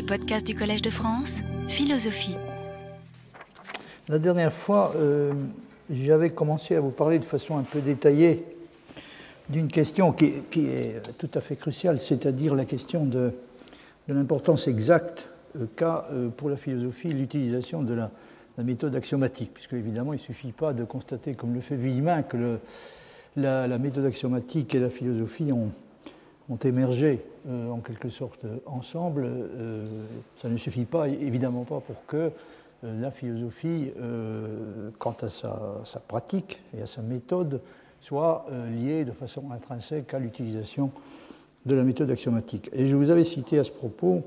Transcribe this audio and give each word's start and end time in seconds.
les 0.00 0.06
podcasts 0.06 0.46
du 0.46 0.54
Collège 0.54 0.80
de 0.80 0.88
France, 0.88 1.40
Philosophie. 1.68 2.38
La 4.08 4.18
dernière 4.18 4.52
fois, 4.52 4.94
euh, 4.96 5.30
j'avais 5.90 6.30
commencé 6.30 6.74
à 6.74 6.80
vous 6.80 6.90
parler 6.90 7.18
de 7.18 7.24
façon 7.24 7.58
un 7.58 7.64
peu 7.64 7.82
détaillée 7.82 8.42
d'une 9.50 9.68
question 9.68 10.12
qui, 10.12 10.42
est 10.56 11.02
tout 11.18 11.28
à 11.34 11.42
fait 11.42 11.56
cruciale, 11.56 12.00
c'est-à-dire 12.00 12.54
la 12.54 12.64
question 12.64 13.04
de, 13.04 13.32
l'importance 14.08 14.68
exacte 14.68 15.28
euh, 15.58 15.66
qu'a 15.76 16.06
euh, 16.12 16.30
pour 16.30 16.48
la 16.48 16.56
philosophie 16.56 17.08
l'utilisation 17.08 17.82
de 17.82 17.92
la, 17.92 18.10
méthode 18.56 18.94
axiomatique, 18.96 19.50
puisque 19.52 19.74
évidemment 19.74 20.14
il 20.14 20.18
ne 20.18 20.24
suffit 20.24 20.52
pas 20.52 20.72
de 20.72 20.84
constater, 20.84 21.34
comme 21.34 21.52
le 21.52 21.60
fait 21.60 21.76
Villemin, 21.76 22.22
que 22.22 22.58
la, 23.36 23.78
méthode 23.78 24.06
axiomatique 24.06 24.74
et 24.74 24.78
la 24.78 24.88
philosophie 24.88 25.52
ont, 25.52 25.70
ont 26.50 26.56
émergé 26.56 27.22
en 27.48 27.78
quelque 27.78 28.10
sorte 28.10 28.44
ensemble. 28.66 29.30
ça 30.42 30.48
ne 30.48 30.56
suffit 30.56 30.84
pas, 30.84 31.08
évidemment 31.08 31.64
pas, 31.64 31.80
pour 31.80 32.04
que 32.06 32.32
euh, 32.84 33.00
la 33.00 33.10
philosophie, 33.10 33.90
euh, 34.00 34.90
quant 34.98 35.16
à 35.20 35.28
sa, 35.28 36.00
pratique 36.08 36.60
et 36.76 36.82
à 36.82 36.86
sa 36.86 37.02
méthode, 37.02 37.60
soit 38.00 38.46
euh, 38.50 38.70
liée 38.70 39.04
de 39.04 39.12
façon 39.12 39.50
intrinsèque 39.52 40.14
à 40.14 40.18
l'utilisation 40.18 40.90
de 41.66 41.74
la 41.74 41.82
méthode 41.82 42.10
axiomatique. 42.10 42.70
Et 42.72 42.86
je 42.86 42.96
vous 42.96 43.10
avais 43.10 43.24
cité 43.24 43.58
à 43.58 43.64
ce 43.64 43.70
propos 43.70 44.22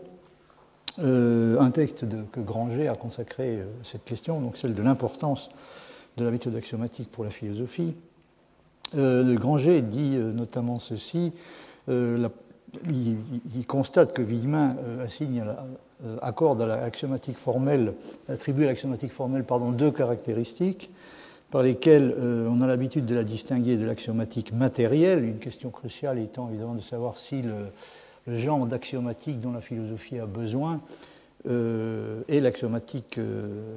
un 1.00 1.72
texte 1.72 2.05
que 2.31 2.40
Granger 2.40 2.88
a 2.88 2.94
consacré 2.94 3.62
à 3.62 3.64
cette 3.81 4.03
question, 4.05 4.40
donc 4.40 4.58
celle 4.58 4.76
de 4.76 4.84
l'importance 4.84 5.50
de 6.17 6.23
la 6.23 6.30
méthode 6.30 6.55
axiomatique 6.55 7.09
pour 7.09 7.23
la 7.23 7.31
philosophie. 7.31 7.95
Granger 8.94 9.81
dit 9.81 10.12
notamment 10.12 10.78
ceci 10.78 11.34
il, 11.88 13.66
constate 13.68 14.14
que 14.14 14.22
Villemin 14.22 14.76
la, 14.98 15.66
euh, 16.06 16.18
accorde 16.22 16.62
à 16.62 16.66
l'axiomatique 16.66 17.38
formelle, 17.38 17.94
attribue 18.28 18.66
à 18.66 18.68
l'axiomatique 18.68 19.14
formelle 19.14 19.45
pardon, 19.45 19.72
deux 19.72 19.92
caractéristiques 19.92 20.92
par 21.50 21.64
lesquelles 21.64 22.14
euh, 22.20 22.45
on 22.50 22.62
a 22.62 22.67
l'habitude 22.67 23.06
de 23.06 23.16
la 23.16 23.23
distinguer 23.23 23.78
de 23.78 23.86
l'axiomatique 23.86 24.52
matérielle, 24.52 25.23
une 25.23 25.38
question 25.38 25.70
cruciale 25.70 26.20
étant 26.20 26.50
évidemment 26.50 26.73
de 26.73 26.81
savoir 26.81 27.17
si 27.17 27.42
le, 27.42 28.36
genre 28.36 28.66
d'axiomatique 28.66 29.40
dont 29.40 29.53
la 29.53 29.62
philosophie 29.62 30.20
a 30.20 30.25
besoin 30.25 30.81
euh, 31.47 32.22
est 32.28 32.42
l'axiomatique 32.42 33.18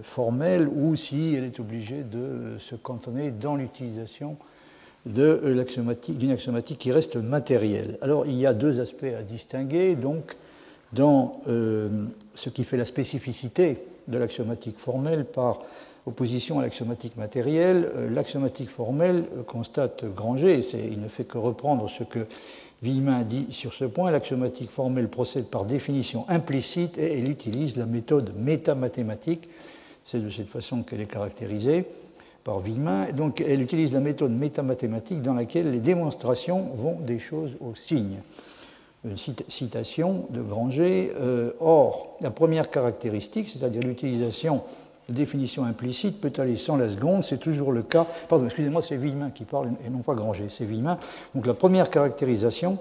formelle 0.03 0.69
ou 0.69 0.97
si 0.97 1.35
elle 1.37 1.45
est 1.45 1.61
obligée 1.61 2.03
de 2.03 2.59
se 2.59 2.75
cantonner 2.75 3.31
dans 3.31 3.55
l'utilisation 3.55 4.37
d'une 5.07 6.31
axiomatique 6.31 6.79
qui 6.79 6.93
reste 6.93 7.17
matérielle. 7.17 7.97
Alors 8.03 8.27
il 8.27 8.37
y 8.37 8.47
a 8.47 8.53
deux 8.53 8.81
aspects 8.81 9.05
à 9.05 9.23
distinguer, 9.23 9.95
donc 9.95 10.37
dans 10.93 11.41
euh, 11.49 11.89
ce 12.35 12.51
qui 12.51 12.65
fait 12.65 12.77
la 12.77 12.85
spécificité 12.85 13.79
de 14.09 14.19
l'axiomatique 14.19 14.79
formelle 14.79 15.25
par 15.25 15.61
opposition 16.07 16.59
à 16.59 16.63
l'axiomatique 16.63 17.17
matérielle. 17.17 17.91
Euh, 17.97 18.11
l'axiomatique 18.11 18.71
formelle, 18.71 19.25
euh, 19.37 19.43
constate 19.43 20.05
Granger, 20.15 20.61
et 20.61 20.89
il 20.91 21.01
ne 21.01 21.09
fait 21.09 21.25
que 21.25 21.39
reprendre 21.39 21.89
ce 21.89 22.05
que 22.05 22.21
Villemin 22.83 23.23
dit 23.23 23.47
sur 23.51 23.73
ce 23.73 23.85
point, 23.85 24.11
l'axiomatique 24.11 24.71
formelle 24.71 25.09
procède 25.09 25.47
par 25.47 25.65
définition 25.65 26.25
implicite 26.29 26.99
et 26.99 27.19
elle 27.19 27.31
utilise 27.31 27.77
la 27.77 27.87
méthode 27.87 28.33
métamathématique. 28.37 29.49
C'est 30.05 30.23
de 30.23 30.31
cette 30.31 30.49
façon 30.49 30.83
qu'elle 30.83 31.01
est 31.01 31.11
caractérisée 31.11 31.87
par 32.47 32.61
Villemin. 32.61 33.11
Donc 33.13 33.41
elle 33.41 33.61
utilise 33.61 33.93
la 33.93 34.01
méthode 34.01 34.31
métamathématique 34.31 35.21
dans 35.21 35.35
laquelle 35.35 35.73
les 35.73 35.81
démonstrations 35.81 36.71
vont 36.77 36.97
des 37.01 37.19
choses 37.19 37.51
au 37.61 37.75
signe 37.75 38.19
citation 39.49 40.27
de 40.31 40.41
Granger. 40.43 41.13
Euh, 41.21 41.53
or, 41.61 42.17
la 42.21 42.31
première 42.31 42.71
caractéristique, 42.71 43.49
c'est-à-dire 43.49 43.83
l'utilisation 43.83 44.63
de 45.09 45.15
définition 45.15 45.65
implicite, 45.65 46.21
peut 46.21 46.33
aller 46.39 46.57
sans 46.57 46.77
la 46.77 46.89
seconde, 46.89 47.23
c'est 47.23 47.39
toujours 47.39 47.73
le 47.73 47.83
cas. 47.83 48.07
Pardon, 48.29 48.47
excusez-moi, 48.47 48.83
c'est 48.83 48.97
Villemin 48.97 49.31
qui 49.31 49.45
parle 49.45 49.71
et 49.87 49.91
non 49.91 50.01
pas 50.01 50.15
Granger, 50.15 50.47
c'est 50.49 50.65
Villemin. 50.65 50.99
Donc 51.35 51.47
la 51.47 51.55
première 51.55 51.91
caractérisation, 51.91 52.79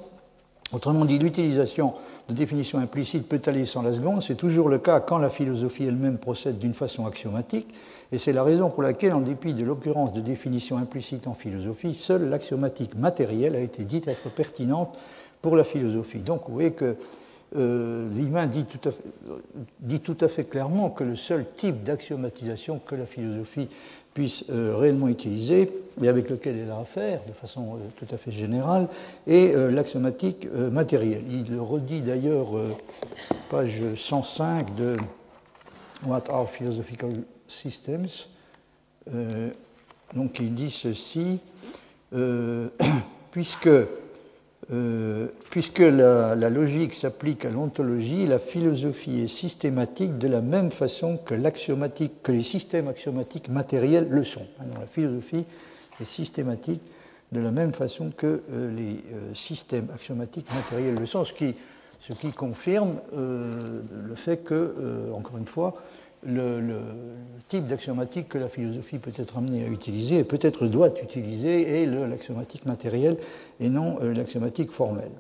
autrement 0.72 1.06
dit, 1.06 1.20
l'utilisation 1.20 1.94
de 2.28 2.34
définition 2.34 2.80
implicite 2.80 3.28
peut 3.28 3.42
aller 3.46 3.66
sans 3.66 3.82
la 3.82 3.94
seconde, 3.94 4.24
c'est 4.24 4.36
toujours 4.36 4.70
le 4.70 4.80
cas 4.80 5.00
quand 5.00 5.18
la 5.18 5.30
philosophie 5.30 5.86
elle-même 5.86 6.18
procède 6.18 6.58
d'une 6.58 6.74
façon 6.74 7.06
axiomatique, 7.06 7.68
et 8.12 8.18
c'est 8.18 8.34
la 8.34 8.44
raison 8.44 8.70
pour 8.70 8.84
laquelle, 8.84 9.14
en 9.14 9.22
dépit 9.22 9.54
de 9.54 9.64
l'occurrence 9.64 10.14
de 10.14 10.22
définition 10.22 10.78
implicite 10.78 11.28
en 11.28 11.34
philosophie, 11.34 11.94
seule 11.94 12.30
l'axiomatique 12.30 12.96
matérielle 12.96 13.56
a 13.56 13.60
été 13.60 13.84
dite 13.84 14.08
être 14.08 14.30
pertinente 14.30 14.98
pour 15.42 15.56
la 15.56 15.64
philosophie. 15.64 16.20
Donc 16.20 16.44
vous 16.48 16.54
voyez 16.56 16.72
que 16.72 16.96
euh, 17.56 18.08
dit 18.48 18.66
tout, 18.66 18.90
à 18.90 18.92
fait, 18.92 19.04
dit 19.80 20.00
tout 20.00 20.18
à 20.22 20.28
fait 20.28 20.44
clairement 20.44 20.90
que 20.90 21.04
le 21.04 21.16
seul 21.16 21.46
type 21.56 21.84
d'axiomatisation 21.84 22.80
que 22.80 22.96
la 22.96 23.06
philosophie 23.06 23.70
puisse 24.16 24.46
euh, 24.50 24.78
réellement 24.78 25.10
utiliser, 25.10 25.70
et 26.02 26.08
avec 26.08 26.30
lequel 26.30 26.58
elle 26.58 26.72
a 26.72 26.80
affaire 26.80 27.20
de 27.28 27.34
façon 27.34 27.76
euh, 27.76 27.78
tout 27.98 28.16
à 28.16 28.18
fait 28.18 28.32
générale, 28.32 28.88
est 29.28 29.54
euh, 29.54 29.70
l'axiomatique 29.70 30.48
matérielle. 30.72 31.24
Il 31.30 31.52
le 31.52 31.62
redit 31.62 32.00
d'ailleurs, 32.00 32.48
page 33.50 33.82
105 33.96 34.74
de 34.76 34.96
What 36.08 36.24
are 36.30 36.50
Philosophical 36.50 37.12
Systems. 37.46 38.08
donc 40.14 40.40
il 40.40 40.54
dit 40.56 40.72
ceci, 40.72 41.42
puisque 43.32 43.70
euh, 44.74 45.28
puisque 45.52 45.80
la, 45.80 46.36
logique 46.50 46.96
s'applique 46.96 47.46
à 47.46 47.52
l'ontologie, 47.52 48.26
la 48.26 48.40
philosophie 48.40 49.22
est 49.22 49.28
systématique 49.28 50.18
de 50.18 50.28
la 50.28 50.42
même 50.42 50.72
façon 50.72 51.18
que 51.18 51.36
l'axiomatique, 51.36 52.24
que 52.24 52.32
les 52.32 52.42
systèmes 52.42 52.88
axiomatiques 52.88 53.50
matériels 53.50 54.08
le 54.10 54.24
sont. 54.24 54.48
la 54.60 54.88
philosophie 54.88 55.46
est 56.02 56.06
systématique 56.06 56.82
de 57.32 57.42
la 57.42 57.52
même 57.52 57.74
façon 57.74 58.10
que 58.16 58.42
euh, 58.52 58.76
les 58.76 59.04
euh, 59.14 59.34
systèmes 59.36 59.88
axiomatiques 59.94 60.48
matériels 60.56 60.96
le 60.96 61.06
sont, 61.06 61.26
ce 61.26 61.34
qui, 61.34 61.54
ce 62.00 62.14
qui 62.14 62.32
confirme 62.32 62.96
le 63.14 64.16
fait 64.16 64.38
que, 64.38 65.12
encore 65.12 65.38
une 65.38 65.48
fois, 65.48 65.76
le, 66.26 66.62
type 67.48 67.68
d'axiomatique 67.68 68.30
que 68.30 68.38
la 68.40 68.48
philosophie 68.48 68.98
peut 68.98 69.12
être 69.16 69.38
amenée 69.38 69.66
à 69.66 69.68
utiliser 69.68 70.20
et 70.20 70.24
peut-être 70.24 70.66
doit 70.66 70.90
utiliser 71.04 71.84
est 71.84 71.86
l'axiomatique 71.86 72.66
matérielle 72.66 73.18
et 73.60 73.70
non 73.70 73.98
euh, 74.02 74.14
l'axiomatique 74.14 74.72
formelle. 74.72 75.12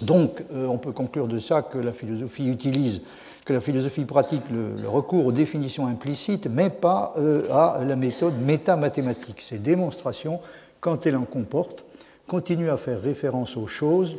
Donc, 0.00 0.44
euh, 0.52 0.66
on 0.66 0.78
peut 0.78 0.92
conclure 0.92 1.28
de 1.28 1.38
ça 1.38 1.62
que 1.62 1.78
la 1.78 1.92
philosophie 1.92 2.48
utilise, 2.48 3.02
que 3.44 3.52
la 3.52 3.60
philosophie 3.60 4.04
pratique 4.04 4.42
le, 4.50 4.88
recours 4.88 5.26
aux 5.26 5.32
définitions 5.32 5.86
implicites, 5.86 6.46
mais 6.46 6.70
pas 6.70 7.12
euh, 7.16 7.48
à 7.50 7.84
la 7.84 7.96
méthode 7.96 8.38
métamathématique. 8.40 9.40
Ces 9.40 9.58
démonstrations, 9.58 10.40
quand 10.80 11.06
elles 11.06 11.16
en 11.16 11.24
comportent, 11.24 11.84
continuent 12.26 12.70
à 12.70 12.76
faire 12.76 13.00
référence 13.00 13.56
aux 13.56 13.66
choses 13.66 14.16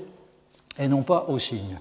et 0.80 0.88
non 0.88 1.04
pas 1.04 1.26
aux 1.30 1.40
signes. 1.40 1.80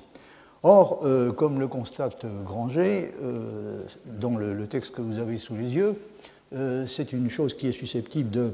Or, 0.66 1.00
euh, 1.04 1.30
comme 1.30 1.60
le 1.60 1.68
constate 1.68 2.24
Granger, 2.42 3.12
euh, 3.22 3.82
dans 4.18 4.38
le, 4.38 4.66
texte 4.66 4.92
que 4.92 5.02
vous 5.02 5.18
avez 5.18 5.36
sous 5.36 5.54
les 5.54 5.74
yeux, 5.74 5.94
euh, 6.54 6.86
c'est 6.86 7.12
une 7.12 7.28
chose 7.28 7.52
qui 7.52 7.68
est 7.68 7.72
susceptible 7.72 8.30
de 8.30 8.52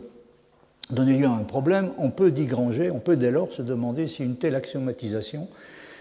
donner 0.91 1.17
lieu 1.17 1.27
à 1.27 1.31
un 1.31 1.45
problème. 1.45 1.93
On 1.99 2.11
peut, 2.11 2.33
dit 2.33 2.47
Granger, 2.47 2.91
on 2.91 2.99
peut 2.99 3.17
dès 3.17 3.31
lors 3.31 3.53
se 3.53 3.63
demander 3.63 4.09
si 4.09 4.25
une 4.25 4.35
telle 4.35 4.57
axiomatisation, 4.57 5.47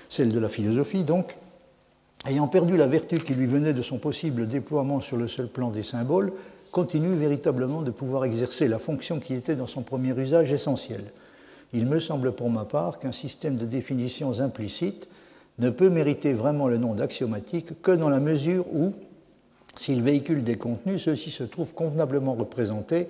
celle 0.09 0.31
de 0.31 0.39
la 0.39 0.49
philosophie 0.49 1.03
donc, 1.03 1.35
ayant 2.25 2.47
perdu 2.47 2.75
la 2.75 2.87
vertu 2.87 3.19
qui 3.19 3.35
lui 3.35 3.45
venait 3.45 3.73
de 3.73 3.83
son 3.83 3.99
possible 3.99 4.47
déploiement 4.47 5.01
sur 5.01 5.15
le 5.15 5.27
seul 5.27 5.47
plan 5.47 5.69
des 5.69 5.83
symboles, 5.83 6.33
continue 6.71 7.13
véritablement 7.13 7.83
de 7.83 7.91
pouvoir 7.91 8.25
exercer 8.25 8.67
la 8.67 8.79
fonction 8.79 9.19
qui 9.19 9.35
était 9.35 9.55
dans 9.55 9.67
son 9.67 9.83
premier 9.83 10.17
usage 10.19 10.51
essentiel. 10.51 11.03
Il 11.71 11.85
me 11.85 11.99
semble 11.99 12.31
pour 12.31 12.49
ma 12.49 12.65
part 12.65 12.97
qu'un 12.97 13.11
système 13.11 13.57
de 13.57 13.65
définitions 13.67 14.39
implicites 14.39 15.07
ne 15.59 15.69
peut 15.69 15.89
mériter 15.89 16.33
vraiment 16.33 16.67
le 16.67 16.77
nom 16.77 16.93
d'axiomatique 16.93 17.81
que 17.81 17.91
dans 17.91 18.09
la 18.09 18.19
mesure 18.19 18.65
où, 18.73 18.93
s'il 19.75 20.01
véhicule 20.01 20.43
des 20.43 20.57
contenus, 20.57 21.03
ceux-ci 21.03 21.31
se 21.31 21.43
trouvent 21.43 21.73
convenablement 21.73 22.33
représentés 22.33 23.07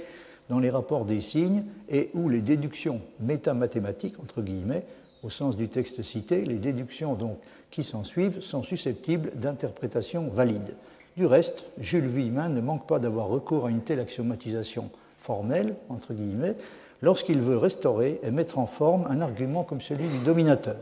dans 0.49 0.59
les 0.59 0.69
rapports 0.69 1.05
des 1.05 1.21
signes 1.21 1.63
et 1.89 2.09
où 2.13 2.27
les 2.27 2.41
déductions 2.41 3.01
métamathématiques, 3.19 4.19
entre 4.19 4.41
guillemets, 4.41 4.83
au 5.23 5.29
sens 5.29 5.55
du 5.55 5.67
texte 5.67 6.01
cité, 6.01 6.43
les 6.43 6.55
déductions 6.55 7.13
donc 7.13 7.37
qui 7.71 7.83
s'en 7.83 8.03
suivent 8.03 8.41
sont 8.41 8.63
susceptibles 8.63 9.31
d'interprétation 9.35 10.29
valide. 10.29 10.73
Du 11.17 11.25
reste, 11.25 11.65
Jules 11.79 12.07
Villemin 12.07 12.49
ne 12.49 12.61
manque 12.61 12.87
pas 12.87 12.99
d'avoir 12.99 13.27
recours 13.27 13.65
à 13.65 13.69
une 13.69 13.81
telle 13.81 13.99
axiomatisation 13.99 14.89
formelle, 15.17 15.75
entre 15.89 16.13
guillemets, 16.13 16.55
lorsqu'il 17.01 17.41
veut 17.41 17.57
restaurer 17.57 18.19
et 18.23 18.31
mettre 18.31 18.57
en 18.57 18.65
forme 18.65 19.05
un 19.09 19.21
argument 19.21 19.63
comme 19.63 19.81
celui 19.81 20.07
du 20.07 20.19
dominateur. 20.19 20.77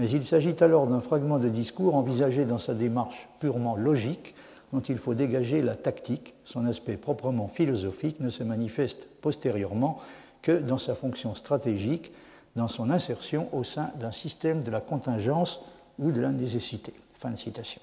Mais 0.00 0.08
il 0.08 0.24
s'agit 0.24 0.56
alors 0.60 0.86
d'un 0.86 1.02
fragment 1.02 1.38
de 1.38 1.50
discours 1.50 1.94
envisagé 1.94 2.46
dans 2.46 2.56
sa 2.56 2.72
démarche 2.72 3.28
purement 3.38 3.76
logique, 3.76 4.34
dont 4.72 4.80
il 4.80 4.96
faut 4.96 5.12
dégager 5.12 5.60
la 5.60 5.74
tactique, 5.74 6.32
son 6.44 6.64
aspect 6.64 6.96
proprement 6.96 7.48
philosophique 7.48 8.18
ne 8.20 8.30
se 8.30 8.42
manifeste 8.42 9.08
postérieurement 9.20 9.98
que 10.40 10.52
dans 10.52 10.78
sa 10.78 10.94
fonction 10.94 11.34
stratégique, 11.34 12.12
dans 12.56 12.66
son 12.66 12.88
insertion 12.88 13.50
au 13.52 13.62
sein 13.62 13.90
d'un 14.00 14.10
système 14.10 14.62
de 14.62 14.70
la 14.70 14.80
contingence 14.80 15.60
ou 15.98 16.12
de 16.12 16.20
la 16.22 16.30
nécessité. 16.30 16.94
Fin 17.18 17.32
de 17.32 17.36
citation. 17.36 17.82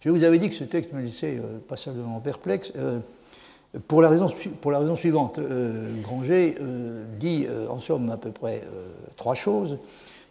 Je 0.00 0.08
vous 0.08 0.24
avais 0.24 0.38
dit 0.38 0.48
que 0.48 0.56
ce 0.56 0.64
texte 0.64 0.94
me 0.94 1.02
laissait 1.02 1.36
euh, 1.36 1.58
passablement 1.68 2.20
perplexe. 2.20 2.72
Euh, 2.76 3.00
pour 3.86 4.00
la 4.00 4.08
raison, 4.08 4.96
suivante, 4.96 5.38
euh, 5.38 6.00
Granger 6.00 6.56
dit 7.18 7.46
en 7.68 7.78
somme 7.78 8.10
à 8.10 8.16
peu 8.16 8.32
près 8.32 8.62
trois 9.14 9.34
choses 9.34 9.78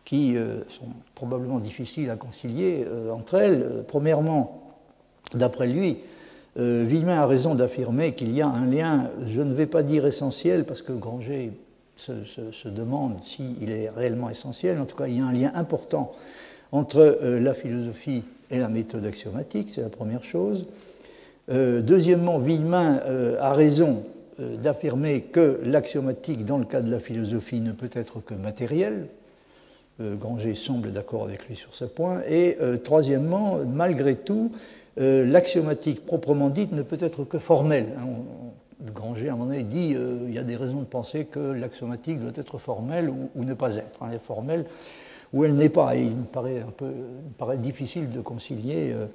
qui 0.10 0.36
sont 0.70 0.88
probablement 1.14 1.60
difficiles 1.60 2.10
à 2.10 2.16
concilier 2.16 2.84
entre 3.12 3.36
elles. 3.36 3.84
premièrement, 3.88 4.74
d'après 5.36 5.68
lui, 5.68 5.98
Villemin 6.56 7.20
a 7.20 7.28
raison 7.28 7.54
d'affirmer 7.54 8.14
qu'il 8.16 8.34
y 8.34 8.42
a 8.42 8.48
un 8.48 8.66
lien, 8.66 9.12
je 9.28 9.42
ne 9.42 9.54
vais 9.54 9.68
pas 9.68 9.84
dire 9.84 10.08
essentiel, 10.08 10.66
parce 10.66 10.82
que 10.82 10.94
Granger 10.94 11.52
se, 11.96 12.68
demande 12.70 13.18
s'il 13.24 13.70
est 13.70 13.92
réellement 13.92 14.32
essentiel, 14.32 14.80
en 14.80 14.86
tout 14.86 14.96
cas 14.96 15.06
il 15.06 15.18
y 15.18 15.22
a 15.22 15.26
un 15.26 15.34
lien 15.34 15.52
important 15.54 16.12
entre 16.72 17.20
la 17.24 17.54
philosophie 17.54 18.24
et 18.50 18.58
la 18.58 18.70
méthode 18.70 19.06
axiomatique, 19.06 19.70
c'est 19.76 19.82
la 19.82 19.90
première 19.90 20.24
chose. 20.24 20.66
Euh, 21.52 21.82
deuxièmement, 21.82 22.40
Villemin 22.40 23.00
euh, 23.06 23.38
a 23.40 23.54
raison 23.54 24.04
euh, 24.40 24.56
d'affirmer 24.58 25.22
que 25.22 25.60
l'axiomatique, 25.64 26.46
dans 26.46 26.58
le 26.58 26.66
cas 26.66 26.82
de 26.82 26.92
la 26.92 27.00
philosophie, 27.00 27.62
ne 27.62 27.72
peut 27.72 27.90
être 27.94 28.24
que 28.24 28.34
matériel. 28.36 29.08
Granger 30.00 30.56
semble 30.56 30.92
d'accord 30.92 31.24
avec 31.24 31.48
lui 31.48 31.56
sur 31.56 31.76
ce 31.76 31.86
point. 31.86 32.22
Et 32.28 32.58
troisièmement, 32.84 33.60
malgré 33.66 34.16
tout, 34.16 34.52
l'axiomatique 34.98 36.06
proprement 36.06 36.50
dite 36.50 36.72
ne 36.72 36.84
peut 36.84 36.98
être 37.02 37.24
que 37.26 37.38
formelle. 37.38 37.88
Hein, 37.98 38.08
Granger, 38.94 39.28
à 39.28 39.34
un 39.34 39.36
moment 39.36 39.52
donné, 39.52 39.64
dit 39.64 39.96
il 40.28 40.34
y 40.34 40.38
a 40.38 40.44
des 40.44 40.56
raisons 40.56 40.80
de 40.80 40.86
penser 40.86 41.26
que 41.26 41.40
l'axiomatique 41.40 42.20
doit 42.22 42.32
être 42.36 42.58
formelle 42.58 43.10
ou, 43.10 43.44
ne 43.44 43.54
pas 43.54 43.76
être. 43.76 44.00
Elle 44.08 44.16
est 44.16 44.20
formelle 44.20 44.66
où 45.34 45.46
elle 45.46 45.56
n'est 45.56 45.70
pas. 45.70 45.96
Et 45.96 46.04
il 46.04 46.16
me 46.16 46.24
paraît, 46.24 46.62
un 46.62 46.72
peu, 46.72 46.94
difficile 47.58 48.12
de 48.12 48.22
concilier 48.22 48.92
euh, 48.94 49.06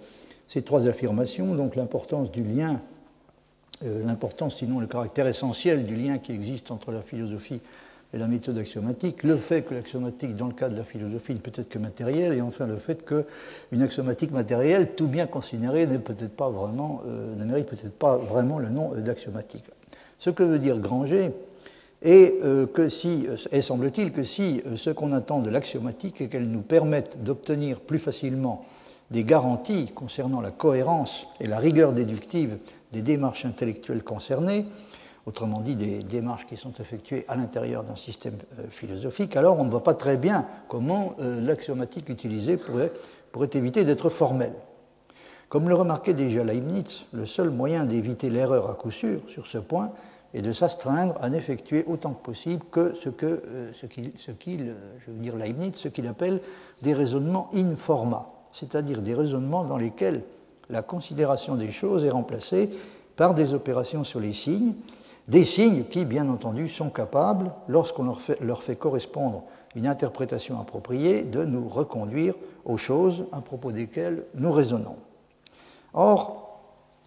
ces 0.48 0.62
trois 0.62 0.86
affirmations, 0.86 1.54
donc 1.54 1.76
l'importance 1.76 2.30
du 2.30 2.42
lien, 2.42 2.80
euh, 3.84 4.04
l'importance, 4.04 4.56
sinon 4.56 4.80
le 4.80 4.86
caractère 4.86 5.26
essentiel 5.26 5.84
du 5.84 5.96
lien 5.96 6.18
qui 6.18 6.32
existe 6.32 6.70
entre 6.70 6.92
la 6.92 7.02
philosophie 7.02 7.60
et 8.14 8.18
la 8.18 8.28
méthode 8.28 8.56
axiomatique, 8.58 9.24
le 9.24 9.36
fait 9.36 9.62
que 9.62 9.74
l'axiomatique, 9.74 10.36
dans 10.36 10.46
le 10.46 10.52
cas 10.52 10.68
de 10.68 10.76
la 10.76 10.84
philosophie, 10.84 11.34
ne 11.34 11.38
peut 11.38 11.50
être 11.54 11.68
que 11.68 11.78
matérielle, 11.78 12.32
et 12.32 12.40
enfin 12.40 12.66
le 12.66 12.76
fait 12.76 13.04
qu'une 13.04 13.82
axiomatique 13.82 14.30
matérielle, 14.30 14.94
tout 14.94 15.08
bien 15.08 15.26
considérée, 15.26 15.86
n'est 15.86 15.98
peut-être 15.98 16.36
pas 16.36 16.48
vraiment, 16.48 17.02
euh, 17.08 17.34
ne 17.34 17.44
mérite 17.44 17.66
peut-être 17.66 17.92
pas 17.92 18.16
vraiment 18.16 18.60
le 18.60 18.68
nom 18.68 18.92
d'axiomatique. 18.94 19.64
Ce 20.18 20.30
que 20.30 20.44
veut 20.44 20.60
dire 20.60 20.78
Granger, 20.78 21.32
et 22.02 22.34
euh, 22.44 22.66
que 22.66 22.88
si, 22.88 23.26
et 23.50 23.62
semble-t-il 23.62 24.12
que 24.12 24.22
si 24.22 24.62
euh, 24.66 24.76
ce 24.76 24.90
qu'on 24.90 25.12
attend 25.12 25.40
de 25.40 25.50
l'axiomatique 25.50 26.20
est 26.20 26.28
qu'elle 26.28 26.48
nous 26.48 26.60
permette 26.60 27.24
d'obtenir 27.24 27.80
plus 27.80 27.98
facilement 27.98 28.64
des 29.10 29.24
garanties 29.24 29.86
concernant 29.94 30.40
la 30.40 30.50
cohérence 30.50 31.26
et 31.40 31.46
la 31.46 31.58
rigueur 31.58 31.92
déductive 31.92 32.58
des 32.92 33.02
démarches 33.02 33.44
intellectuelles 33.44 34.02
concernées, 34.02 34.66
autrement 35.26 35.60
dit 35.60 35.76
des 35.76 36.02
démarches 36.02 36.46
qui 36.46 36.56
sont 36.56 36.72
effectuées 36.80 37.24
à 37.28 37.36
l'intérieur 37.36 37.84
d'un 37.84 37.96
système 37.96 38.36
euh, 38.58 38.64
philosophique, 38.70 39.36
alors 39.36 39.58
on 39.58 39.64
ne 39.64 39.70
voit 39.70 39.82
pas 39.82 39.94
très 39.94 40.16
bien 40.16 40.46
comment 40.68 41.14
l'axiomatique 41.18 42.08
utilisée 42.08 42.56
pourrait, 42.56 42.92
pourrait 43.32 43.50
éviter 43.54 43.84
d'être 43.84 44.10
formelle. 44.10 44.54
Comme 45.48 45.68
le 45.68 45.74
remarquait 45.76 46.14
déjà 46.14 46.42
Leibniz, 46.42 47.04
le 47.12 47.26
seul 47.26 47.50
moyen 47.50 47.84
d'éviter 47.84 48.28
l'erreur 48.28 48.68
à 48.68 48.74
coup 48.74 48.90
sûr 48.90 49.20
sur 49.28 49.46
ce 49.46 49.58
point 49.58 49.92
et 50.34 50.42
de 50.42 50.50
s'astreindre 50.50 51.14
à 51.20 51.30
n'effectuer 51.30 51.84
autant 51.86 52.12
que 52.12 52.24
possible 52.24 52.64
que 52.72 52.92
ce 52.94 53.08
que 53.08 53.26
euh, 53.26 53.70
ce 53.72 53.86
qu'il, 53.86 54.12
ce 54.18 55.10
dire 55.10 55.36
Leibniz, 55.36 55.76
ce 55.76 55.86
qu'il 55.86 56.08
appelle 56.08 56.40
des 56.82 56.92
raisonnements 56.92 57.48
in 57.54 57.76
forma, 57.76 58.32
c'est-à-dire 58.52 59.00
des 59.00 59.14
raisonnements 59.14 59.62
dans 59.62 59.76
lesquels 59.76 60.22
la 60.70 60.82
considération 60.82 61.54
des 61.54 61.70
choses 61.70 62.04
est 62.04 62.10
remplacée 62.10 62.70
par 63.14 63.34
des 63.34 63.54
opérations 63.54 64.02
sur 64.02 64.18
les 64.18 64.32
signes, 64.32 64.74
des 65.28 65.44
signes 65.44 65.84
qui, 65.84 66.04
bien 66.04 66.28
entendu, 66.28 66.68
sont 66.68 66.90
capables, 66.90 67.52
lorsqu'on 67.68 68.04
leur 68.04 68.20
fait, 68.20 68.40
leur 68.40 68.62
fait 68.62 68.76
correspondre 68.76 69.44
une 69.74 69.86
interprétation 69.86 70.60
appropriée, 70.60 71.22
de 71.24 71.44
nous 71.44 71.68
reconduire 71.68 72.34
aux 72.64 72.76
choses 72.76 73.24
à 73.32 73.40
propos 73.40 73.72
desquelles 73.72 74.24
nous 74.34 74.52
raisonnons. 74.52 74.96
Or, 75.94 76.60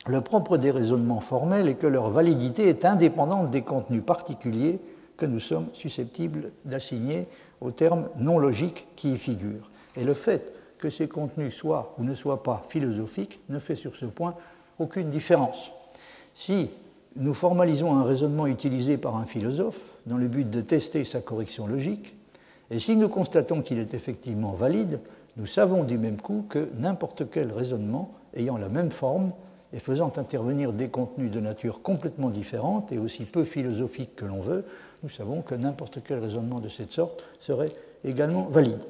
le 0.05 0.21
propre 0.21 0.57
des 0.57 0.71
raisonnements 0.71 1.19
formels 1.19 1.67
est 1.67 1.75
que 1.75 1.87
leur 1.87 2.09
validité 2.09 2.69
est 2.69 2.85
indépendante 2.85 3.49
des 3.49 3.61
contenus 3.61 4.03
particuliers 4.03 4.79
que 5.17 5.25
nous 5.25 5.39
sommes 5.39 5.67
susceptibles 5.73 6.51
d'assigner 6.65 7.27
aux 7.59 7.71
termes 7.71 8.09
non 8.17 8.37
logiques 8.37 8.87
qui 8.95 9.13
y 9.13 9.17
figurent. 9.17 9.69
Et 9.95 10.03
le 10.03 10.13
fait 10.13 10.53
que 10.77 10.89
ces 10.89 11.07
contenus 11.07 11.55
soient 11.55 11.95
ou 11.97 12.03
ne 12.03 12.13
soient 12.13 12.43
pas 12.43 12.63
philosophiques 12.69 13.39
ne 13.49 13.59
fait 13.59 13.75
sur 13.75 13.95
ce 13.95 14.05
point 14.05 14.35
aucune 14.79 15.09
différence. 15.09 15.71
Si 16.33 16.69
nous 17.17 17.33
formalisons 17.33 17.95
un 17.95 18.03
raisonnement 18.03 18.47
utilisé 18.47 18.97
par 18.97 19.17
un 19.17 19.25
philosophe 19.25 19.79
dans 20.05 20.17
le 20.17 20.27
but 20.27 20.49
de 20.49 20.61
tester 20.61 21.03
sa 21.03 21.19
correction 21.19 21.67
logique, 21.67 22.15
et 22.69 22.79
si 22.79 22.95
nous 22.95 23.09
constatons 23.09 23.61
qu'il 23.61 23.79
est 23.79 23.93
effectivement 23.93 24.51
valide, 24.51 24.99
nous 25.37 25.45
savons 25.45 25.83
du 25.83 25.97
même 25.97 26.19
coup 26.19 26.45
que 26.49 26.69
n'importe 26.77 27.29
quel 27.29 27.51
raisonnement 27.51 28.11
ayant 28.35 28.57
la 28.57 28.69
même 28.69 28.91
forme 28.91 29.31
et 29.73 29.79
faisant 29.79 30.11
intervenir 30.17 30.73
des 30.73 30.89
contenus 30.89 31.31
de 31.31 31.39
nature 31.39 31.81
complètement 31.81 32.29
différente 32.29 32.91
et 32.91 32.97
aussi 32.97 33.25
peu 33.25 33.43
philosophique 33.43 34.15
que 34.15 34.25
l'on 34.25 34.41
veut, 34.41 34.65
nous 35.03 35.09
savons 35.09 35.41
que 35.41 35.55
n'importe 35.55 35.99
quel 36.05 36.19
raisonnement 36.19 36.59
de 36.59 36.69
cette 36.69 36.91
sorte 36.91 37.23
serait 37.39 37.71
également 38.03 38.45
valide. 38.45 38.83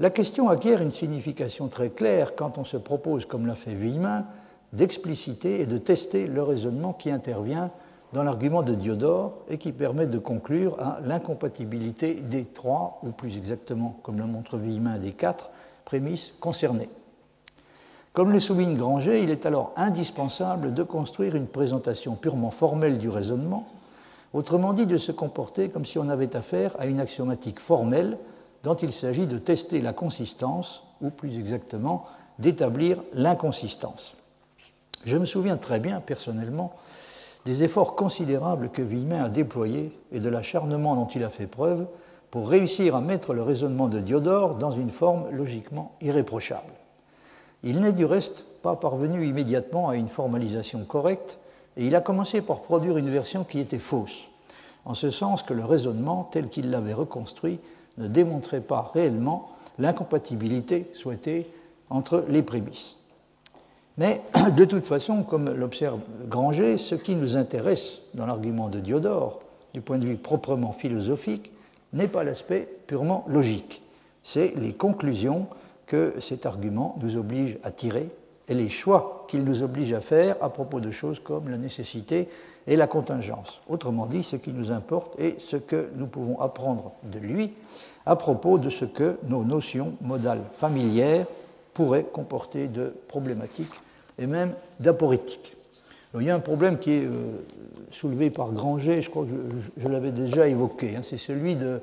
La 0.00 0.10
question 0.10 0.48
acquiert 0.48 0.82
une 0.82 0.92
signification 0.92 1.68
très 1.68 1.90
claire 1.90 2.34
quand 2.34 2.58
on 2.58 2.64
se 2.64 2.76
propose, 2.76 3.26
comme 3.26 3.46
l'a 3.46 3.54
fait 3.54 3.74
Villemin, 3.74 4.26
d'expliciter 4.72 5.60
et 5.60 5.66
de 5.66 5.78
tester 5.78 6.26
le 6.26 6.42
raisonnement 6.42 6.92
qui 6.92 7.10
intervient 7.10 7.70
dans 8.12 8.22
l'argument 8.22 8.62
de 8.62 8.74
Diodore 8.74 9.38
et 9.48 9.58
qui 9.58 9.72
permet 9.72 10.06
de 10.06 10.18
conclure 10.18 10.76
à 10.80 11.00
l'incompatibilité 11.04 12.14
des 12.14 12.44
trois, 12.44 13.00
ou 13.02 13.10
plus 13.10 13.36
exactement, 13.36 13.96
comme 14.02 14.18
le 14.18 14.26
montre 14.26 14.56
Villemin, 14.58 14.98
des 14.98 15.12
quatre 15.12 15.50
prémices 15.84 16.34
concernées. 16.40 16.90
Comme 18.12 18.32
le 18.32 18.40
souligne 18.40 18.76
Granger, 18.76 19.22
il 19.22 19.30
est 19.30 19.46
alors 19.46 19.72
indispensable 19.76 20.74
de 20.74 20.82
construire 20.82 21.34
une 21.34 21.46
présentation 21.46 22.14
purement 22.14 22.50
formelle 22.50 22.98
du 22.98 23.08
raisonnement, 23.08 23.66
autrement 24.34 24.74
dit 24.74 24.86
de 24.86 24.98
se 24.98 25.12
comporter 25.12 25.70
comme 25.70 25.86
si 25.86 25.98
on 25.98 26.10
avait 26.10 26.36
affaire 26.36 26.76
à 26.78 26.84
une 26.86 27.00
axiomatique 27.00 27.60
formelle 27.60 28.18
dont 28.62 28.74
il 28.74 28.92
s'agit 28.92 29.26
de 29.26 29.38
tester 29.38 29.80
la 29.80 29.94
consistance, 29.94 30.84
ou 31.00 31.10
plus 31.10 31.38
exactement 31.38 32.04
d'établir 32.38 33.02
l'inconsistance. 33.14 34.14
Je 35.04 35.16
me 35.16 35.24
souviens 35.24 35.56
très 35.56 35.80
bien, 35.80 36.00
personnellement, 36.00 36.72
des 37.44 37.64
efforts 37.64 37.96
considérables 37.96 38.70
que 38.70 38.82
Villemin 38.82 39.24
a 39.24 39.28
déployés 39.28 39.98
et 40.12 40.20
de 40.20 40.28
l'acharnement 40.28 40.94
dont 40.94 41.06
il 41.06 41.24
a 41.24 41.28
fait 41.28 41.46
preuve 41.46 41.86
pour 42.30 42.48
réussir 42.48 42.94
à 42.94 43.00
mettre 43.00 43.34
le 43.34 43.42
raisonnement 43.42 43.88
de 43.88 43.98
Diodore 43.98 44.54
dans 44.54 44.70
une 44.70 44.90
forme 44.90 45.28
logiquement 45.30 45.92
irréprochable. 46.00 46.72
Il 47.64 47.80
n'est 47.80 47.92
du 47.92 48.04
reste 48.04 48.44
pas 48.62 48.76
parvenu 48.76 49.26
immédiatement 49.26 49.88
à 49.88 49.96
une 49.96 50.08
formalisation 50.08 50.84
correcte 50.84 51.38
et 51.76 51.86
il 51.86 51.94
a 51.96 52.00
commencé 52.00 52.40
par 52.40 52.62
produire 52.62 52.96
une 52.96 53.10
version 53.10 53.44
qui 53.44 53.58
était 53.58 53.78
fausse, 53.78 54.28
en 54.84 54.94
ce 54.94 55.10
sens 55.10 55.42
que 55.42 55.54
le 55.54 55.64
raisonnement 55.64 56.28
tel 56.30 56.48
qu'il 56.48 56.70
l'avait 56.70 56.92
reconstruit 56.92 57.60
ne 57.98 58.06
démontrait 58.06 58.60
pas 58.60 58.90
réellement 58.94 59.50
l'incompatibilité 59.78 60.90
souhaitée 60.94 61.50
entre 61.90 62.24
les 62.28 62.42
prémices. 62.42 62.96
Mais 63.98 64.22
de 64.56 64.64
toute 64.64 64.86
façon, 64.86 65.22
comme 65.22 65.50
l'observe 65.50 66.00
Granger, 66.28 66.78
ce 66.78 66.94
qui 66.94 67.16
nous 67.16 67.36
intéresse 67.36 68.00
dans 68.14 68.26
l'argument 68.26 68.68
de 68.68 68.80
Diodore, 68.80 69.40
du 69.74 69.80
point 69.80 69.98
de 69.98 70.06
vue 70.06 70.16
proprement 70.16 70.72
philosophique, 70.72 71.52
n'est 71.92 72.08
pas 72.08 72.24
l'aspect 72.24 72.68
purement 72.86 73.24
logique, 73.28 73.82
c'est 74.22 74.54
les 74.56 74.72
conclusions 74.72 75.46
que 75.86 76.14
cet 76.20 76.46
argument 76.46 76.96
nous 77.02 77.16
oblige 77.16 77.58
à 77.62 77.70
tirer 77.70 78.08
et 78.48 78.54
les 78.54 78.68
choix 78.68 79.26
qu'il 79.28 79.44
nous 79.44 79.62
oblige 79.62 79.92
à 79.92 80.00
faire 80.00 80.36
à 80.40 80.48
propos 80.48 80.80
de 80.80 80.90
choses 80.90 81.20
comme 81.20 81.50
la 81.50 81.58
nécessité 81.58 82.28
et 82.66 82.76
la 82.76 82.86
contingence. 82.86 83.60
Autrement 83.68 84.06
dit, 84.06 84.22
ce 84.22 84.36
qui 84.36 84.52
nous 84.52 84.72
importe 84.72 85.18
est 85.18 85.40
ce 85.40 85.56
que 85.56 85.90
nous 85.96 86.06
pouvons 86.06 86.40
apprendre 86.40 86.92
de 87.02 87.18
lui 87.18 87.52
à 88.06 88.16
propos 88.16 88.58
de 88.58 88.70
ce 88.70 88.84
que 88.84 89.16
nos 89.28 89.44
notions 89.44 89.92
modales 90.00 90.42
familières 90.56 91.26
pourraient 91.74 92.04
comporter 92.04 92.68
de 92.68 92.94
problématiques 93.08 93.72
et 94.18 94.26
même 94.26 94.52
d'aporétiques. 94.80 95.56
Il 96.18 96.26
y 96.26 96.30
a 96.30 96.34
un 96.34 96.40
problème 96.40 96.78
qui 96.78 96.92
est 96.92 97.04
euh, 97.04 97.42
soulevé 97.90 98.28
par 98.30 98.52
Granger, 98.52 99.00
je 99.00 99.08
crois 99.08 99.24
que 99.24 99.30
je, 99.78 99.88
l'avais 99.88 100.10
déjà 100.10 100.46
évoqué, 100.46 100.96
hein, 100.96 101.00
c'est 101.02 101.16
celui 101.16 101.56
de 101.56 101.80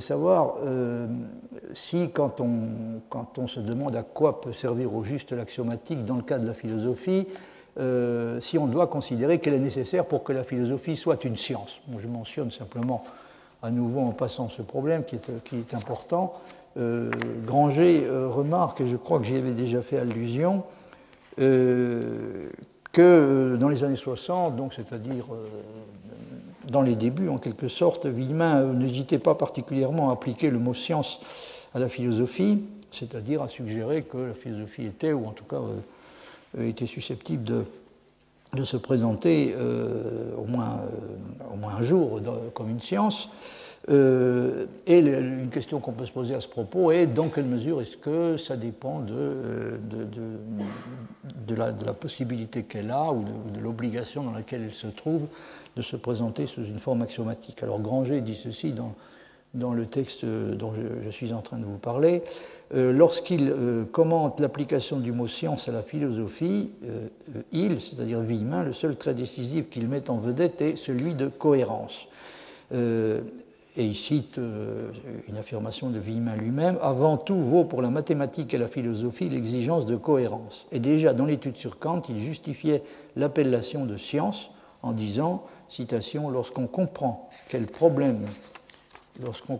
savoir 0.00 0.56
euh, 0.64 1.06
si, 1.72 2.10
quand 2.12 2.40
on, 2.40 3.46
se 3.46 3.60
demande 3.60 3.94
à 3.94 4.02
quoi 4.02 4.40
peut 4.40 4.52
servir 4.52 4.94
au 4.94 5.04
juste 5.04 5.32
l'axiomatique 5.32 6.04
dans 6.04 6.16
le 6.16 6.22
cas 6.22 6.38
de 6.38 6.46
la 6.46 6.54
philosophie, 6.54 7.28
euh, 7.78 8.40
si 8.40 8.58
on 8.58 8.66
doit 8.66 8.88
considérer 8.88 9.38
qu'elle 9.38 9.54
est 9.54 9.58
nécessaire 9.58 10.06
pour 10.06 10.24
que 10.24 10.32
la 10.32 10.42
philosophie 10.42 10.96
soit 10.96 11.24
une 11.24 11.36
science. 11.36 11.80
je 11.98 12.08
mentionne 12.08 12.50
simplement 12.50 13.04
à 13.62 13.70
nouveau 13.70 14.00
en 14.00 14.10
passant 14.10 14.48
ce 14.48 14.62
problème 14.62 15.04
qui 15.04 15.14
est 15.14 15.74
important, 15.74 16.34
Granger 16.74 18.08
remarque, 18.08 18.80
et 18.80 18.86
je 18.86 18.96
crois 18.96 19.20
que 19.20 19.24
j'y 19.24 19.36
avais 19.36 19.52
déjà 19.52 19.82
fait 19.82 19.98
allusion, 19.98 20.64
que 21.36 23.56
dans 23.56 23.68
les 23.68 23.84
années 23.84 23.96
60, 23.96 24.56
donc 24.56 24.74
c'est-à-dire 24.74 25.26
dans 26.68 26.82
les 26.82 26.94
débuts 26.94 27.28
en 27.28 27.38
quelque 27.38 27.68
sorte, 27.68 28.06
Villemin 28.06 28.64
n'hésitait 28.64 29.18
pas 29.18 29.34
particulièrement 29.34 30.10
à 30.10 30.12
appliquer 30.12 30.50
le 30.50 30.58
mot 30.58 30.74
science 30.74 31.20
à 31.74 31.78
la 31.78 31.88
philosophie, 31.88 32.64
c'est-à-dire 32.90 33.42
à 33.42 33.48
suggérer 33.48 34.02
que 34.02 34.18
la 34.18 34.34
philosophie 34.34 34.84
était, 34.84 35.12
ou 35.12 35.26
en 35.26 35.32
tout 35.32 35.44
cas 35.44 35.60
était 36.60 36.86
susceptible 36.86 37.64
de 38.54 38.64
se 38.64 38.76
présenter 38.76 39.54
euh, 39.56 39.58
euh, 39.58 40.36
au, 40.36 40.44
moins, 40.44 40.82
un 41.78 41.82
jour 41.82 42.20
comme 42.54 42.68
une 42.68 42.80
science. 42.80 43.30
Euh, 43.90 44.66
et 44.86 45.00
une 45.00 45.50
question 45.50 45.80
qu'on 45.80 45.92
peut 45.92 46.06
se 46.06 46.12
poser 46.12 46.34
à 46.34 46.40
ce 46.40 46.46
propos 46.46 46.92
est 46.92 47.06
dans 47.06 47.28
quelle 47.28 47.46
mesure 47.46 47.80
est-ce 47.80 47.96
que 47.96 48.36
ça 48.36 48.56
dépend 48.56 49.00
de, 49.00 49.80
de, 51.46 51.54
la, 51.54 51.92
possibilité 51.92 52.62
qu'elle 52.62 52.92
a 52.92 53.10
ou 53.10 53.24
de, 53.24 53.60
l'obligation 53.60 54.22
dans 54.22 54.30
laquelle 54.30 54.62
elle 54.62 54.72
se 54.72 54.86
trouve 54.86 55.26
de 55.76 55.82
se 55.82 55.96
présenter 55.96 56.46
sous 56.46 56.64
une 56.64 56.78
forme 56.78 57.02
axiomatique. 57.02 57.62
Alors 57.62 57.80
Granger 57.80 58.20
dit 58.20 58.36
ceci 58.36 58.72
dans 58.72 58.94
dans 59.54 59.74
le 59.74 59.86
texte 59.86 60.24
dont 60.24 60.72
je, 60.74 61.10
suis 61.10 61.32
en 61.32 61.42
train 61.42 61.58
de 61.58 61.64
vous 61.64 61.78
parler, 61.78 62.22
euh, 62.74 62.92
lorsqu'il 62.92 63.50
euh, 63.50 63.84
commente 63.84 64.40
l'application 64.40 64.98
du 64.98 65.12
mot 65.12 65.26
science 65.26 65.68
à 65.68 65.72
la 65.72 65.82
philosophie, 65.82 66.72
euh, 66.84 67.08
il, 67.52 67.80
c'est-à-dire 67.80 68.20
Villemin, 68.20 68.62
le 68.62 68.72
seul 68.72 68.96
trait 68.96 69.14
décisif 69.14 69.68
qu'il 69.68 69.88
met 69.88 70.08
en 70.08 70.16
vedette 70.16 70.62
est 70.62 70.76
celui 70.76 71.14
de 71.14 71.26
cohérence. 71.26 72.08
Et 73.76 73.84
il 73.84 73.94
cite 73.94 74.38
une 75.28 75.36
affirmation 75.36 75.88
de 75.88 75.98
Villemin 75.98 76.36
lui-même 76.36 76.78
Avant 76.82 77.16
tout, 77.16 77.40
vaut 77.42 77.64
pour 77.64 77.80
la 77.80 77.88
mathématique 77.88 78.52
et 78.52 78.58
la 78.58 78.68
philosophie 78.68 79.28
l'exigence 79.28 79.86
de 79.86 79.96
cohérence. 79.96 80.66
Et 80.72 80.78
déjà 80.78 81.14
dans 81.14 81.24
l'étude 81.24 81.56
sur 81.56 81.78
Kant, 81.78 82.02
il 82.08 82.20
justifiait 82.20 82.82
l'appellation 83.16 83.86
de 83.86 83.96
science 83.96 84.50
en 84.82 84.92
disant, 84.92 85.44
citation, 85.68 86.28
Lorsqu'on 86.28 86.66
comprend 86.66 87.30
quel 87.48 87.64
problème 87.64 88.26
lorsqu'on 89.20 89.58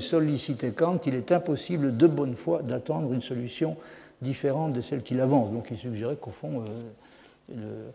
sollicitait 0.00 0.72
Kant, 0.72 0.98
il 1.06 1.14
est 1.14 1.32
impossible 1.32 1.96
de 1.96 2.06
bonne 2.06 2.34
foi 2.34 2.62
d'attendre 2.62 3.12
une 3.12 3.20
solution 3.20 3.76
différente 4.22 4.72
de 4.72 4.80
celle 4.80 5.02
qu'il 5.02 5.20
avance. 5.20 5.52
Donc 5.52 5.68
il 5.70 5.76
suggérait 5.76 6.16
qu'au 6.16 6.30
fond, 6.30 6.62
euh, 6.62 6.64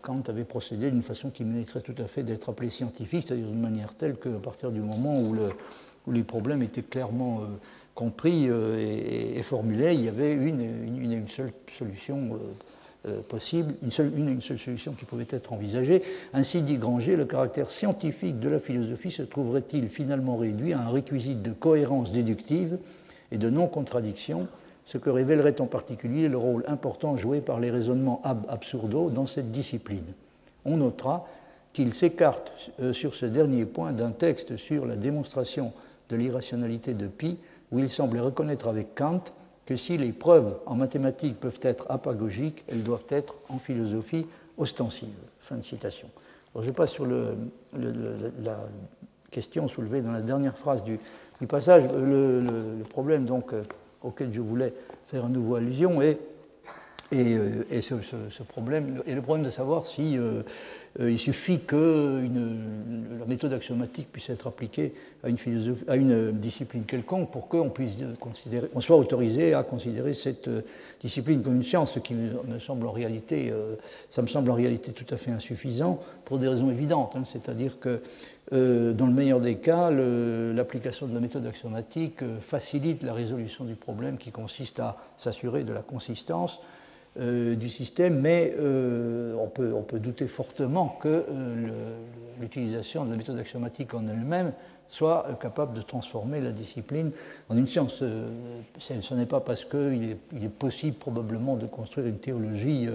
Kant 0.02 0.22
avait 0.28 0.44
procédé 0.44 0.90
d'une 0.90 1.02
façon 1.02 1.30
qui 1.30 1.44
mériterait 1.44 1.80
tout 1.80 1.94
à 1.98 2.06
fait 2.06 2.22
d'être 2.22 2.48
appelée 2.48 2.70
scientifique, 2.70 3.24
c'est-à-dire 3.26 3.46
d'une 3.46 3.60
manière 3.60 3.94
telle 3.94 4.16
qu'à 4.16 4.30
partir 4.42 4.72
du 4.72 4.80
moment 4.80 5.14
où, 5.14 6.12
les 6.12 6.24
problèmes 6.24 6.62
étaient 6.62 6.82
clairement 6.82 7.40
euh, 7.40 7.46
compris 7.94 8.46
euh, 8.48 8.78
et, 8.78 9.42
formulés, 9.42 9.94
il 9.94 10.04
y 10.04 10.08
avait 10.08 10.34
une, 10.34 11.28
seule 11.28 11.52
solution 11.72 12.38
euh, 13.06 13.20
possible, 13.22 13.74
une 13.82 13.90
seule, 13.90 14.12
une, 14.16 14.42
seule 14.42 14.58
solution 14.58 14.92
qui 14.92 15.04
pouvait 15.04 15.26
être 15.30 15.52
envisagée. 15.52 16.02
Ainsi 16.32 16.60
dit 16.62 16.76
Granger, 16.76 17.16
le 17.16 17.24
caractère 17.24 17.70
scientifique 17.70 18.40
de 18.40 18.48
la 18.48 18.58
philosophie 18.58 19.10
se 19.10 19.22
trouverait-il 19.22 19.88
finalement 19.88 20.36
réduit 20.36 20.72
à 20.72 20.80
un 20.80 20.90
réquisite 20.90 21.42
de 21.42 21.52
cohérence 21.52 22.12
déductive 22.12 22.78
et 23.30 23.38
de 23.38 23.48
non-contradiction, 23.48 24.48
ce 24.84 24.98
que 24.98 25.10
révélerait 25.10 25.60
en 25.60 25.66
particulier 25.66 26.28
le 26.28 26.36
rôle 26.36 26.64
important 26.68 27.16
joué 27.16 27.40
par 27.40 27.60
les 27.60 27.70
raisonnements 27.70 28.20
ab 28.24 28.44
absurdo 28.48 29.10
dans 29.10 29.26
cette 29.26 29.50
discipline. 29.50 30.04
On 30.64 30.76
notera 30.76 31.26
qu'il 31.72 31.92
s'écarte 31.94 32.52
euh, 32.80 32.92
sur 32.92 33.14
ce 33.14 33.26
dernier 33.26 33.64
point 33.64 33.92
d'un 33.92 34.10
texte 34.10 34.56
sur 34.56 34.86
la 34.86 34.96
démonstration 34.96 35.72
de 36.08 36.16
l'irrationalité 36.16 36.94
de 36.94 37.06
Pi, 37.06 37.36
où 37.72 37.78
il 37.78 37.90
semblait 37.90 38.20
reconnaître 38.20 38.68
avec 38.68 38.94
Kant 38.94 39.24
que 39.66 39.76
si 39.76 39.96
les 39.96 40.12
preuves 40.12 40.56
en 40.66 40.74
mathématiques 40.74 41.40
peuvent 41.40 41.60
être 41.62 41.90
apagogiques, 41.90 42.64
elles 42.68 42.82
doivent 42.82 43.06
être 43.08 43.34
en 43.48 43.58
philosophie 43.58 44.26
ostensive. 44.58 45.08
Fin 45.40 45.56
de 45.56 45.62
citation. 45.62 46.08
je 46.58 46.70
passe 46.70 46.92
sur 46.92 47.06
la 47.06 48.58
question 49.30 49.66
soulevée 49.66 50.00
dans 50.00 50.12
la 50.12 50.22
dernière 50.22 50.56
phrase 50.56 50.84
du, 50.84 50.98
passage. 51.48 51.84
Le, 51.92 52.84
problème 52.88 53.24
donc, 53.24 53.52
euh, 53.52 53.62
auquel 54.04 54.32
je 54.32 54.40
voulais 54.40 54.72
faire 55.06 55.24
un 55.24 55.28
nouveau 55.28 55.56
allusion 55.56 56.00
et, 57.12 57.36
euh, 57.36 57.80
ce, 57.80 58.42
problème, 58.42 59.02
et 59.06 59.14
le 59.14 59.22
problème 59.22 59.44
de 59.44 59.50
savoir 59.50 59.84
si 59.84 60.16
euh, 60.16 60.42
euh, 61.00 61.10
il 61.10 61.18
suffit 61.18 61.60
que 61.60 62.22
la 63.18 63.26
méthode 63.26 63.52
axiomatique 63.52 64.08
puisse 64.10 64.30
être 64.30 64.46
appliquée 64.46 64.94
à 65.22 65.28
une, 65.96 66.32
discipline 66.32 66.84
quelconque 66.84 67.30
pour 67.30 67.48
qu'on 67.48 67.70
puisse 67.70 67.96
considérer, 68.20 68.68
on 68.74 68.80
soit 68.80 68.96
autorisé 68.96 69.54
à 69.54 69.62
considérer 69.62 70.14
cette 70.14 70.48
discipline 71.00 71.42
comme 71.42 71.56
une 71.56 71.62
science, 71.62 71.92
ce 71.92 71.98
qui 71.98 72.14
me 72.14 72.58
semble 72.58 72.86
en 72.86 72.92
réalité, 72.92 73.52
ça 74.10 74.22
me 74.22 74.26
semble 74.26 74.50
en 74.50 74.54
réalité 74.54 74.92
tout 74.92 75.06
à 75.12 75.16
fait 75.16 75.30
insuffisant 75.30 76.00
pour 76.24 76.38
des 76.38 76.48
raisons 76.48 76.70
évidentes. 76.70 77.14
Hein. 77.16 77.24
C'est-à-dire 77.30 77.78
que 77.80 78.00
dans 78.50 79.06
le 79.06 79.12
meilleur 79.12 79.40
des 79.40 79.56
cas, 79.56 79.90
l'application 79.90 81.06
de 81.06 81.14
la 81.14 81.20
méthode 81.20 81.46
axiomatique 81.46 82.20
facilite 82.40 83.02
la 83.02 83.14
résolution 83.14 83.64
du 83.64 83.74
problème 83.74 84.18
qui 84.18 84.30
consiste 84.30 84.78
à 84.80 84.98
s'assurer 85.16 85.64
de 85.64 85.72
la 85.72 85.82
consistance 85.82 86.60
euh, 87.20 87.54
du 87.54 87.68
système, 87.68 88.18
mais 88.18 88.52
euh, 88.58 89.36
on, 89.38 89.46
peut, 89.46 89.72
on, 89.72 89.82
peut, 89.82 90.00
douter 90.00 90.26
fortement 90.26 90.98
que 91.00 91.24
euh, 91.28 91.96
l'utilisation 92.40 93.04
de 93.04 93.10
la 93.12 93.16
méthode 93.16 93.38
axiomatique 93.38 93.94
en 93.94 94.04
elle-même 94.08 94.52
soit 94.88 95.24
capable 95.40 95.74
de 95.74 95.82
transformer 95.82 96.40
la 96.40 96.50
discipline 96.50 97.12
en 97.48 97.56
une 97.56 97.68
science. 97.68 98.02
ce 98.78 99.14
n'est 99.14 99.26
pas 99.26 99.38
parce 99.38 99.64
qu'il 99.64 100.16
est, 100.42 100.48
possible 100.48 100.96
probablement 100.96 101.54
de 101.54 101.66
construire 101.66 102.08
une 102.08 102.18
théologie 102.18 102.88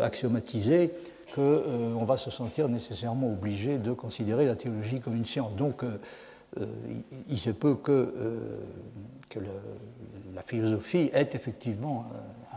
axiomatisée 0.00 0.90
qu'on 1.34 2.04
va 2.04 2.16
se 2.18 2.30
sentir 2.30 2.68
nécessairement 2.68 3.28
obligé 3.32 3.78
de 3.78 3.92
considérer 3.92 4.44
la 4.44 4.54
théologie 4.54 5.00
comme 5.00 5.16
une 5.16 5.26
science. 5.26 5.56
Donc, 5.56 5.82
il, 7.28 7.38
se 7.38 7.50
peut 7.50 7.74
que, 7.74 8.14
que 9.28 9.40
la 10.34 10.42
philosophie 10.42 11.10
est 11.12 11.34
effectivement 11.34 12.06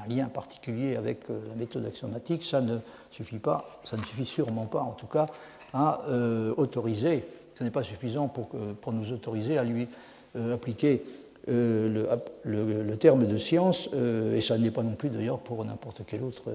lien 0.07 0.27
particulier 0.27 0.95
avec 0.95 1.29
euh, 1.29 1.39
la 1.49 1.55
méthode 1.55 1.85
axiomatique, 1.85 2.43
ça 2.43 2.61
ne 2.61 2.77
suffit 3.11 3.39
pas, 3.39 3.63
ça 3.83 3.97
ne 3.97 4.01
suffit 4.01 4.25
sûrement 4.25 4.65
pas 4.65 4.81
en 4.81 4.91
tout 4.91 5.07
cas 5.07 5.27
à 5.73 6.01
euh, 6.09 6.53
autoriser, 6.57 7.25
ce 7.53 7.63
n'est 7.63 7.71
pas 7.71 7.83
suffisant 7.83 8.27
pour, 8.27 8.49
pour, 8.81 8.93
nous 8.93 9.11
autoriser 9.11 9.57
à 9.57 9.63
lui 9.63 9.87
euh, 10.35 10.55
appliquer 10.55 11.03
le, 11.47 12.07
le, 12.43 12.97
terme 12.97 13.27
de 13.27 13.37
science, 13.37 13.87
et 13.93 14.41
ça 14.41 14.57
n'est 14.57 14.71
pas 14.71 14.81
non 14.81 14.95
plus 14.95 15.09
d'ailleurs 15.09 15.37
pour 15.37 15.63
n'importe 15.63 16.01
quelle 16.07 16.23
autre, 16.23 16.45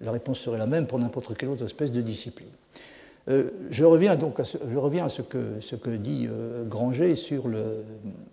la 0.00 0.12
réponse 0.12 0.38
serait 0.38 0.58
la 0.58 0.66
même 0.66 0.86
pour 0.86 1.00
n'importe 1.00 1.36
quelle 1.36 1.48
autre 1.48 1.64
espèce 1.64 1.90
de 1.90 2.00
discipline. 2.00 2.46
Je 3.70 3.84
reviens 3.84 4.16
donc 4.16 4.40
à 4.40 4.44
ce, 4.44 4.56
je 4.72 4.78
reviens 4.78 5.06
à 5.06 5.08
ce, 5.08 5.22
que, 5.22 5.60
ce 5.60 5.76
que 5.76 5.90
dit 5.90 6.28
Granger 6.68 7.14
le, 7.44 7.84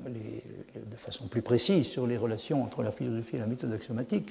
les, 0.07 0.43
de 0.79 0.95
façon 0.95 1.25
plus 1.27 1.41
précise 1.41 1.87
sur 1.87 2.07
les 2.07 2.17
relations 2.17 2.63
entre 2.63 2.83
la 2.83 2.91
philosophie 2.91 3.35
et 3.37 3.39
la 3.39 3.47
méthode 3.47 3.73
axiomatique. 3.73 4.29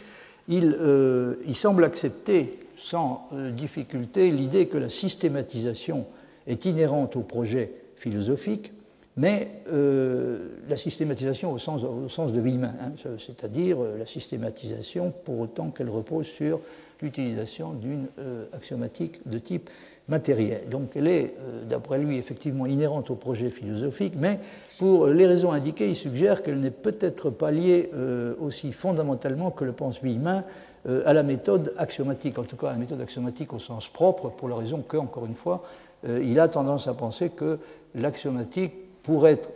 Il, 0.48 0.76
euh, 0.78 1.36
il 1.46 1.54
semble 1.54 1.84
accepter 1.84 2.58
sans 2.76 3.28
euh, 3.32 3.50
difficulté 3.50 4.30
l'idée 4.30 4.66
que 4.66 4.76
la 4.76 4.90
systématisation 4.90 6.06
est 6.46 6.66
inhérente 6.66 7.16
au 7.16 7.22
projet 7.22 7.70
philosophique, 7.96 8.72
mais 9.16 9.62
euh, 9.72 10.50
la 10.68 10.76
systématisation 10.76 11.52
au 11.52 11.58
sens, 11.58 11.82
au 11.82 12.08
sens 12.08 12.32
de 12.32 12.40
Villemin, 12.40 12.74
hein, 12.80 12.92
c'est-à-dire 13.18 13.78
la 13.98 14.06
systématisation 14.06 15.14
pour 15.24 15.40
autant 15.40 15.70
qu'elle 15.70 15.88
repose 15.88 16.26
sur 16.26 16.60
l'utilisation 17.00 17.72
d'une 17.72 18.06
axiomatique 18.52 19.26
de 19.26 19.38
type 19.38 19.70
matérielle. 20.08 20.68
Donc 20.68 20.90
elle 20.96 21.06
est, 21.06 21.34
euh, 21.40 21.64
d'après 21.64 21.98
lui, 21.98 22.18
effectivement 22.18 22.66
inhérente 22.66 23.10
au 23.10 23.14
projet 23.14 23.50
philosophique, 23.50 24.14
mais 24.16 24.38
pour 24.78 25.06
les 25.06 25.26
raisons 25.26 25.52
indiquées, 25.52 25.88
il 25.88 25.96
suggère 25.96 26.42
qu'elle 26.42 26.60
n'est 26.60 26.70
peut-être 26.70 27.30
pas 27.30 27.50
liée 27.50 27.90
euh, 27.94 28.34
aussi 28.40 28.72
fondamentalement 28.72 29.50
que 29.50 29.64
le 29.64 29.72
pense 29.72 30.02
Villemin 30.02 30.44
euh, 30.86 31.02
à 31.06 31.14
la 31.14 31.22
méthode 31.22 31.72
axiomatique, 31.78 32.38
en 32.38 32.44
tout 32.44 32.56
cas 32.56 32.68
à 32.68 32.72
la 32.72 32.78
méthode 32.78 33.00
axiomatique 33.00 33.52
au 33.54 33.58
sens 33.58 33.88
propre, 33.88 34.28
pour 34.28 34.48
la 34.48 34.56
raison 34.56 34.82
que, 34.82 34.96
encore 34.96 35.26
une 35.26 35.36
fois, 35.36 35.62
il 36.06 36.38
a 36.38 36.48
tendance 36.48 36.86
à 36.86 36.92
penser 36.92 37.30
que 37.30 37.58
l'axiomatique, 37.94 38.74
pour 39.02 39.26
être 39.26 39.48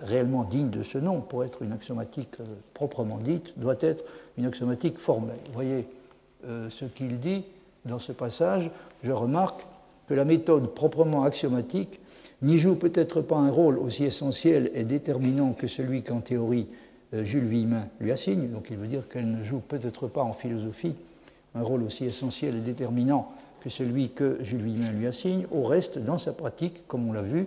réellement 0.00 0.44
digne 0.44 0.68
de 0.68 0.82
ce 0.82 0.98
nom, 0.98 1.22
pour 1.22 1.44
être 1.44 1.62
une 1.62 1.72
axiomatique 1.72 2.36
proprement 2.74 3.16
dite, 3.16 3.58
doit 3.58 3.76
être 3.80 4.04
une 4.36 4.44
axiomatique 4.44 4.98
formelle. 4.98 5.38
Vous 5.46 5.54
voyez 5.54 5.88
ce 6.44 6.84
qu'il 6.84 7.18
dit 7.20 7.46
dans 7.86 7.98
ce 7.98 8.12
passage, 8.12 8.70
je 9.06 9.12
remarque 9.12 9.66
que 10.08 10.14
la 10.14 10.24
méthode 10.24 10.74
proprement 10.74 11.22
axiomatique 11.22 12.00
n'y 12.42 12.58
joue 12.58 12.74
peut-être 12.74 13.20
pas 13.20 13.36
un 13.36 13.50
rôle 13.50 13.78
aussi 13.78 14.04
essentiel 14.04 14.70
et 14.74 14.84
déterminant 14.84 15.52
que 15.52 15.68
celui 15.68 16.02
qu'en 16.02 16.20
théorie 16.20 16.66
euh, 17.14 17.24
Jules 17.24 17.46
Villemin 17.46 17.86
lui 18.00 18.10
assigne, 18.10 18.48
donc 18.48 18.66
il 18.70 18.76
veut 18.76 18.88
dire 18.88 19.08
qu'elle 19.08 19.30
ne 19.30 19.42
joue 19.42 19.60
peut-être 19.60 20.08
pas 20.08 20.22
en 20.22 20.32
philosophie 20.32 20.94
un 21.54 21.62
rôle 21.62 21.84
aussi 21.84 22.04
essentiel 22.04 22.56
et 22.56 22.60
déterminant 22.60 23.32
que 23.62 23.70
celui 23.70 24.10
que 24.10 24.38
Jules 24.42 24.62
Villemin 24.62 24.92
lui 24.92 25.06
assigne. 25.06 25.46
Au 25.50 25.62
reste, 25.62 25.98
dans 25.98 26.18
sa 26.18 26.32
pratique, 26.32 26.86
comme 26.86 27.08
on 27.08 27.12
l'a 27.12 27.22
vu, 27.22 27.46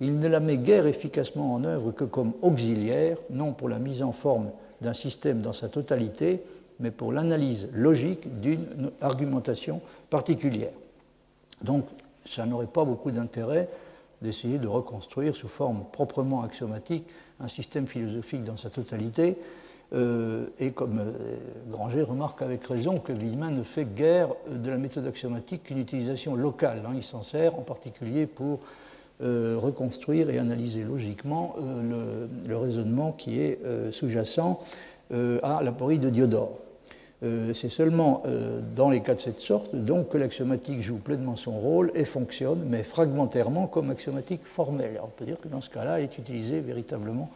il 0.00 0.18
ne 0.18 0.28
la 0.28 0.40
met 0.40 0.56
guère 0.56 0.86
efficacement 0.86 1.54
en 1.54 1.64
œuvre 1.64 1.90
que 1.90 2.04
comme 2.04 2.32
auxiliaire, 2.40 3.18
non 3.30 3.52
pour 3.52 3.68
la 3.68 3.78
mise 3.78 4.02
en 4.02 4.12
forme 4.12 4.50
d'un 4.80 4.94
système 4.94 5.42
dans 5.42 5.52
sa 5.52 5.68
totalité, 5.68 6.40
mais 6.78 6.90
pour 6.90 7.12
l'analyse 7.12 7.68
logique 7.74 8.40
d'une 8.40 8.90
argumentation 9.02 9.82
particulière. 10.08 10.72
Donc, 11.62 11.86
ça 12.24 12.46
n'aurait 12.46 12.66
pas 12.66 12.84
beaucoup 12.84 13.10
d'intérêt 13.10 13.68
d'essayer 14.22 14.58
de 14.58 14.68
reconstruire 14.68 15.34
sous 15.34 15.48
forme 15.48 15.84
proprement 15.92 16.42
axiomatique 16.42 17.06
un 17.40 17.48
système 17.48 17.86
philosophique 17.86 18.44
dans 18.44 18.56
sa 18.56 18.70
totalité. 18.70 19.36
Euh, 19.92 20.46
et 20.60 20.70
comme 20.70 21.00
euh, 21.00 21.12
Granger 21.68 22.02
remarque 22.02 22.42
avec 22.42 22.64
raison 22.64 22.98
que 22.98 23.12
Villemin 23.12 23.50
ne 23.50 23.64
fait 23.64 23.84
guère 23.84 24.28
de 24.48 24.70
la 24.70 24.76
méthode 24.76 25.06
axiomatique 25.06 25.64
qu'une 25.64 25.78
utilisation 25.78 26.36
locale. 26.36 26.82
Hein. 26.86 26.92
Il 26.94 27.02
s'en 27.02 27.24
sert 27.24 27.58
en 27.58 27.62
particulier 27.62 28.26
pour 28.26 28.60
euh, 29.20 29.56
reconstruire 29.58 30.30
et 30.30 30.38
analyser 30.38 30.84
logiquement 30.84 31.56
le, 32.46 32.56
raisonnement 32.56 33.12
qui 33.12 33.40
est 33.40 33.58
sous-jacent 33.90 34.60
à 35.12 35.62
l'aporie 35.62 35.98
de 35.98 36.08
Diodore. 36.08 36.56
C'est 37.22 37.68
seulement 37.68 38.22
dans 38.74 38.88
les 38.88 39.00
cas 39.00 39.14
de 39.14 39.20
cette 39.20 39.40
sorte 39.40 39.74
donc 39.74 40.08
que 40.08 40.16
l'axiomatique 40.16 40.80
joue 40.80 40.96
pleinement 40.96 41.36
son 41.36 41.58
rôle 41.58 41.92
et 41.94 42.06
fonctionne, 42.06 42.64
mais 42.66 42.82
fragmentairement 42.82 43.66
comme 43.66 43.90
axiomatique 43.90 44.40
formelle. 44.44 44.98
on 45.04 45.08
peut 45.08 45.26
dire 45.26 45.38
que 45.38 45.48
dans 45.48 45.60
ce 45.60 45.68
cas-là, 45.68 45.98
elle 45.98 46.04
est 46.04 46.18
utilisée 46.18 46.60
véritablement 46.60 47.30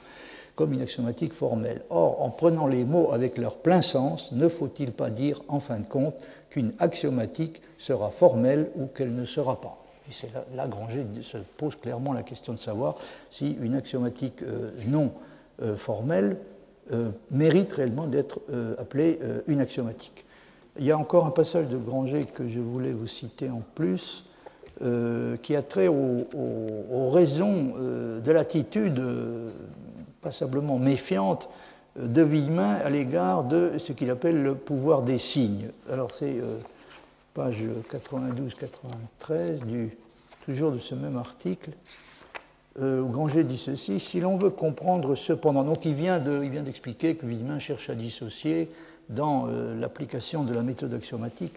comme 0.57 0.73
une 0.73 0.83
axiomatique 0.83 1.33
formelle. 1.33 1.83
Or, 1.91 2.23
en 2.23 2.31
prenant 2.31 2.67
les 2.67 2.85
mots 2.85 3.13
avec 3.13 3.39
leur 3.39 3.57
plein 3.57 3.83
sens, 3.83 4.33
ne 4.33 4.49
faut-il 4.49 4.93
pas 4.93 5.11
dire, 5.11 5.41
en 5.49 5.61
fin 5.61 5.79
de 5.79 5.87
compte, 5.87 6.15
qu'une 6.51 6.73
axiomatique 6.79 7.61
sera 7.79 8.11
formelle 8.11 8.71
ou 8.77 8.87
qu'elle 8.87 9.15
ne 9.15 9.25
sera 9.25 9.61
pas? 9.61 9.81
Et 10.09 10.57
là, 10.57 10.69
se 11.23 11.39
pose 11.57 11.77
clairement 11.77 12.13
la 12.13 12.23
question 12.23 12.53
de 12.53 12.59
savoir 12.59 12.97
si 13.31 13.57
une 13.61 13.75
axiomatique 13.75 14.43
euh, 14.43 14.71
non 14.89 15.11
euh, 15.63 15.77
formelle 15.77 16.37
euh, 16.93 17.11
mérite 17.31 17.73
réellement 17.73 18.07
d'être 18.07 18.41
appelée 18.79 19.19
une 19.47 19.61
axiomatique. 19.61 20.25
Il 20.79 20.85
y 20.85 20.91
a 20.91 20.99
encore 20.99 21.27
un 21.27 21.31
passage 21.31 21.69
de 21.69 21.77
Granger 21.77 22.25
que 22.25 22.49
je 22.49 22.61
voulais 22.61 22.93
vous 22.93 23.07
citer 23.07 23.49
en 23.49 23.63
plus, 23.75 24.29
qui 25.43 25.55
a 25.57 25.63
trait 25.63 25.87
aux 25.89 27.11
raisons 27.11 27.75
de 28.25 28.33
l'attitude 28.33 29.01
passablement 30.21 30.79
méfiante 30.79 31.49
de 31.97 32.23
Villemin 32.23 32.75
à 32.75 32.91
l'égard 32.91 33.45
de 33.45 33.73
ce 33.79 33.93
qu'il 33.93 34.11
appelle 34.11 34.43
le 34.43 34.55
pouvoir 34.55 35.03
des 35.03 35.19
signes. 35.19 35.69
Alors 35.91 36.11
c'est 36.11 36.39
euh, 36.41 36.59
page 37.35 37.63
92-93 37.93 39.65
du 39.65 39.97
toujours 40.45 40.73
de 40.73 40.79
ce 40.79 40.95
même 40.95 41.17
article 41.17 41.71
euh, 42.81 43.43
dit 43.43 43.59
ceci 43.59 44.01
si 44.01 44.21
l'on 44.21 44.37
veut 44.37 44.51
comprendre 44.51 45.15
cependant 45.15 45.65
donc 45.65 45.85
il 45.85 45.95
vient 45.95 46.19
d'expliquer 46.19 47.15
que 47.15 47.27
Villemin 47.27 47.59
cherche 47.59 47.91
à 47.91 47.95
dissocier 47.95 48.69
dans 49.09 49.47
euh, 49.49 49.79
l'application 49.79 50.45
de 50.45 50.55
la 50.55 50.63
méthode 50.63 50.95
axiomatique 50.95 51.55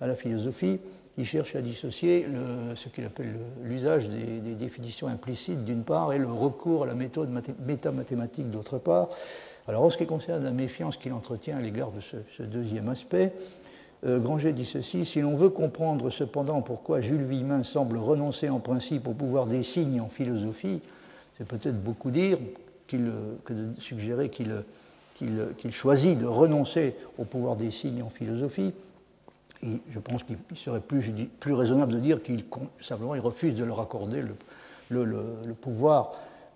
à 0.00 0.06
la 0.06 0.14
philosophie 0.14 0.80
il 1.18 1.24
cherche 1.24 1.56
à 1.56 1.62
dissocier 1.62 2.26
ce 2.74 2.88
qu'il 2.88 3.04
appelle 3.04 3.36
l'usage 3.62 4.08
des, 4.08 4.54
définitions 4.54 5.08
implicites 5.08 5.64
d'une 5.64 5.82
part 5.82 6.12
et 6.12 6.18
le 6.18 6.30
recours 6.30 6.84
à 6.84 6.86
la 6.86 6.94
méthode 6.94 7.30
métamathématique 7.66 8.50
d'autre 8.50 8.76
part. 8.78 9.08
Alors 9.68 9.82
en 9.82 9.90
ce 9.90 9.96
qui 9.96 10.06
concerne 10.06 10.44
la 10.44 10.50
méfiance 10.50 10.96
qu'il 10.96 11.12
entretient 11.12 11.56
à 11.56 11.60
l'égard 11.60 11.90
de 11.90 12.00
ce, 12.00 12.42
deuxième 12.42 12.88
aspect, 12.88 13.32
Granger 14.04 14.52
dit 14.52 14.64
ceci, 14.64 15.04
si 15.04 15.20
l'on 15.20 15.36
veut 15.36 15.48
comprendre 15.48 16.10
cependant 16.10 16.60
pourquoi 16.60 17.00
Jules 17.00 17.24
Villemin 17.24 17.62
semble 17.64 17.96
renoncer 17.96 18.48
en 18.48 18.60
principe 18.60 19.08
au 19.08 19.12
pouvoir 19.12 19.46
des 19.46 19.62
signes 19.62 20.00
en 20.00 20.08
philosophie, 20.08 20.80
c'est 21.38 21.46
peut-être 21.46 21.82
beaucoup 21.82 22.10
dire 22.10 22.38
que 22.86 22.96
de 22.96 23.80
suggérer 23.80 24.28
qu'il 24.28 25.72
choisit 25.72 26.18
de 26.18 26.26
renoncer 26.26 26.94
au 27.18 27.24
pouvoir 27.24 27.56
des 27.56 27.70
signes 27.70 28.02
en 28.02 28.10
philosophie, 28.10 28.72
et 29.62 29.80
je 29.90 29.98
pense 29.98 30.22
qu'il 30.22 30.36
serait 30.54 30.80
plus, 30.80 31.12
plus, 31.40 31.54
raisonnable 31.54 31.92
de 31.92 31.98
dire 31.98 32.22
qu'il 32.22 32.44
simplement 32.80 33.14
il 33.14 33.20
refuse 33.20 33.54
de 33.54 33.64
leur 33.64 33.80
accorder 33.80 34.22
le, 34.90 35.04
le, 35.04 35.54
pouvoir 35.54 36.12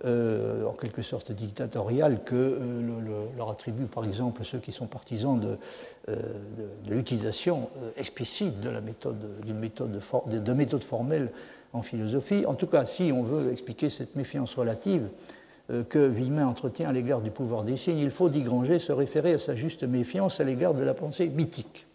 euh, 0.07 0.65
en 0.65 0.73
quelque 0.73 1.03
sorte 1.03 1.31
dictatorial 1.31 2.25
que 2.25 2.35
euh, 2.35 3.27
leur 3.37 3.51
attribue 3.51 3.85
par 3.85 4.07
exemple 4.07 4.45
ceux 4.45 4.57
qui 4.59 4.73
sont 4.73 4.87
partisans 4.87 5.39
de, 5.39 5.59
euh, 6.09 6.17
l'utilisation 6.89 7.69
explicite 7.99 8.61
de 8.61 8.71
la 8.71 8.81
méthode, 8.81 9.19
d'une 9.45 9.59
méthode, 9.59 10.01
de, 10.27 10.39
de 10.39 10.53
méthode 10.55 10.83
formelle 10.83 11.31
en 11.75 11.83
philosophie. 11.83 12.47
En 12.47 12.55
tout 12.55 12.67
cas, 12.67 12.87
si 12.87 13.13
on 13.15 13.23
veut 13.23 13.53
expliquer 13.53 13.91
cette 13.91 14.17
méfiance 14.17 14.55
relative 14.55 15.07
que 15.89 16.05
Villemin 16.09 16.47
entretient 16.47 16.89
à 16.89 16.93
l'égard 16.93 17.21
du 17.21 17.31
pouvoir 17.31 17.63
des 17.63 17.77
signes, 17.77 17.99
il 17.99 18.11
faut, 18.11 18.29
dit 18.29 18.43
Granger, 18.43 18.79
se 18.79 18.93
référer 18.93 19.35
à 19.35 19.39
sa 19.39 19.55
juste 19.55 19.85
méfiance 19.85 20.41
à 20.41 20.45
l'égard 20.45 20.75
de 20.75 20.83
la 20.83 20.95
pensée 20.95 21.29
mythique. 21.29 21.87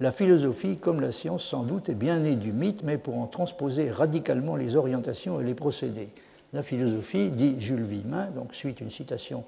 La 0.00 0.10
philosophie, 0.10 0.76
comme 0.76 1.00
la 1.00 1.12
science 1.12 1.44
sans 1.44 1.62
doute, 1.62 1.88
est 1.88 1.94
bien 1.94 2.18
née 2.18 2.34
du 2.34 2.52
mythe, 2.52 2.82
mais 2.82 2.98
pour 2.98 3.16
en 3.18 3.26
transposer 3.26 3.90
radicalement 3.90 4.56
les 4.56 4.74
orientations 4.76 5.40
et 5.40 5.44
les 5.44 5.54
procédés. 5.54 6.08
La 6.54 6.62
philosophie, 6.62 7.30
dit 7.30 7.56
Jules 7.58 7.82
Villemin, 7.82 8.26
donc 8.26 8.54
suite 8.54 8.80
une 8.80 8.92
citation 8.92 9.42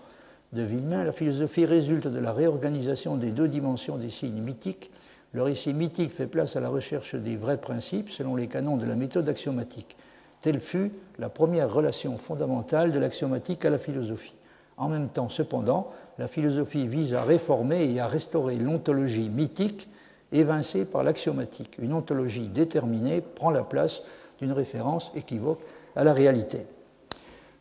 de 0.53 0.63
Villemin, 0.63 1.05
la 1.05 1.13
philosophie 1.13 1.65
résulte 1.65 2.09
de 2.09 2.19
la 2.19 2.33
réorganisation 2.33 3.17
des 3.17 3.31
deux 3.31 3.47
dimensions 3.47 3.97
des 3.97 4.11
signes 4.11 4.43
mythiques. 4.43 4.91
Le 5.31 5.45
récit 5.45 5.73
mythique 5.73 6.13
fait 6.13 6.27
place 6.27 6.57
à 6.57 6.61
la 6.61 6.69
recherche 6.69 7.15
des 7.15 7.37
vrais 7.37 7.59
principes 7.59 8.11
selon 8.11 8.35
les 8.35 8.49
canons 8.49 8.77
de 8.77 8.85
la 8.85 8.97
méthode 8.97 9.29
axiomatique. 9.29 9.97
Telle 10.41 10.59
fut 10.59 10.91
la 11.21 11.29
première 11.29 11.73
relation 11.73 12.19
fondamentale 12.19 12.91
de 12.91 12.99
l'axiomatique 12.99 13.65
à 13.65 13.71
la 13.71 13.79
philosophie. 13.79 14.35
En 14.77 14.89
même 14.89 15.09
temps, 15.09 15.29
cependant, 15.29 15.93
la 16.19 16.27
philosophie 16.27 16.89
vise 16.89 17.15
à 17.15 17.23
réformer 17.23 17.89
et 17.89 18.01
à 18.01 18.09
restaurer 18.09 18.57
l'ontologie 18.57 19.29
mythique 19.29 19.89
évincée 20.33 20.85
par 20.85 21.05
l'axiomatique. 21.05 21.79
Une 21.79 21.93
ontologie 21.93 22.49
déterminée 22.49 23.21
prend 23.21 23.53
la 23.53 23.63
place 23.63 24.03
d'une 24.41 24.51
référence 24.51 25.13
équivoque 25.15 25.61
à 25.95 26.03
la 26.03 26.13
réalité. 26.13 26.67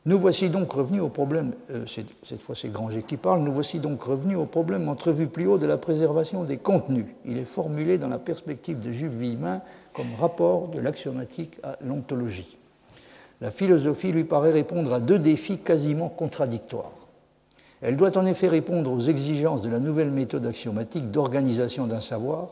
Nous 0.07 0.19
voici 0.19 0.51
donc 0.51 0.71
revenus 0.71 1.01
au 1.01 1.09
problème, 1.09 1.53
euh, 1.71 1.85
cette 1.87 2.39
fois 2.41 2.53
c'est 2.53 2.71
Granger 2.71 3.01
qui 3.01 3.17
parle, 3.17 3.41
nous 3.41 3.51
voici 3.51 3.79
donc 3.79 4.03
revenus 4.03 4.37
au 4.37 4.45
problème 4.45 4.87
entrevu 4.87 5.25
plus 5.25 5.47
haut 5.47 5.57
de 5.57 5.65
la 5.65 5.77
préservation 5.77 6.43
des 6.43 6.57
contenus. 6.57 7.07
Il 7.25 7.39
est 7.39 7.45
formulé 7.45 7.97
dans 7.97 8.07
la 8.07 8.19
perspective 8.19 8.79
de 8.79 8.91
Jules 8.91 9.09
Villemin 9.09 9.61
comme 9.93 10.13
rapport 10.19 10.67
de 10.67 10.79
l'axiomatique 10.79 11.57
à 11.63 11.77
l'ontologie. 11.81 12.55
La 13.41 13.49
philosophie 13.49 14.11
lui 14.11 14.25
paraît 14.25 14.51
répondre 14.51 14.93
à 14.93 14.99
deux 14.99 15.17
défis 15.17 15.57
quasiment 15.57 16.09
contradictoires. 16.09 16.91
Elle 17.81 17.97
doit 17.97 18.15
en 18.15 18.27
effet 18.27 18.47
répondre 18.47 18.91
aux 18.91 18.99
exigences 18.99 19.63
de 19.63 19.69
la 19.69 19.79
nouvelle 19.79 20.11
méthode 20.11 20.45
axiomatique 20.45 21.09
d'organisation 21.09 21.87
d'un 21.87 21.99
savoir, 21.99 22.49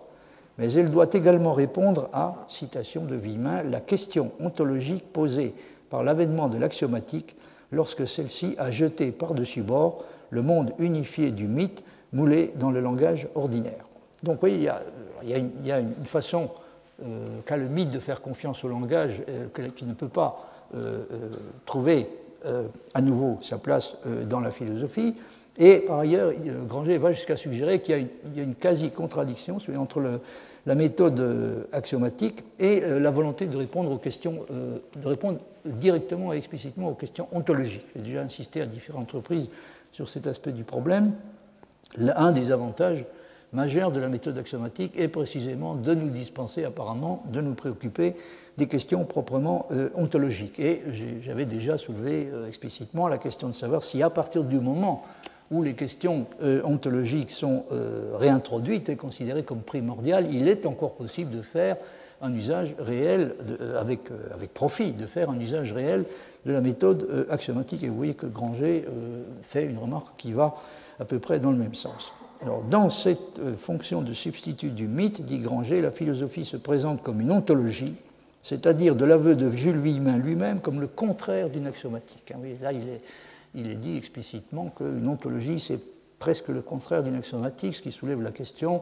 mais 0.57 0.71
elle 0.73 0.89
doit 0.89 1.07
également 1.13 1.53
répondre 1.53 2.09
à, 2.13 2.45
citation 2.47 3.05
de 3.05 3.15
Villemin, 3.15 3.61
la 3.61 3.79
question 3.79 4.31
ontologique 4.39 5.05
posée 5.13 5.53
par 5.89 6.03
l'avènement 6.03 6.47
de 6.47 6.57
l'axiomatique 6.57 7.35
lorsque 7.71 8.07
celle-ci 8.07 8.55
a 8.57 8.71
jeté 8.71 9.11
par-dessus 9.11 9.61
bord 9.61 10.05
le 10.29 10.41
monde 10.41 10.73
unifié 10.79 11.31
du 11.31 11.47
mythe 11.47 11.83
moulé 12.11 12.53
dans 12.55 12.71
le 12.71 12.79
langage 12.79 13.27
ordinaire. 13.35 13.85
Donc 14.21 14.41
oui, 14.41 14.53
il 14.53 14.63
y 14.63 15.71
a, 15.71 15.79
une, 15.79 15.91
façon 16.05 16.49
euh, 17.03 17.39
qu'a 17.45 17.57
le 17.57 17.67
mythe 17.67 17.89
de 17.89 17.99
faire 17.99 18.21
confiance 18.21 18.63
au 18.63 18.67
langage 18.67 19.21
euh, 19.27 19.47
qui 19.75 19.85
ne 19.85 19.93
peut 19.93 20.07
pas 20.07 20.49
euh, 20.75 21.03
trouver 21.65 22.07
à 22.93 23.01
nouveau 23.01 23.37
sa 23.41 23.57
place 23.57 23.95
dans 24.29 24.41
la 24.41 24.51
philosophie. 24.51 25.15
Et 25.57 25.79
par 25.87 25.99
ailleurs, 25.99 26.33
Granger 26.67 26.97
va 26.97 27.13
jusqu'à 27.13 27.37
suggérer 27.37 27.79
qu'il 27.79 28.05
y, 28.35 28.39
a 28.41 28.43
une 28.43 28.55
quasi-contradiction 28.55 29.59
entre 29.77 30.19
la 30.65 30.75
méthode 30.75 31.65
axiomatique 31.71 32.43
et 32.59 32.81
la 32.81 33.11
volonté 33.11 33.45
de 33.45 33.55
répondre 33.55 33.91
aux 33.91 33.97
questions, 33.97 34.41
de 34.49 35.07
répondre 35.07 35.39
directement 35.65 36.33
et 36.33 36.37
explicitement 36.37 36.89
aux 36.89 36.95
questions 36.95 37.27
ontologiques. 37.31 37.85
J'ai 37.95 38.01
déjà 38.01 38.21
insisté 38.21 38.61
à 38.61 38.65
différentes 38.65 39.11
reprises 39.11 39.47
sur 39.91 40.09
cet 40.09 40.27
aspect 40.27 40.51
du 40.51 40.63
problème. 40.63 41.13
Un 41.97 42.31
des 42.31 42.51
avantages 42.51 43.05
majeurs 43.53 43.91
de 43.91 43.99
la 43.99 44.09
méthode 44.09 44.37
axiomatique 44.37 44.93
est 44.97 45.07
précisément 45.07 45.75
de 45.75 45.93
nous 45.93 46.09
dispenser 46.09 46.65
apparemment 46.65 47.23
de 47.31 47.39
nous 47.39 47.53
préoccuper 47.53 48.15
des 48.57 48.67
questions 48.67 49.05
proprement 49.05 49.67
euh, 49.71 49.89
ontologiques. 49.95 50.59
Et 50.59 50.81
j'avais 51.21 51.45
déjà 51.45 51.77
soulevé 51.77 52.29
euh, 52.31 52.47
explicitement 52.47 53.07
la 53.07 53.17
question 53.17 53.47
de 53.47 53.53
savoir 53.53 53.83
si 53.83 54.03
à 54.03 54.09
partir 54.09 54.43
du 54.43 54.59
moment 54.59 55.03
où 55.51 55.61
les 55.61 55.73
questions 55.73 56.25
euh, 56.41 56.61
ontologiques 56.63 57.29
sont 57.29 57.65
réintroduites 58.13 58.89
et 58.89 58.95
considérées 58.95 59.43
comme 59.43 59.61
primordiales, 59.61 60.33
il 60.33 60.47
est 60.47 60.65
encore 60.65 60.93
possible 60.93 61.31
de 61.31 61.41
faire 61.41 61.77
un 62.23 62.33
usage 62.33 62.73
réel, 62.79 63.35
avec, 63.79 64.09
avec, 64.33 64.53
profit, 64.53 64.91
de 64.91 65.05
faire 65.05 65.29
un 65.29 65.39
usage 65.39 65.73
réel 65.73 66.05
de 66.45 66.51
la 66.51 66.61
méthode 66.61 67.27
axiomatique. 67.29 67.83
Et 67.83 67.89
vous 67.89 67.95
voyez 67.95 68.15
que 68.15 68.25
Granger 68.25 68.85
fait 69.41 69.65
une 69.65 69.77
remarque 69.77 70.07
qui 70.17 70.33
va 70.33 70.55
à 70.99 71.05
peu 71.05 71.19
près 71.19 71.39
dans 71.39 71.51
le 71.51 71.57
même 71.57 71.75
sens. 71.75 72.13
Alors, 72.41 72.63
dans 72.63 72.89
cette 72.89 73.39
fonction 73.57 74.01
de 74.01 74.13
substitut 74.13 74.71
du 74.71 74.87
mythe, 74.87 75.25
dit 75.25 75.39
Granger, 75.39 75.81
la 75.81 75.91
philosophie 75.91 76.45
se 76.45 76.57
présente 76.57 77.03
comme 77.03 77.21
une 77.21 77.31
ontologie 77.31 77.93
c'est-à-dire 78.43 78.95
de 78.95 79.05
l'aveu 79.05 79.35
de 79.35 79.49
Jules 79.49 79.77
Villemin 79.77 80.17
lui-même 80.17 80.59
comme 80.59 80.81
le 80.81 80.87
contraire 80.87 81.49
d'une 81.49 81.65
axiomatique. 81.65 82.31
Hein, 82.31 82.39
là, 82.61 82.73
il 82.73 82.89
est, 82.89 83.01
il 83.55 83.71
est 83.71 83.75
dit 83.75 83.97
explicitement 83.97 84.71
qu'une 84.77 85.07
ontologie, 85.07 85.59
c'est 85.59 85.79
presque 86.19 86.49
le 86.49 86.61
contraire 86.61 87.03
d'une 87.03 87.15
axiomatique, 87.15 87.75
ce 87.75 87.81
qui 87.81 87.91
soulève 87.91 88.21
la 88.21 88.31
question, 88.31 88.81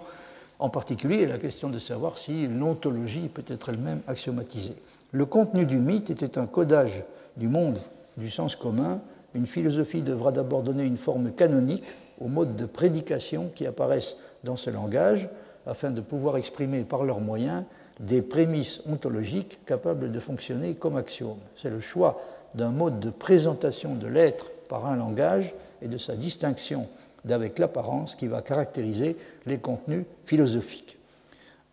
en 0.61 0.69
particulier 0.69 1.25
la 1.25 1.39
question 1.39 1.69
de 1.69 1.79
savoir 1.79 2.19
si 2.19 2.47
l'ontologie 2.47 3.29
peut 3.33 3.43
être 3.47 3.69
elle-même 3.69 4.01
axiomatisée. 4.07 4.75
Le 5.11 5.25
contenu 5.25 5.65
du 5.65 5.77
mythe 5.77 6.11
était 6.11 6.37
un 6.37 6.45
codage 6.45 7.03
du 7.35 7.47
monde 7.47 7.79
du 8.17 8.29
sens 8.29 8.55
commun. 8.55 9.01
Une 9.33 9.47
philosophie 9.47 10.03
devra 10.03 10.31
d'abord 10.31 10.61
donner 10.61 10.83
une 10.83 10.97
forme 10.97 11.31
canonique 11.31 11.83
aux 12.19 12.27
modes 12.27 12.55
de 12.55 12.65
prédication 12.65 13.49
qui 13.55 13.65
apparaissent 13.65 14.17
dans 14.43 14.55
ce 14.55 14.69
langage, 14.69 15.29
afin 15.65 15.89
de 15.89 16.01
pouvoir 16.01 16.37
exprimer 16.37 16.83
par 16.83 17.05
leurs 17.05 17.21
moyens 17.21 17.63
des 17.99 18.21
prémices 18.21 18.81
ontologiques 18.87 19.59
capables 19.65 20.11
de 20.11 20.19
fonctionner 20.19 20.75
comme 20.75 20.95
axiomes. 20.95 21.39
C'est 21.55 21.69
le 21.69 21.79
choix 21.79 22.21
d'un 22.53 22.71
mode 22.71 22.99
de 22.99 23.09
présentation 23.09 23.95
de 23.95 24.07
l'être 24.07 24.51
par 24.69 24.85
un 24.85 24.95
langage 24.95 25.53
et 25.81 25.87
de 25.87 25.97
sa 25.97 26.15
distinction 26.15 26.87
d'avec 27.25 27.59
l'apparence 27.59 28.15
qui 28.15 28.27
va 28.27 28.41
caractériser 28.41 29.15
les 29.45 29.57
contenus 29.57 30.05
philosophiques. 30.25 30.97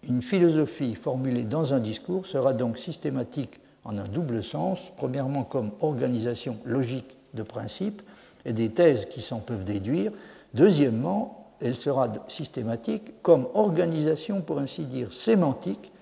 Une 0.08 0.22
philosophie 0.22 0.94
formulée 0.94 1.44
dans 1.44 1.74
un 1.74 1.80
discours 1.80 2.26
sera 2.26 2.52
donc 2.52 2.78
systématique 2.78 3.60
en 3.84 3.98
un 3.98 4.06
double 4.06 4.42
sens, 4.42 4.92
premièrement 4.96 5.44
comme 5.44 5.70
organisation 5.80 6.58
logique 6.64 7.16
de 7.34 7.42
principes 7.42 8.02
et 8.44 8.52
des 8.52 8.70
thèses 8.70 9.06
qui 9.06 9.20
s'en 9.20 9.38
peuvent 9.38 9.64
déduire, 9.64 10.12
deuxièmement, 10.54 11.52
elle 11.60 11.74
sera 11.74 12.12
systématique 12.28 13.20
comme 13.22 13.48
organisation, 13.54 14.40
pour 14.40 14.58
ainsi 14.58 14.84
dire, 14.84 15.12
sémantique, 15.12 15.92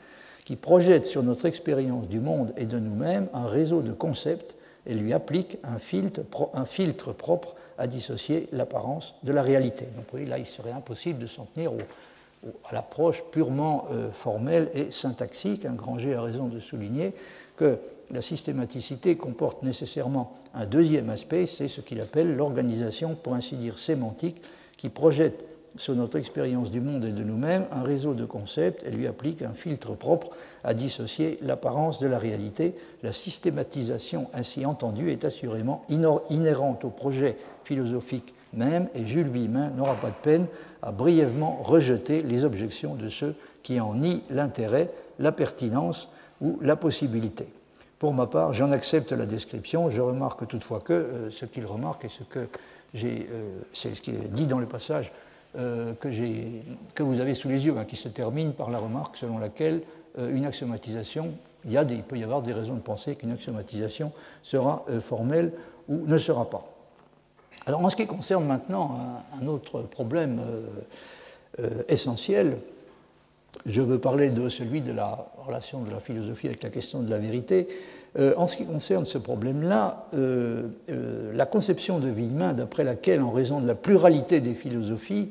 qui 0.44 0.56
projette 0.56 1.06
sur 1.06 1.22
notre 1.22 1.46
expérience 1.46 2.08
du 2.08 2.20
monde 2.20 2.52
et 2.56 2.66
de 2.66 2.78
nous-mêmes 2.78 3.28
un 3.32 3.46
réseau 3.46 3.80
de 3.80 3.92
concepts 3.92 4.54
et 4.86 4.94
lui 4.94 5.12
applique 5.12 5.58
un 5.64 5.78
filtre, 5.78 7.12
propre 7.12 7.56
à 7.78 7.86
dissocier 7.86 8.48
l'apparence 8.52 9.14
de 9.22 9.32
la 9.32 9.42
réalité. 9.42 9.86
Donc 9.96 10.20
là, 10.28 10.38
il 10.38 10.46
serait 10.46 10.72
impossible 10.72 11.18
de 11.18 11.26
s'en 11.26 11.44
tenir 11.44 11.72
à 12.64 12.74
l'approche 12.74 13.24
purement 13.30 13.86
euh, 13.90 14.10
formelle 14.10 14.70
et 14.74 14.90
syntaxique. 14.90 15.66
Granger 15.66 16.14
a 16.14 16.22
raison 16.22 16.46
de 16.46 16.60
souligner 16.60 17.12
que 17.56 17.78
la 18.10 18.22
systématicité 18.22 19.16
comporte 19.16 19.62
nécessairement 19.62 20.32
un 20.54 20.66
deuxième 20.66 21.10
aspect, 21.10 21.46
c'est 21.46 21.68
ce 21.68 21.80
qu'il 21.80 22.00
appelle 22.00 22.36
l'organisation, 22.36 23.14
pour 23.14 23.34
ainsi 23.34 23.56
dire, 23.56 23.78
sémantique, 23.78 24.40
qui 24.76 24.88
projette 24.88 25.44
sur 25.78 25.94
notre 25.94 26.16
expérience 26.16 26.70
du 26.70 26.80
monde 26.80 27.04
et 27.04 27.12
de 27.12 27.22
nous-mêmes 27.22 27.66
un 27.72 27.82
réseau 27.82 28.14
de 28.14 28.24
concepts 28.24 28.84
et 28.86 28.90
lui 28.90 29.06
applique 29.06 29.42
un 29.42 29.52
filtre 29.52 29.94
propre 29.94 30.30
à 30.64 30.74
dissocier 30.74 31.38
l'apparence 31.42 31.98
de 31.98 32.06
la 32.06 32.18
réalité. 32.18 32.74
La 33.02 33.12
systématisation 33.12 34.28
ainsi 34.32 34.66
entendue 34.66 35.10
est 35.10 35.24
assurément 35.24 35.84
inhérente 35.88 36.84
au 36.84 36.90
projet 36.90 37.36
philosophique 37.64 38.34
même 38.56 38.88
et 38.94 39.06
Jules 39.06 39.28
Villemin 39.28 39.70
n'aura 39.70 39.94
pas 39.94 40.08
de 40.08 40.16
peine 40.22 40.46
à 40.82 40.90
brièvement 40.90 41.60
rejeter 41.62 42.22
les 42.22 42.44
objections 42.44 42.94
de 42.94 43.08
ceux 43.08 43.34
qui 43.62 43.80
en 43.80 43.94
nient 43.94 44.22
l'intérêt, 44.30 44.90
la 45.18 45.32
pertinence 45.32 46.08
ou 46.40 46.58
la 46.62 46.76
possibilité. 46.76 47.48
Pour 47.98 48.12
ma 48.12 48.26
part, 48.26 48.52
j'en 48.52 48.72
accepte 48.72 49.12
la 49.12 49.26
description. 49.26 49.88
Je 49.88 50.00
remarque 50.00 50.46
toutefois 50.46 50.80
que 50.80 50.92
euh, 50.92 51.30
ce 51.30 51.46
qu'il 51.46 51.64
remarque 51.64 52.04
et 52.04 52.10
ce 52.10 52.24
que 52.24 52.46
j'ai, 52.92 53.26
euh, 53.30 53.60
ce 53.72 53.88
qui 53.88 54.10
est 54.10 54.30
dit 54.32 54.46
dans 54.46 54.58
le 54.58 54.66
passage 54.66 55.12
euh, 55.56 55.94
que, 55.94 57.02
vous 57.02 57.20
avez 57.20 57.34
sous 57.34 57.48
les 57.48 57.66
yeux, 57.66 57.76
hein, 57.78 57.84
qui 57.84 57.96
se 57.96 58.08
termine 58.08 58.52
par 58.52 58.70
la 58.70 58.78
remarque 58.78 59.16
selon 59.16 59.38
laquelle 59.38 59.82
une 60.18 60.46
axiomatisation, 60.46 61.34
il, 61.66 61.72
y 61.72 61.76
a 61.76 61.84
des, 61.84 61.96
il, 61.96 62.02
peut 62.02 62.16
y 62.16 62.24
avoir 62.24 62.40
des 62.40 62.54
raisons 62.54 62.74
de 62.74 62.80
penser 62.80 63.16
qu'une 63.16 63.32
axiomatisation 63.32 64.12
sera 64.42 64.82
formelle 65.02 65.52
ou 65.90 66.06
ne 66.06 66.16
sera 66.16 66.48
pas. 66.48 66.64
Alors 67.66 67.84
en 67.84 67.90
ce 67.90 67.96
qui 67.96 68.06
concerne 68.06 68.46
maintenant 68.46 69.22
un, 69.38 69.46
autre 69.46 69.82
problème 69.82 70.40
essentiel, 71.88 72.56
je 73.66 73.82
veux 73.82 73.98
parler 73.98 74.30
de 74.30 74.48
celui 74.48 74.80
de 74.80 74.92
la 74.92 75.26
relation 75.46 75.82
de 75.82 75.90
la 75.90 76.00
philosophie 76.00 76.46
avec 76.46 76.62
la 76.62 76.70
question 76.70 77.00
de 77.00 77.10
la 77.10 77.18
vérité. 77.18 77.68
Euh, 78.18 78.32
en 78.36 78.46
ce 78.46 78.56
qui 78.56 78.64
concerne 78.64 79.04
ce 79.04 79.18
problème-là, 79.18 80.06
euh, 80.14 80.68
euh, 80.88 81.32
la 81.34 81.44
conception 81.44 81.98
de 81.98 82.08
Villemin, 82.08 82.54
d'après 82.54 82.82
laquelle, 82.82 83.20
en 83.20 83.30
raison 83.30 83.60
de 83.60 83.66
la 83.66 83.74
pluralité 83.74 84.40
des 84.40 84.54
philosophies, 84.54 85.28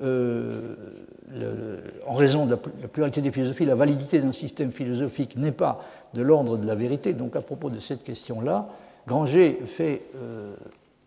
en 0.00 2.14
raison 2.14 2.46
de 2.46 2.50
la, 2.50 2.88
pluralité 2.88 3.20
des 3.20 3.30
philosophies, 3.30 3.64
la 3.64 3.74
validité 3.74 4.18
d'un 4.18 4.32
système 4.32 4.72
philosophique 4.72 5.36
n'est 5.36 5.52
pas 5.52 5.84
de 6.14 6.22
l'ordre 6.22 6.56
de 6.56 6.66
la 6.66 6.74
vérité. 6.74 7.12
Donc, 7.12 7.36
à 7.36 7.40
propos 7.40 7.70
de 7.70 7.78
cette 7.78 8.02
question-là, 8.02 8.68
Granger 9.06 9.60
fait 9.66 10.02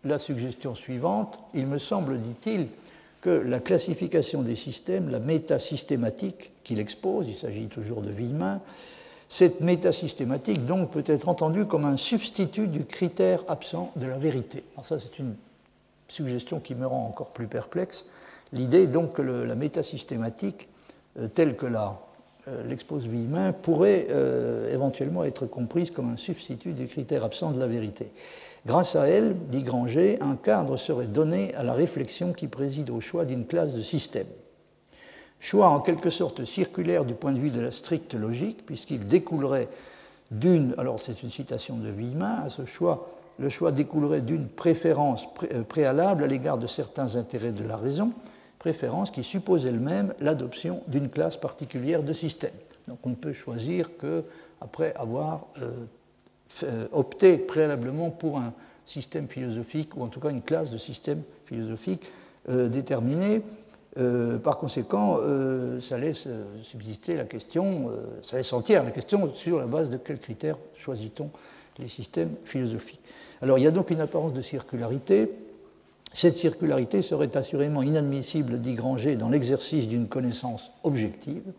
la 0.04 0.18
suggestion 0.18 0.74
suivante. 0.74 1.38
Il 1.54 1.66
me 1.66 1.78
semble, 1.78 2.18
dit-il, 2.18 2.68
que 3.20 3.30
la 3.30 3.60
classification 3.60 4.42
des 4.42 4.56
systèmes, 4.56 5.10
la 5.10 5.20
métasystématique 5.20 6.52
qu'il 6.64 6.80
expose, 6.80 7.26
il 7.28 7.34
s'agit 7.34 7.66
toujours 7.66 8.02
de 8.02 8.10
Villemin, 8.10 8.60
cette 9.28 9.60
métasystématique 9.60 10.64
donc 10.64 10.90
peut 10.90 11.04
être 11.06 11.28
entendue 11.28 11.66
comme 11.66 11.84
un 11.84 11.96
substitut 11.96 12.66
du 12.66 12.84
critère 12.84 13.44
absent 13.48 13.92
de 13.96 14.06
la 14.06 14.16
vérité. 14.16 14.64
Alors 14.74 14.86
ça 14.86 14.98
c'est 14.98 15.18
une 15.18 15.34
suggestion 16.08 16.60
qui 16.60 16.74
me 16.74 16.86
rend 16.86 17.06
encore 17.06 17.30
plus 17.30 17.46
perplexe. 17.46 18.04
L'idée 18.52 18.86
donc 18.86 19.14
que 19.14 19.22
la 19.22 19.54
métasystématique, 19.54 20.68
euh, 21.18 21.28
telle 21.28 21.56
que 21.56 21.66
euh, 21.66 22.66
l'expose 22.66 23.06
Villemin, 23.06 23.52
pourrait 23.52 24.06
euh, 24.10 24.72
éventuellement 24.72 25.24
être 25.24 25.44
comprise 25.44 25.90
comme 25.90 26.10
un 26.10 26.16
substitut 26.16 26.72
du 26.72 26.86
critère 26.86 27.24
absent 27.24 27.50
de 27.50 27.58
la 27.58 27.66
vérité. 27.66 28.10
Grâce 28.66 28.96
à 28.96 29.06
elle, 29.06 29.36
dit 29.50 29.62
Granger, 29.62 30.18
un 30.22 30.36
cadre 30.36 30.76
serait 30.78 31.06
donné 31.06 31.54
à 31.54 31.62
la 31.62 31.74
réflexion 31.74 32.32
qui 32.32 32.48
préside 32.48 32.90
au 32.90 33.00
choix 33.00 33.26
d'une 33.26 33.46
classe 33.46 33.74
de 33.74 33.82
système. 33.82 34.26
Choix 35.40 35.68
en 35.68 35.80
quelque 35.80 36.10
sorte 36.10 36.44
circulaire 36.44 37.04
du 37.04 37.14
point 37.14 37.32
de 37.32 37.38
vue 37.38 37.50
de 37.50 37.60
la 37.60 37.70
stricte 37.70 38.14
logique, 38.14 38.66
puisqu'il 38.66 39.06
découlerait 39.06 39.68
d'une, 40.30 40.74
alors 40.78 41.00
c'est 41.00 41.22
une 41.22 41.30
citation 41.30 41.76
de 41.76 41.88
Villemin, 41.88 42.36
à 42.44 42.50
ce 42.50 42.64
choix, 42.66 43.14
le 43.38 43.48
choix 43.48 43.70
découlerait 43.70 44.20
d'une 44.20 44.48
préférence 44.48 45.28
euh, 45.52 45.62
préalable 45.62 46.24
à 46.24 46.26
l'égard 46.26 46.58
de 46.58 46.66
certains 46.66 47.16
intérêts 47.16 47.52
de 47.52 47.62
la 47.62 47.76
raison, 47.76 48.12
préférence 48.58 49.10
qui 49.10 49.22
suppose 49.22 49.64
elle-même 49.64 50.12
l'adoption 50.20 50.82
d'une 50.88 51.08
classe 51.08 51.36
particulière 51.36 52.02
de 52.02 52.12
système. 52.12 52.52
Donc 52.88 52.98
on 53.04 53.10
ne 53.10 53.14
peut 53.14 53.32
choisir 53.32 53.96
que 53.96 54.24
après 54.60 54.92
avoir 54.94 55.46
euh, 55.62 55.70
euh, 56.64 56.86
opter 56.92 57.36
préalablement 57.36 58.10
pour 58.10 58.38
un 58.38 58.52
système 58.86 59.28
philosophique, 59.28 59.96
ou 59.96 60.02
en 60.02 60.08
tout 60.08 60.20
cas 60.20 60.30
une 60.30 60.42
classe 60.42 60.70
de 60.70 60.78
système 60.78 61.22
philosophique 61.44 62.10
euh, 62.48 62.68
déterminée. 62.68 63.42
Euh, 63.98 64.38
par 64.38 64.58
conséquent, 64.58 65.18
ça 65.80 65.98
laisse 65.98 66.28
subsister 66.62 67.16
la 67.16 67.24
question, 67.24 67.90
ça 68.22 68.36
laisse 68.36 68.52
entière 68.52 68.84
la 68.84 68.90
question 68.90 69.34
sur 69.34 69.58
la 69.58 69.66
base 69.66 69.90
de 69.90 69.96
quels 69.96 70.18
critères 70.18 70.56
choisit-on 70.76 71.30
les 71.78 71.88
systèmes 71.88 72.34
philosophiques. 72.44 73.00
Alors 73.42 73.58
il 73.58 73.64
y 73.64 73.66
a 73.66 73.70
donc 73.70 73.90
une 73.90 74.00
apparence 74.00 74.32
de 74.32 74.42
circularité. 74.42 75.30
Cette 76.12 76.36
circularité 76.36 77.02
serait 77.02 77.36
assurément 77.36 77.82
inadmissible, 77.82 78.60
dit 78.60 78.74
Granger, 78.74 79.16
dans 79.16 79.28
l'exercice 79.28 79.88
d'une 79.88 80.08
connaissance 80.08 80.70
objective. 80.82 81.52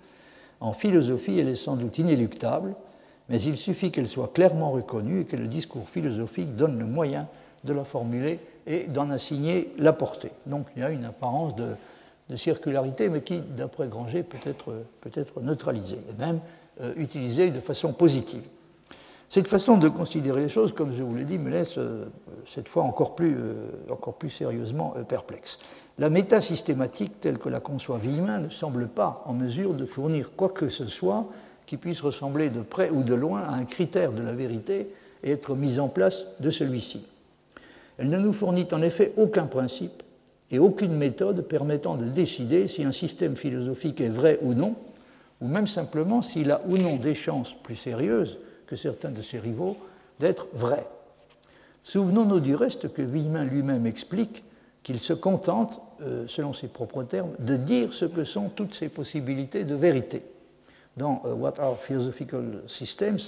En 0.59 0.73
philosophie, 0.73 1.39
elle 1.39 1.47
est 1.47 1.55
sans 1.55 1.75
doute 1.75 1.97
inéluctable, 1.99 2.73
mais 3.29 3.41
il 3.41 3.55
suffit 3.55 3.91
qu'elle 3.91 4.07
soit 4.07 4.33
clairement 4.33 4.71
reconnue 4.71 5.21
et 5.21 5.25
que 5.25 5.37
le 5.37 5.47
discours 5.47 5.87
philosophique 5.87 6.55
donne 6.55 6.77
le 6.79 6.85
moyen 6.85 7.27
de 7.63 7.73
la 7.73 7.83
formuler 7.83 8.39
et 8.67 8.85
d'en 8.85 9.09
assigner 9.09 9.71
la 9.77 9.93
portée. 9.93 10.31
Donc 10.45 10.65
il 10.75 10.81
y 10.81 10.85
a 10.85 10.89
une 10.89 11.05
apparence 11.05 11.55
de, 11.55 11.75
circularité, 12.37 13.09
mais 13.09 13.21
qui, 13.21 13.39
d'après 13.39 13.87
Granger, 13.87 14.23
peut 14.23 14.37
être, 14.49 14.73
peut 15.01 15.11
être 15.13 15.41
neutralisée 15.41 15.99
et 16.09 16.19
même 16.19 16.39
euh, 16.81 16.93
utilisée 16.95 17.49
de 17.49 17.59
façon 17.59 17.93
positive. 17.93 18.43
Cette 19.29 19.47
façon 19.47 19.77
de 19.77 19.89
considérer 19.89 20.41
les 20.41 20.49
choses, 20.49 20.73
comme 20.73 20.93
je 20.93 21.03
vous 21.03 21.15
l'ai 21.15 21.25
dit, 21.25 21.37
me 21.37 21.49
laisse 21.49 21.77
euh, 21.77 22.05
cette 22.47 22.67
fois 22.67 22.83
encore 22.83 23.15
plus, 23.15 23.35
euh, 23.37 23.69
encore 23.89 24.15
plus 24.15 24.29
sérieusement 24.29 24.95
perplexe. 25.07 25.59
La 25.97 26.09
métasystématique, 26.09 27.19
telle 27.19 27.37
que 27.37 27.49
la 27.49 27.59
conçoit 27.59 27.97
Villemin, 27.97 28.39
ne 28.39 28.49
semble 28.49 28.87
pas 28.87 29.23
en 29.25 29.33
mesure 29.33 29.73
de 29.73 29.85
fournir 29.85 30.31
quoi 30.35 30.49
que 30.49 30.69
ce 30.69 30.87
soit 30.87 31.27
qui 31.65 31.77
puisse 31.77 32.01
ressembler 32.01 32.49
de 32.49 32.61
près 32.61 32.89
ou 32.89 33.03
de 33.03 33.13
loin 33.13 33.41
à 33.41 33.53
un 33.53 33.65
critère 33.65 34.11
de 34.11 34.21
la 34.21 34.31
vérité 34.31 34.89
et 35.23 35.31
être 35.31 35.55
mise 35.55 35.79
en 35.79 35.89
place 35.89 36.25
de 36.39 36.49
celui-ci. 36.49 37.05
Elle 37.97 38.09
ne 38.09 38.17
nous 38.17 38.33
fournit 38.33 38.67
en 38.71 38.81
effet 38.81 39.13
aucun 39.17 39.45
principe 39.45 40.01
et 40.51 40.59
aucune 40.59 40.93
méthode 40.93 41.41
permettant 41.41 41.95
de 41.95 42.05
décider 42.05 42.67
si 42.67 42.83
un 42.83 42.91
système 42.91 43.35
philosophique 43.35 44.01
est 44.01 44.09
vrai 44.09 44.39
ou 44.41 44.53
non, 44.53 44.75
ou 45.41 45.47
même 45.47 45.67
simplement 45.67 46.21
s'il 46.21 46.51
a 46.51 46.61
ou 46.67 46.77
non 46.77 46.97
des 46.97 47.15
chances 47.15 47.53
plus 47.53 47.75
sérieuses 47.75 48.39
que 48.67 48.75
certains 48.75 49.11
de 49.11 49.21
ses 49.21 49.39
rivaux 49.39 49.77
d'être 50.19 50.47
vrai. 50.53 50.85
Souvenons-nous 51.83 52.39
du 52.39 52.55
reste 52.55 52.91
que 52.91 53.01
Villemin 53.01 53.43
lui-même 53.43 53.85
explique 53.85 54.43
qu'il 54.83 54.99
se 54.99 55.13
contente, 55.13 55.81
euh, 56.01 56.25
selon 56.27 56.53
ses 56.53 56.67
propres 56.67 57.03
termes, 57.03 57.31
de 57.39 57.55
dire 57.55 57.93
ce 57.93 58.05
que 58.05 58.23
sont 58.23 58.49
toutes 58.49 58.73
ces 58.73 58.89
possibilités 58.89 59.63
de 59.63 59.75
vérité 59.75 60.23
dans 60.97 61.21
What 61.23 61.59
are 61.59 61.77
Philosophical 61.79 62.61
Systems, 62.67 63.19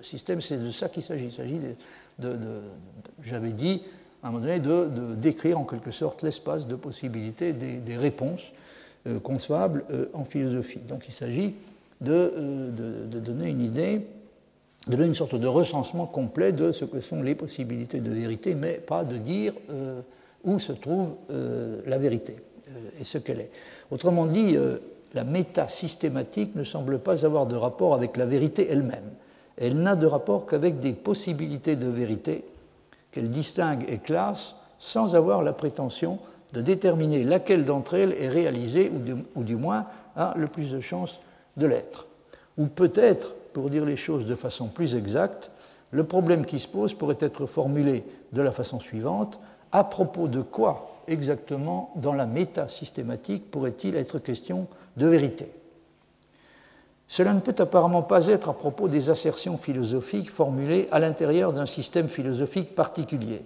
Systems 0.00 0.40
c'est 0.40 0.62
de 0.62 0.70
ça 0.70 0.88
qu'il 0.88 1.02
s'agit. 1.02 1.24
Il 1.24 1.32
s'agit 1.32 1.58
de, 2.18 2.36
j'avais 3.22 3.52
dit, 3.52 3.82
à 4.24 4.28
un 4.28 4.30
moment 4.32 4.44
donné, 4.44 4.58
de, 4.58 5.14
décrire 5.14 5.60
en 5.60 5.64
quelque 5.64 5.92
sorte 5.92 6.22
l'espace 6.22 6.66
de 6.66 6.74
possibilités 6.74 7.52
des, 7.52 7.96
réponses 7.96 8.52
concevables 9.22 9.84
en 10.14 10.24
philosophie. 10.24 10.78
Donc 10.78 11.04
il 11.06 11.12
s'agit 11.12 11.54
de, 12.00 12.70
donner 13.20 13.50
une 13.50 13.60
idée 13.60 14.00
de 14.86 14.96
donner 14.96 15.08
une 15.08 15.14
sorte 15.14 15.34
de 15.34 15.46
recensement 15.46 16.06
complet 16.06 16.52
de 16.52 16.72
ce 16.72 16.84
que 16.84 17.00
sont 17.00 17.22
les 17.22 17.34
possibilités 17.34 18.00
de 18.00 18.10
vérité, 18.10 18.54
mais 18.54 18.74
pas 18.74 19.04
de 19.04 19.16
dire 19.16 19.54
euh, 19.70 20.00
où 20.44 20.58
se 20.58 20.72
trouve 20.72 21.14
euh, 21.30 21.80
la 21.86 21.98
vérité 21.98 22.36
euh, 22.68 23.00
et 23.00 23.04
ce 23.04 23.18
qu'elle 23.18 23.40
est. 23.40 23.50
Autrement 23.90 24.26
dit, 24.26 24.56
la 25.12 25.24
méta-systématique 25.24 26.54
ne 26.54 26.64
semble 26.64 26.98
pas 26.98 27.24
avoir 27.24 27.46
de 27.46 27.54
rapport 27.54 27.94
avec 27.94 28.16
la 28.16 28.26
vérité 28.26 28.66
elle-même. 28.68 29.12
Elle, 29.56 29.76
n'a 29.80 29.94
de 29.94 30.06
rapport 30.06 30.46
qu'avec 30.46 30.80
des 30.80 30.92
possibilités 30.92 31.76
de 31.76 31.86
vérité 31.86 32.44
qu'elle 33.14 33.30
distingue 33.30 33.84
et 33.88 33.98
classe 33.98 34.56
sans 34.80 35.14
avoir 35.14 35.42
la 35.42 35.52
prétention 35.52 36.18
de 36.52 36.60
déterminer 36.60 37.22
laquelle 37.22 37.64
d'entre 37.64 37.94
elles 37.94 38.12
est 38.12 38.28
réalisée 38.28 38.90
ou, 39.36 39.44
du 39.44 39.56
moins 39.56 39.86
a 40.16 40.34
le 40.36 40.48
plus 40.48 40.72
de 40.72 40.80
chances 40.80 41.20
de 41.56 41.66
l'être. 41.66 42.08
Ou 42.58 42.66
peut-être 42.66 43.34
pour 43.52 43.70
dire 43.70 43.84
les 43.84 43.96
choses 43.96 44.26
de 44.26 44.34
façon 44.34 44.66
plus 44.66 44.96
exacte, 44.96 45.52
le 45.92 46.02
problème 46.02 46.44
qui 46.44 46.58
se 46.58 46.66
pose 46.66 46.92
pourrait 46.92 47.16
être 47.20 47.46
formulé 47.46 48.04
de 48.32 48.42
la 48.42 48.50
façon 48.50 48.80
suivante 48.80 49.38
à 49.70 49.84
propos 49.84 50.26
de 50.26 50.42
quoi 50.42 51.00
exactement 51.06 51.92
dans 51.94 52.14
la 52.14 52.26
méta-systématique 52.26 53.48
pourrait-il 53.48 53.94
être 53.94 54.18
question 54.18 54.66
de 54.96 55.06
vérité? 55.06 55.48
Cela 57.14 57.32
ne 57.32 57.38
peut 57.38 57.54
apparemment 57.58 58.02
pas 58.02 58.26
être 58.26 58.48
à 58.48 58.54
propos 58.54 58.88
des 58.88 59.08
assertions 59.08 59.56
philosophiques 59.56 60.32
formulées 60.32 60.88
à 60.90 60.98
l'intérieur 60.98 61.52
d'un 61.52 61.64
système 61.64 62.08
philosophique 62.08 62.74
particulier, 62.74 63.42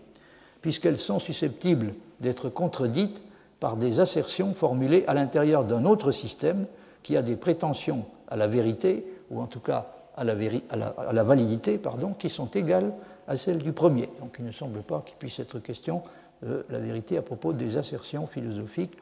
puisqu'elles 0.63 0.97
sont 0.97 1.19
susceptibles 1.19 1.93
d'être 2.19 2.49
contredites 2.49 3.21
par 3.61 3.77
des 3.77 4.01
assertions 4.01 4.55
formulées 4.55 5.05
à 5.07 5.13
l'intérieur 5.13 5.65
d'un 5.65 5.85
autre 5.85 6.13
système 6.13 6.65
qui 7.03 7.15
a 7.15 7.21
des 7.21 7.37
prétentions 7.37 8.07
à 8.29 8.37
la 8.37 8.47
vérité, 8.47 9.05
ou 9.31 9.39
en 9.39 9.47
tout 9.47 9.61
cas 9.61 9.89
à 10.17 10.25
la, 10.25 11.23
validité 11.23 11.79
qui 12.19 12.31
sont 12.31 12.51
égales 12.53 12.95
à 13.27 13.37
celles 13.37 13.59
du 13.59 13.75
premier. 13.75 14.09
Donc 14.23 14.37
il 14.39 14.47
ne 14.47 14.53
semble 14.53 14.81
pas 14.81 15.03
qu'il 15.05 15.17
puisse 15.17 15.41
être 15.41 15.59
question 15.59 16.01
de 16.43 16.65
la 16.71 16.79
vérité 16.79 17.19
à 17.19 17.23
propos 17.23 17.53
des 17.53 17.77
assertions 17.77 18.27
philosophiques 18.27 18.97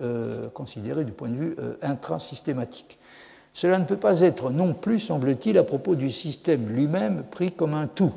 euh, 0.00 0.48
considérées 0.50 1.04
du 1.04 1.12
point 1.12 1.28
de 1.28 1.36
vue 1.36 1.56
euh, 1.58 1.74
intrasystématique. 1.82 3.00
Cela 3.54 3.78
ne 3.78 3.84
peut 3.84 3.96
pas 3.96 4.20
être 4.20 4.50
non 4.50 4.72
plus, 4.74 5.00
semble-t-il, 5.00 5.58
à 5.58 5.64
propos 5.64 5.94
du 5.94 6.10
système 6.10 6.68
lui-même 6.68 7.24
pris 7.30 7.52
comme 7.52 7.74
un 7.74 7.86
tout, 7.86 8.12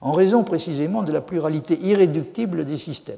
en 0.00 0.12
raison 0.12 0.42
précisément 0.42 1.02
de 1.02 1.12
la 1.12 1.20
pluralité 1.20 1.78
irréductible 1.80 2.64
des 2.64 2.78
systèmes. 2.78 3.16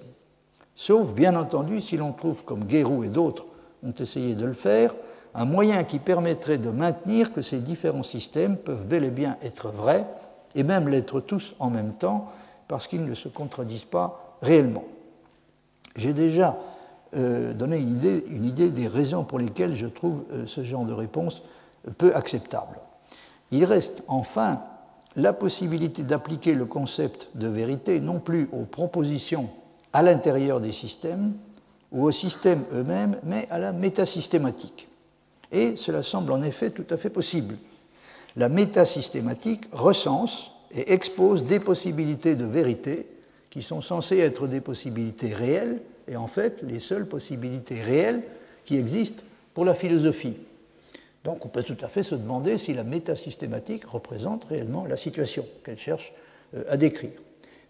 Sauf, 0.76 1.14
bien 1.14 1.34
entendu, 1.36 1.80
si 1.80 1.96
l'on 1.96 2.12
trouve, 2.12 2.44
comme 2.44 2.64
Guérou 2.64 3.04
et 3.04 3.08
d'autres 3.08 3.46
ont 3.82 3.92
essayé 3.92 4.34
de 4.34 4.44
le 4.44 4.52
faire, 4.52 4.94
un 5.34 5.46
moyen 5.46 5.82
qui 5.84 5.98
permettrait 5.98 6.58
de 6.58 6.70
maintenir 6.70 7.32
que 7.32 7.42
ces 7.42 7.58
différents 7.58 8.02
systèmes 8.02 8.56
peuvent 8.56 8.86
bel 8.86 9.04
et 9.04 9.10
bien 9.10 9.36
être 9.42 9.68
vrais, 9.68 10.06
et 10.54 10.62
même 10.62 10.88
l'être 10.88 11.20
tous 11.20 11.54
en 11.58 11.70
même 11.70 11.94
temps, 11.94 12.30
parce 12.68 12.86
qu'ils 12.86 13.04
ne 13.04 13.14
se 13.14 13.28
contredisent 13.28 13.84
pas 13.84 14.36
réellement. 14.42 14.84
J'ai 15.96 16.12
déjà 16.12 16.56
euh, 17.16 17.52
donné 17.52 17.78
une 17.78 17.96
idée, 17.96 18.24
une 18.28 18.44
idée, 18.44 18.70
des 18.70 18.88
raisons 18.88 19.24
pour 19.24 19.38
lesquelles 19.38 19.74
je 19.74 19.86
trouve 19.86 20.24
euh, 20.32 20.44
ce 20.46 20.64
genre 20.64 20.84
de 20.84 20.92
réponse 20.92 21.42
peu 21.98 22.14
acceptable. 22.14 22.78
Il 23.50 23.64
reste 23.64 24.02
enfin 24.08 24.62
la 25.16 25.32
possibilité 25.32 26.02
d'appliquer 26.02 26.54
le 26.54 26.64
concept 26.64 27.28
de 27.34 27.46
vérité 27.46 28.00
non 28.00 28.20
plus 28.20 28.48
aux 28.52 28.64
propositions 28.64 29.48
à 29.92 30.02
l'intérieur 30.02 30.60
des 30.60 30.72
systèmes 30.72 31.34
ou 31.92 32.04
aux 32.04 32.12
systèmes 32.12 32.64
eux-mêmes, 32.72 33.20
mais 33.22 33.46
à 33.50 33.58
la 33.58 33.72
métasystématique. 33.72 34.88
Et 35.52 35.76
cela 35.76 36.02
semble 36.02 36.32
en 36.32 36.42
effet 36.42 36.70
tout 36.70 36.86
à 36.90 36.96
fait 36.96 37.10
possible. 37.10 37.56
La 38.36 38.48
métasystématique 38.48 39.66
recense 39.70 40.50
et 40.72 40.92
expose 40.92 41.44
des 41.44 41.60
possibilités 41.60 42.34
de 42.34 42.44
vérité 42.44 43.06
qui 43.50 43.62
sont 43.62 43.80
censées 43.80 44.18
être 44.18 44.48
des 44.48 44.60
possibilités 44.60 45.32
réelles, 45.32 45.80
et 46.08 46.16
en 46.16 46.26
fait 46.26 46.62
les 46.62 46.78
seules 46.78 47.06
possibilités 47.06 47.80
réelles 47.80 48.22
qui 48.64 48.76
existent 48.76 49.22
pour 49.52 49.64
la 49.64 49.74
philosophie. 49.74 50.36
Donc 51.24 51.44
on 51.46 51.48
peut 51.48 51.62
tout 51.62 51.76
à 51.82 51.88
fait 51.88 52.02
se 52.02 52.14
demander 52.14 52.58
si 52.58 52.74
la 52.74 52.84
métasystématique 52.84 53.86
représente 53.86 54.44
réellement 54.44 54.84
la 54.86 54.96
situation 54.96 55.46
qu'elle 55.64 55.78
cherche 55.78 56.12
euh, 56.54 56.64
à 56.68 56.76
décrire. 56.76 57.12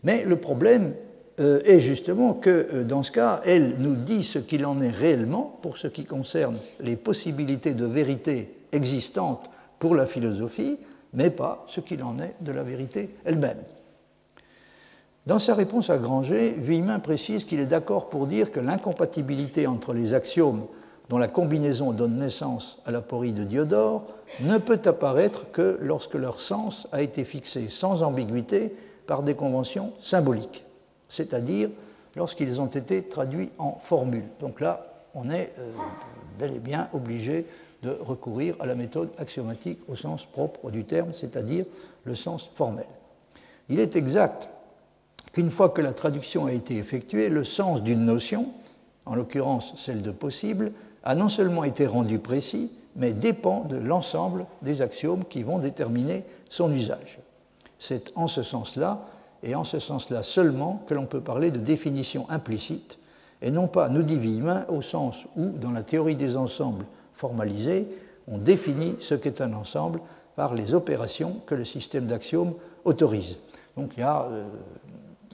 Mais 0.03 0.25
le 0.25 0.37
problème 0.37 0.95
euh, 1.41 1.61
est 1.65 1.81
justement 1.81 2.35
que 2.35 2.69
euh, 2.73 2.85
dans 2.85 3.03
ce 3.03 3.13
cas, 3.13 3.41
elle 3.45 3.77
nous 3.79 3.95
dit 3.95 4.23
ce 4.23 4.39
qu'il 4.39 4.67
en 4.67 4.79
est 4.81 4.91
réellement 4.91 5.59
pour 5.63 5.79
ce 5.79 5.87
qui 5.87 6.05
concerne 6.05 6.57
les 6.81 6.97
possibilités 6.97 7.75
de 7.75 7.87
vérité 7.87 8.51
existantes 8.73 9.51
pour 9.79 9.95
la 9.95 10.07
philosophie, 10.07 10.79
mais 11.13 11.31
pas 11.31 11.65
ce 11.69 11.81
qu'il 11.81 12.03
en 12.03 12.19
est 12.19 12.35
de 12.41 12.53
la 12.53 12.63
vérité 12.63 13.11
elle-même. 13.25 13.59
Dans 15.27 15.39
sa 15.39 15.55
réponse 15.55 15.89
à 15.89 15.99
Granger, 15.99 16.55
Villemin 16.59 16.99
précise 16.99 17.45
qu'il 17.45 17.61
est 17.61 17.67
d'accord 17.67 18.11
pour 18.11 18.27
dire 18.27 18.53
que 18.53 18.61
l'incompatibilité 18.61 19.67
entre 19.67 19.95
les 19.95 20.13
axiomes 20.13 20.67
dont 21.09 21.19
la 21.19 21.29
combinaison 21.29 21.93
donne 21.93 22.17
naissance 22.17 22.79
à 22.85 22.91
l'aporie 22.91 23.33
de 23.33 23.45
Diodore 23.45 24.07
ne 24.41 24.59
peut 24.59 24.81
apparaître 24.85 25.51
que 25.51 25.79
lorsque 25.81 26.15
leur 26.15 26.41
sens 26.41 26.89
a 26.93 27.03
été 27.03 27.25
fixé 27.25 27.69
sans 27.69 28.03
ambiguïté 28.03 28.75
par 29.07 29.23
des 29.23 29.35
conventions 29.35 29.93
symboliques 30.01 30.65
c'est-à-dire 31.15 31.71
lorsqu'ils 32.17 32.61
ont 32.61 32.67
été 32.67 33.03
traduits 33.03 33.51
en 33.59 33.77
formule. 33.77 34.25
Donc 34.41 34.61
là, 34.61 34.87
on 35.15 35.31
est 35.31 35.53
euh, 35.59 35.73
bel 36.39 36.55
et 36.57 36.61
bien 36.61 36.89
obligé 36.93 37.47
de 37.83 37.91
recourir 38.01 38.57
à 38.61 38.67
la 38.67 38.75
méthode 38.75 39.11
axiomatique 39.19 39.79
au 39.89 39.97
sens 39.97 40.27
propre 40.27 40.71
du 40.71 40.85
terme, 40.85 41.13
c'est-à-dire 41.13 41.67
le 42.05 42.15
sens 42.15 42.51
formel. 42.55 42.87
Il 43.69 43.79
est 43.79 43.97
exact 43.97 44.49
qu'une 45.35 45.51
fois 45.51 45.69
que 45.69 45.83
la 45.83 45.93
traduction 45.93 46.47
a 46.47 46.53
été 46.53 46.77
effectuée, 46.77 47.29
le 47.29 47.43
sens 47.43 47.83
d'une 47.83 48.05
notion, 48.07 48.51
en 49.05 49.17
l'occurrence 49.17 49.75
celle 49.77 50.01
de 50.01 50.13
possible, 50.13 50.71
a 51.03 51.17
non 51.17 51.29
seulement 51.29 51.65
été 51.65 51.87
rendu 51.87 52.21
précis, 52.21 52.71
mais 52.95 53.13
dépend 53.13 53.65
de 53.65 53.77
l'ensemble 53.77 54.47
des 54.63 54.81
axiomes 54.81 55.25
qui 55.25 55.43
vont 55.43 55.59
déterminer 55.59 56.23
son 56.49 56.73
usage. 56.73 57.19
C'est 57.81 58.13
en 58.15 58.29
ce 58.29 58.45
sens-là 58.45 59.09
et 59.43 59.57
en 59.57 59.65
ce 59.65 59.81
sens-là 59.81 60.23
seulement 60.23 60.85
que 60.87 60.95
l'on 60.95 61.07
peut 61.07 61.21
parler 61.21 61.51
de 61.51 61.59
définition 61.59 62.31
implicite, 62.31 63.01
et 63.43 63.51
non 63.51 63.67
pas, 63.67 63.89
nous 63.89 64.07
Villemin, 64.07 64.65
au 64.69 64.83
sens 64.83 65.27
où, 65.37 65.49
dans 65.49 65.73
la 65.73 65.83
théorie 65.83 66.17
des 66.17 66.37
ensembles 66.37 66.87
formalisés, 67.13 67.89
on 68.29 68.39
définit 68.39 68.95
ce 69.01 69.17
qu'est 69.17 69.41
un 69.41 69.53
ensemble 69.53 70.01
par 70.37 70.55
les 70.55 70.75
opérations 70.75 71.41
que 71.45 71.57
le 71.57 71.65
système 71.65 72.07
d'axiomes 72.07 72.55
autorise. 72.85 73.37
Donc 73.77 73.93
il 73.97 74.01
y, 74.01 74.05
a, 74.05 74.23
euh, 74.31 74.45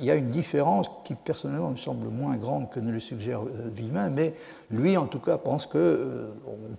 il 0.01 0.07
y, 0.07 0.11
a, 0.11 0.15
une 0.15 0.31
différence 0.31 0.91
qui 1.05 1.15
personnellement 1.15 1.71
me 1.71 1.77
semble 1.77 2.09
moins 2.09 2.37
grande 2.37 2.71
que 2.71 2.81
ne 2.81 2.91
le 2.91 3.01
suggère 3.01 3.41
euh, 3.43 4.09
mais 4.11 4.35
lui 4.71 4.97
en 4.97 5.07
tout 5.07 5.19
cas 5.19 5.39
pense 5.39 5.67
qu'on 5.67 5.79
euh, 5.79 6.31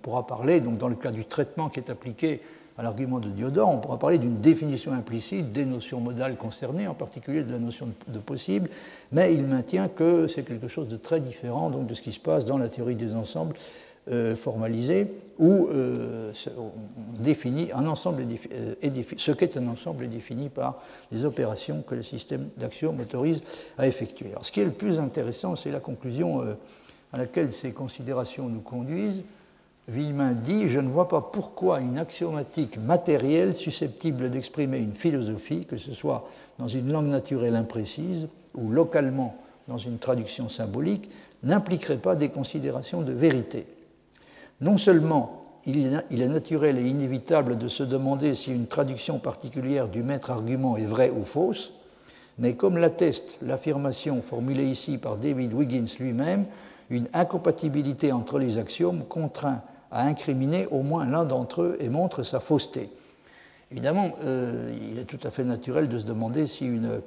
pourra 0.02 0.26
parler, 0.26 0.60
donc 0.60 0.78
dans 0.78 0.88
le 0.88 0.94
cas 0.94 1.10
du 1.10 1.24
traitement 1.24 1.68
qui 1.68 1.80
est 1.80 1.90
appliqué 1.90 2.40
à 2.78 2.82
l'argument 2.82 3.18
de 3.18 3.28
Diodore, 3.28 3.68
on 3.68 3.78
pourra 3.78 3.98
parler 3.98 4.18
d'une 4.18 4.40
définition 4.40 4.92
implicite 4.92 5.52
des 5.52 5.66
notions 5.66 6.00
modales 6.00 6.36
concernées, 6.36 6.88
en 6.88 6.94
particulier 6.94 7.42
de 7.42 7.52
la 7.52 7.58
notion 7.58 7.88
de 8.08 8.18
possible, 8.18 8.70
mais 9.12 9.34
il 9.34 9.44
maintient 9.44 9.88
que 9.88 10.26
c'est 10.26 10.42
quelque 10.42 10.68
chose 10.68 10.88
de 10.88 10.96
très 10.96 11.20
différent 11.20 11.68
donc, 11.68 11.86
de 11.86 11.94
ce 11.94 12.00
qui 12.00 12.12
se 12.12 12.20
passe 12.20 12.46
dans 12.46 12.56
la 12.56 12.68
théorie 12.68 12.94
des 12.94 13.14
ensembles 13.14 13.56
euh, 14.10 14.34
formalisés, 14.34 15.06
où 15.38 15.68
euh, 15.68 16.32
un 17.74 17.86
ensemble 17.86 18.26
euh, 18.52 18.74
ce 19.16 19.32
qu'est 19.32 19.56
un 19.56 19.68
ensemble 19.68 20.04
est 20.04 20.08
défini 20.08 20.48
par 20.48 20.82
les 21.12 21.24
opérations 21.24 21.82
que 21.86 21.94
le 21.94 22.02
système 22.02 22.48
d'action 22.56 22.96
autorise 23.00 23.42
à 23.78 23.86
effectuer. 23.86 24.30
Alors, 24.30 24.44
ce 24.44 24.50
qui 24.50 24.60
est 24.60 24.64
le 24.64 24.72
plus 24.72 24.98
intéressant, 24.98 25.54
c'est 25.54 25.70
la 25.70 25.80
conclusion 25.80 26.40
à 27.12 27.18
laquelle 27.18 27.52
ces 27.52 27.70
considérations 27.70 28.48
nous 28.48 28.60
conduisent 28.60 29.22
Villemin 29.88 30.32
dit 30.32 30.68
Je 30.68 30.80
ne 30.80 30.88
vois 30.88 31.08
pas 31.08 31.20
pourquoi 31.20 31.80
une 31.80 31.98
axiomatique 31.98 32.78
matérielle 32.78 33.54
susceptible 33.54 34.30
d'exprimer 34.30 34.78
une 34.78 34.94
philosophie, 34.94 35.64
que 35.64 35.76
ce 35.76 35.92
soit 35.92 36.28
dans 36.58 36.68
une 36.68 36.92
langue 36.92 37.08
naturelle 37.08 37.56
imprécise 37.56 38.28
ou 38.54 38.70
localement 38.70 39.36
dans 39.68 39.78
une 39.78 39.98
traduction 39.98 40.48
symbolique, 40.48 41.08
n'impliquerait 41.42 41.98
pas 41.98 42.16
des 42.16 42.28
considérations 42.28 43.02
de 43.02 43.12
vérité. 43.12 43.66
Non 44.62 44.78
seulement 44.78 45.42
il 45.66 46.22
est 46.22 46.28
naturel 46.28 46.78
et 46.78 46.86
inévitable 46.86 47.58
de 47.58 47.66
se 47.66 47.82
demander 47.82 48.34
si 48.36 48.54
une 48.54 48.66
traduction 48.66 49.18
particulière 49.18 49.88
du 49.88 50.04
maître 50.04 50.30
argument 50.30 50.76
est 50.76 50.86
vraie 50.86 51.10
ou 51.10 51.24
fausse, 51.24 51.72
mais 52.38 52.54
comme 52.54 52.78
l'atteste 52.78 53.38
l'affirmation 53.42 54.22
formulée 54.22 54.66
ici 54.66 54.98
par 54.98 55.16
David 55.16 55.52
Wiggins 55.52 55.86
lui-même, 55.98 56.46
une 56.90 57.08
incompatibilité 57.12 58.12
entre 58.12 58.38
les 58.38 58.58
axiomes 58.58 59.04
contraint 59.04 59.62
à 59.90 60.06
incriminer 60.06 60.66
au 60.68 60.82
moins 60.82 61.06
l'un 61.06 61.24
d'entre 61.24 61.62
eux 61.62 61.76
et 61.80 61.88
montre 61.88 62.22
sa 62.22 62.38
fausseté. 62.38 62.88
Évidemment, 63.72 64.12
euh, 64.22 64.72
il 64.90 64.98
est 64.98 65.06
tout 65.06 65.20
à 65.24 65.30
fait 65.30 65.44
naturel 65.44 65.88
de 65.88 65.98
se 65.98 66.04
demander 66.04 66.46
si 66.46 66.66
une, 66.66 67.00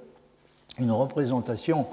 représentation, 0.92 1.86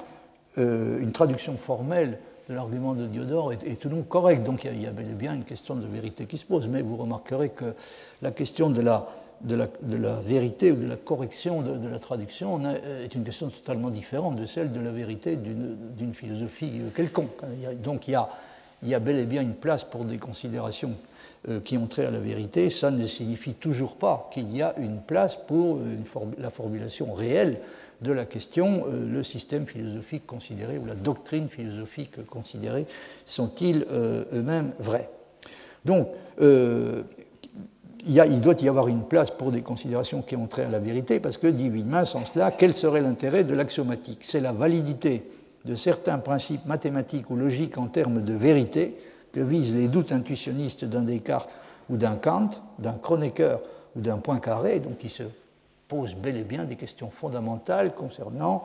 euh, 0.59 1.01
une 1.01 1.13
traduction 1.13 1.57
formelle 1.57 2.19
l'argument 2.55 2.95
de 2.95 3.07
Diodore 3.07 3.53
est, 3.53 3.81
tout 3.81 3.89
donc 3.89 4.09
correcte. 4.09 4.45
Donc 4.45 4.65
il 4.65 4.81
y, 4.81 4.87
a, 4.87 4.91
bel 4.91 5.11
et 5.11 5.15
bien 5.15 5.35
une 5.35 5.45
question 5.45 5.75
de 5.75 5.87
vérité 5.87 6.27
qui 6.27 6.39
se 6.39 6.45
pose. 6.45 6.69
Mais 6.69 6.83
vous 6.83 6.97
remarquerez 6.97 7.51
que 7.51 7.75
la 8.21 8.31
question 8.31 8.71
de 8.71 8.81
la, 8.81 9.07
vérité 10.25 10.73
ou 10.73 10.77
de 10.77 10.87
la 10.87 10.97
correction 10.97 11.63
de, 11.63 11.89
la 11.89 11.99
traduction 11.99 12.61
est 12.71 13.15
une 13.15 13.25
question 13.25 13.49
totalement 13.49 13.91
différente 13.91 14.37
de 14.37 14.47
celle 14.47 14.71
de 14.71 14.81
la 14.81 14.91
vérité 14.91 15.37
d'une 15.37 16.15
philosophie 16.15 16.81
quelconque. 16.95 17.31
Donc 17.83 18.09
il 18.09 18.19
y 18.83 18.95
a 18.95 18.99
bel 19.01 19.19
et 19.19 19.27
bien 19.27 19.43
une 19.43 19.55
place 19.55 19.85
pour 19.85 20.05
des 20.05 20.19
considérations 20.19 20.93
euh, 20.93 21.12
qui 21.65 21.77
ont 21.77 21.87
trait 21.87 22.07
à 22.07 22.11
la 22.11 22.21
vérité, 22.21 22.71
ça 22.71 22.91
ne 22.91 23.05
signifie 23.07 23.55
toujours 23.55 23.97
pas 23.97 24.31
qu'il 24.33 24.57
y 24.57 24.63
a 24.63 24.75
une 24.79 25.01
place 25.01 25.37
pour 25.37 25.77
euh, 25.77 25.81
la 26.39 26.51
formulation 26.51 27.13
réelle 27.13 27.59
de 28.01 28.13
la 28.13 28.25
question, 28.25 28.85
euh, 28.87 29.13
le 29.13 29.23
système 29.25 29.67
philosophique 29.67 30.25
considéré 30.25 30.79
ou 30.79 30.87
la 30.87 30.95
doctrine 30.95 31.49
philosophique 31.49 32.25
considérée, 32.27 32.87
sont-ils 33.27 33.85
eux-mêmes 33.91 34.73
vrais. 34.79 35.11
Donc, 35.85 36.09
il, 38.07 38.41
doit 38.41 38.55
y 38.61 38.69
avoir 38.69 38.87
une 38.89 39.03
place 39.03 39.33
pour 39.33 39.51
des 39.51 39.63
considérations 39.63 40.23
qui 40.23 40.37
ont 40.37 40.47
trait 40.47 40.65
à 40.65 40.71
la 40.71 40.79
vérité, 40.79 41.19
parce 41.19 41.39
que, 41.39 41.49
dit 41.49 41.69
Wigman, 41.69 42.05
sans 42.05 42.25
cela, 42.25 42.53
quel 42.53 42.75
serait 42.75 43.01
l'intérêt 43.01 43.43
de 43.43 43.55
l'axiomatique? 43.55 44.21
C'est 44.23 44.41
la 44.41 44.53
validité 44.53 45.25
de 45.65 45.75
certains 45.75 46.19
principes 46.19 46.67
mathématiques 46.67 47.31
ou 47.31 47.37
logiques 47.37 47.79
en 47.79 47.87
termes 47.87 48.23
de 48.23 48.35
vérité 48.35 48.97
que 49.33 49.41
visent 49.41 49.75
les 49.75 49.89
doutes 49.89 50.13
intuitionnistes 50.13 50.85
d'un 50.85 51.03
Descartes 51.03 51.51
ou 51.91 51.97
d'un 51.97 52.17
Kant, 52.17 52.51
d'un 52.79 52.95
Kronecker 52.95 53.57
ou 53.97 54.01
d'un 54.01 54.19
Poincaré, 54.19 54.81
donc 54.81 54.99
qui 54.99 55.09
se 55.09 55.25
posent 55.89 56.15
bel 56.15 56.37
et 56.37 56.45
bien 56.45 56.65
des 56.65 56.77
questions 56.77 57.11
fondamentales 57.11 57.95
concernant 57.95 58.63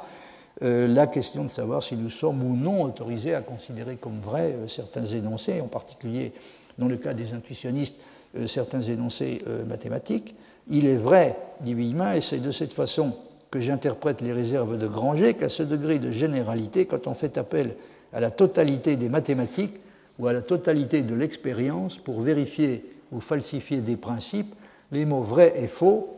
euh, 0.63 0.87
la 0.87 1.05
question 1.05 1.43
de 1.43 1.49
savoir 1.49 1.83
si 1.83 1.95
nous 1.95 2.09
sommes 2.09 2.41
ou 2.41 2.55
non 2.55 2.81
autorisés 2.81 3.35
à 3.35 3.41
considérer 3.41 3.97
comme 3.97 4.19
vrais 4.19 4.53
euh, 4.53 4.67
certains 4.67 5.05
énoncés, 5.05 5.61
en 5.61 5.67
particulier 5.67 6.33
dans 6.77 6.87
le 6.87 6.97
cas 6.97 7.13
des 7.13 7.33
intuitionnistes, 7.33 7.95
euh, 8.37 8.47
certains 8.47 8.81
énoncés 8.81 9.41
mathématiques. 9.67 10.35
Il 10.67 10.87
est 10.87 10.97
vrai, 10.97 11.37
dit 11.61 11.73
Villemin, 11.73 12.13
et 12.15 12.21
c'est 12.21 12.39
de 12.39 12.51
cette 12.51 12.73
façon 12.73 13.17
que 13.51 13.59
j'interprète 13.59 14.21
les 14.21 14.33
réserves 14.33 14.77
de 14.77 14.87
Granger 14.87 15.35
qu'à 15.35 15.49
ce 15.49 15.63
degré 15.63 15.99
de 15.99 16.11
généralité, 16.11 16.85
quand 16.85 17.07
on 17.07 17.13
fait 17.13 17.37
appel 17.37 17.75
à 18.11 18.19
la 18.19 18.31
totalité 18.31 18.95
des 18.95 19.09
mathématiques 19.09 19.75
ou 20.19 20.27
à 20.27 20.33
la 20.33 20.41
totalité 20.41 21.01
de 21.01 21.15
l'expérience 21.15 21.97
pour 21.97 22.21
vérifier 22.21 22.85
ou 23.11 23.19
falsifier 23.19 23.81
des 23.81 23.97
principes, 23.97 24.53
les 24.91 25.05
mots 25.05 25.21
vrai 25.21 25.53
et 25.57 25.67
faux 25.67 26.17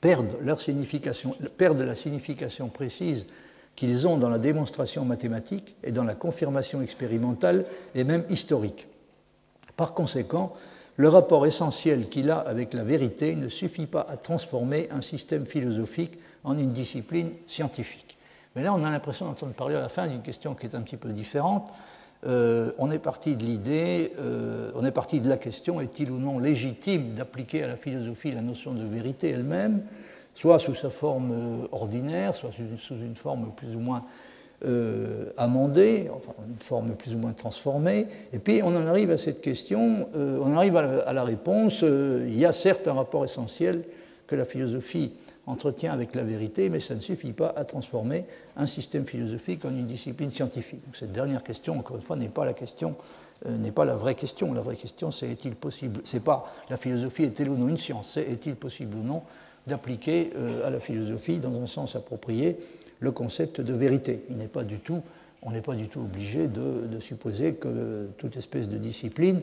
perdent, 0.00 0.36
leur 0.42 0.60
signification, 0.60 1.34
perdent 1.56 1.80
la 1.80 1.94
signification 1.94 2.68
précise 2.68 3.26
qu'ils 3.76 4.06
ont 4.06 4.16
dans 4.16 4.28
la 4.28 4.38
démonstration 4.38 5.04
mathématique 5.04 5.76
et 5.84 5.92
dans 5.92 6.04
la 6.04 6.14
confirmation 6.14 6.82
expérimentale 6.82 7.64
et 7.94 8.04
même 8.04 8.24
historique. 8.28 8.88
Par 9.76 9.94
conséquent, 9.94 10.54
le 10.96 11.08
rapport 11.08 11.46
essentiel 11.46 12.08
qu'il 12.08 12.30
a 12.30 12.38
avec 12.38 12.74
la 12.74 12.82
vérité 12.82 13.36
ne 13.36 13.48
suffit 13.48 13.86
pas 13.86 14.00
à 14.00 14.16
transformer 14.16 14.88
un 14.90 15.00
système 15.00 15.46
philosophique 15.46 16.18
en 16.42 16.58
une 16.58 16.72
discipline 16.72 17.30
scientifique. 17.46 18.18
Mais 18.56 18.64
là, 18.64 18.74
on 18.74 18.82
a 18.82 18.90
l'impression 18.90 19.26
d'entendre 19.26 19.52
parler 19.52 19.76
à 19.76 19.80
la 19.80 19.88
fin 19.88 20.08
d'une 20.08 20.22
question 20.22 20.56
qui 20.56 20.66
est 20.66 20.74
un 20.74 20.80
petit 20.80 20.96
peu 20.96 21.10
différente. 21.10 21.70
Euh, 22.26 22.72
on 22.78 22.90
est 22.90 22.98
parti 22.98 23.36
de 23.36 23.44
l'idée, 23.44 24.12
euh, 24.18 24.72
on 24.74 24.84
est 24.84 24.90
parti 24.90 25.20
de 25.20 25.28
la 25.28 25.36
question 25.36 25.80
est-il 25.80 26.10
ou 26.10 26.18
non 26.18 26.40
légitime 26.40 27.14
d'appliquer 27.14 27.62
à 27.62 27.68
la 27.68 27.76
philosophie 27.76 28.32
la 28.32 28.42
notion 28.42 28.74
de 28.74 28.84
vérité 28.84 29.30
elle-même, 29.30 29.82
soit 30.34 30.58
sous 30.58 30.74
sa 30.74 30.90
forme 30.90 31.30
euh, 31.30 31.68
ordinaire, 31.70 32.34
soit 32.34 32.50
sous 32.78 32.94
une 32.94 33.14
forme 33.14 33.52
plus 33.54 33.74
ou 33.74 33.80
moins 33.80 34.04
amendée, 35.36 36.10
enfin 36.12 36.32
une 36.44 36.58
forme 36.58 36.96
plus 36.96 37.14
ou 37.14 37.18
moins 37.18 37.30
transformée. 37.30 38.08
Et 38.32 38.40
puis 38.40 38.60
on 38.64 38.74
en 38.74 38.88
arrive 38.88 39.12
à 39.12 39.16
cette 39.16 39.40
question, 39.40 40.08
on 40.14 40.56
arrive 40.56 40.76
à 40.76 41.12
la 41.12 41.22
réponse 41.22 41.82
il 41.82 42.36
y 42.36 42.44
a 42.44 42.52
certes 42.52 42.88
un 42.88 42.94
rapport 42.94 43.24
essentiel 43.24 43.84
que 44.26 44.34
la 44.34 44.44
philosophie 44.44 45.12
entretien 45.48 45.92
avec 45.92 46.14
la 46.14 46.22
vérité, 46.22 46.68
mais 46.68 46.80
ça 46.80 46.94
ne 46.94 47.00
suffit 47.00 47.32
pas 47.32 47.52
à 47.56 47.64
transformer 47.64 48.24
un 48.56 48.66
système 48.66 49.06
philosophique 49.06 49.64
en 49.64 49.70
une 49.70 49.86
discipline 49.86 50.30
scientifique. 50.30 50.82
Cette 50.92 51.12
dernière 51.12 51.42
question, 51.42 51.78
encore 51.78 51.96
une 51.96 52.02
fois, 52.02 52.16
n'est 52.16 52.28
pas 52.28 52.44
la 52.44 52.52
question, 52.52 52.96
euh, 53.46 53.56
n'est 53.56 53.72
pas 53.72 53.84
la 53.84 53.96
vraie 53.96 54.14
question. 54.14 54.52
La 54.52 54.60
vraie 54.60 54.76
question, 54.76 55.10
c'est 55.10 55.28
est-il 55.28 55.54
possible 55.54 56.00
C'est 56.04 56.22
pas 56.22 56.52
la 56.68 56.76
philosophie 56.76 57.24
est-elle 57.24 57.48
ou 57.48 57.56
non 57.56 57.68
une 57.68 57.78
science, 57.78 58.10
c'est 58.12 58.22
est-il 58.22 58.56
possible 58.56 58.96
ou 58.96 59.02
non 59.02 59.22
d'appliquer 59.66 60.30
euh, 60.36 60.66
à 60.66 60.70
la 60.70 60.80
philosophie, 60.80 61.38
dans 61.38 61.54
un 61.60 61.66
sens 61.66 61.96
approprié, 61.96 62.56
le 63.00 63.10
concept 63.10 63.60
de 63.60 63.72
vérité. 63.72 64.24
Il 64.30 64.36
n'est 64.36 64.48
pas 64.48 64.64
du 64.64 64.78
tout, 64.78 65.02
on 65.42 65.50
n'est 65.50 65.62
pas 65.62 65.74
du 65.74 65.88
tout 65.88 66.00
obligé 66.00 66.48
de, 66.48 67.00
supposer 67.00 67.54
que 67.54 68.08
toute 68.18 68.36
espèce 68.36 68.68
de 68.68 68.78
discipline 68.78 69.40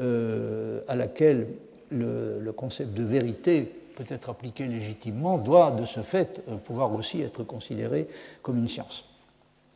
euh, 0.00 0.80
à 0.88 0.96
laquelle 0.96 1.46
le, 1.90 2.40
le 2.40 2.52
concept 2.52 2.94
de 2.94 3.04
vérité 3.04 3.70
peut 3.96 4.04
être 4.08 4.30
appliqué 4.30 4.66
légitimement, 4.66 5.38
doit 5.38 5.72
de 5.72 5.84
ce 5.84 6.00
fait 6.00 6.42
euh, 6.48 6.56
pouvoir 6.56 6.92
aussi 6.94 7.22
être 7.22 7.42
considéré 7.42 8.06
comme 8.42 8.58
une 8.58 8.68
science. 8.68 9.04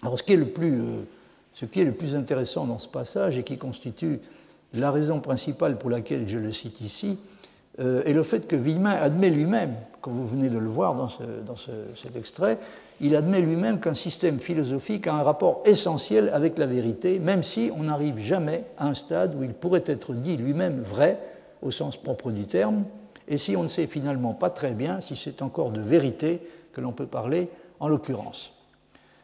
Alors 0.02 0.18
ce 0.18 0.22
qui 0.22 0.34
est 0.34 0.36
le 0.36 0.48
plus, 0.48 0.80
euh, 0.80 1.08
ce 1.52 1.64
qui 1.64 1.80
est 1.80 1.84
le 1.84 1.92
plus 1.92 2.14
intéressant 2.14 2.66
dans 2.66 2.78
ce 2.78 2.88
passage 2.88 3.38
et 3.38 3.42
qui 3.42 3.58
constitue 3.58 4.20
la 4.74 4.92
raison 4.92 5.18
principale 5.18 5.78
pour 5.78 5.90
laquelle 5.90 6.28
je 6.28 6.38
le 6.38 6.52
cite 6.52 6.80
ici, 6.80 7.18
euh, 7.80 8.04
est 8.04 8.12
le 8.12 8.22
fait 8.22 8.46
que 8.46 8.56
Villemin 8.56 8.92
admet 8.92 9.30
lui-même, 9.30 9.74
comme 10.00 10.14
vous 10.14 10.26
venez 10.26 10.50
de 10.50 10.58
le 10.58 10.68
voir 10.68 10.94
dans, 10.94 11.08
dans 11.46 11.56
cet 11.56 12.14
extrait, 12.16 12.58
il 13.00 13.16
admet 13.16 13.40
lui-même 13.40 13.80
qu'un 13.80 13.94
système 13.94 14.38
philosophique 14.38 15.06
a 15.06 15.14
un 15.14 15.22
rapport 15.22 15.62
essentiel 15.64 16.30
avec 16.34 16.58
la 16.58 16.66
vérité, 16.66 17.18
même 17.18 17.42
si 17.42 17.70
on 17.74 17.84
n'arrive 17.84 18.18
jamais 18.18 18.64
à 18.76 18.88
un 18.88 18.94
stade 18.94 19.34
où 19.34 19.42
il 19.42 19.54
pourrait 19.54 19.84
être 19.86 20.12
dit 20.12 20.36
lui-même 20.36 20.82
vrai, 20.82 21.18
au 21.62 21.70
sens 21.70 21.96
propre 21.96 22.30
du 22.30 22.44
terme, 22.44 22.84
et 23.30 23.38
si 23.38 23.56
on 23.56 23.62
ne 23.62 23.68
sait 23.68 23.86
finalement 23.86 24.34
pas 24.34 24.50
très 24.50 24.74
bien 24.74 25.00
si 25.00 25.16
c'est 25.16 25.40
encore 25.40 25.70
de 25.70 25.80
vérité 25.80 26.42
que 26.72 26.80
l'on 26.80 26.92
peut 26.92 27.06
parler 27.06 27.48
en 27.78 27.88
l'occurrence. 27.88 28.52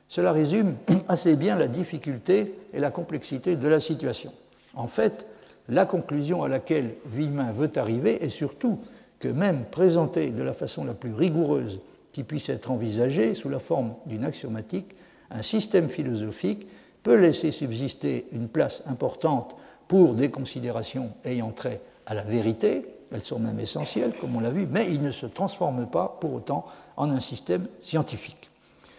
Cela 0.09 0.33
résume 0.33 0.77
assez 1.09 1.37
bien 1.37 1.59
la 1.59 1.69
difficulté 1.69 2.55
et 2.73 2.81
la 2.81 2.91
complexité 2.91 3.57
de 3.57 3.69
la 3.69 3.81
situation. 3.81 4.33
En 4.75 4.87
fait, 4.87 5.27
la 5.69 5.85
conclusion 5.85 6.45
à 6.45 6.49
laquelle 6.49 6.95
Villemin 7.07 7.53
veut 7.53 7.71
arriver 7.77 8.25
est 8.25 8.31
surtout 8.31 8.79
que 9.19 9.29
même 9.29 9.65
présenté 9.65 10.31
de 10.31 10.43
la 10.43 10.53
façon 10.53 10.85
la 10.85 10.95
plus 10.95 11.13
rigoureuse 11.13 11.81
qui 12.13 12.23
puisse 12.23 12.49
être 12.49 12.71
envisagée 12.71 13.35
sous 13.35 13.49
la 13.49 13.59
forme 13.59 13.95
d'une 14.07 14.25
axiomatique, 14.25 14.95
un 15.31 15.43
système 15.43 15.89
philosophique 15.89 16.69
peut 17.03 17.17
laisser 17.17 17.51
subsister 17.51 18.27
une 18.33 18.49
place 18.49 18.83
importante 18.87 19.57
pour 19.89 20.15
des 20.15 20.31
considérations 20.31 21.13
ayant 21.25 21.51
trait 21.51 21.81
à 22.07 22.15
la 22.15 22.23
vérité, 22.23 22.87
elles 23.13 23.23
sont 23.23 23.39
même 23.39 23.61
essentielles, 23.61 24.15
comme 24.21 24.37
on 24.37 24.41
l'a 24.41 24.51
vu, 24.51 24.67
mais 24.71 24.91
il 24.91 25.03
ne 25.03 25.11
se 25.11 25.27
transforme 25.27 25.87
pas 25.87 26.17
pour 26.21 26.35
autant 26.35 26.67
en 26.97 27.11
un 27.11 27.21
système 27.21 27.67
scientifique. 27.83 28.51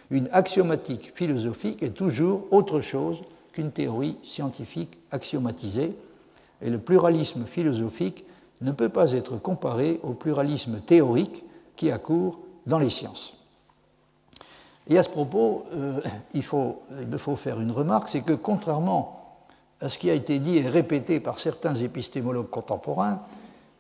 Une 0.09 0.29
axiomatique 0.31 1.11
philosophique 1.15 1.83
est 1.83 1.91
toujours 1.91 2.43
autre 2.51 2.79
chose 2.79 3.21
qu'une 3.51 3.71
théorie 3.71 4.17
scientifique 4.23 4.97
axiomatisée, 5.11 5.95
et 6.61 6.69
le 6.69 6.79
pluralisme 6.79 7.45
philosophique 7.45 8.23
ne 8.61 8.71
peut 8.71 8.89
pas 8.89 9.11
être 9.11 9.37
comparé 9.37 9.99
au 10.03 10.13
pluralisme 10.13 10.79
théorique 10.79 11.43
qui 11.75 11.91
accourt 11.91 12.39
dans 12.65 12.79
les 12.79 12.89
sciences. 12.89 13.33
Et 14.87 14.97
à 14.97 15.03
ce 15.03 15.09
propos, 15.09 15.65
euh, 15.73 15.99
il 16.33 16.43
me 17.07 17.17
faut 17.17 17.35
faire 17.35 17.59
une 17.59 17.71
remarque, 17.71 18.09
c'est 18.09 18.21
que 18.21 18.33
contrairement 18.33 19.17
à 19.81 19.89
ce 19.89 19.99
qui 19.99 20.09
a 20.09 20.13
été 20.13 20.39
dit 20.39 20.57
et 20.57 20.67
répété 20.67 21.19
par 21.19 21.39
certains 21.39 21.75
épistémologues 21.75 22.49
contemporains, 22.49 23.21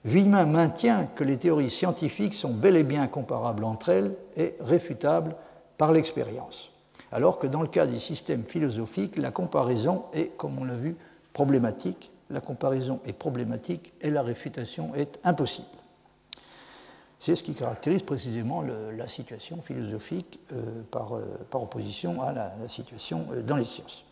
Villemin 0.07 0.45
maintient 0.45 1.05
que 1.05 1.25
les 1.25 1.37
théories 1.37 1.69
scientifiques 1.69 2.33
sont 2.33 2.53
bel 2.53 2.77
et 2.77 2.85
bien 2.85 3.07
comparables 3.07 3.65
entre 3.65 3.89
elles 3.89 4.15
et 4.37 4.55
réfutables 4.61 5.35
par 5.77 5.91
l'expérience. 5.91 6.71
Alors 7.11 7.35
que 7.35 7.45
dans 7.45 7.61
le 7.61 7.67
cas 7.67 7.85
des 7.85 7.99
systèmes 7.99 8.45
philosophiques, 8.45 9.17
la 9.17 9.31
comparaison 9.31 10.05
est, 10.13 10.37
comme 10.37 10.57
on 10.59 10.63
l'a 10.63 10.77
vu, 10.77 10.95
problématique. 11.33 12.09
La 12.29 12.39
comparaison 12.39 13.01
est 13.03 13.11
problématique 13.11 13.91
et 13.99 14.09
la 14.09 14.21
réfutation 14.21 14.95
est 14.95 15.19
impossible. 15.25 15.67
C'est 17.19 17.35
ce 17.35 17.43
qui 17.43 17.53
caractérise 17.53 18.03
précisément 18.03 18.61
la 18.61 19.07
situation 19.09 19.61
philosophique 19.61 20.39
euh, 20.53 20.83
euh, 20.95 21.25
par, 21.49 21.61
opposition 21.61 22.21
à 22.21 22.31
la, 22.31 22.69
situation 22.69 23.27
euh, 23.33 23.41
dans 23.41 23.57
les 23.57 23.65
sciences. 23.65 24.05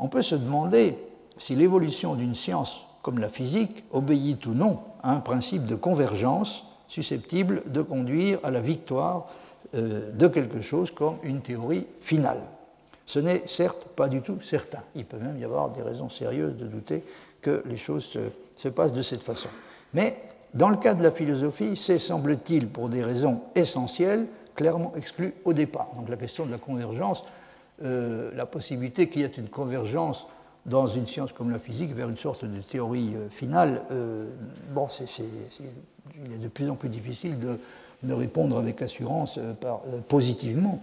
On 0.00 0.08
peut 0.08 0.22
se 0.22 0.34
demander 0.34 0.98
si 1.38 1.54
l'évolution 1.54 2.16
d'une 2.16 2.34
science 2.34 2.84
comme 3.02 3.18
la 3.18 3.28
physique, 3.28 3.84
obéit 3.92 4.44
ou 4.46 4.52
non 4.52 4.80
à 5.02 5.14
un 5.14 5.20
principe 5.20 5.66
de 5.66 5.74
convergence 5.74 6.66
susceptible 6.88 7.62
de 7.66 7.82
conduire 7.82 8.38
à 8.42 8.50
la 8.50 8.60
victoire 8.60 9.28
euh, 9.74 10.10
de 10.12 10.26
quelque 10.26 10.60
chose 10.60 10.90
comme 10.90 11.16
une 11.22 11.40
théorie 11.40 11.86
finale. 12.00 12.40
Ce 13.06 13.18
n'est 13.18 13.46
certes 13.46 13.84
pas 13.96 14.08
du 14.08 14.20
tout 14.20 14.40
certain. 14.40 14.82
Il 14.94 15.04
peut 15.04 15.18
même 15.18 15.38
y 15.38 15.44
avoir 15.44 15.70
des 15.70 15.82
raisons 15.82 16.08
sérieuses 16.08 16.56
de 16.56 16.66
douter 16.66 17.04
que 17.40 17.62
les 17.66 17.76
choses 17.76 18.04
se, 18.04 18.18
se 18.56 18.68
passent 18.68 18.92
de 18.92 19.02
cette 19.02 19.22
façon. 19.22 19.48
Mais 19.94 20.16
dans 20.54 20.68
le 20.68 20.76
cas 20.76 20.94
de 20.94 21.02
la 21.02 21.10
philosophie, 21.10 21.76
c'est, 21.76 21.98
semble-t-il, 21.98 22.68
pour 22.68 22.88
des 22.88 23.02
raisons 23.02 23.42
essentielles, 23.54 24.26
clairement 24.54 24.92
exclu 24.96 25.34
au 25.44 25.52
départ. 25.52 25.88
Donc 25.96 26.08
la 26.08 26.16
question 26.16 26.44
de 26.44 26.50
la 26.50 26.58
convergence, 26.58 27.24
euh, 27.82 28.30
la 28.34 28.46
possibilité 28.46 29.08
qu'il 29.08 29.22
y 29.22 29.24
ait 29.24 29.28
une 29.28 29.48
convergence 29.48 30.26
dans 30.66 30.86
une 30.86 31.06
science 31.06 31.32
comme 31.32 31.50
la 31.50 31.58
physique 31.58 31.94
vers 31.94 32.08
une 32.08 32.16
sorte 32.16 32.44
de 32.44 32.60
théorie 32.60 33.12
euh, 33.16 33.28
finale, 33.30 33.82
euh, 33.90 34.28
bon, 34.74 34.86
il 36.24 36.32
est 36.32 36.38
de 36.38 36.48
plus 36.48 36.68
en 36.68 36.76
plus 36.76 36.88
difficile 36.88 37.38
de, 37.38 37.58
de 38.02 38.12
répondre 38.12 38.58
avec 38.58 38.82
assurance 38.82 39.38
par, 39.60 39.80
positivement 40.08 40.80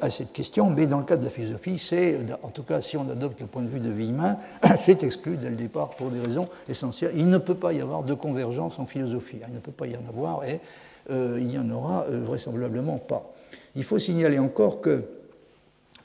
à 0.00 0.10
cette 0.10 0.32
question, 0.32 0.68
mais 0.68 0.86
dans 0.86 0.98
le 0.98 1.04
cas 1.04 1.16
de 1.16 1.24
la 1.24 1.30
philosophie, 1.30 1.78
c'est, 1.78 2.18
en 2.42 2.50
tout 2.50 2.64
cas 2.64 2.80
si 2.80 2.96
on 2.96 3.08
adopte 3.08 3.40
le 3.40 3.46
point 3.46 3.62
de 3.62 3.68
vue 3.68 3.80
de 3.80 3.88
Villemin, 3.88 4.36
c'est 4.84 5.02
exclu 5.02 5.36
dès 5.36 5.48
le 5.48 5.56
départ 5.56 5.90
pour 5.90 6.10
des 6.10 6.20
raisons 6.20 6.48
essentielles. 6.68 7.12
Il 7.16 7.28
ne 7.28 7.38
peut 7.38 7.54
pas 7.54 7.72
y 7.72 7.80
avoir 7.80 8.02
de 8.02 8.14
convergence 8.14 8.78
en 8.78 8.84
philosophie, 8.84 9.38
il 9.46 9.54
ne 9.54 9.60
peut 9.60 9.72
pas 9.72 9.86
y 9.86 9.96
en 9.96 10.06
avoir, 10.08 10.44
et 10.44 10.60
il 11.08 11.46
n'y 11.46 11.56
en 11.56 11.70
aura 11.70 12.04
vraisemblablement 12.08 12.98
pas. 12.98 13.32
Il 13.76 13.84
faut 13.84 13.98
signaler 13.98 14.38
encore 14.38 14.80
que 14.80 15.04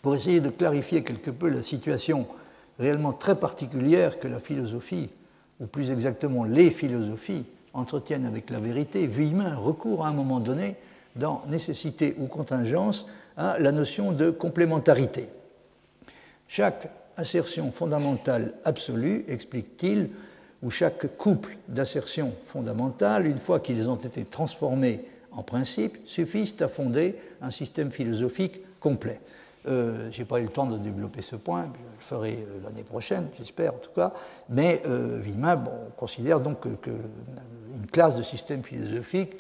pour 0.02 0.16
essayer 0.16 0.42
de 0.42 0.50
clarifier 0.50 1.04
quelque 1.04 1.32
peu 1.32 1.50
la 1.50 1.62
situation 1.62 2.28
réellement 2.80 3.14
très 3.14 3.36
particulière 3.36 4.20
que 4.20 4.28
la 4.28 4.40
philosophie, 4.40 5.10
ou 5.60 5.68
plus 5.68 5.92
exactement 5.92 6.46
les 6.46 6.72
philosophies, 6.72 7.46
entretiennent 7.74 8.26
avec 8.26 8.50
la 8.50 8.60
vérité, 8.60 9.06
Villemin 9.06 9.56
recourt 9.56 10.06
à 10.06 10.10
un 10.10 10.14
moment 10.14 10.40
donné, 10.40 10.76
dans 11.16 11.44
nécessité 11.48 12.16
ou 12.20 12.28
contingence, 12.28 13.06
à 13.36 13.60
la 13.60 13.72
notion 13.72 14.12
de 14.12 14.32
complémentarité. 14.32 15.28
Chaque 16.48 16.90
assertion 17.16 17.72
fondamentale 17.72 18.54
absolue, 18.64 19.26
explique-t-il, 19.28 20.10
ou 20.62 20.70
chaque 20.72 21.18
couple 21.18 21.58
d'assertions 21.68 22.34
fondamentales, 22.46 23.28
une 23.28 23.38
fois 23.38 23.60
qu'ils 23.60 23.90
ont 23.90 23.96
été 23.96 24.26
transformés 24.26 25.06
en 25.32 25.44
principe, 25.44 25.98
suffisent 26.06 26.62
à 26.62 26.68
fonder 26.68 27.16
un 27.42 27.52
système 27.52 27.92
philosophique 27.92 28.62
complet. 28.80 29.22
Euh, 29.68 30.10
je 30.12 30.20
n'ai 30.20 30.26
pas 30.26 30.40
eu 30.40 30.44
le 30.44 30.50
temps 30.50 30.68
de 30.68 30.78
développer 30.78 31.22
ce 31.22 31.36
point, 31.36 31.64
je 31.64 31.68
le 31.68 32.02
ferai 32.02 32.48
euh, 32.48 32.62
l'année 32.64 32.84
prochaine, 32.84 33.28
j'espère 33.38 33.74
en 33.74 33.78
tout 33.78 33.92
cas. 33.94 34.14
Mais 34.48 34.82
euh, 34.88 35.20
Villemin 35.22 35.62
considère 35.98 36.40
donc 36.40 36.62
qu'une 36.82 37.88
classe 37.92 38.16
de 38.16 38.24
systèmes 38.24 38.64
philosophiques 38.64 39.36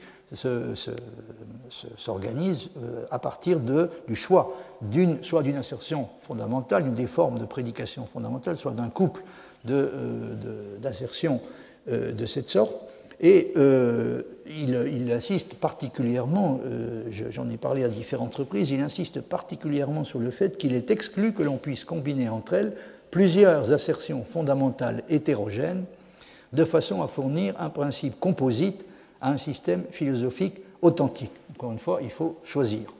s'organise 1.97 2.69
à 3.09 3.17
partir 3.17 3.59
du 3.59 4.15
choix 4.15 4.55
soit 5.23 5.41
d'une 5.41 5.55
assertion 5.55 6.07
fondamentale, 6.21 6.83
d'une 6.83 6.93
des 6.93 7.07
formes 7.07 7.39
de 7.39 7.45
prédication 7.45 8.05
fondamentale, 8.05 8.55
soit 8.55 8.73
d'un 8.73 8.89
couple 8.89 9.23
d'assertions 9.65 11.41
de, 11.87 12.25
cette 12.27 12.47
sorte. 12.47 12.77
Et 13.21 13.51
euh, 13.57 14.23
il, 14.47 15.11
insiste 15.11 15.55
particulièrement, 15.55 16.59
euh, 16.65 17.03
j'en 17.29 17.49
ai 17.49 17.57
parlé 17.57 17.83
à 17.83 17.89
différentes 17.89 18.35
reprises, 18.35 18.71
il 18.71 18.79
insiste 18.79 19.21
particulièrement 19.21 20.03
sur 20.03 20.19
le 20.19 20.31
fait 20.31 20.57
qu'il 20.57 20.73
est 20.73 20.89
exclu 20.89 21.33
que 21.33 21.43
l'on 21.43 21.57
puisse 21.57 21.83
combiner 21.83 22.29
entre 22.29 22.53
elles 22.53 22.73
plusieurs 23.11 23.73
assertions 23.73 24.23
fondamentales 24.23 25.03
hétérogènes 25.09 25.83
de 26.53 26.63
façon 26.63 27.01
à 27.01 27.07
fournir 27.07 27.53
un 27.59 27.69
principe 27.69 28.19
composite 28.19 28.85
à 29.21 29.31
un 29.31 29.37
système 29.37 29.83
philosophique 29.91 30.61
authentique. 30.81 31.31
Encore 31.51 31.71
une 31.71 31.79
fois, 31.79 31.99
il 32.01 32.09
faut 32.09 32.37
choisir. 32.43 32.93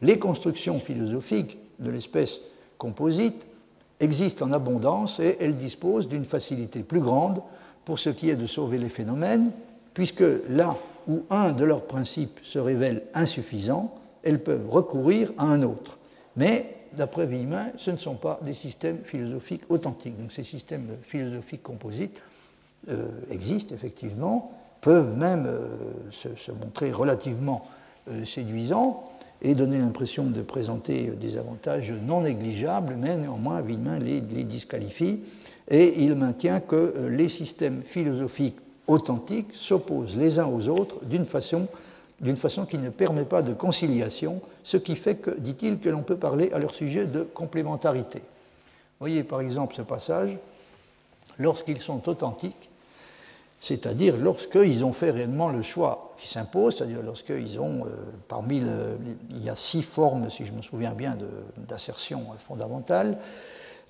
Les 0.00 0.18
constructions 0.18 0.78
philosophiques 0.78 1.58
de 1.78 1.90
l'espèce 1.90 2.40
composite 2.78 3.46
existent 4.00 4.46
en 4.46 4.52
abondance 4.52 5.20
et 5.20 5.36
elles 5.40 5.56
disposent 5.56 6.08
d'une 6.08 6.24
facilité 6.24 6.80
plus 6.80 7.00
grande 7.00 7.40
pour 7.84 7.98
ce 7.98 8.10
qui 8.10 8.30
est 8.30 8.36
de 8.36 8.46
sauver 8.46 8.78
les 8.78 8.88
phénomènes, 8.88 9.50
puisque 9.94 10.24
là 10.48 10.76
où 11.08 11.22
un 11.30 11.52
de 11.52 11.64
leurs 11.64 11.84
principes 11.84 12.40
se 12.42 12.58
révèle 12.58 13.02
insuffisant, 13.14 13.94
elles 14.22 14.42
peuvent 14.42 14.68
recourir 14.70 15.32
à 15.36 15.44
un 15.44 15.62
autre. 15.62 15.98
Mais, 16.36 16.76
d'après 16.96 17.26
Villemin, 17.26 17.66
ce 17.76 17.90
ne 17.90 17.96
sont 17.96 18.14
pas 18.14 18.38
des 18.42 18.54
systèmes 18.54 18.98
philosophiques 19.04 19.64
authentiques. 19.68 20.18
Donc 20.18 20.32
ces 20.32 20.44
systèmes 20.44 20.88
philosophiques 21.02 21.62
composites 21.62 22.20
euh, 22.88 23.08
existent 23.30 23.74
effectivement, 23.74 24.52
peuvent 24.80 25.16
même 25.16 25.46
euh, 25.46 25.68
se, 26.10 26.50
montrer 26.52 26.92
relativement 26.92 27.66
euh, 28.08 28.24
séduisants 28.24 29.04
et 29.40 29.54
donner 29.54 29.78
l'impression 29.78 30.26
de 30.26 30.42
présenter 30.42 31.10
des 31.10 31.36
avantages 31.36 31.92
non 31.92 32.22
négligeables, 32.22 32.94
mais 32.96 33.16
néanmoins 33.16 33.60
Villemin 33.60 33.98
les, 33.98 34.20
les 34.20 34.44
disqualifie 34.44 35.20
et 35.72 36.02
il 36.02 36.14
maintient 36.14 36.60
que 36.60 36.76
euh, 36.76 37.08
les 37.08 37.30
systèmes 37.30 37.82
philosophiques 37.82 38.58
authentiques 38.86 39.54
s'opposent 39.54 40.16
les 40.16 40.38
uns 40.38 40.46
aux 40.46 40.68
autres 40.68 41.04
d'une 41.06 41.24
façon, 41.24 41.66
qui 42.66 42.78
ne 42.78 42.90
permet 42.90 43.24
pas 43.24 43.42
de 43.42 43.54
conciliation, 43.54 44.40
ce 44.62 44.76
qui 44.76 44.94
fait 44.94 45.16
que, 45.16 45.30
dit-il, 45.30 45.78
que 45.78 45.88
l'on 45.88 46.02
peut 46.02 46.16
parler 46.16 46.52
à 46.52 46.58
leur 46.58 46.74
sujet 46.74 47.06
de 47.06 47.22
complémentarité. 47.22 48.22
Voyez 49.00 49.24
par 49.24 49.40
exemple 49.40 49.74
ce 49.74 49.82
passage, 49.82 50.36
lorsqu'ils 51.38 51.80
sont 51.80 52.06
authentiques, 52.08 52.68
c'est-à-dire 53.58 54.16
lorsqu'ils 54.16 54.84
ont 54.84 54.92
fait 54.92 55.10
réellement 55.10 55.48
le 55.48 55.62
choix 55.62 56.12
qui 56.18 56.28
s'impose, 56.28 56.76
c'est-à-dire 56.76 57.00
lorsqu'ils 57.02 57.58
ont, 57.58 57.86
euh, 57.86 57.90
parmi 58.28 58.60
le, 58.60 58.98
il 59.30 59.42
y 59.42 59.48
a 59.48 59.54
six 59.54 59.82
formes, 59.82 60.28
si 60.28 60.44
je 60.44 60.52
me 60.52 60.60
souviens 60.60 60.92
bien, 60.92 61.16
d'assertion 61.56 62.26
fondamentale, 62.46 63.18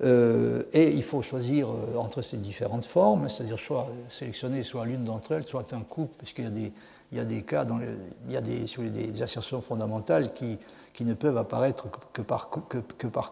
euh, 0.04 0.64
et 0.72 0.90
il 0.90 1.02
faut 1.02 1.22
choisir 1.22 1.68
euh, 1.68 1.96
entre 1.96 2.22
ces 2.22 2.36
différentes 2.36 2.84
formes, 2.84 3.28
c'est-à-dire 3.28 3.58
soit 3.58 3.88
sélectionner 4.08 4.62
soit 4.62 4.84
l'une 4.84 5.04
d'entre 5.04 5.32
elles, 5.32 5.46
soit 5.46 5.72
un 5.72 5.82
couple, 5.82 6.14
puisqu'il 6.18 6.44
y 6.44 6.48
a 6.48 6.50
des, 6.50 6.72
il 7.12 7.18
y 7.18 7.20
a 7.20 7.24
des 7.24 7.42
cas, 7.42 7.64
dans 7.64 7.78
il 8.26 8.32
y 8.32 8.36
a 8.36 8.40
des, 8.40 9.22
assertions 9.22 9.60
fondamentales 9.60 10.32
qui, 10.32 10.58
ne 11.04 11.14
peuvent 11.14 11.36
apparaître 11.36 11.88
que 12.12 12.22
par, 12.22 12.48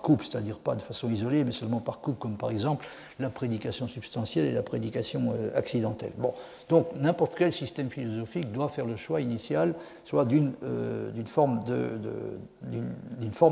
couple, 0.01 0.25
c'est-à-dire 0.25 0.59
pas 0.59 0.75
de 0.77 0.83
façon 0.83 1.11
isolée, 1.11 1.45
mais 1.45 1.53
seulement 1.53 1.81
par 1.81 2.01
couple, 2.01 2.19
comme 2.19 2.37
par 2.37 2.51
exemple 2.51 2.87
la 3.19 3.31
prédication 3.31 3.89
substantielle 3.89 4.45
et 4.45 4.53
la 4.53 4.63
prédication 4.63 5.33
euh, 5.35 5.51
accidentelle. 5.57 6.13
Bon, 6.19 6.35
donc 6.69 6.89
n'importe 6.95 7.35
quel 7.37 7.53
système 7.53 7.91
philosophique 7.91 8.53
doit 8.53 8.69
faire 8.69 8.87
le 8.87 8.97
choix 8.97 9.21
initial, 9.21 9.75
soit 10.05 10.25
d'une 10.25 10.53
forme 11.27 11.61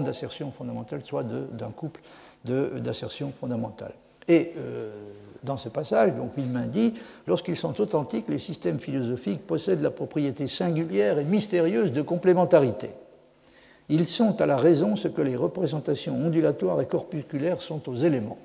d'assertion 0.04 0.52
fondamentale, 0.52 1.04
soit 1.04 1.24
d'un 1.24 1.70
couple 1.70 2.00
d'assertion 2.44 3.30
fondamentale. 3.30 3.92
Et 4.26 4.52
euh, 4.56 4.90
dans 5.42 5.56
ce 5.56 5.68
passage, 5.68 6.14
donc 6.14 6.36
Villemin 6.36 6.66
dit, 6.66 6.94
lorsqu'ils 7.26 7.56
sont 7.56 7.80
authentiques, 7.80 8.28
les 8.28 8.38
systèmes 8.38 8.80
philosophiques 8.80 9.46
possèdent 9.46 9.80
la 9.80 9.90
propriété 9.90 10.46
singulière 10.46 11.18
et 11.18 11.24
mystérieuse 11.24 11.92
de 11.92 12.02
complémentarité. 12.02 12.90
Ils 13.88 14.06
sont 14.06 14.40
à 14.40 14.46
la 14.46 14.56
raison 14.58 14.96
ce 14.96 15.08
que 15.08 15.22
les 15.22 15.36
représentations 15.36 16.14
ondulatoires 16.14 16.80
et 16.80 16.86
corpusculaires 16.86 17.62
sont 17.62 17.88
aux 17.88 17.96
éléments. 17.96 18.38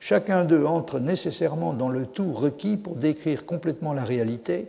Chacun 0.00 0.44
d'eux 0.44 0.64
entre 0.64 1.00
nécessairement 1.00 1.72
dans 1.72 1.88
le 1.88 2.06
tout 2.06 2.32
requis 2.32 2.76
pour 2.76 2.94
décrire 2.94 3.46
complètement 3.46 3.94
la 3.94 4.04
réalité, 4.04 4.68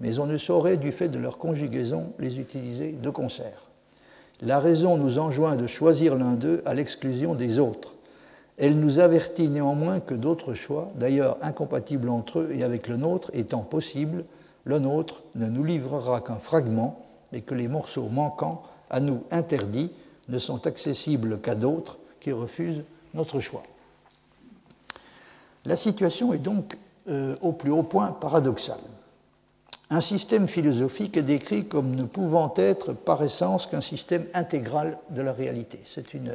mais 0.00 0.18
on 0.18 0.26
ne 0.26 0.36
saurait, 0.36 0.76
du 0.76 0.92
fait 0.92 1.08
de 1.08 1.18
leur 1.18 1.38
conjugaison, 1.38 2.12
les 2.18 2.38
utiliser 2.38 2.92
de 2.92 3.10
concert. 3.10 3.67
La 4.40 4.60
raison 4.60 4.96
nous 4.96 5.18
enjoint 5.18 5.56
de 5.56 5.66
choisir 5.66 6.14
l'un 6.14 6.34
d'eux 6.34 6.62
à 6.64 6.74
l'exclusion 6.74 7.34
des 7.34 7.58
autres. 7.58 7.94
Elle 8.56 8.78
nous 8.78 8.98
avertit 8.98 9.48
néanmoins 9.48 10.00
que 10.00 10.14
d'autres 10.14 10.54
choix, 10.54 10.90
d'ailleurs 10.96 11.38
incompatibles 11.42 12.08
entre 12.08 12.40
eux 12.40 12.50
et 12.52 12.62
avec 12.62 12.88
le 12.88 12.96
nôtre, 12.96 13.30
étant 13.34 13.62
possibles, 13.62 14.24
le 14.64 14.78
nôtre 14.78 15.22
ne 15.34 15.46
nous 15.46 15.64
livrera 15.64 16.20
qu'un 16.20 16.36
fragment 16.36 17.04
et 17.32 17.40
que 17.40 17.54
les 17.54 17.68
morceaux 17.68 18.08
manquants, 18.08 18.62
à 18.90 19.00
nous 19.00 19.22
interdits, 19.30 19.90
ne 20.28 20.38
sont 20.38 20.66
accessibles 20.66 21.40
qu'à 21.40 21.54
d'autres 21.54 21.98
qui 22.20 22.32
refusent 22.32 22.82
notre 23.14 23.40
choix. 23.40 23.62
La 25.64 25.76
situation 25.76 26.32
est 26.32 26.38
donc 26.38 26.76
euh, 27.08 27.36
au 27.40 27.52
plus 27.52 27.70
haut 27.70 27.82
point 27.82 28.12
paradoxale. 28.12 28.78
Un 29.90 30.02
système 30.02 30.48
philosophique 30.48 31.16
est 31.16 31.22
décrit 31.22 31.64
comme 31.64 31.94
ne 31.94 32.04
pouvant 32.04 32.52
être 32.56 32.92
par 32.92 33.22
essence 33.22 33.66
qu'un 33.66 33.80
système 33.80 34.26
intégral 34.34 34.98
de 35.10 35.22
la 35.22 35.32
réalité. 35.32 35.80
C'est 35.84 36.12
une, 36.12 36.32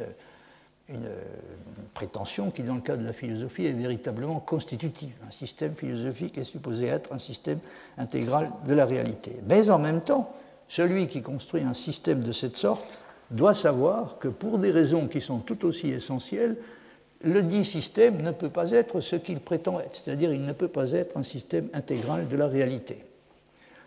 prétention 1.94 2.50
qui, 2.50 2.62
dans 2.62 2.74
le 2.74 2.82
cas 2.82 2.96
de 2.96 3.04
la 3.04 3.14
philosophie, 3.14 3.64
est 3.64 3.72
véritablement 3.72 4.38
constitutive. 4.40 5.12
Un 5.26 5.30
système 5.30 5.74
philosophique 5.74 6.36
est 6.36 6.44
supposé 6.44 6.86
être 6.86 7.12
un 7.12 7.18
système 7.18 7.58
intégral 7.96 8.50
de 8.66 8.74
la 8.74 8.84
réalité. 8.84 9.36
Mais 9.48 9.70
en 9.70 9.78
même 9.78 10.02
temps, 10.02 10.30
celui 10.68 11.06
qui 11.08 11.22
construit 11.22 11.62
un 11.62 11.72
système 11.72 12.22
de 12.22 12.32
cette 12.32 12.56
sorte 12.56 13.06
doit 13.30 13.54
savoir 13.54 14.18
que 14.18 14.28
pour 14.28 14.58
des 14.58 14.72
raisons 14.72 15.06
qui 15.06 15.20
sont 15.20 15.38
tout 15.38 15.64
aussi 15.64 15.88
essentielles, 15.88 16.56
le 17.22 17.42
dit 17.42 17.64
système 17.64 18.20
ne 18.20 18.32
peut 18.32 18.50
pas 18.50 18.70
être 18.72 19.00
ce 19.00 19.16
qu'il 19.16 19.40
prétend 19.40 19.80
être, 19.80 19.96
c'est-à-dire 19.96 20.34
il 20.34 20.44
ne 20.44 20.52
peut 20.52 20.68
pas 20.68 20.92
être 20.92 21.16
un 21.16 21.22
système 21.22 21.68
intégral 21.72 22.28
de 22.28 22.36
la 22.36 22.48
réalité. 22.48 23.04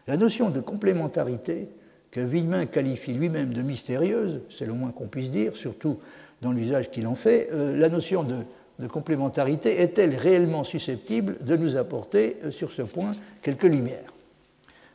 La 0.07 0.17
notion 0.17 0.49
de 0.49 0.61
complémentarité, 0.61 1.67
que 2.11 2.21
Villemin 2.21 2.65
qualifie 2.65 3.13
lui-même 3.13 3.53
de 3.53 3.61
mystérieuse, 3.61 4.39
c'est 4.49 4.65
le 4.65 4.73
moins 4.73 4.91
qu'on 4.91 5.07
puisse 5.07 5.29
dire, 5.29 5.55
surtout 5.55 5.97
dans 6.41 6.51
l'usage 6.51 6.89
qu'il 6.89 7.07
en 7.07 7.15
fait, 7.15 7.49
euh, 7.51 7.75
la 7.75 7.89
notion 7.89 8.23
de 8.23 8.87
complémentarité 8.87 9.81
est-elle 9.81 10.15
réellement 10.15 10.63
susceptible 10.63 11.37
de 11.41 11.57
nous 11.57 11.75
apporter 11.75 12.37
euh, 12.43 12.51
sur 12.51 12.71
ce 12.71 12.83
point 12.83 13.11
quelques 13.41 13.63
lumières? 13.63 14.13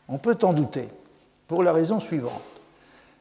On 0.08 0.18
peut 0.18 0.38
en 0.42 0.52
douter, 0.52 0.88
pour 1.46 1.62
la 1.62 1.72
raison 1.72 2.00
suivante. 2.00 2.42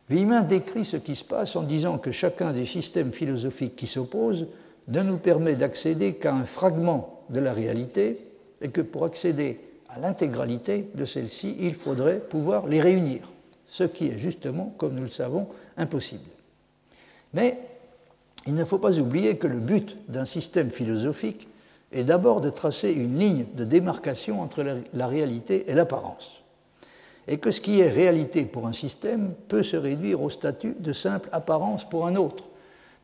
Villemin 0.10 0.42
décrit 0.42 0.86
ce 0.86 0.98
qui 0.98 1.16
se 1.16 1.24
passe 1.24 1.56
en 1.56 1.64
disant 1.64 1.98
que 1.98 2.12
chacun 2.12 2.52
des 2.52 2.66
systèmes 2.66 3.12
philosophiques 3.12 3.76
qui 3.76 3.88
s'opposent 3.88 4.48
ne 4.88 5.02
nous 5.04 5.18
permet 5.18 5.56
d'accéder 5.56 6.16
qu'à 6.16 6.34
un 6.34 6.44
fragment 6.44 7.24
de 7.30 7.40
la 7.40 7.54
réalité 7.54 8.20
et 8.62 8.70
que 8.70 8.82
pour 8.82 9.06
accéder 9.06 9.60
à 9.94 10.00
l'intégralité 10.00 10.90
de 10.96 11.06
celle-ci, 11.06 11.58
il 11.60 11.76
faudrait 11.76 12.20
pouvoir 12.20 12.68
les 12.68 12.82
réunir, 12.82 13.30
ce 13.68 13.84
qui 13.84 14.08
est 14.08 14.18
justement, 14.18 14.74
comme 14.78 14.96
nous 14.96 15.04
le 15.04 15.10
savons, 15.10 15.48
impossible. 15.78 16.30
Mais 17.34 17.58
il 18.48 18.54
ne 18.54 18.66
faut 18.66 18.78
pas 18.78 18.98
oublier 19.00 19.38
que 19.38 19.48
le 19.48 19.60
but 19.60 19.98
d'un 20.10 20.26
système 20.26 20.70
philosophique 20.70 21.48
est 21.92 22.04
d'abord 22.04 22.40
de 22.40 22.50
tracer 22.50 22.94
une 22.94 23.20
ligne 23.20 23.46
de 23.56 23.66
démarcation 23.66 24.42
entre 24.42 24.66
la 24.94 25.08
réalité 25.08 25.70
et 25.70 25.74
l'apparence, 25.74 26.42
et 27.28 27.38
que 27.38 27.52
ce 27.52 27.60
qui 27.60 27.82
est 27.82 27.90
réalité 27.90 28.46
pour 28.46 28.68
un 28.68 28.74
système 28.74 29.34
peut 29.50 29.64
se 29.64 29.76
réduire 29.76 30.22
au 30.22 30.30
statut 30.30 30.76
de 30.80 30.94
simple 30.94 31.28
apparence 31.34 31.88
pour 31.88 32.08
un 32.08 32.16
autre. 32.16 32.46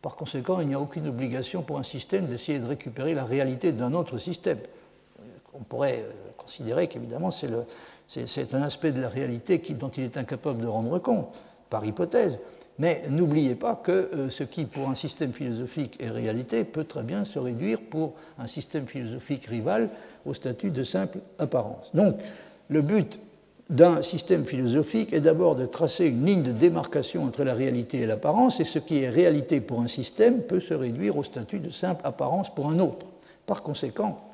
Par 0.01 0.15
conséquent, 0.15 0.61
il 0.61 0.69
n'y 0.69 0.73
a 0.73 0.79
aucune 0.79 1.07
obligation 1.07 1.63
pour 1.63 1.79
un 1.79 1.83
système 1.83 2.27
d'essayer 2.27 2.59
de 2.59 2.67
récupérer 2.67 3.13
la 3.13 3.25
réalité 3.25 3.73
d'un 3.73 3.93
autre 3.93 4.17
système. 4.17 4.59
On 5.53 5.63
pourrait 5.63 6.03
euh, 6.05 6.26
considérer 6.47 6.87
qu'évidemment 6.87 7.29
c'est 7.31 8.53
un 8.53 8.61
aspect 8.61 8.93
de 8.93 9.01
la 9.01 9.09
réalité 9.09 9.61
dont 9.77 9.89
il 9.89 10.03
est 10.03 10.15
incapable 10.15 10.61
de 10.61 10.67
rendre 10.67 10.97
compte, 10.99 11.27
par 11.69 11.85
hypothèse. 11.85 12.39
Mais 12.79 13.03
n'oubliez 13.09 13.55
pas 13.55 13.75
que 13.75 13.91
euh, 13.91 14.29
ce 14.29 14.43
qui, 14.43 14.65
pour 14.65 14.87
un 14.87 14.95
système 14.95 15.33
philosophique, 15.33 15.97
est 15.99 16.09
réalité, 16.09 16.63
peut 16.63 16.83
très 16.83 17.03
bien 17.03 17.25
se 17.25 17.39
réduire 17.39 17.79
pour 17.81 18.13
un 18.37 18.47
système 18.47 18.85
philosophique 18.85 19.47
rival 19.47 19.89
au 20.25 20.33
statut 20.33 20.69
de 20.69 20.83
simple 20.83 21.17
apparence. 21.39 21.89
Donc, 21.95 22.17
le 22.69 22.81
but 22.81 23.19
d'un 23.69 24.01
système 24.03 24.45
philosophique 24.45 25.11
est 25.11 25.21
d'abord 25.21 25.55
de 25.55 25.65
tracer 25.65 26.05
une 26.05 26.23
ligne 26.23 26.43
de 26.43 26.51
démarcation 26.51 27.23
entre 27.23 27.43
la 27.43 27.55
réalité 27.55 27.97
et 27.97 28.05
l'apparence, 28.05 28.59
et 28.59 28.63
ce 28.63 28.79
qui 28.79 28.99
est 28.99 29.09
réalité 29.09 29.59
pour 29.59 29.81
un 29.81 29.87
système 29.87 30.43
peut 30.43 30.61
se 30.61 30.75
réduire 30.75 31.17
au 31.17 31.23
statut 31.23 31.59
de 31.59 31.71
simple 31.71 32.01
apparence 32.05 32.53
pour 32.53 32.69
un 32.69 32.79
autre. 32.79 33.07
Par 33.47 33.63
conséquent, 33.63 34.26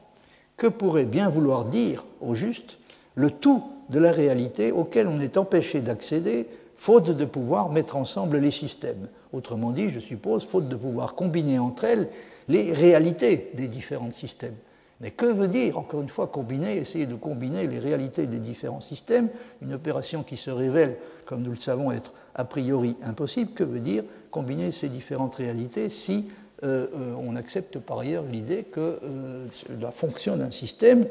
que 0.58 0.68
pourrait 0.68 1.06
bien 1.06 1.30
vouloir 1.30 1.66
dire, 1.66 2.06
au 2.22 2.36
juste, 2.36 2.80
le 3.16 3.32
tout 3.32 3.64
de 3.89 3.99
la 3.99 4.12
réalité 4.12 4.72
auquel 4.72 5.08
on 5.08 5.20
est 5.20 5.38
empêché 5.38 5.82
d'accéder 5.82 6.47
faute 6.78 7.12
de 7.12 7.26
pouvoir 7.26 7.72
mettre 7.72 7.95
ensemble 7.95 8.38
les 8.38 8.51
systèmes. 8.51 9.08
Autrement 9.32 9.72
dit, 9.72 9.89
je 9.89 9.99
suppose, 9.99 10.45
faute 10.45 10.68
de 10.68 10.76
pouvoir 10.76 11.16
combiner 11.16 11.58
entre 11.58 11.86
elles 11.86 12.10
les 12.49 12.74
réalités 12.74 13.51
des 13.54 13.68
différents 13.68 14.12
systèmes. 14.12 14.56
Mais 14.99 15.12
que 15.12 15.26
veut 15.26 15.47
dire, 15.47 15.78
encore 15.78 16.01
une 16.01 16.10
fois, 16.10 16.28
combiner, 16.28 16.78
essayer 16.78 17.06
de 17.06 17.16
combiner 17.16 17.68
les 17.68 17.80
réalités 17.80 18.28
des 18.28 18.39
différents 18.39 18.82
systèmes, 18.82 19.30
une 19.62 19.74
opération 19.74 20.24
qui 20.24 20.38
se 20.38 20.51
révèle, 20.51 20.97
comme 21.26 21.41
nous 21.41 21.51
le 21.51 21.58
savons, 21.58 21.91
être 21.91 22.14
a 22.36 22.45
priori 22.45 22.95
impossible, 23.04 23.51
que 23.54 23.64
veut 23.64 23.80
dire 23.80 24.04
combiner 24.32 24.72
ces 24.72 24.89
différentes 24.89 25.36
réalités 25.36 25.89
si 25.89 26.28
euh, 26.64 26.88
euh, 26.95 27.14
on 27.20 27.36
accepte 27.36 27.78
par 27.80 27.99
ailleurs 27.99 28.24
l'idée 28.24 28.64
que 28.64 28.80
euh, 29.03 29.47
la 29.82 29.91
fonction 29.91 30.38
d'un 30.38 30.51
système 30.51 31.05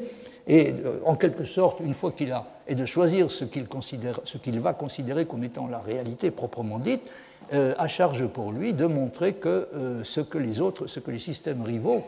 est, 0.47 0.75
en 1.05 1.15
quelque 1.15 1.45
sorte, 1.45 1.79
une 1.79 1.93
fois 1.93 2.11
qu'il 2.11 2.31
a, 2.31 2.47
et 2.67 2.75
de 2.75 2.85
choisir 2.85 3.29
ce 3.29 3.45
qu'il, 3.45 4.59
va 4.59 4.73
considérer 4.73 5.25
comme 5.25 5.43
étant 5.43 5.67
la 5.67 5.79
réalité 5.79 6.31
proprement 6.31 6.79
dite, 6.79 7.09
à 7.51 7.87
charge 7.87 8.25
pour 8.27 8.51
lui 8.51 8.73
de 8.73 8.85
montrer 8.85 9.33
que 9.33 9.69
ce 10.03 10.19
que 10.19 10.37
les 10.37 10.59
autres, 10.59 10.87
ce 10.87 10.99
que 10.99 11.11
les 11.11 11.19
systèmes 11.19 11.61
rivaux 11.61 12.03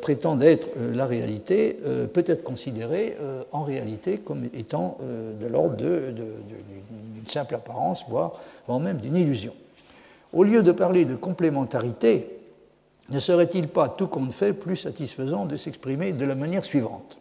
prétendent 0.00 0.42
être 0.42 0.66
la 0.92 1.06
réalité, 1.06 1.78
peut 2.12 2.24
être 2.26 2.42
considéré 2.42 3.16
en 3.52 3.62
réalité 3.62 4.18
comme 4.18 4.48
étant 4.54 4.98
de 5.00 5.46
l'ordre 5.46 5.76
d'une 5.76 7.28
simple 7.28 7.54
apparence, 7.54 8.04
voire 8.08 8.32
même 8.80 8.96
d'une 8.96 9.16
illusion. 9.16 9.54
Au 10.32 10.42
lieu 10.42 10.64
de 10.64 10.72
parler 10.72 11.04
de 11.04 11.14
complémentarité, 11.14 12.41
ne 13.10 13.20
serait-il 13.20 13.68
pas 13.68 13.88
tout 13.88 14.06
compte 14.06 14.32
fait 14.32 14.52
plus 14.52 14.76
satisfaisant 14.76 15.46
de 15.46 15.56
s'exprimer 15.56 16.12
de 16.12 16.24
la 16.24 16.34
manière 16.34 16.64
suivante? 16.64 17.18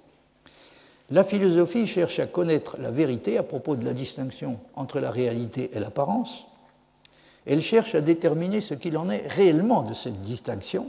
La 1.09 1.25
philosophie 1.25 1.87
cherche 1.87 2.19
à 2.19 2.25
connaître 2.25 2.77
la 2.79 2.89
vérité 2.89 3.37
à 3.37 3.43
propos 3.43 3.75
de 3.75 3.83
la 3.83 3.93
distinction 3.93 4.59
entre 4.75 4.99
la 4.99 5.11
réalité 5.11 5.71
et 5.73 5.79
l'apparence. 5.79 6.45
Elle 7.45 7.61
cherche 7.61 7.95
à 7.95 8.01
déterminer 8.01 8.61
ce 8.61 8.75
qu'il 8.75 8.97
en 8.97 9.09
est 9.09 9.27
réellement 9.27 9.81
de 9.81 9.93
cette 9.93 10.21
distinction, 10.21 10.87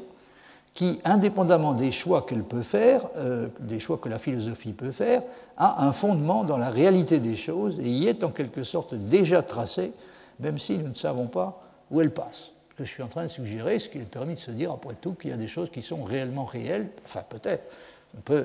qui, 0.75 1.01
indépendamment 1.05 1.75
des 1.75 1.91
choix 1.91 2.23
qu'elle 2.23 2.45
peut 2.45 2.63
faire, 2.63 3.07
euh, 3.17 3.49
des 3.61 3.81
choix 3.81 3.99
que 3.99 4.09
la 4.09 4.19
philosophie 4.19 4.73
peut 4.73 4.93
faire, 4.93 5.23
a 5.57 5.85
un 5.85 5.93
fondement 5.93 6.45
dans 6.45 6.57
la 6.57 6.71
réalité 6.71 7.19
des 7.19 7.35
choses 7.35 7.79
et 7.81 7.89
y 7.89 8.07
est 8.07 8.23
en 8.23 8.31
quelque 8.31 8.63
sorte 8.63 8.95
déjà 8.95 9.43
tracé, 9.43 9.93
même 10.39 10.59
si 10.59 10.79
nous 10.79 10.89
ne 10.89 10.95
savons 10.95 11.27
pas 11.27 11.61
où 11.91 12.01
elle 12.01 12.13
passe 12.13 12.52
que 12.83 12.89
je 12.89 12.95
suis 12.95 13.03
en 13.03 13.09
train 13.09 13.23
de 13.23 13.29
suggérer, 13.29 13.79
ce 13.79 13.89
qui 13.89 13.99
est 13.99 14.03
permis 14.03 14.35
de 14.35 14.41
se 14.41 14.51
dire, 14.51 14.73
après 14.73 14.95
tout, 15.01 15.13
qu'il 15.13 15.31
y 15.31 15.33
a 15.33 15.37
des 15.37 15.49
choses 15.49 15.71
qui 15.71 15.83
sont 15.83 16.03
réellement 16.03 16.45
réelles, 16.45 16.89
enfin 17.05 17.23
peut-être, 17.29 17.69
on 18.17 18.21
peut, 18.21 18.45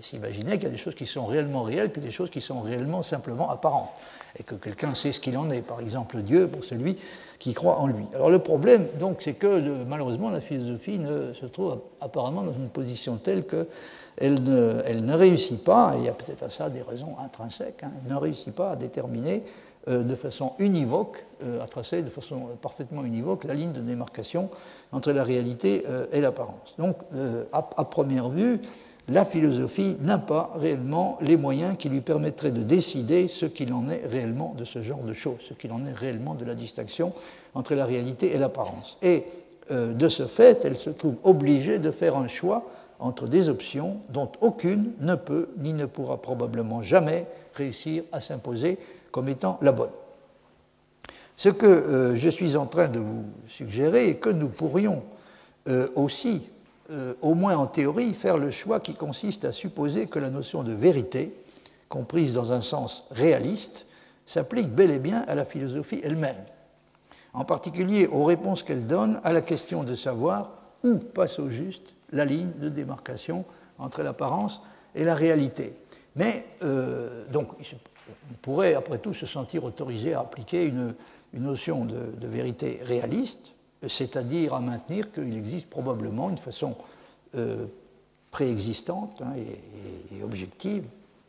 s'imaginer 0.00 0.52
qu'il 0.52 0.62
y 0.62 0.66
a 0.66 0.70
des 0.70 0.78
choses 0.78 0.94
qui 0.94 1.04
sont 1.04 1.26
réellement 1.26 1.64
réelles, 1.64 1.90
puis 1.90 2.00
des 2.00 2.10
choses 2.10 2.30
qui 2.30 2.40
sont 2.40 2.60
réellement 2.60 3.02
simplement 3.02 3.50
apparentes, 3.50 3.90
et 4.38 4.44
que 4.44 4.54
quelqu'un 4.54 4.94
sait 4.94 5.12
ce 5.12 5.20
qu'il 5.20 5.36
en 5.36 5.50
est, 5.50 5.62
par 5.62 5.80
exemple 5.80 6.22
Dieu 6.22 6.46
pour 6.46 6.64
celui 6.64 6.96
qui 7.38 7.52
croit 7.52 7.78
en 7.78 7.88
lui. 7.88 8.04
Alors 8.14 8.30
le 8.30 8.38
problème, 8.38 8.86
donc, 8.98 9.20
c'est 9.20 9.34
que 9.34 9.84
malheureusement, 9.84 10.30
la 10.30 10.40
philosophie 10.40 10.98
ne, 10.98 11.34
se 11.34 11.46
trouve 11.46 11.80
apparemment 12.00 12.42
dans 12.42 12.54
une 12.54 12.70
position 12.70 13.16
telle 13.16 13.44
qu'elle 13.44 14.42
ne, 14.42 14.80
elle 14.86 15.04
ne 15.04 15.14
réussit 15.14 15.62
pas, 15.62 15.94
et 15.96 15.98
il 15.98 16.04
y 16.04 16.08
a 16.08 16.14
peut-être 16.14 16.44
à 16.44 16.50
ça 16.50 16.70
des 16.70 16.82
raisons 16.82 17.16
intrinsèques, 17.18 17.82
hein, 17.82 17.90
elle 18.04 18.12
ne 18.12 18.16
réussit 18.16 18.54
pas 18.54 18.70
à 18.70 18.76
déterminer 18.76 19.42
de 19.86 20.14
façon 20.14 20.52
univoque, 20.58 21.24
euh, 21.42 21.62
à 21.62 21.66
tracer 21.66 22.02
de 22.02 22.10
façon 22.10 22.48
parfaitement 22.60 23.02
univoque 23.02 23.44
la 23.44 23.54
ligne 23.54 23.72
de 23.72 23.80
démarcation 23.80 24.50
entre 24.92 25.10
la 25.10 25.24
réalité 25.24 25.84
euh, 25.88 26.06
et 26.12 26.20
l'apparence. 26.20 26.74
Donc, 26.78 26.96
à, 27.52 27.62
première 27.84 28.28
vue, 28.28 28.60
la 29.08 29.24
philosophie 29.24 29.96
n'a 30.00 30.18
pas 30.18 30.52
réellement 30.54 31.16
les 31.22 31.38
moyens 31.38 31.76
qui 31.78 31.88
lui 31.88 32.02
permettraient 32.02 32.50
de 32.50 32.62
décider 32.62 33.26
ce 33.26 33.46
qu'il 33.46 33.72
en 33.72 33.88
est 33.88 34.04
réellement 34.06 34.54
de 34.56 34.64
ce 34.64 34.82
genre 34.82 35.02
de 35.02 35.14
choses, 35.14 35.40
ce 35.40 35.54
qu'il 35.54 35.72
en 35.72 35.84
est 35.86 35.94
réellement 35.94 36.34
de 36.34 36.44
la 36.44 36.54
distinction 36.54 37.14
entre 37.54 37.74
la 37.74 37.86
réalité 37.86 38.34
et 38.34 38.38
l'apparence. 38.38 38.98
Et 39.02 39.24
de 39.70 40.08
ce 40.08 40.26
fait, 40.26 40.64
elle 40.64 40.76
se 40.76 40.90
trouve 40.90 41.14
obligée 41.24 41.78
de 41.78 41.90
faire 41.90 42.16
un 42.16 42.28
choix 42.28 42.66
entre 43.00 43.26
des 43.26 43.48
options 43.48 43.96
dont 44.10 44.30
aucune 44.40 44.92
ne 45.00 45.14
peut 45.14 45.48
ni 45.58 45.72
ne 45.72 45.86
pourra 45.86 46.18
probablement 46.18 46.82
jamais 46.82 47.26
réussir 47.54 48.04
à 48.12 48.20
s'imposer 48.20 48.78
comme 49.10 49.28
étant 49.28 49.58
la 49.62 49.72
bonne. 49.72 49.90
Ce 51.40 51.48
que 51.48 51.64
euh, 51.64 52.16
je 52.16 52.28
suis 52.28 52.54
en 52.54 52.66
train 52.66 52.88
de 52.88 52.98
vous 52.98 53.24
suggérer 53.48 54.10
est 54.10 54.18
que 54.18 54.28
nous 54.28 54.50
pourrions 54.50 55.02
euh, 55.68 55.88
aussi, 55.94 56.46
euh, 56.90 57.14
au 57.22 57.32
moins 57.32 57.56
en 57.56 57.66
théorie, 57.66 58.12
faire 58.12 58.36
le 58.36 58.50
choix 58.50 58.78
qui 58.78 58.94
consiste 58.94 59.46
à 59.46 59.52
supposer 59.52 60.06
que 60.06 60.18
la 60.18 60.28
notion 60.28 60.62
de 60.62 60.74
vérité, 60.74 61.34
comprise 61.88 62.34
dans 62.34 62.52
un 62.52 62.60
sens 62.60 63.04
réaliste, 63.10 63.86
s'applique 64.26 64.74
bel 64.74 64.90
et 64.90 64.98
bien 64.98 65.24
à 65.28 65.34
la 65.34 65.46
philosophie 65.46 66.02
elle-même, 66.04 66.44
en 67.32 67.46
particulier 67.46 68.06
aux 68.06 68.24
réponses 68.24 68.62
qu'elle 68.62 68.84
donne 68.84 69.18
à 69.24 69.32
la 69.32 69.40
question 69.40 69.82
de 69.82 69.94
savoir 69.94 70.50
où 70.84 70.96
passe 70.96 71.38
au 71.38 71.48
juste 71.48 71.94
la 72.12 72.26
ligne 72.26 72.50
de 72.58 72.68
démarcation 72.68 73.46
entre 73.78 74.02
l'apparence 74.02 74.60
et 74.94 75.04
la 75.04 75.14
réalité. 75.14 75.74
Mais 76.16 76.44
donc, 77.32 77.48
on 78.30 78.34
pourrait, 78.42 78.74
après 78.74 78.98
tout, 78.98 79.14
se 79.14 79.26
sentir 79.26 79.64
autorisé 79.64 80.14
à 80.14 80.20
appliquer 80.20 80.66
une, 80.66 80.94
notion 81.32 81.84
de, 81.84 82.26
vérité 82.26 82.80
réaliste, 82.82 83.52
c'est-à-dire 83.86 84.54
à 84.54 84.60
maintenir 84.60 85.12
qu'il 85.12 85.36
existe 85.36 85.66
probablement 85.66 86.28
une 86.28 86.38
façon 86.38 86.74
euh, 87.36 87.66
préexistante 88.30 89.22
hein, 89.22 89.32
et, 89.36 90.22
objective 90.22 90.84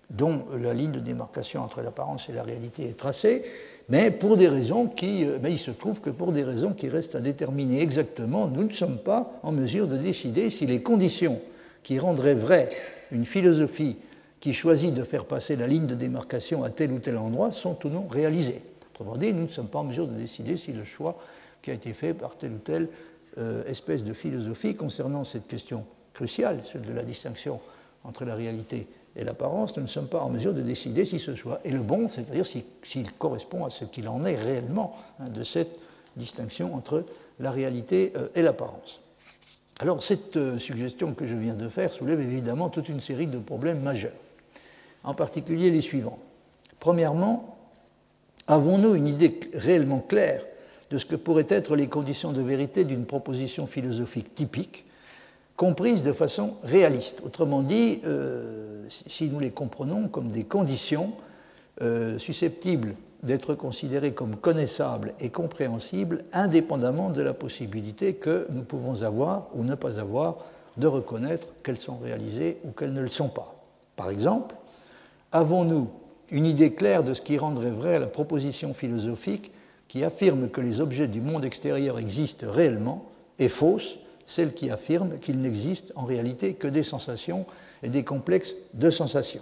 dont 0.10 0.46
la 0.60 0.74
ligne 0.74 0.92
de 0.92 1.00
démarcation 1.00 1.62
entre 1.62 1.82
l'apparence 1.82 2.28
et 2.28 2.34
la 2.34 2.44
réalité 2.44 2.90
est 2.90 2.98
tracée, 2.98 3.44
mais 3.88 4.12
pour 4.12 4.36
des 4.38 4.48
raisons 4.48 4.88
qui, 4.88 5.24
euh, 5.24 5.38
mais 5.42 5.52
il 5.52 5.58
se 5.58 5.72
trouve 5.72 6.02
que 6.02 6.10
pour 6.10 6.32
des 6.32 6.44
raisons 6.44 6.74
qui 6.74 6.90
restent 6.90 7.16
à 7.16 7.22
déterminer 7.22 7.82
exactement, 7.82 8.48
nous 8.48 8.64
ne 8.64 8.74
sommes 8.74 8.98
pas 8.98 9.40
en 9.44 9.52
mesure 9.52 9.88
de 9.88 9.98
décider 9.98 10.50
si 10.50 10.66
les 10.66 10.82
conditions 10.82 11.40
qui 11.84 12.00
rendraient 12.00 12.36
vraie 12.36 12.70
une 13.12 13.26
philosophie 13.26 13.98
qui 14.42 14.54
choisit 14.54 14.94
de 14.94 15.04
faire 15.04 15.26
passer 15.26 15.56
la 15.56 15.68
ligne 15.68 15.86
de 15.86 15.96
démarcation 15.96 16.64
à 16.64 16.70
tel 16.70 16.92
ou 16.92 17.00
tel 17.00 17.18
endroit 17.18 17.52
sont 17.52 17.78
ou 17.86 17.89
non 17.89 18.08
réalisés. 18.08 18.62
Autrement 18.94 19.16
dit, 19.16 19.34
nous 19.34 19.44
ne 19.44 19.48
sommes 19.48 19.68
pas 19.68 19.80
en 19.80 19.84
mesure 19.86 20.08
de 20.08 20.16
décider 20.16 20.58
si 20.58 20.74
le 20.74 20.84
choix 20.84 21.18
qui 21.62 21.72
a 21.72 21.76
été 21.76 21.94
fait 21.94 22.14
par 22.14 22.36
telle 22.36 22.52
ou 22.54 22.58
telle 22.58 22.89
euh, 23.38 23.64
espèce 23.66 24.04
de 24.04 24.14
philosophie 24.14 24.76
concernant 24.76 25.24
cette 25.24 25.48
question 25.48 25.86
cruciale, 26.14 26.60
celle 26.70 26.82
de 26.82 26.92
la 26.92 27.04
distinction 27.04 27.62
entre 28.04 28.26
la 28.26 28.36
réalité 28.36 28.88
et 29.16 29.24
l'apparence, 29.24 29.78
nous 29.78 29.84
ne 29.84 29.88
sommes 29.88 30.08
pas 30.08 30.22
en 30.22 30.30
mesure 30.30 30.54
de 30.54 30.62
décider 30.62 31.06
si 31.06 31.20
ce 31.20 31.36
choix 31.36 31.60
est 31.64 31.72
le 31.72 31.82
bon, 31.82 32.08
c'est-à-dire 32.08 32.46
s'il 32.84 33.12
correspond 33.14 33.66
à 33.66 33.70
ce 33.70 33.86
qu'il 33.86 34.08
en 34.08 34.24
est 34.24 34.36
réellement 34.36 34.96
hein, 35.20 35.30
de 35.30 35.44
cette 35.44 35.80
distinction 36.16 36.74
entre 36.74 37.06
la 37.39 37.52
réalité 37.52 38.12
euh, 38.16 38.28
et 38.34 38.42
l'apparence. 38.42 39.02
Alors 39.80 40.02
cette 40.02 40.38
euh, 40.38 40.58
suggestion 40.58 41.14
que 41.14 41.28
je 41.28 41.36
viens 41.36 41.56
de 41.56 41.70
faire 41.70 41.92
soulève 41.92 42.22
évidemment 42.22 42.70
toute 42.70 42.89
une 42.89 43.02
série 43.02 43.28
de 43.28 43.39
problèmes 43.39 43.82
majeurs, 43.82 44.12
en 45.04 45.14
particulier 45.14 45.72
les 45.72 45.82
suivants. 45.82 46.20
Premièrement, 46.80 47.58
avons-nous 48.47 48.95
une 48.95 49.08
idée 49.08 49.39
réellement 49.54 49.99
claire 49.99 50.43
de 50.89 50.97
ce 50.97 51.06
que 51.06 51.16
pourraient 51.16 51.45
être 51.47 51.76
les 51.76 51.88
conditions 51.88 52.32
de 52.32 52.41
vérité 52.41 52.84
d'une 52.86 53.06
proposition 53.06 53.68
philosophique 53.68 54.36
typique, 54.36 54.86
comprise 55.56 56.04
de 56.04 56.12
façon 56.12 56.56
réaliste? 56.64 57.22
Autrement 57.24 57.62
dit, 57.62 58.02
euh, 58.06 58.86
si 58.89 59.30
nous 59.30 59.39
les 59.39 59.52
comprenons 59.52 60.08
comme 60.08 60.30
des 60.30 60.43
conditions 60.43 61.14
euh, 61.82 62.18
susceptibles 62.18 62.95
d'être 63.24 63.54
considérées 63.54 64.14
comme 64.14 64.36
connaissables 64.36 65.14
et 65.20 65.30
compréhensibles 65.30 66.24
indépendamment 66.34 67.10
de 67.10 67.22
la 67.22 67.34
possibilité 67.34 68.16
que 68.16 68.47
nous 68.49 68.64
pouvons 68.64 69.04
avoir 69.04 69.47
ou 69.54 69.64
ne 69.64 69.76
pas 69.76 69.99
avoir 69.99 70.38
de 70.78 70.88
reconnaître 70.88 71.47
qu'elles 71.64 71.80
sont 71.80 71.97
réalisées 71.97 72.58
ou 72.66 72.72
qu'elles 72.72 72.93
ne 72.93 73.02
le 73.02 73.10
sont 73.10 73.30
pas. 73.30 73.56
Par 73.95 74.10
exemple, 74.10 74.56
avons-nous 75.32 75.90
une 76.30 76.46
idée 76.46 76.74
claire 76.74 77.04
de 77.04 77.14
ce 77.14 77.22
qui 77.22 77.38
rendrait 77.38 77.72
vraie 77.72 78.00
la 78.00 78.08
proposition 78.08 78.74
philosophique 78.74 79.52
qui 79.88 80.04
affirme 80.04 80.50
que 80.50 80.62
les 80.62 80.80
objets 80.80 81.08
du 81.08 81.20
monde 81.20 81.44
extérieur 81.44 82.00
existent 82.00 82.48
réellement 82.50 83.06
et 83.40 83.50
fausse 83.50 83.98
celle 84.26 84.54
qui 84.54 84.70
affirme 84.70 85.20
qu'il 85.20 85.40
n'existe 85.40 85.92
en 85.96 86.06
réalité 86.06 86.54
que 86.54 86.68
des 86.68 86.84
sensations 86.84 87.46
et 87.84 87.90
des 87.90 88.04
complexes 88.04 88.56
de 88.74 88.90
sensations 88.90 89.42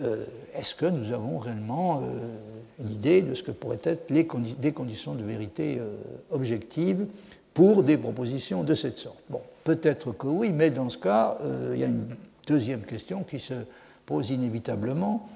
euh, 0.00 0.24
est-ce 0.54 0.74
que 0.74 0.86
nous 0.86 1.12
avons 1.12 1.38
réellement 1.38 2.00
euh, 2.02 2.38
une 2.80 2.90
idée 2.90 3.22
de 3.22 3.34
ce 3.34 3.42
que 3.42 3.50
pourraient 3.50 3.80
être 3.82 4.10
les 4.10 4.26
des 4.58 4.72
conditions 4.72 5.14
de 5.14 5.22
vérité 5.22 5.78
euh, 5.78 5.96
objectives 6.30 7.06
pour 7.52 7.82
des 7.82 7.98
propositions 7.98 8.64
de 8.64 8.74
cette 8.74 8.96
sorte? 8.96 9.22
Bon, 9.28 9.42
peut-être 9.64 10.12
que 10.12 10.26
oui, 10.26 10.50
mais 10.50 10.70
dans 10.70 10.88
ce 10.88 10.96
cas, 10.96 11.38
il 11.74 11.78
y 11.78 11.84
a 11.84 11.88
une 11.88 12.06
deuxième 12.46 12.82
question 12.82 13.22
qui 13.22 13.38
se 13.38 13.54
pose 14.06 14.30
inévitablement, 14.30 15.28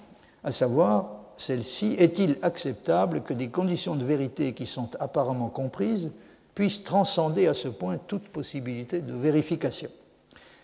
à 0.44 0.52
savoir 0.52 1.10
celle-ci, 1.36 1.96
est-il 1.98 2.38
acceptable 2.42 3.22
que 3.22 3.34
des 3.34 3.48
conditions 3.48 3.96
de 3.96 4.04
vérité 4.04 4.52
qui 4.52 4.66
sont 4.66 4.88
apparemment 5.00 5.48
comprises 5.48 6.10
puissent 6.54 6.82
transcender 6.82 7.46
à 7.46 7.54
ce 7.54 7.68
point 7.68 7.98
toute 7.98 8.28
possibilité 8.28 9.00
de 9.00 9.12
vérification? 9.12 9.90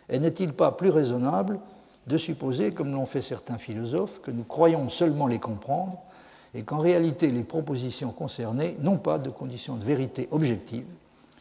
Et 0.09 0.19
n'est-il 0.19 0.53
pas 0.53 0.73
plus 0.73 0.91
raisonnable 0.91 1.61
de 2.07 2.17
supposer, 2.17 2.73
comme 2.73 2.93
l'ont 2.93 3.07
fait 3.07 3.23
certains 3.23 3.59
philosophes, 3.59 4.21
que 4.21 4.31
nous 4.31 4.45
croyons 4.45 4.89
seulement 4.89 5.27
les 5.27 5.39
comprendre 5.39 5.99
et 6.55 6.63
qu'en 6.63 6.79
réalité 6.79 7.31
les 7.31 7.45
propositions 7.45 8.11
concernées 8.11 8.77
n'ont 8.81 8.99
pas 8.99 9.19
de 9.19 9.31
conditions 9.31 9.77
de 9.77 9.85
vérité 9.85 10.29
objective, 10.31 10.87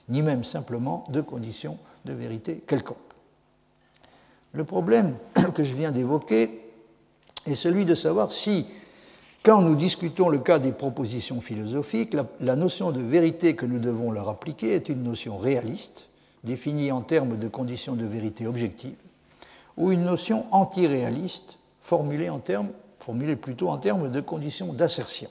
ni 0.09 0.21
même 0.21 0.43
simplement 0.43 1.05
de 1.09 1.21
conditions 1.21 1.77
de 2.05 2.13
vérité 2.13 2.63
quelconque? 2.67 3.10
Le 4.53 4.63
problème 4.63 5.17
que 5.55 5.63
je 5.63 5.73
viens 5.73 5.91
d'évoquer 5.91 6.61
est 7.45 7.55
celui 7.55 7.85
de 7.85 7.95
savoir 7.95 8.31
si, 8.31 8.67
quand 9.43 9.61
nous 9.61 9.75
discutons 9.75 10.29
le 10.29 10.39
cas 10.39 10.59
des 10.59 10.71
propositions 10.71 11.41
philosophiques, 11.41 12.15
la, 12.39 12.55
notion 12.55 12.91
de 12.91 13.01
vérité 13.01 13.55
que 13.55 13.65
nous 13.65 13.79
devons 13.79 14.11
leur 14.11 14.29
appliquer 14.29 14.73
est 14.75 14.89
une 14.89 15.03
notion 15.03 15.37
réaliste, 15.37 16.07
définie 16.43 16.91
en 16.91 17.01
termes 17.01 17.37
de 17.37 17.47
conditions 17.47 17.95
de 17.95 18.05
vérité 18.05 18.45
objectives, 18.45 18.95
ou 19.77 19.91
une 19.91 20.03
notion 20.03 20.45
antiréaliste 20.51 21.57
formulée, 21.81 22.29
formulée 22.99 23.35
plutôt 23.35 23.69
en 23.69 23.77
termes 23.77 24.11
de 24.11 24.21
conditions 24.21 24.73
d'assertion. 24.73 25.29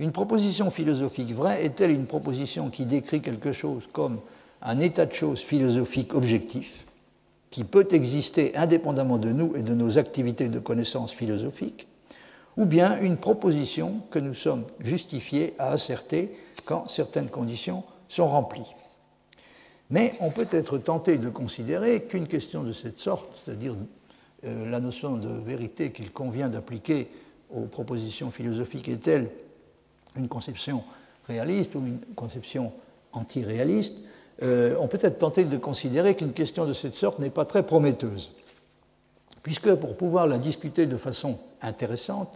Une 0.00 0.10
proposition 0.10 0.72
philosophique 0.72 1.32
vraie 1.32 1.64
est-elle 1.64 1.92
une 1.92 2.06
proposition 2.06 2.68
qui 2.68 2.84
décrit 2.84 3.22
quelque 3.22 3.52
chose 3.52 3.88
comme 3.92 4.18
un 4.60 4.80
état 4.80 5.06
de 5.06 5.14
choses 5.14 5.40
philosophique 5.40 6.14
objectif, 6.14 6.84
qui 7.54 7.62
peut 7.62 7.86
exister 7.92 8.56
indépendamment 8.56 9.16
de 9.16 9.30
nous 9.30 9.54
et 9.54 9.62
de 9.62 9.74
nos 9.74 9.96
activités 9.96 10.48
de 10.48 10.58
connaissance 10.58 11.12
philosophique, 11.12 11.86
ou 12.56 12.64
bien 12.64 13.00
une 13.00 13.16
proposition 13.16 14.00
que 14.10 14.18
nous 14.18 14.34
sommes 14.34 14.64
justifiés 14.80 15.54
à 15.60 15.68
asserter 15.68 16.36
quand 16.64 16.88
certaines 16.88 17.28
conditions 17.28 17.84
sont 18.08 18.26
remplies. 18.26 18.74
Mais 19.88 20.14
on 20.18 20.30
peut 20.30 20.48
être 20.50 20.78
tenté 20.78 21.16
de 21.16 21.28
considérer 21.28 22.02
qu'une 22.02 22.26
question 22.26 22.64
de 22.64 22.72
cette 22.72 22.98
sorte, 22.98 23.30
c'est-à-dire 23.44 23.76
euh, 24.42 24.68
la 24.68 24.80
notion 24.80 25.16
de 25.16 25.28
vérité 25.28 25.92
qu'il 25.92 26.10
convient 26.10 26.48
d'appliquer 26.48 27.06
aux 27.54 27.66
propositions 27.66 28.32
philosophiques 28.32 28.88
est-elle 28.88 29.30
une 30.16 30.26
conception 30.26 30.82
réaliste 31.28 31.76
ou 31.76 31.86
une 31.86 32.00
conception 32.16 32.72
antiréaliste, 33.12 33.94
euh, 34.42 34.76
on 34.80 34.88
peut 34.88 34.98
être 35.00 35.18
tenté 35.18 35.44
de 35.44 35.56
considérer 35.56 36.16
qu'une 36.16 36.32
question 36.32 36.66
de 36.66 36.72
cette 36.72 36.94
sorte 36.94 37.18
n'est 37.18 37.30
pas 37.30 37.44
très 37.44 37.64
prometteuse. 37.64 38.32
Puisque 39.42 39.74
pour 39.74 39.96
pouvoir 39.96 40.26
la 40.26 40.38
discuter 40.38 40.86
de 40.86 40.96
façon 40.96 41.38
intéressante, 41.60 42.34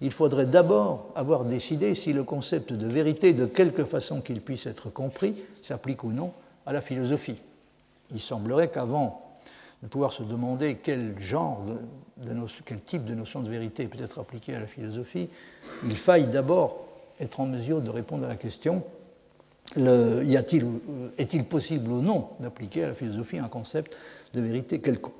il 0.00 0.12
faudrait 0.12 0.46
d'abord 0.46 1.10
avoir 1.14 1.44
décidé 1.44 1.94
si 1.94 2.12
le 2.12 2.22
concept 2.22 2.72
de 2.72 2.86
vérité, 2.86 3.32
de 3.32 3.46
quelque 3.46 3.84
façon 3.84 4.20
qu'il 4.20 4.40
puisse 4.40 4.66
être 4.66 4.90
compris, 4.90 5.34
s'applique 5.62 6.04
ou 6.04 6.12
non 6.12 6.32
à 6.66 6.72
la 6.72 6.80
philosophie. 6.80 7.36
Il 8.12 8.20
semblerait 8.20 8.68
qu'avant 8.68 9.24
de 9.82 9.88
pouvoir 9.88 10.12
se 10.12 10.22
demander 10.22 10.78
quel 10.82 11.18
genre, 11.20 11.64
quel 12.64 12.82
type 12.82 13.04
de 13.04 13.14
notion 13.14 13.40
de 13.40 13.48
vérité 13.48 13.86
peut 13.86 14.02
être 14.02 14.20
appliquée 14.20 14.54
à 14.54 14.60
la 14.60 14.66
philosophie, 14.66 15.28
il 15.84 15.96
faille 15.96 16.26
d'abord 16.26 16.86
être 17.20 17.40
en 17.40 17.46
mesure 17.46 17.80
de 17.80 17.90
répondre 17.90 18.24
à 18.24 18.28
la 18.28 18.36
question 18.36 18.82
est-il 19.76 21.44
possible 21.44 21.90
ou 21.90 22.00
non 22.00 22.28
d'appliquer 22.40 22.84
à 22.84 22.88
la 22.88 22.94
philosophie 22.94 23.38
un 23.38 23.48
concept 23.48 23.96
de 24.34 24.40
vérité 24.40 24.80
quelconque? 24.80 25.14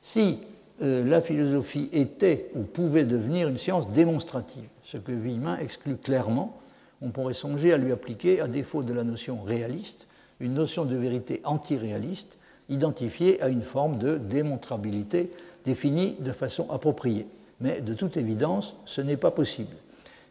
Si 0.00 0.40
euh, 0.82 1.04
la 1.04 1.20
philosophie 1.20 1.88
était 1.92 2.50
ou 2.54 2.62
pouvait 2.62 3.04
devenir 3.04 3.48
une 3.48 3.58
science 3.58 3.90
démonstrative, 3.90 4.64
ce 4.84 4.96
que 4.96 5.12
Villemin 5.12 5.58
exclut 5.58 5.96
clairement, 5.96 6.58
on 7.02 7.10
pourrait 7.10 7.34
songer 7.34 7.72
à 7.72 7.78
lui 7.78 7.92
appliquer, 7.92 8.40
à 8.40 8.46
défaut 8.46 8.82
de 8.82 8.92
la 8.92 9.04
notion 9.04 9.42
réaliste, 9.42 10.06
une 10.40 10.54
notion 10.54 10.84
de 10.84 10.96
vérité 10.96 11.40
antiréaliste 11.44 12.38
identifiée 12.68 13.40
à 13.42 13.48
une 13.48 13.62
forme 13.62 13.98
de 13.98 14.16
démontrabilité 14.16 15.30
définie 15.64 16.16
de 16.20 16.32
façon 16.32 16.70
appropriée. 16.70 17.26
Mais 17.60 17.80
de 17.80 17.94
toute 17.94 18.16
évidence, 18.16 18.74
ce 18.86 19.00
n'est 19.00 19.16
pas 19.16 19.30
possible. 19.30 19.74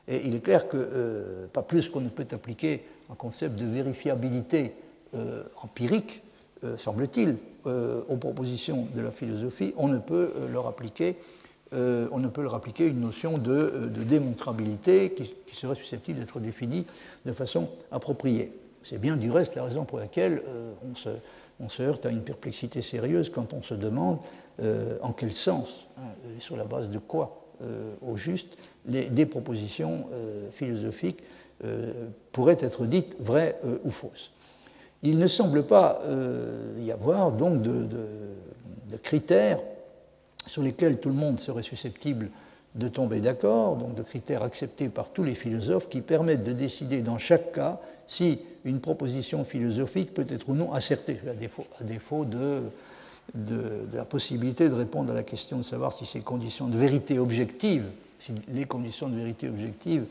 Et 0.07 0.25
il 0.25 0.35
est 0.35 0.43
clair 0.43 0.67
que, 0.67 0.77
euh, 0.77 1.45
pas 1.53 1.61
plus 1.61 1.87
qu'on 1.87 2.01
ne 2.01 2.09
peut 2.09 2.27
appliquer 2.31 2.83
un 3.11 3.15
concept 3.15 3.55
de 3.55 3.65
vérifiabilité 3.65 4.73
euh, 5.13 5.43
empirique, 5.61 6.21
euh, 6.63 6.77
semble-t-il, 6.77 7.37
aux 7.65 8.17
propositions 8.17 8.87
de 8.91 9.01
la 9.01 9.11
philosophie, 9.11 9.73
on 9.77 9.87
ne 9.87 9.99
peut 9.99 10.33
leur 10.51 10.65
appliquer, 10.65 11.15
une 11.71 13.01
notion 13.01 13.37
de, 13.37 13.87
démontrabilité 14.07 15.11
qui, 15.11 15.55
serait 15.55 15.75
susceptible 15.75 16.19
d'être 16.19 16.39
définie 16.39 16.87
de 17.25 17.33
façon 17.33 17.69
appropriée. 17.91 18.51
C'est 18.83 18.97
bien 18.97 19.15
du 19.15 19.29
reste 19.29 19.55
la 19.55 19.63
raison 19.63 19.85
pour 19.85 19.99
laquelle 19.99 20.41
euh, 20.47 20.73
on, 21.59 21.69
se, 21.69 21.83
heurte 21.83 22.05
à 22.05 22.09
une 22.09 22.23
perplexité 22.23 22.81
sérieuse 22.81 23.29
quand 23.29 23.53
on 23.53 23.61
se 23.61 23.75
demande 23.75 24.17
euh, 24.61 24.97
en 25.01 25.11
quel 25.11 25.33
sens, 25.33 25.85
hein, 25.97 26.09
sur 26.39 26.57
la 26.57 26.63
base 26.63 26.89
de 26.89 26.97
quoi, 26.97 27.45
euh, 27.61 27.93
au 28.01 28.17
juste, 28.17 28.57
des 28.85 29.27
propositions 29.27 30.07
philosophiques 30.53 31.21
pourraient 32.31 32.57
être 32.59 32.85
dites 32.85 33.15
vraies 33.19 33.59
ou 33.83 33.91
fausses. 33.91 34.31
Il 35.03 35.17
ne 35.17 35.27
semble 35.27 35.63
pas 35.63 36.01
y 36.79 36.91
avoir 36.91 37.31
donc 37.31 37.61
de, 37.61 37.87
critères 39.03 39.59
sur 40.47 40.61
lesquels 40.61 40.99
tout 40.99 41.09
le 41.09 41.15
monde 41.15 41.39
serait 41.39 41.63
susceptible 41.63 42.29
de 42.75 42.87
tomber 42.87 43.19
d'accord, 43.19 43.75
donc 43.75 43.95
de 43.95 44.03
critères 44.03 44.43
acceptés 44.43 44.89
par 44.89 45.11
tous 45.11 45.23
les 45.23 45.35
philosophes 45.35 45.89
qui 45.89 46.01
permettent 46.01 46.43
de 46.43 46.53
décider 46.53 47.01
dans 47.01 47.17
chaque 47.17 47.51
cas 47.53 47.79
si 48.07 48.39
une 48.63 48.79
proposition 48.79 49.43
philosophique 49.43 50.13
peut 50.13 50.25
être 50.29 50.49
ou 50.49 50.53
non 50.53 50.71
assertée, 50.73 51.17
à 51.29 51.33
défaut, 51.33 51.65
à 51.79 51.83
défaut 51.83 52.25
de, 52.25 52.61
de, 53.35 53.87
la 53.93 54.05
possibilité 54.05 54.69
de 54.69 54.73
répondre 54.73 55.11
à 55.11 55.15
la 55.15 55.23
question 55.23 55.57
de 55.57 55.63
savoir 55.63 55.93
si 55.93 56.05
ces 56.05 56.21
conditions 56.21 56.67
de 56.67 56.77
vérité 56.77 57.19
objective, 57.19 57.83
si 58.19 58.33
les 58.53 58.65
conditions 58.65 59.09
de 59.09 59.15
vérité 59.15 59.49
objective 59.49 60.05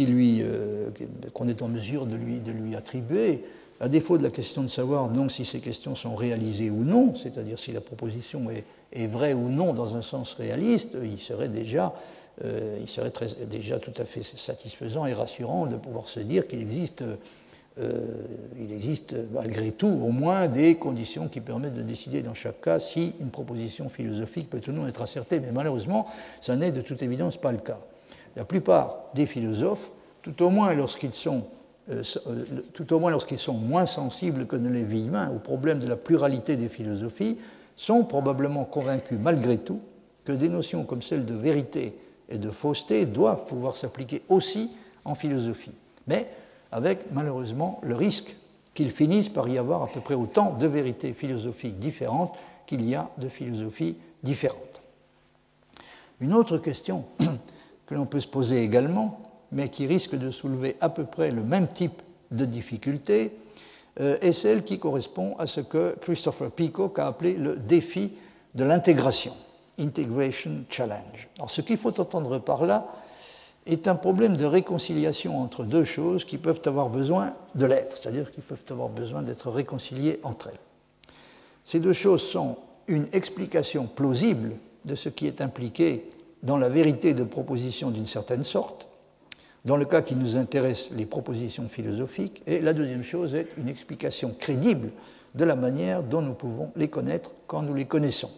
euh, 0.00 0.90
qu'on 1.32 1.48
est 1.48 1.62
en 1.62 1.68
mesure 1.68 2.06
de 2.06 2.16
lui, 2.16 2.76
attribuer, 2.76 3.44
à 3.80 3.88
défaut 3.88 4.18
de 4.18 4.22
la 4.22 4.30
question 4.30 4.62
de 4.62 4.68
savoir 4.68 5.10
donc 5.10 5.30
si 5.32 5.44
ces 5.44 5.60
questions 5.60 5.94
sont 5.94 6.14
réalisées 6.14 6.70
ou 6.70 6.82
non, 6.84 7.14
c'est-à-dire 7.14 7.58
si 7.58 7.72
la 7.72 7.80
proposition 7.80 8.46
est, 8.50 9.06
vraie 9.06 9.34
ou 9.34 9.48
non 9.48 9.74
dans 9.74 9.96
un 9.96 10.02
sens 10.02 10.34
réaliste, 10.34 10.96
il 11.02 11.20
serait 11.20 11.48
déjà 11.48 11.94
euh, 12.44 12.78
déjà 13.50 13.78
tout 13.78 13.92
à 13.98 14.04
fait 14.04 14.22
satisfaisant 14.22 15.06
et 15.06 15.12
rassurant 15.12 15.66
de 15.66 15.76
pouvoir 15.76 16.08
se 16.08 16.20
dire 16.20 16.46
qu'il 16.46 16.60
existe 16.60 17.02
euh, 17.78 18.00
existe 18.58 19.14
malgré 19.34 19.70
tout 19.70 19.86
au 19.86 20.10
moins 20.10 20.48
des 20.48 20.76
conditions 20.76 21.28
qui 21.28 21.42
permettent 21.42 21.76
de 21.76 21.82
décider 21.82 22.22
dans 22.22 22.32
chaque 22.32 22.62
cas 22.62 22.80
si 22.80 23.12
une 23.20 23.28
proposition 23.28 23.90
philosophique 23.90 24.48
peut 24.48 24.62
ou 24.66 24.72
non 24.72 24.88
être 24.88 25.02
assertée. 25.02 25.40
Mais 25.40 25.52
malheureusement, 25.52 26.06
ça 26.40 26.56
n'est 26.56 26.72
de 26.72 26.80
toute 26.80 27.02
évidence 27.02 27.36
pas 27.36 27.52
le 27.52 27.58
cas. 27.58 27.78
La 28.36 28.44
plupart 28.44 28.98
des 29.14 29.26
philosophes, 29.26 29.90
tout 30.22 30.42
au 30.42 30.50
moins 30.50 30.74
lorsqu'ils 30.74 31.12
sont 31.12 31.44
euh, 31.90 32.02
euh, 32.26 32.98
moins 32.98 33.18
sont 33.36 33.54
moins 33.54 33.86
sensibles 33.86 34.46
que 34.46 34.56
ne 34.56 34.68
les 34.68 34.82
vies 34.82 35.06
humains 35.06 35.30
au 35.34 35.38
problème 35.38 35.78
de 35.78 35.86
la 35.86 35.96
pluralité 35.96 36.56
des 36.56 36.68
philosophies, 36.68 37.38
sont 37.76 38.04
probablement 38.04 38.64
convaincus 38.64 39.18
malgré 39.20 39.58
tout 39.58 39.80
que 40.24 40.32
des 40.32 40.48
notions 40.48 40.84
comme 40.84 41.02
celles 41.02 41.24
de 41.24 41.34
vérité 41.34 41.96
et 42.28 42.38
de 42.38 42.50
fausseté 42.50 43.06
doivent 43.06 43.46
pouvoir 43.46 43.76
s'appliquer 43.76 44.22
aussi 44.28 44.70
en 45.04 45.14
philosophie. 45.14 45.76
Mais 46.08 46.28
avec 46.72 47.12
malheureusement 47.12 47.80
le 47.82 47.94
risque 47.94 48.36
qu'ils 48.74 48.90
finissent 48.90 49.28
par 49.28 49.48
y 49.48 49.56
avoir 49.56 49.82
à 49.82 49.86
peu 49.86 50.00
près 50.00 50.14
autant 50.14 50.52
de 50.52 50.66
vérités 50.66 51.12
philosophiques 51.12 51.78
différentes 51.78 52.36
qu'il 52.66 52.86
y 52.86 52.94
a 52.94 53.08
de 53.16 53.28
philosophies 53.28 53.96
différentes. 54.22 54.82
Une 56.20 56.34
autre 56.34 56.58
question 56.58 57.04
que 57.86 57.94
l'on 57.94 58.06
peut 58.06 58.20
se 58.20 58.28
poser 58.28 58.62
également, 58.62 59.20
mais 59.52 59.68
qui 59.68 59.86
risque 59.86 60.16
de 60.16 60.30
soulever 60.30 60.76
à 60.80 60.88
peu 60.88 61.04
près 61.04 61.30
le 61.30 61.42
même 61.42 61.68
type 61.68 62.02
de 62.30 62.44
difficulté, 62.44 63.32
euh, 64.00 64.18
est 64.20 64.32
celle 64.32 64.64
qui 64.64 64.78
correspond 64.78 65.36
à 65.38 65.46
ce 65.46 65.60
que 65.60 65.96
Christopher 66.02 66.50
Peacock 66.50 66.98
a 66.98 67.06
appelé 67.06 67.34
le 67.34 67.56
défi 67.56 68.12
de 68.54 68.64
l'intégration, 68.64 69.32
Integration 69.78 70.64
Challenge. 70.68 71.28
Alors, 71.36 71.50
ce 71.50 71.60
qu'il 71.60 71.78
faut 71.78 71.98
entendre 72.00 72.38
par 72.38 72.66
là 72.66 72.86
est 73.64 73.88
un 73.88 73.94
problème 73.94 74.36
de 74.36 74.44
réconciliation 74.44 75.40
entre 75.40 75.64
deux 75.64 75.84
choses 75.84 76.24
qui 76.24 76.38
peuvent 76.38 76.60
avoir 76.66 76.88
besoin 76.88 77.34
de 77.54 77.66
l'être, 77.66 77.96
c'est-à-dire 77.96 78.30
qui 78.30 78.40
peuvent 78.40 78.64
avoir 78.70 78.88
besoin 78.88 79.22
d'être 79.22 79.50
réconciliées 79.50 80.20
entre 80.22 80.48
elles. 80.48 80.60
Ces 81.64 81.80
deux 81.80 81.92
choses 81.92 82.22
sont 82.22 82.58
une 82.86 83.08
explication 83.12 83.86
plausible 83.86 84.52
de 84.84 84.94
ce 84.94 85.08
qui 85.08 85.26
est 85.26 85.40
impliqué 85.40 86.08
dans 86.46 86.56
la 86.56 86.68
vérité 86.68 87.12
de 87.12 87.24
propositions 87.24 87.90
d'une 87.90 88.06
certaine 88.06 88.44
sorte, 88.44 88.88
dans 89.64 89.76
le 89.76 89.84
cas 89.84 90.00
qui 90.00 90.14
nous 90.14 90.36
intéresse, 90.36 90.90
les 90.92 91.06
propositions 91.06 91.68
philosophiques, 91.68 92.40
et 92.46 92.60
la 92.60 92.72
deuxième 92.72 93.02
chose 93.02 93.34
est 93.34 93.48
une 93.58 93.68
explication 93.68 94.32
crédible 94.38 94.92
de 95.34 95.44
la 95.44 95.56
manière 95.56 96.04
dont 96.04 96.22
nous 96.22 96.34
pouvons 96.34 96.70
les 96.76 96.88
connaître 96.88 97.34
quand 97.48 97.62
nous 97.62 97.74
les 97.74 97.84
connaissons. 97.84 98.30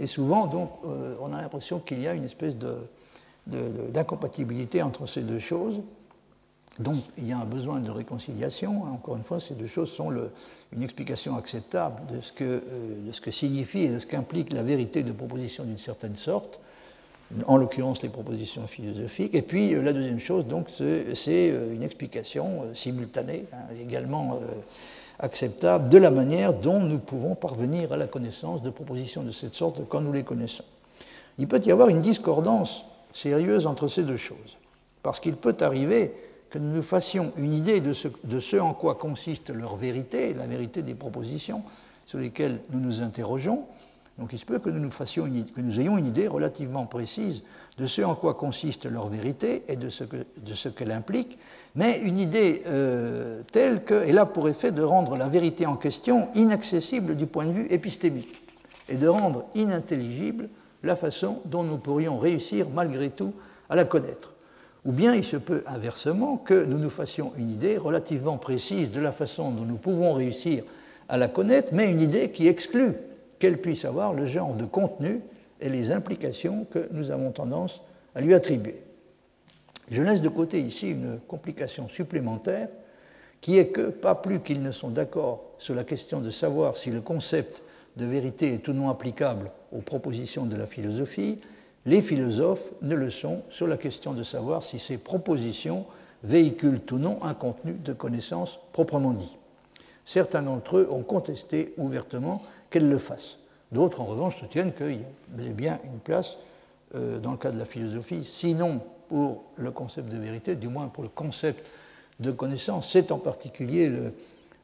Et 0.00 0.06
souvent, 0.06 0.46
donc, 0.46 0.70
euh, 0.86 1.14
on 1.20 1.34
a 1.34 1.40
l'impression 1.40 1.80
qu'il 1.80 2.00
y 2.02 2.08
a 2.08 2.14
une 2.14 2.24
espèce 2.24 2.56
d'incompatibilité 3.46 4.82
entre 4.82 5.06
ces 5.06 5.20
deux 5.20 5.38
choses. 5.38 5.80
Donc, 6.78 6.96
il 7.18 7.26
y 7.28 7.32
a 7.32 7.38
un 7.38 7.44
besoin 7.44 7.80
de 7.80 7.90
réconciliation. 7.90 8.84
Encore 8.84 9.16
une 9.16 9.22
fois, 9.22 9.38
ces 9.38 9.54
deux 9.54 9.66
choses 9.66 9.90
sont 9.90 10.10
une 10.72 10.82
explication 10.82 11.36
acceptable 11.36 12.02
de 12.14 12.22
ce, 12.22 12.32
que, 12.32 12.44
euh, 12.44 13.06
de 13.06 13.12
ce 13.12 13.20
que 13.20 13.30
signifie 13.30 13.82
et 13.82 13.88
de 13.90 13.98
ce 13.98 14.06
qu'implique 14.06 14.52
la 14.52 14.62
vérité 14.62 15.02
de 15.02 15.12
proposition 15.12 15.64
d'une 15.64 15.78
certaine 15.78 16.16
sorte 16.16 16.58
en 17.46 17.56
l'occurrence 17.56 18.02
les 18.02 18.08
propositions 18.08 18.66
philosophiques. 18.66 19.34
Et 19.34 19.42
puis 19.42 19.74
euh, 19.74 19.82
la 19.82 19.92
deuxième 19.92 20.20
chose, 20.20 20.46
donc, 20.46 20.68
c'est 20.70 21.50
euh, 21.50 21.74
une 21.74 21.82
explication 21.82 22.62
euh, 22.62 22.74
simultanée, 22.74 23.44
hein, 23.52 23.74
également 23.80 24.38
acceptable, 25.18 25.88
de 25.88 25.98
la 25.98 26.10
manière 26.10 26.54
dont 26.54 26.80
nous 26.80 26.98
pouvons 26.98 27.34
parvenir 27.34 27.92
à 27.92 27.96
la 27.96 28.06
connaissance 28.06 28.62
de 28.62 28.70
propositions 28.70 29.22
de 29.22 29.30
cette 29.30 29.54
sorte 29.54 29.80
quand 29.88 30.00
nous 30.00 30.12
les 30.12 30.24
connaissons. 30.24 30.64
Il 31.38 31.48
peut 31.48 31.60
y 31.64 31.72
avoir 31.72 31.88
une 31.88 32.00
discordance 32.00 32.84
sérieuse 33.12 33.66
entre 33.66 33.88
ces 33.88 34.02
deux 34.02 34.16
choses, 34.16 34.56
parce 35.02 35.20
qu'il 35.20 35.36
peut 35.36 35.56
arriver 35.60 36.12
que 36.50 36.58
nous 36.58 36.76
nous 36.76 36.82
fassions 36.82 37.32
une 37.36 37.52
idée 37.52 37.80
de 37.80 37.92
ce, 37.92 38.08
de 38.24 38.40
ce 38.40 38.56
en 38.56 38.72
quoi 38.72 38.94
consiste 38.94 39.50
leur 39.50 39.76
vérité, 39.76 40.32
la 40.34 40.46
vérité 40.46 40.82
des 40.82 40.94
propositions 40.94 41.62
sur 42.04 42.18
lesquelles 42.18 42.60
nous 42.70 42.80
nous 42.80 43.00
interrogeons, 43.00 43.64
donc 44.18 44.32
il 44.32 44.38
se 44.38 44.46
peut 44.46 44.58
que 44.58 44.70
nous, 44.70 44.80
nous 44.80 44.90
fassions 44.90 45.28
nous 45.56 45.80
ayons 45.80 45.98
une 45.98 46.06
idée 46.06 46.26
relativement 46.26 46.86
précise 46.86 47.42
de 47.76 47.84
ce 47.84 48.00
en 48.00 48.14
quoi 48.14 48.34
consiste 48.34 48.86
leur 48.86 49.08
vérité 49.08 49.62
et 49.68 49.76
de 49.76 49.88
ce 49.90 50.68
qu'elle 50.68 50.92
implique, 50.92 51.38
mais 51.74 52.00
une 52.00 52.18
idée 52.18 52.62
euh, 52.66 53.42
telle 53.52 53.84
qu'elle 53.84 54.18
a 54.18 54.24
pour 54.24 54.48
effet 54.48 54.72
de 54.72 54.82
rendre 54.82 55.16
la 55.16 55.28
vérité 55.28 55.66
en 55.66 55.76
question 55.76 56.28
inaccessible 56.34 57.16
du 57.16 57.26
point 57.26 57.44
de 57.44 57.52
vue 57.52 57.66
épistémique 57.68 58.42
et 58.88 58.96
de 58.96 59.06
rendre 59.06 59.44
inintelligible 59.54 60.48
la 60.82 60.96
façon 60.96 61.40
dont 61.44 61.64
nous 61.64 61.76
pourrions 61.76 62.18
réussir 62.18 62.68
malgré 62.74 63.10
tout 63.10 63.34
à 63.68 63.76
la 63.76 63.84
connaître. 63.84 64.32
Ou 64.86 64.92
bien 64.92 65.14
il 65.14 65.24
se 65.24 65.36
peut 65.36 65.62
inversement 65.66 66.36
que 66.38 66.64
nous 66.64 66.78
nous 66.78 66.90
fassions 66.90 67.32
une 67.36 67.50
idée 67.50 67.76
relativement 67.76 68.38
précise 68.38 68.90
de 68.90 69.00
la 69.00 69.12
façon 69.12 69.50
dont 69.50 69.64
nous 69.64 69.76
pouvons 69.76 70.14
réussir 70.14 70.62
à 71.08 71.18
la 71.18 71.28
connaître, 71.28 71.70
mais 71.72 71.90
une 71.90 72.00
idée 72.00 72.30
qui 72.30 72.46
exclut 72.46 72.94
qu'elle 73.38 73.60
puisse 73.60 73.84
avoir 73.84 74.12
le 74.12 74.26
genre 74.26 74.54
de 74.54 74.64
contenu 74.64 75.20
et 75.60 75.68
les 75.68 75.90
implications 75.90 76.66
que 76.70 76.88
nous 76.92 77.10
avons 77.10 77.32
tendance 77.32 77.80
à 78.14 78.20
lui 78.20 78.34
attribuer. 78.34 78.82
Je 79.90 80.02
laisse 80.02 80.20
de 80.20 80.28
côté 80.28 80.60
ici 80.60 80.90
une 80.90 81.20
complication 81.28 81.88
supplémentaire 81.88 82.68
qui 83.40 83.58
est 83.58 83.68
que, 83.68 83.90
pas 83.90 84.14
plus 84.14 84.40
qu'ils 84.40 84.62
ne 84.62 84.72
sont 84.72 84.90
d'accord 84.90 85.44
sur 85.58 85.74
la 85.74 85.84
question 85.84 86.20
de 86.20 86.30
savoir 86.30 86.76
si 86.76 86.90
le 86.90 87.00
concept 87.00 87.62
de 87.96 88.04
vérité 88.04 88.54
est 88.54 88.68
ou 88.68 88.72
non 88.72 88.90
applicable 88.90 89.50
aux 89.72 89.80
propositions 89.80 90.46
de 90.46 90.56
la 90.56 90.66
philosophie, 90.66 91.40
les 91.84 92.02
philosophes 92.02 92.72
ne 92.82 92.94
le 92.94 93.10
sont 93.10 93.42
sur 93.48 93.66
la 93.66 93.76
question 93.76 94.12
de 94.12 94.22
savoir 94.22 94.62
si 94.62 94.78
ces 94.78 94.98
propositions 94.98 95.86
véhiculent 96.24 96.80
ou 96.90 96.98
non 96.98 97.22
un 97.22 97.34
contenu 97.34 97.74
de 97.74 97.92
connaissance 97.92 98.58
proprement 98.72 99.12
dit. 99.12 99.36
Certains 100.04 100.42
d'entre 100.42 100.78
eux 100.78 100.88
ont 100.90 101.02
contesté 101.02 101.74
ouvertement 101.78 102.42
qu'elle 102.70 102.88
le 102.88 102.98
fasse. 102.98 103.38
D'autres, 103.72 104.00
en 104.00 104.04
revanche, 104.04 104.38
soutiennent 104.38 104.72
qu'il 104.72 105.00
y 105.38 105.48
a 105.48 105.52
bien 105.52 105.78
une 105.84 105.98
place 105.98 106.36
euh, 106.94 107.18
dans 107.18 107.32
le 107.32 107.36
cas 107.36 107.50
de 107.50 107.58
la 107.58 107.64
philosophie, 107.64 108.24
sinon 108.24 108.80
pour 109.08 109.44
le 109.56 109.70
concept 109.70 110.08
de 110.08 110.18
vérité, 110.18 110.54
du 110.54 110.68
moins 110.68 110.88
pour 110.88 111.02
le 111.02 111.08
concept 111.08 111.66
de 112.20 112.30
connaissance. 112.30 112.90
C'est 112.90 113.10
en 113.12 113.18
particulier 113.18 113.92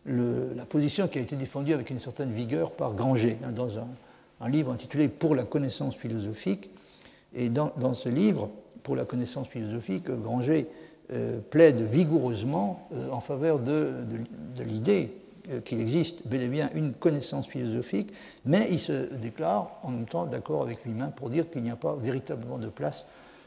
la 0.07 0.65
position 0.65 1.09
qui 1.09 1.19
a 1.19 1.23
été 1.23 1.37
défendue 1.37 1.75
avec 1.75 1.91
une 1.91 1.99
certaine 1.99 2.33
vigueur 2.33 2.73
par 2.73 2.95
Granger, 2.95 3.39
hein, 3.45 3.53
dans 3.53 3.79
un, 3.79 4.49
livre 4.49 4.73
intitulé 4.73 5.09
Pour 5.09 5.37
la 5.37 5.45
connaissance 5.45 5.95
philosophique. 5.95 6.71
Et 7.35 7.49
dans, 7.49 7.95
ce 7.95 8.09
livre, 8.09 8.51
Pour 8.83 8.97
la 8.97 9.05
connaissance 9.05 9.47
philosophique, 9.47 10.11
Granger 10.11 10.67
euh, 11.13 11.39
plaide 11.51 11.81
vigoureusement 11.81 12.89
euh, 12.93 13.11
en 13.11 13.21
faveur 13.21 13.61
de 13.61 14.05
l'idée 14.65 15.13
qu'il 15.64 15.80
existe 15.80 16.26
bel 16.26 16.43
et 16.43 16.49
bien 16.49 16.70
une 16.74 16.93
connaissance 16.93 17.47
philosophique, 17.49 18.12
mais 18.45 18.68
il 18.70 18.78
se 18.78 19.12
déclare 19.14 19.78
en 19.82 19.90
même 19.90 20.07
temps 20.07 20.26
d'accord 20.26 20.62
avec 20.62 20.84
lui-même 20.84 21.12
pour 21.12 21.30
dire 21.30 21.51
qu'il 21.51 21.62
n'y 21.62 21.70
a 21.70 21.76
pas 21.76 21.97
véritablement 21.97 22.59
de 22.59 22.68
place 22.68 23.05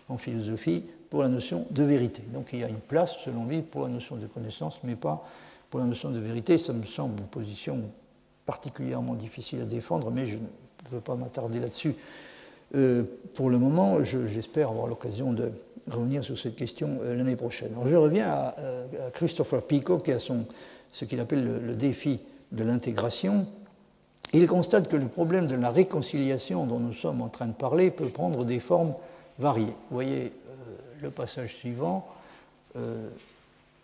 en 0.09 0.17
philosophie 0.17 0.83
pour 1.09 1.23
la 1.23 1.29
notion 1.29 1.65
de 1.71 1.83
vérité. 1.83 2.21
Donc 2.33 2.49
il 2.53 2.59
y 2.59 2.63
a 2.63 2.69
une 2.69 2.75
place, 2.75 3.15
selon 3.23 3.45
lui, 3.45 3.61
pour 3.61 3.83
la 3.83 3.89
notion 3.89 4.15
de 4.15 4.27
connaissance, 4.27 4.79
mais 4.83 4.95
pas 4.95 5.25
pour 5.69 5.79
la 5.79 5.85
notion 5.85 6.11
de 6.11 6.19
vérité. 6.19 6.57
Ça 6.57 6.73
me 6.73 6.83
semble 6.83 7.19
une 7.19 7.27
position 7.27 7.81
particulièrement 8.45 9.15
difficile 9.15 9.61
à 9.61 9.65
défendre, 9.65 10.11
mais 10.11 10.25
je 10.25 10.37
ne 10.37 10.89
veux 10.89 11.01
pas 11.01 11.15
m'attarder 11.15 11.59
là-dessus. 11.59 11.95
Euh, 12.75 13.03
pour 13.33 13.49
le 13.49 13.57
moment, 13.57 14.03
j'espère 14.03 14.69
avoir 14.69 14.87
l'occasion 14.87 15.33
de 15.33 15.51
revenir 15.89 16.23
sur 16.23 16.37
cette 16.37 16.55
question 16.55 16.99
euh, 17.01 17.15
l'année 17.15 17.35
prochaine. 17.35 17.71
Alors, 17.73 17.87
je 17.87 17.95
reviens 17.95 18.27
à 18.27 18.55
Christopher 19.13 19.61
Pico, 19.63 19.99
qui 19.99 20.11
a 20.11 20.19
son 20.19 20.45
ce 20.95 21.03
qu'il 21.03 21.19
appelle 21.19 21.43
le, 21.61 21.75
défi 21.75 22.21
de 22.53 22.63
l'intégration, 22.63 23.47
il 24.31 24.47
constate 24.47 24.87
que 24.87 24.95
le 24.95 25.09
problème 25.09 25.45
de 25.45 25.55
la 25.55 25.69
réconciliation 25.69 26.65
dont 26.65 26.79
nous 26.79 26.93
sommes 26.93 27.21
en 27.21 27.27
train 27.27 27.47
de 27.47 27.53
parler 27.53 27.91
peut 27.91 28.07
prendre 28.07 28.45
des 28.45 28.59
formes 28.59 28.93
variées. 29.37 29.75
Vous 29.89 29.95
voyez 29.95 30.31
euh, 30.47 30.51
le 31.01 31.09
passage 31.09 31.53
suivant. 31.53 32.07
Euh, 32.77 33.09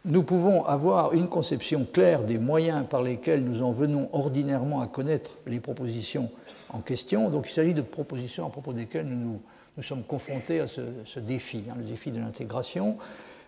nous 0.05 0.23
pouvons 0.23 0.63
avoir 0.63 1.11
une 1.11 1.27
conception 1.27 1.85
claire 1.85 2.23
des 2.23 2.39
moyens 2.39 2.85
par 2.89 3.03
lesquels 3.03 3.43
nous 3.43 3.61
en 3.61 3.73
venons 3.73 4.07
ordinairement 4.13 4.79
à 4.79 4.87
connaître 4.87 5.31
les 5.47 5.59
propositions 5.59 6.31
en 6.69 6.79
question. 6.79 7.29
Donc 7.29 7.47
il 7.49 7.51
s'agit 7.51 7.73
de 7.73 7.81
propositions 7.81 8.47
à 8.47 8.49
propos 8.49 8.71
desquelles 8.71 9.09
nous, 9.09 9.41
nous, 9.75 9.83
sommes 9.83 10.03
confrontés 10.03 10.61
à 10.61 10.67
ce, 10.67 11.19
défi, 11.19 11.65
hein, 11.69 11.73
le 11.77 11.83
défi 11.83 12.11
de 12.11 12.21
l'intégration. 12.21 12.97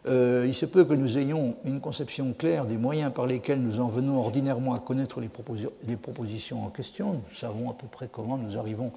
Euh, 0.05 0.43
il 0.45 0.53
se 0.53 0.65
peut 0.65 0.83
que 0.83 0.93
nous 0.93 1.17
ayons 1.17 1.55
une 1.63 1.79
conception 1.79 2.33
claire 2.37 2.65
des 2.65 2.77
moyens 2.77 3.13
par 3.13 3.25
lesquels 3.25 3.61
nous 3.61 3.79
en 3.79 3.87
venons 3.87 4.17
ordinairement 4.17 4.73
à 4.73 4.79
connaître 4.79 5.21
les, 5.21 5.29
propositions 5.95 6.65
en 6.65 6.69
question. 6.69 7.13
Nous 7.13 7.35
savons 7.35 7.69
à 7.69 7.73
peu 7.73 7.87
près 7.87 8.09
comment 8.11 8.37
nous 8.37 8.57
arrivons 8.57 8.91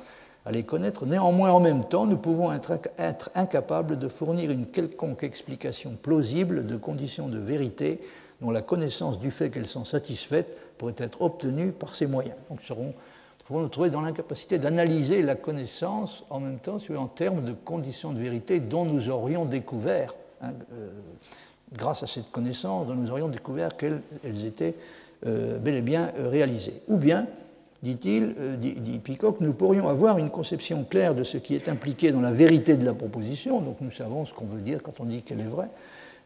à 0.45 0.51
les 0.51 0.65
connaître. 0.65 1.07
Néanmoins, 1.07 1.51
en 1.51 1.61
même 1.61 1.85
temps, 1.85 2.07
nous 2.07 2.17
pouvons 2.17 2.53
être, 2.53 3.31
incapables 3.35 3.99
de 4.01 4.09
fournir 4.09 4.51
une 4.51 4.67
quelconque 4.67 5.23
explication 5.23 5.97
plausible 6.01 6.67
de 6.67 6.77
conditions 6.77 7.29
de 7.29 7.39
vérité 7.39 8.01
dont 8.41 8.51
la 8.51 8.63
connaissance 8.63 9.21
du 9.21 9.31
fait 9.31 9.51
qu'elles 9.51 9.67
sont 9.67 9.85
satisfaites 9.85 10.59
pourrait 10.77 10.95
être 10.99 11.23
obtenue 11.23 11.71
par 11.71 11.95
ces 11.95 12.09
moyens. 12.09 12.37
Donc, 12.51 12.59
nous 12.69 12.93
pouvons 13.47 13.61
nous 13.61 13.69
trouver 13.69 13.91
dans 13.91 14.01
l'incapacité 14.01 14.59
d'analyser 14.59 15.23
la 15.23 15.37
connaissance 15.37 16.25
en 16.31 16.41
même 16.41 16.59
temps 16.59 16.79
en 16.97 17.07
termes 17.07 17.45
de 17.45 17.53
conditions 17.53 18.13
de 18.13 18.19
vérité 18.19 18.59
dont 18.59 18.85
nous 18.85 19.09
aurions 19.09 19.45
découvert 19.45 20.13
Hein, 20.43 20.53
euh, 20.73 20.91
grâce 21.73 22.03
à 22.03 22.07
cette 22.07 22.31
connaissance, 22.31 22.87
nous 22.89 23.11
aurions 23.11 23.29
découvert 23.29 23.77
qu'elles 23.77 24.03
étaient 24.45 24.75
euh, 25.27 25.59
bel 25.59 25.77
et 25.77 25.83
bien 25.83 26.13
euh, 26.19 26.29
réalisées. 26.29 26.83
Ou 26.89 26.97
bien, 26.97 27.27
dit-il, 27.83 28.35
dit, 28.59 28.99
Peacock, 28.99 29.41
nous 29.41 29.53
pourrions 29.53 29.89
avoir 29.89 30.19
une 30.19 30.31
conception 30.31 30.85
claire 30.85 31.15
de 31.15 31.23
ce 31.23 31.37
qui 31.39 31.55
est 31.55 31.69
impliqué 31.69 32.13
dans 32.13 32.21
la 32.21 32.33
vérité 32.33 32.77
de 32.77 32.85
la 32.85 32.95
proposition, 32.95 33.61
donc 33.61 33.77
nous 33.81 33.91
savons 33.91 34.25
ce 34.25 34.33
qu'on 34.33 34.47
veut 34.47 34.61
dire 34.61 34.83
quand 34.83 34.99
on 35.01 35.05
dit 35.05 35.23
qu'elle 35.23 35.41
est 35.41 35.45
vraie, 35.45 35.69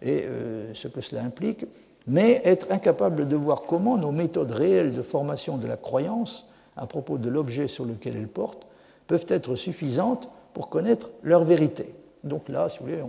et 0.00 0.24
ce 0.72 0.88
que 0.88 1.02
cela 1.02 1.22
implique, 1.22 1.66
mais 2.06 2.40
être 2.44 2.70
incapable 2.70 3.28
de 3.28 3.36
voir 3.36 3.62
comment 3.62 3.98
nos 3.98 4.12
méthodes 4.12 4.52
réelles 4.52 4.94
de 4.94 5.02
formation 5.02 5.58
de 5.58 5.66
la 5.66 5.76
croyance 5.76 6.46
à 6.76 6.86
propos 6.86 7.18
de 7.18 7.28
l'objet 7.28 7.66
sur 7.66 7.84
lequel 7.84 8.16
elle 8.16 8.28
porte 8.28 8.66
peuvent 9.06 9.26
être 9.28 9.56
suffisantes 9.56 10.30
pour 10.54 10.70
connaître 10.70 11.10
leur 11.22 11.44
vérité. 11.44 11.94
Donc 12.24 12.48
là, 12.48 12.68
si 12.68 12.78
vous 12.78 12.86
voulez, 12.86 13.02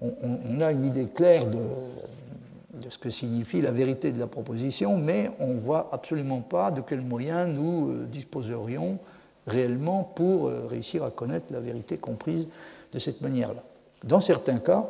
a 0.00 0.72
une 0.72 0.86
idée 0.86 1.06
claire 1.06 1.46
de, 1.46 1.58
de, 2.74 2.90
ce 2.90 2.98
que 2.98 3.10
signifie 3.10 3.60
la 3.60 3.72
vérité 3.72 4.12
de 4.12 4.18
la 4.18 4.26
proposition, 4.26 4.96
mais 4.96 5.30
on 5.40 5.54
ne 5.54 5.60
voit 5.60 5.88
absolument 5.92 6.40
pas 6.40 6.70
de 6.70 6.80
quels 6.80 7.00
moyens 7.00 7.48
nous 7.48 7.90
euh, 7.90 8.06
disposerions 8.10 8.98
réellement 9.46 10.04
pour 10.04 10.48
euh, 10.48 10.66
réussir 10.68 11.02
à 11.04 11.10
connaître 11.10 11.46
la 11.52 11.60
vérité 11.60 11.96
comprise 11.96 12.46
de 12.92 12.98
cette 12.98 13.20
manière-là. 13.20 13.62
Dans 14.04 14.20
certains 14.20 14.58
cas, 14.58 14.88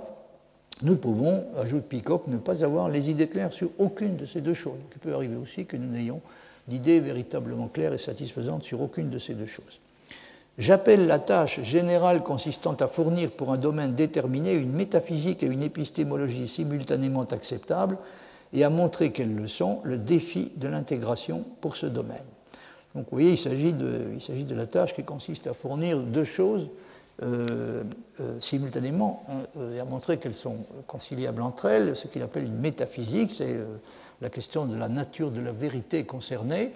nous 0.82 0.96
pouvons, 0.96 1.46
ajoute 1.56 1.84
Peacock, 1.84 2.26
ne 2.28 2.36
pas 2.36 2.64
avoir 2.64 2.88
les 2.88 3.10
idées 3.10 3.28
claires 3.28 3.52
sur 3.52 3.70
aucune 3.78 4.16
de 4.16 4.26
ces 4.26 4.40
deux 4.40 4.54
choses. 4.54 4.78
Il 4.92 4.98
peut 4.98 5.14
arriver 5.14 5.36
aussi 5.36 5.66
que 5.66 5.76
nous 5.76 5.90
n'ayons 5.90 6.20
d'idées 6.68 7.00
véritablement 7.00 7.68
claires 7.68 7.94
et 7.94 7.98
satisfaisantes 7.98 8.62
sur 8.62 8.80
aucune 8.80 9.10
de 9.10 9.18
ces 9.18 9.34
deux 9.34 9.46
choses. 9.46 9.80
J'appelle 10.58 11.06
la 11.06 11.20
tâche 11.20 11.62
générale 11.62 12.24
consistant 12.24 12.74
à 12.74 12.88
fournir 12.88 13.30
pour 13.30 13.52
un 13.52 13.58
domaine 13.58 13.94
déterminé 13.94 14.54
une 14.54 14.72
métaphysique 14.72 15.44
et 15.44 15.46
une 15.46 15.62
épistémologie 15.62 16.48
simultanément 16.48 17.22
acceptables 17.22 17.96
et 18.52 18.64
à 18.64 18.70
montrer 18.70 19.12
qu'elles 19.12 19.36
le 19.36 19.46
sont 19.46 19.78
le 19.84 19.98
défi 19.98 20.50
de 20.56 20.66
l'intégration 20.66 21.44
pour 21.60 21.76
ce 21.76 21.86
domaine. 21.86 22.24
Donc 22.96 23.04
vous 23.04 23.18
voyez, 23.18 23.32
il 23.32 23.38
s'agit 23.38 23.72
de, 23.72 24.54
la 24.54 24.66
tâche 24.66 24.94
qui 24.94 25.04
consiste 25.04 25.46
à 25.46 25.54
fournir 25.54 26.00
deux 26.00 26.24
choses 26.24 26.68
euh, 27.22 27.84
euh, 28.20 28.40
simultanément 28.40 29.24
euh, 29.56 29.76
et 29.76 29.80
à 29.80 29.84
montrer 29.84 30.18
qu'elles 30.18 30.34
sont 30.34 30.56
conciliables 30.88 31.42
entre 31.42 31.66
elles, 31.66 31.94
ce 31.94 32.08
qu'il 32.08 32.22
appelle 32.22 32.44
une 32.44 32.58
métaphysique, 32.58 33.32
c'est 33.36 33.56
la 34.20 34.30
question 34.30 34.66
de 34.66 34.76
la 34.76 34.88
nature 34.88 35.30
de 35.30 35.40
la 35.40 35.52
vérité 35.52 36.02
concernée 36.02 36.72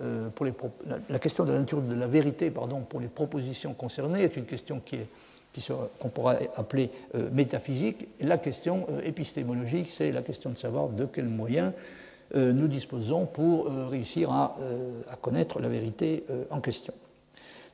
euh, 0.00 0.28
la, 1.08 1.18
question 1.18 1.44
de 1.44 1.52
la 1.52 1.58
nature 1.58 1.82
de 1.82 1.94
la 1.94 2.06
vérité 2.06 2.50
pardon, 2.50 2.80
pour 2.80 3.00
les 3.00 3.08
propositions 3.08 3.74
concernées 3.74 4.22
est 4.22 4.36
une 4.36 4.44
question 4.44 4.80
qui 4.84 4.96
est 4.96 5.06
qu'on 5.98 6.08
pourrait 6.08 6.50
appeler 6.54 6.88
euh, 7.16 7.30
métaphysique. 7.32 8.06
La 8.20 8.38
question 8.38 8.86
euh, 8.90 9.00
épistémologique, 9.02 9.88
c'est 9.92 10.12
la 10.12 10.22
question 10.22 10.50
de 10.50 10.58
savoir 10.58 10.88
de 10.88 11.04
quels 11.04 11.28
moyens 11.28 11.72
nous 12.34 12.68
disposons 12.68 13.24
pour 13.24 13.68
réussir 13.88 14.30
à, 14.30 14.54
connaître 15.22 15.60
la 15.60 15.68
vérité 15.70 16.24
en 16.50 16.60
question. 16.60 16.92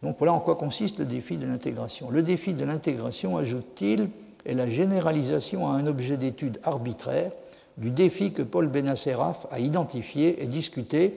Donc 0.01 0.15
voilà 0.17 0.33
en 0.33 0.39
quoi 0.39 0.55
consiste 0.55 1.01
le 1.01 1.07
défi 1.07 1.39
de 1.39 1.45
l'intégration. 1.45 2.09
Le 2.09 2.23
défi 2.23 2.55
de 2.55 2.65
l'intégration, 2.65 3.37
ajoute-t-il, 3.37 4.11
est 4.47 4.55
la 4.55 4.69
généralisation 4.69 5.67
à 5.67 5.73
un 5.73 5.89
objet 5.89 6.17
d'étude 6.17 6.61
arbitraire 6.63 7.33
du 7.79 7.91
défi 7.91 8.33
que 8.33 8.43
Paul 8.43 8.69
Benasseraf 8.69 9.49
a 9.51 9.59
identifié 9.59 10.41
et 10.41 10.47
discuté 10.47 11.15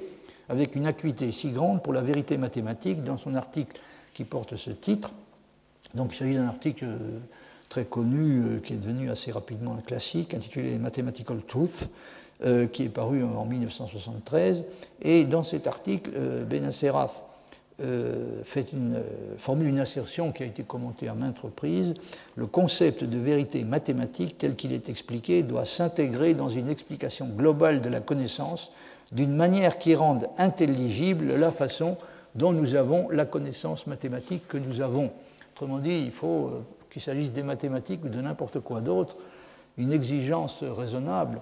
avec 0.50 0.76
une 0.76 0.88
acuité 0.88 1.32
si 1.32 1.52
grande 1.52 1.84
pour 1.84 1.94
la 1.94 2.02
vérité 2.02 2.38
mathématique 2.38 3.04
dans 3.04 3.18
son 3.18 3.36
article 3.36 3.80
qui 4.14 4.24
porte 4.24 4.56
ce 4.56 4.72
titre. 4.72 5.12
Donc 5.94 6.14
il 6.14 6.18
s'agit 6.18 6.36
d'un 6.36 6.48
article 6.48 6.86
euh, 6.86 7.20
très 7.70 7.86
connu 7.86 8.42
euh, 8.42 8.60
qui 8.60 8.74
est 8.74 8.78
devenu 8.78 9.10
assez 9.10 9.32
rapidement 9.32 9.76
un 9.76 9.82
classique 9.82 10.34
intitulé 10.34 10.78
Mathematical 10.78 11.42
Truth 11.48 11.90
euh, 12.46 12.68
qui 12.68 12.84
est 12.84 12.90
paru 12.90 13.24
en 13.24 13.46
1973. 13.46 14.64
Et 15.02 15.26
dans 15.26 15.44
cet 15.44 15.68
article, 15.68 16.12
Benasseraf 16.50 17.24
fait 18.44 18.74
une, 18.74 19.00
formule 19.38 19.68
une 19.68 19.80
assertion 19.80 20.32
qui 20.32 20.42
a 20.42 20.48
été 20.48 20.64
commentée 20.64 21.08
à 21.08 21.14
maintes 21.14 21.38
reprises. 21.38 21.94
Le 22.36 22.48
concept 22.48 23.04
de 23.04 23.20
vérité 23.20 23.64
mathématique 23.64 24.40
tel 24.40 24.56
qu'il 24.56 24.74
est 24.74 24.90
expliqué 24.90 25.44
doit 25.44 25.66
s'intégrer 25.66 26.34
dans 26.34 26.50
une 26.50 26.70
explication 26.70 27.28
globale 27.28 27.82
de 27.82 27.90
la 27.90 28.00
connaissance 28.00 28.72
d'une 29.12 29.36
manière 29.36 29.78
qui 29.78 29.96
rende 29.96 30.28
intelligible 30.38 31.36
la 31.36 31.52
façon 31.52 31.98
dont 32.36 32.54
nous 32.54 32.76
avons 32.76 33.10
la 33.10 33.26
connaissance 33.26 33.88
mathématique 33.88 34.48
que 34.48 34.58
nous 34.58 34.82
avons. 34.82 35.12
Autrement 35.56 35.80
dit, 35.80 36.04
il 36.06 36.12
faut, 36.12 36.48
euh, 36.48 36.66
qu'il 36.90 37.02
s'agisse 37.02 37.32
des 37.32 37.44
mathématiques 37.44 38.04
ou 38.06 38.10
de 38.10 38.22
n'importe 38.22 38.60
quoi 38.60 38.82
d'autre, 38.82 39.18
une 39.78 39.92
exigence 39.92 40.64
raisonnable 40.64 41.42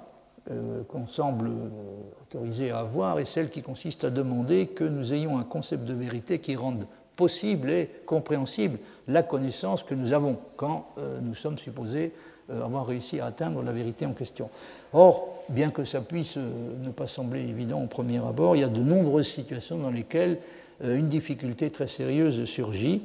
euh, 0.52 0.84
qu'on 0.84 1.08
semble 1.08 1.50
autorisé 2.22 2.72
à 2.72 2.80
avoir 2.80 3.20
est 3.20 3.26
celle 3.26 3.50
qui 3.50 3.62
consiste 3.62 4.04
à 4.04 4.10
demander 4.10 4.68
que 4.68 4.84
nous 4.84 5.14
ayons 5.14 5.38
un 5.38 5.44
concept 5.44 5.86
de 5.86 5.94
vérité 5.94 6.40
qui 6.40 6.56
rende 6.56 6.86
possible 7.16 7.70
et 7.70 7.90
compréhensible 8.06 8.80
la 9.08 9.24
connaissance 9.24 9.84
que 9.84 9.96
nous 9.96 10.14
avons 10.14 10.38
quand 10.58 10.90
euh, 10.98 11.20
nous 11.22 11.36
sommes 11.36 11.58
supposés 11.58 12.14
avoir 12.50 12.86
réussi 12.86 13.20
à 13.20 13.28
atteindre 13.28 13.64
la 13.64 13.72
vérité 13.72 14.06
en 14.06 14.14
question. 14.14 14.50
Or, 14.94 15.36
bien 15.50 15.70
que 15.70 15.86
ça 15.86 16.02
puisse 16.02 16.38
euh, 16.38 16.76
ne 16.84 16.90
pas 16.90 17.08
sembler 17.08 17.42
évident 17.42 17.82
au 17.82 17.88
premier 17.88 18.24
abord, 18.26 18.56
il 18.56 18.62
y 18.62 18.64
a 18.64 18.70
de 18.70 18.80
nombreuses 18.80 19.28
situations 19.28 19.78
dans 19.78 19.92
lesquelles 19.92 20.40
euh, 20.84 20.98
une 20.98 21.08
difficulté 21.08 21.70
très 21.70 21.88
sérieuse 21.88 22.46
surgit, 22.46 23.04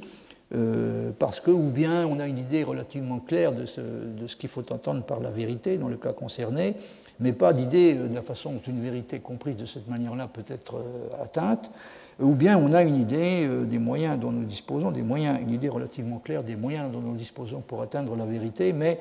euh, 0.55 1.11
parce 1.19 1.41
que 1.41 1.51
ou 1.51 1.71
bien 1.71 2.07
on 2.07 2.19
a 2.19 2.27
une 2.27 2.39
idée 2.39 2.65
relativement 2.65 3.21
claire 3.21 3.53
de 3.53 3.67
ce, 3.67 3.81
ce 4.27 4.37
qu'il 4.37 4.49
faut 4.49 4.73
entendre 4.73 5.03
par 5.05 5.21
la 5.21 5.31
vérité 5.31 5.79
dans 5.79 5.89
le 5.89 5.97
cas 5.97 6.13
concerné, 6.13 6.75
mais 7.21 7.33
pas 7.33 7.53
d'idée 7.53 7.95
de 7.95 8.15
la 8.15 8.23
façon 8.23 8.53
dont 8.53 8.63
une 8.67 8.83
vérité 8.83 9.21
comprise 9.21 9.57
de 9.57 9.67
cette 9.67 9.89
manière-là 9.89 10.27
peut 10.27 10.43
être 10.49 10.83
atteinte, 11.23 11.71
ou 12.19 12.35
bien 12.35 12.59
on 12.59 12.73
a 12.73 12.83
une 12.83 12.97
idée 12.97 13.47
des 13.67 13.79
moyens 13.79 14.19
dont 14.19 14.33
nous 14.33 14.45
disposons, 14.45 14.91
des 14.91 15.03
moyens, 15.03 15.39
une 15.41 15.51
idée 15.51 15.69
relativement 15.69 16.19
claire 16.19 16.43
des 16.43 16.57
moyens 16.57 16.91
dont 16.91 17.01
nous 17.01 17.17
disposons 17.17 17.61
pour 17.61 17.83
atteindre 17.83 18.17
la 18.17 18.25
vérité, 18.25 18.73
mais 18.73 18.99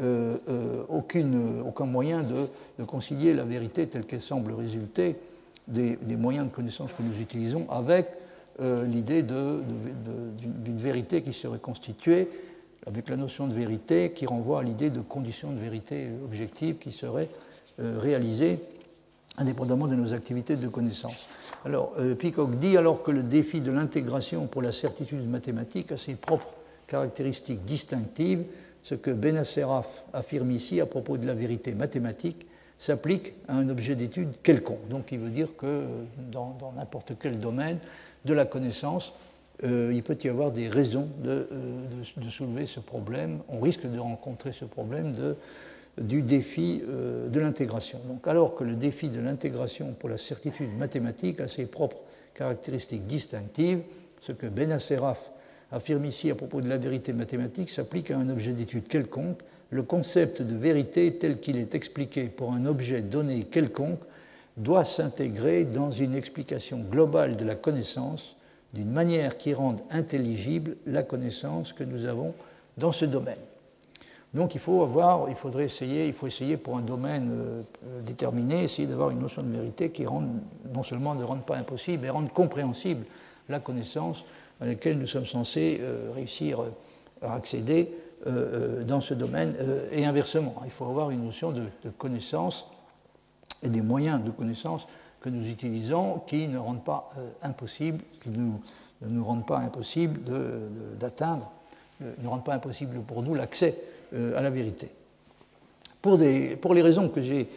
euh, 0.00 0.38
euh, 0.48 0.84
aucune, 0.88 1.62
aucun 1.66 1.84
moyen 1.84 2.22
de, 2.22 2.84
concilier 2.84 3.34
la 3.34 3.44
vérité 3.44 3.86
telle 3.86 4.06
qu'elle 4.06 4.22
semble 4.22 4.52
résulter 4.52 5.16
des, 5.68 5.98
moyens 6.16 6.46
de 6.46 6.50
connaissance 6.50 6.90
que 6.96 7.02
nous 7.02 7.20
utilisons 7.20 7.68
avec 7.68 8.08
euh, 8.60 8.86
l'idée 8.86 9.22
d'une 9.22 10.78
vérité 10.78 11.20
qui 11.20 11.34
serait 11.34 11.58
constituée 11.58 12.26
avec 12.86 13.10
la 13.10 13.16
notion 13.16 13.46
de 13.46 13.52
vérité 13.52 14.12
qui 14.12 14.24
renvoie 14.24 14.60
à 14.60 14.62
l'idée 14.62 14.88
de 14.88 15.02
conditions 15.02 15.52
de 15.52 15.60
vérité 15.60 16.08
objective 16.24 16.78
qui 16.78 16.90
seraient 16.90 17.28
réalisées 17.78 18.60
indépendamment 19.36 19.88
de 19.88 19.94
nos 19.94 20.14
activités 20.14 20.56
de 20.56 20.68
connaissance. 20.68 21.28
Alors, 21.66 21.92
Peacock 22.18 22.58
dit 22.58 22.78
alors 22.78 23.02
que 23.02 23.10
le 23.10 23.22
défi 23.22 23.60
de 23.60 23.70
l'intégration 23.70 24.46
pour 24.46 24.62
la 24.62 24.72
certitude 24.72 25.28
mathématique 25.28 25.92
a 25.92 25.96
ses 25.98 26.14
propres 26.14 26.54
caractéristiques 26.86 27.64
distinctives 27.64 28.44
ce 28.82 28.94
que 28.94 29.10
Benasseraf 29.10 30.04
affirme 30.12 30.50
ici 30.50 30.80
à 30.80 30.86
propos 30.86 31.16
de 31.16 31.26
la 31.26 31.34
vérité 31.34 31.74
mathématique 31.74 32.46
s'applique 32.82 33.34
à 33.46 33.56
un 33.56 33.68
objet 33.68 33.94
d'étude 33.94 34.30
quelconque. 34.42 34.88
Donc 34.88 35.12
il 35.12 35.20
veut 35.20 35.30
dire 35.30 35.56
que 35.56 35.66
euh, 35.66 35.86
dans 36.32 36.72
n'importe 36.76 37.12
quel 37.20 37.38
domaine 37.38 37.78
de 38.24 38.34
la 38.34 38.44
connaissance, 38.44 39.14
euh, 39.62 39.92
il 39.94 40.02
peut 40.02 40.18
y 40.24 40.28
avoir 40.28 40.50
des 40.50 40.68
raisons 40.68 41.08
euh, 41.24 41.44
de, 42.16 42.28
soulever 42.28 42.66
ce 42.66 42.80
problème. 42.80 43.38
On 43.48 43.60
risque 43.60 43.86
de 43.86 43.98
rencontrer 44.00 44.50
ce 44.50 44.64
problème 44.64 45.14
du 45.96 46.22
défi 46.22 46.82
de 46.82 47.38
l'intégration. 47.38 48.00
Donc 48.08 48.26
alors 48.26 48.54
que 48.56 48.64
le 48.64 48.74
défi 48.74 49.10
de 49.10 49.20
l'intégration 49.20 49.94
pour 49.96 50.08
la 50.08 50.18
certitude 50.18 50.76
mathématique 50.76 51.40
a 51.40 51.48
ses 51.48 51.66
propres 51.66 52.00
caractéristiques 52.34 53.06
distinctives, 53.06 53.82
ce 54.20 54.32
que 54.32 54.46
Benasseraf 54.46 55.31
affirme 55.72 56.04
ici 56.04 56.30
à 56.30 56.34
propos 56.34 56.60
de 56.60 56.68
la 56.68 56.76
vérité 56.76 57.12
mathématique 57.12 57.70
s'applique 57.70 58.10
à 58.10 58.18
un 58.18 58.28
objet 58.28 58.52
d'étude 58.52 58.86
quelconque. 58.86 59.40
Le 59.70 59.82
concept 59.82 60.42
de 60.42 60.54
vérité 60.54 61.14
tel 61.14 61.40
qu'il 61.40 61.56
est 61.56 61.74
expliqué 61.74 62.24
pour 62.24 62.52
un 62.52 62.66
objet 62.66 63.00
donné 63.00 63.42
quelconque 63.44 64.00
doit 64.58 64.84
s'intégrer 64.84 65.64
dans 65.64 65.90
une 65.90 66.14
explication 66.14 66.78
globale 66.78 67.36
de 67.36 67.44
la 67.44 67.54
connaissance 67.54 68.36
d'une 68.74 68.90
manière 68.90 69.38
qui 69.38 69.54
rende 69.54 69.80
intelligible 69.90 70.76
la 70.86 71.02
connaissance 71.02 71.72
que 71.72 71.84
nous 71.84 72.04
avons 72.04 72.34
dans 72.76 72.92
ce 72.92 73.06
domaine. 73.06 73.38
Donc 74.34 74.54
il 74.54 74.60
faut 74.60 74.82
avoir, 74.82 75.28
il 75.28 75.36
faudrait 75.36 75.64
essayer, 75.64 76.06
il 76.06 76.14
faut 76.14 76.26
essayer 76.26 76.56
pour 76.56 76.78
un 76.78 76.80
domaine 76.82 77.32
euh, 77.34 78.02
déterminé, 78.02 78.64
essayer 78.64 78.88
d'avoir 78.88 79.10
une 79.10 79.20
notion 79.20 79.42
de 79.42 79.50
vérité 79.50 79.90
qui 79.90 80.06
rende, 80.06 80.30
non 80.72 80.82
seulement 80.82 81.14
ne 81.14 81.24
rende 81.24 81.44
pas 81.44 81.56
impossible, 81.56 82.02
mais 82.02 82.10
rende 82.10 82.32
compréhensible 82.32 83.04
la 83.48 83.60
connaissance 83.60 84.24
à 84.62 84.64
laquelle 84.64 84.96
nous 84.96 85.08
sommes 85.08 85.26
censés 85.26 85.80
euh, 85.82 86.12
réussir 86.14 86.60
euh, 86.60 86.70
à 87.20 87.34
accéder 87.34 87.92
euh, 88.28 88.84
dans 88.84 89.00
ce 89.00 89.12
domaine, 89.12 89.56
et 89.90 90.06
inversement. 90.06 90.54
Il 90.64 90.70
faut 90.70 90.84
avoir 90.84 91.10
une 91.10 91.24
notion 91.24 91.50
de, 91.50 91.64
connaissance 91.98 92.66
et 93.64 93.68
des 93.68 93.82
moyens 93.82 94.22
de 94.22 94.30
connaissance 94.30 94.86
que 95.20 95.28
nous 95.28 95.44
utilisons 95.48 96.20
qui 96.26 96.46
ne 96.46 96.58
rendent 96.58 96.84
pas 96.84 97.08
impossible, 97.42 97.98
qui 98.22 98.28
ne 98.28 98.52
nous 99.08 99.24
rendent 99.24 99.46
pas 99.46 99.58
impossible 99.58 100.20
d'atteindre, 100.98 101.50
ne 102.00 102.28
rendent 102.28 102.44
pas 102.44 102.54
impossible 102.54 103.00
pour 103.00 103.22
nous 103.22 103.34
l'accès 103.34 103.76
à 104.12 104.40
la 104.40 104.50
vérité. 104.50 104.90
Pour 106.00 106.16
les 106.18 106.82
raisons 106.82 107.08
que 107.08 107.22
j'ai 107.22 107.48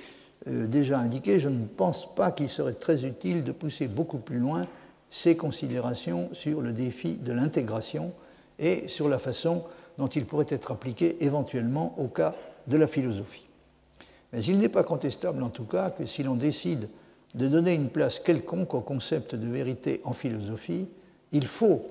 déjà 0.47 0.99
indiquées, 0.99 1.39
je 1.39 1.49
ne 1.49 1.65
pense 1.65 2.13
pas 2.13 2.31
qu'il 2.31 2.49
serait 2.49 2.73
très 2.73 3.03
utile 3.03 3.43
de 3.43 3.51
pousser 3.51 3.87
beaucoup 3.87 4.19
plus 4.19 4.37
loin 4.37 4.67
ces 5.09 5.35
considérations 5.35 6.29
sur 6.33 6.61
le 6.61 6.73
défi 6.73 7.15
de 7.15 7.31
l'intégration 7.31 8.13
et 8.59 8.87
sur 8.87 9.09
la 9.09 9.19
façon 9.19 9.63
dont 9.97 10.07
il 10.07 10.25
pourrait 10.25 10.45
être 10.49 10.71
appliqué 10.71 11.23
éventuellement 11.23 11.93
au 11.97 12.07
cas 12.07 12.35
de 12.67 12.77
la 12.77 12.87
philosophie. 12.87 13.47
Mais 14.33 14.43
il 14.43 14.59
n'est 14.59 14.69
pas 14.69 14.83
contestable 14.83 15.43
en 15.43 15.49
tout 15.49 15.65
cas 15.65 15.89
que 15.89 16.05
si 16.05 16.23
l'on 16.23 16.35
décide 16.35 16.89
de 17.35 17.47
donner 17.47 17.73
une 17.73 17.89
place 17.89 18.19
quelconque 18.19 18.73
au 18.73 18.81
concept 18.81 19.35
de 19.35 19.47
vérité 19.47 20.01
en 20.03 20.13
philosophie, 20.13 20.87
il 21.31 21.45
faut 21.45 21.81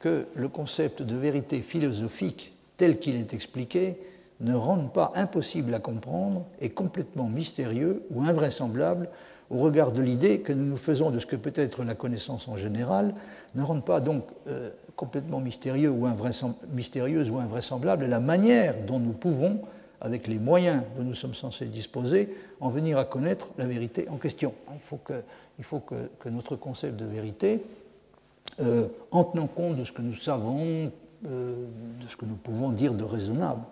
que 0.00 0.26
le 0.34 0.48
concept 0.48 1.02
de 1.02 1.16
vérité 1.16 1.60
philosophique 1.60 2.52
tel 2.76 2.98
qu'il 2.98 3.16
est 3.16 3.34
expliqué 3.34 3.98
ne 4.40 4.54
rende 4.54 4.92
pas 4.92 5.12
impossible 5.16 5.74
à 5.74 5.80
comprendre 5.80 6.46
et 6.60 6.70
complètement 6.70 7.28
mystérieux 7.28 8.04
ou 8.10 8.22
invraisemblable 8.22 9.08
au 9.50 9.58
regard 9.58 9.92
de 9.92 10.00
l'idée 10.00 10.40
que 10.40 10.52
nous 10.52 10.64
nous 10.64 10.76
faisons 10.76 11.10
de 11.10 11.18
ce 11.18 11.26
que 11.26 11.36
peut 11.36 11.52
être 11.54 11.84
la 11.84 11.94
connaissance 11.94 12.48
en 12.48 12.56
général, 12.56 13.14
ne 13.54 13.62
rende 13.62 13.84
pas 13.84 14.00
donc 14.00 14.24
euh, 14.46 14.70
complètement 14.96 15.40
mystérieuse 15.40 15.90
ou 17.30 17.38
invraisemblable 17.38 18.06
la 18.06 18.20
manière 18.20 18.74
dont 18.84 18.98
nous 18.98 19.12
pouvons, 19.12 19.60
avec 20.00 20.28
les 20.28 20.38
moyens 20.38 20.82
dont 20.96 21.04
nous 21.04 21.14
sommes 21.14 21.34
censés 21.34 21.66
disposer, 21.66 22.34
en 22.60 22.68
venir 22.68 22.98
à 22.98 23.04
connaître 23.04 23.48
la 23.58 23.66
vérité 23.66 24.08
en 24.10 24.16
question. 24.16 24.54
Il 24.74 25.64
faut 25.64 25.80
que, 25.80 26.28
notre 26.28 26.56
concept 26.56 26.96
de 26.96 27.06
vérité, 27.06 27.64
euh, 28.60 28.88
en 29.10 29.24
tenant 29.24 29.46
compte 29.46 29.76
de 29.76 29.84
ce 29.84 29.92
que 29.92 30.02
nous 30.02 30.16
savons, 30.16 30.92
euh, 31.26 31.54
de 32.00 32.06
ce 32.08 32.16
que 32.16 32.26
nous 32.26 32.36
pouvons 32.36 32.70
dire 32.70 32.94
de 32.94 33.04
raisonnable 33.04 33.62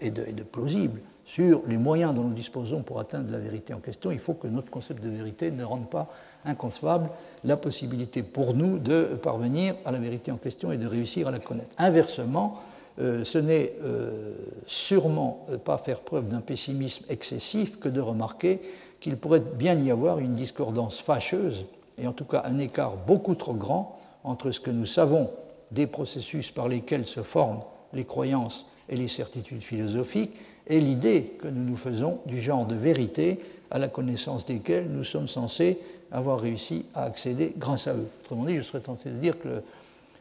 et 0.00 0.10
de 0.10 0.42
plausible, 0.42 1.00
sur 1.26 1.62
les 1.66 1.76
moyens 1.76 2.14
dont 2.14 2.22
nous 2.22 2.34
disposons 2.34 2.82
pour 2.82 3.00
atteindre 3.00 3.32
la 3.32 3.38
vérité 3.38 3.72
en 3.72 3.78
question, 3.78 4.10
il 4.10 4.18
faut 4.18 4.34
que 4.34 4.46
notre 4.46 4.70
concept 4.70 5.02
de 5.02 5.08
vérité 5.08 5.50
ne 5.50 5.64
rende 5.64 5.88
pas 5.88 6.08
inconcevable 6.44 7.08
la 7.44 7.56
possibilité 7.56 8.22
pour 8.22 8.54
nous 8.54 8.78
de 8.78 9.18
parvenir 9.22 9.74
à 9.84 9.92
la 9.92 9.98
vérité 9.98 10.30
en 10.30 10.36
question 10.36 10.70
et 10.70 10.76
de 10.76 10.86
réussir 10.86 11.28
à 11.28 11.30
la 11.30 11.38
connaître. 11.38 11.70
Inversement, 11.78 12.60
euh, 13.00 13.24
ce 13.24 13.38
n'est 13.38 13.72
euh, 13.82 14.34
sûrement 14.66 15.44
pas 15.64 15.78
faire 15.78 16.00
preuve 16.00 16.28
d'un 16.28 16.40
pessimisme 16.40 17.04
excessif 17.08 17.80
que 17.80 17.88
de 17.88 18.00
remarquer 18.00 18.60
qu'il 19.00 19.16
pourrait 19.16 19.40
bien 19.40 19.74
y 19.74 19.90
avoir 19.90 20.18
une 20.18 20.34
discordance 20.34 21.00
fâcheuse, 21.00 21.64
et 21.98 22.06
en 22.06 22.12
tout 22.12 22.24
cas 22.24 22.42
un 22.44 22.58
écart 22.58 22.96
beaucoup 22.96 23.34
trop 23.34 23.54
grand 23.54 23.98
entre 24.24 24.50
ce 24.50 24.60
que 24.60 24.70
nous 24.70 24.86
savons 24.86 25.30
des 25.70 25.86
processus 25.86 26.50
par 26.50 26.68
lesquels 26.68 27.06
se 27.06 27.22
forment 27.22 27.62
les 27.92 28.04
croyances 28.04 28.66
et 28.88 28.96
les 28.96 29.08
certitudes 29.08 29.62
philosophiques 29.62 30.36
et 30.66 30.80
l'idée 30.80 31.36
que 31.40 31.48
nous 31.48 31.64
nous 31.64 31.76
faisons 31.76 32.20
du 32.26 32.40
genre 32.40 32.66
de 32.66 32.74
vérité 32.74 33.40
à 33.70 33.78
la 33.78 33.88
connaissance 33.88 34.46
desquelles 34.46 34.88
nous 34.88 35.04
sommes 35.04 35.28
censés 35.28 35.78
avoir 36.12 36.40
réussi 36.40 36.86
à 36.94 37.04
accéder 37.04 37.54
grâce 37.58 37.86
à 37.86 37.94
eux. 37.94 38.06
Autrement 38.22 38.44
dit, 38.44 38.56
je 38.56 38.62
serais 38.62 38.80
tenté 38.80 39.10
de 39.10 39.16
dire 39.16 39.38
que 39.38 39.62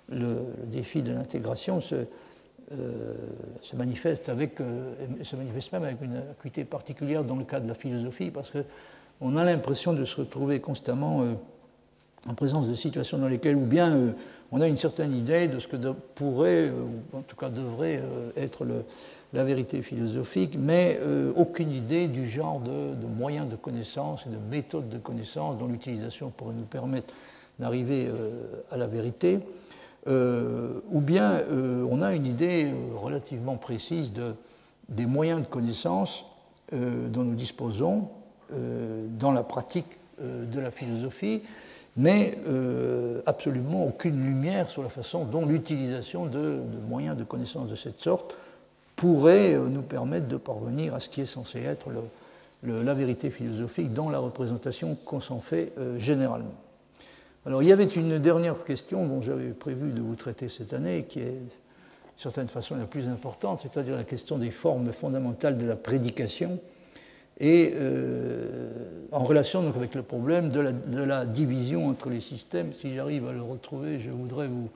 le, 0.09 0.37
défi 0.65 1.01
de 1.01 1.13
l'intégration 1.13 1.79
se, 1.81 1.95
euh, 2.71 3.13
se, 3.61 3.75
manifeste 3.75 4.27
avec, 4.29 4.59
euh, 4.59 4.93
se 5.21 5.35
manifeste 5.35 5.71
même 5.71 5.83
avec 5.83 6.01
une 6.01 6.17
acuité 6.31 6.63
particulière 6.65 7.23
dans 7.23 7.35
le 7.35 7.45
cas 7.45 7.59
de 7.59 7.67
la 7.67 7.75
philosophie, 7.75 8.31
parce 8.31 8.51
qu'on 8.51 9.37
a 9.37 9.43
l'impression 9.45 9.93
de 9.93 10.03
se 10.03 10.21
retrouver 10.21 10.59
constamment 10.59 11.21
euh, 11.21 11.33
en 12.27 12.33
présence 12.33 12.67
de 12.67 12.75
situations 12.75 13.17
dans 13.17 13.27
lesquelles, 13.27 13.55
ou 13.55 13.65
bien 13.65 14.15
on 14.51 14.61
a 14.61 14.67
une 14.67 14.77
certaine 14.77 15.15
idée 15.15 15.47
de 15.47 15.59
ce 15.59 15.67
que 15.67 15.75
pourrait, 16.15 16.69
ou 16.69 17.17
en 17.17 17.21
tout 17.21 17.35
cas 17.35 17.49
devrait 17.49 18.01
être 18.37 18.63
le, 18.63 18.85
la 19.33 19.43
vérité 19.43 19.81
philosophique, 19.81 20.55
mais 20.57 20.99
euh, 21.01 21.33
aucune 21.35 21.71
idée 21.71 22.07
du 22.07 22.27
genre 22.27 22.59
de, 22.59 23.07
moyens 23.07 23.49
de 23.49 23.55
connaissance 23.55 24.25
et 24.27 24.29
de 24.29 24.37
méthodes 24.37 24.89
de 24.89 24.99
connaissance 24.99 25.57
dont 25.57 25.67
l'utilisation 25.67 26.29
pourrait 26.29 26.53
nous 26.53 26.65
permettre 26.65 27.13
d'arriver 27.59 28.07
euh, 28.07 28.61
à 28.71 28.77
la 28.77 28.87
vérité. 28.87 29.39
Euh, 30.05 30.81
ou 30.91 30.99
bien 30.99 31.39
on 31.89 32.01
a 32.01 32.13
une 32.13 32.25
idée 32.25 32.67
relativement 32.95 33.55
précise 33.55 34.11
de, 34.11 34.35
des 34.89 35.05
moyens 35.05 35.41
de 35.41 35.47
connaissance 35.47 36.25
dont 36.71 37.23
nous 37.23 37.35
disposons 37.35 38.09
dans 38.49 39.31
la 39.31 39.43
pratique 39.43 39.97
de 40.19 40.59
la 40.59 40.71
philosophie, 40.71 41.41
mais 41.95 42.37
absolument 43.25 43.85
aucune 43.85 44.25
lumière 44.25 44.67
sur 44.67 44.83
la 44.83 44.89
façon 44.89 45.23
dont 45.23 45.45
l'utilisation 45.45 46.25
de, 46.25 46.59
moyens 46.89 47.15
de 47.15 47.23
connaissance 47.23 47.69
de 47.69 47.75
cette 47.75 48.01
sorte 48.01 48.35
pourrait 48.95 49.55
euh, 49.55 49.67
nous 49.67 49.81
permettre 49.81 50.27
de 50.27 50.37
parvenir 50.37 50.93
à 50.95 50.99
ce 50.99 51.09
qui 51.09 51.21
est 51.21 51.25
censé 51.25 51.59
être 51.63 51.89
la 52.63 52.93
vérité 52.93 53.29
philosophique 53.29 53.93
dans 53.93 54.09
la 54.09 54.19
représentation 54.19 54.95
qu'on 54.95 55.19
s'en 55.19 55.39
fait 55.39 55.73
euh, 55.77 55.99
généralement. 55.99 56.55
Alors 57.45 57.61
il 57.61 57.67
y 57.67 57.73
avait 57.73 57.85
une 57.85 58.19
dernière 58.19 58.63
question 58.63 59.05
dont 59.05 59.21
j'avais 59.21 59.49
prévu 59.49 59.91
de 59.91 60.01
vous 60.01 60.15
traiter 60.15 60.47
cette 60.47 60.73
année, 60.73 61.05
qui 61.07 61.19
est 61.19 61.23
d'une 61.23 61.51
certaine 62.17 62.47
façon 62.47 62.75
la 62.75 62.85
plus 62.85 63.09
importante, 63.09 63.59
c'est-à-dire 63.61 63.95
la 63.95 64.05
question 64.05 64.37
des 64.37 64.51
formes 64.51 64.91
fondamentales 64.93 65.57
de 65.57 65.65
la 65.65 65.75
prédication, 65.75 66.59
et 67.39 67.73
euh, 67.75 68.71
en 69.11 69.23
relation 69.23 69.63
donc 69.63 69.75
avec 69.75 69.95
le 69.95 70.03
problème 70.03 70.49
de 70.49 70.59
la, 70.59 70.71
de 70.71 71.01
la, 71.01 71.25
division 71.25 71.89
entre 71.89 72.09
les 72.09 72.21
systèmes. 72.21 72.71
Si 72.79 72.93
j'arrive 72.93 73.27
à 73.27 73.33
le 73.33 73.41
retrouver, 73.41 73.99
je 73.99 74.11
voudrais 74.11 74.47
vous 74.47 74.69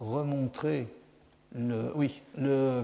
remontrer 0.00 0.88
le, 1.54 1.92
oui, 1.94 2.22
le, 2.38 2.82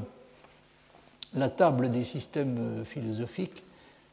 la 1.36 1.48
table 1.48 1.90
des 1.90 2.04
systèmes 2.04 2.56
euh, 2.58 2.84
philosophiques 2.84 3.62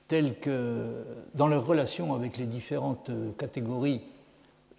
tels 0.07 0.37
que 0.39 1.03
dans 1.33 1.47
leur 1.47 1.65
relation 1.65 2.13
avec 2.13 2.37
les 2.37 2.45
différentes 2.45 3.09
euh, 3.09 3.31
catégories, 3.37 4.01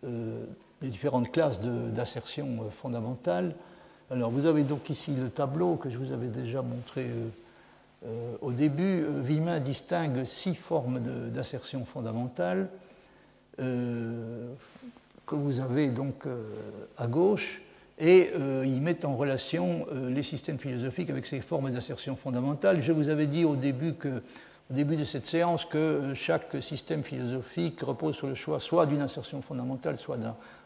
euh, 0.05 0.45
les 0.83 0.89
différentes 0.89 1.33
classes 1.33 1.61
d'assertion 1.61 2.71
fondamentale. 2.71 3.55
Alors 4.11 4.31
vous 4.31 4.45
avez 4.47 4.63
donc 4.63 4.91
ici 4.91 5.13
le 5.13 5.31
tableau 5.31 5.77
que 5.77 5.89
je 5.89 5.97
vous 5.97 6.13
avais 6.13 6.29
déjà 6.29 6.61
montré 6.61 7.07
au 8.43 8.53
début. 8.53 9.03
Villemin 9.23 9.61
distingue 9.61 10.27
six 10.27 10.55
formes 10.55 11.01
d'assertion 11.31 11.87
fondamentale 11.87 12.69
que 13.57 14.55
vous 15.31 15.59
avez 15.59 15.89
donc 15.89 16.25
à 16.99 17.07
gauche 17.07 17.63
et 17.99 18.31
euh, 18.35 18.65
ils 18.67 18.81
mettent 18.81 19.05
en 19.05 19.17
relation 19.17 19.87
euh, 19.93 20.11
les 20.11 20.23
systèmes 20.23 20.59
philosophiques 20.59 21.11
avec 21.11 21.27
ces 21.27 21.41
formes 21.41 21.71
d'assertion 21.71 22.17
fondamentale. 22.17 22.83
Je 22.83 22.93
vous 22.93 23.09
avais 23.09 23.27
dit 23.27 23.45
au 23.45 23.55
début, 23.57 23.95
de 24.71 25.05
cette 25.05 25.27
séance 25.27 25.65
que 25.65 25.79
euh, 25.79 26.15
chaque 26.15 26.57
système 26.61 27.05
philosophique 27.05 27.81
repose 27.83 28.17
sur 28.17 28.27
le 28.27 28.35
choix 28.35 28.59
soit 28.59 28.87
d'une 28.87 29.03
assertion 29.03 29.43
fondamentale, 29.43 29.99
soit 29.99 30.19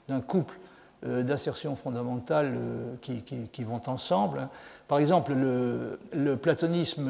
d'un 0.09 0.21
couple 0.21 0.55
d'assertions 1.01 1.77
fondamentales 1.77 2.59
qui, 3.01 3.63
vont 3.63 3.81
ensemble. 3.87 4.49
Par 4.89 4.99
exemple, 4.99 5.33
le, 5.33 6.37
platonisme, 6.37 7.09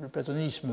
le 0.00 0.08
platonisme 0.08 0.70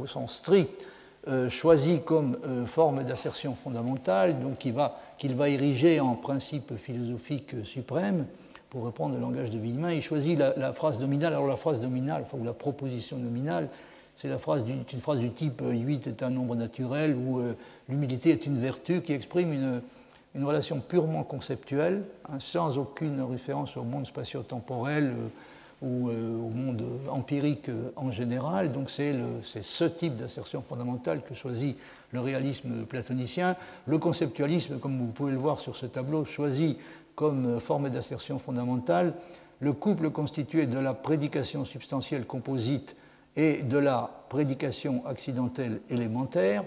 au 0.00 0.06
sens 0.06 0.36
strict 0.36 0.82
euh, 1.28 1.48
choisi 1.48 2.00
comme 2.04 2.36
euh, 2.44 2.66
forme 2.66 3.04
d'assertion 3.04 3.54
fondamentale, 3.54 4.40
donc 4.40 4.58
qu'il 4.58 4.72
va, 4.72 4.98
va, 5.22 5.48
ériger 5.48 6.00
en 6.00 6.14
principe 6.14 6.76
philosophique 6.76 7.54
suprême, 7.64 8.26
pour 8.70 8.82
reprendre 8.82 9.14
le 9.14 9.20
langage 9.20 9.50
de 9.50 9.58
Villemin, 9.58 9.92
il 9.92 10.02
choisit 10.02 10.36
la, 10.38 10.72
phrase 10.72 10.98
nominale. 10.98 11.34
Alors 11.34 11.46
la 11.46 11.56
phrase 11.56 11.80
nominale, 11.80 12.24
ou 12.32 12.42
la 12.42 12.54
proposition 12.54 13.18
nominale, 13.18 13.68
c'est 14.16 14.28
une 14.28 14.38
phrase 14.38 15.18
du 15.20 15.30
type 15.30 15.62
8 15.64 16.06
euh, 16.06 16.10
est 16.10 16.22
un 16.22 16.30
nombre 16.30 16.56
naturel 16.56 17.14
ou 17.14 17.40
l'humilité 17.88 18.30
est 18.30 18.46
une 18.46 18.58
vertu 18.58 19.00
qui 19.02 19.12
exprime 19.12 19.52
une, 19.52 19.80
une 20.34 20.44
relation 20.44 20.80
purement 20.80 21.22
conceptuelle, 21.22 22.02
hein, 22.28 22.40
sans 22.40 22.78
aucune 22.78 23.20
référence 23.22 23.76
au 23.76 23.84
monde 23.84 24.06
spatio-temporel 24.06 25.14
ou 25.82 26.08
euh, 26.08 26.36
au 26.36 26.48
monde 26.48 26.82
empirique 27.10 27.68
euh, 27.68 27.92
en 27.96 28.10
général. 28.10 28.72
Donc 28.72 28.90
c'est 28.90 29.14
ce 29.42 29.84
type 29.84 30.16
d'assertion 30.16 30.62
fondamentale 30.62 31.22
que 31.22 31.34
choisit 31.34 31.76
le 32.12 32.20
réalisme 32.20 32.84
platonicien. 32.86 33.56
Le 33.86 33.98
conceptualisme, 33.98 34.78
comme 34.78 34.98
vous 34.98 35.12
pouvez 35.12 35.32
le 35.32 35.38
voir 35.38 35.58
sur 35.58 35.76
ce 35.76 35.86
tableau, 35.86 36.24
choisit 36.24 36.78
comme 37.14 37.60
forme 37.60 37.90
d'assertion 37.90 38.38
fondamentale 38.38 39.12
le 39.60 39.72
couple 39.72 40.10
constitué 40.10 40.66
de 40.66 40.78
la 40.78 40.92
prédication 40.92 41.64
substantielle 41.64 42.26
composite 42.26 42.96
et 43.36 43.62
de 43.62 43.78
la 43.78 44.10
prédication 44.28 45.06
accidentelle 45.06 45.80
élémentaire. 45.88 46.64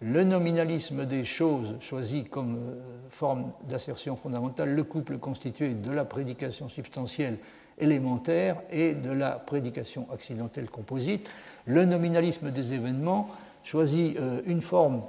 Le 0.00 0.24
nominalisme 0.24 1.04
des 1.04 1.24
choses 1.24 1.76
choisit 1.80 2.28
comme 2.28 2.56
euh, 2.56 2.80
forme 3.10 3.52
d'assertion 3.68 4.16
fondamentale 4.16 4.74
le 4.74 4.84
couple 4.84 5.18
constitué 5.18 5.74
de 5.74 5.90
la 5.90 6.04
prédication 6.04 6.68
substantielle 6.68 7.38
élémentaire 7.78 8.56
et 8.70 8.94
de 8.94 9.10
la 9.10 9.32
prédication 9.32 10.06
accidentelle 10.12 10.68
composite. 10.70 11.28
Le 11.66 11.84
nominalisme 11.84 12.50
des 12.50 12.72
événements 12.72 13.28
choisit 13.62 14.16
euh, 14.18 14.40
une 14.46 14.62
forme 14.62 15.02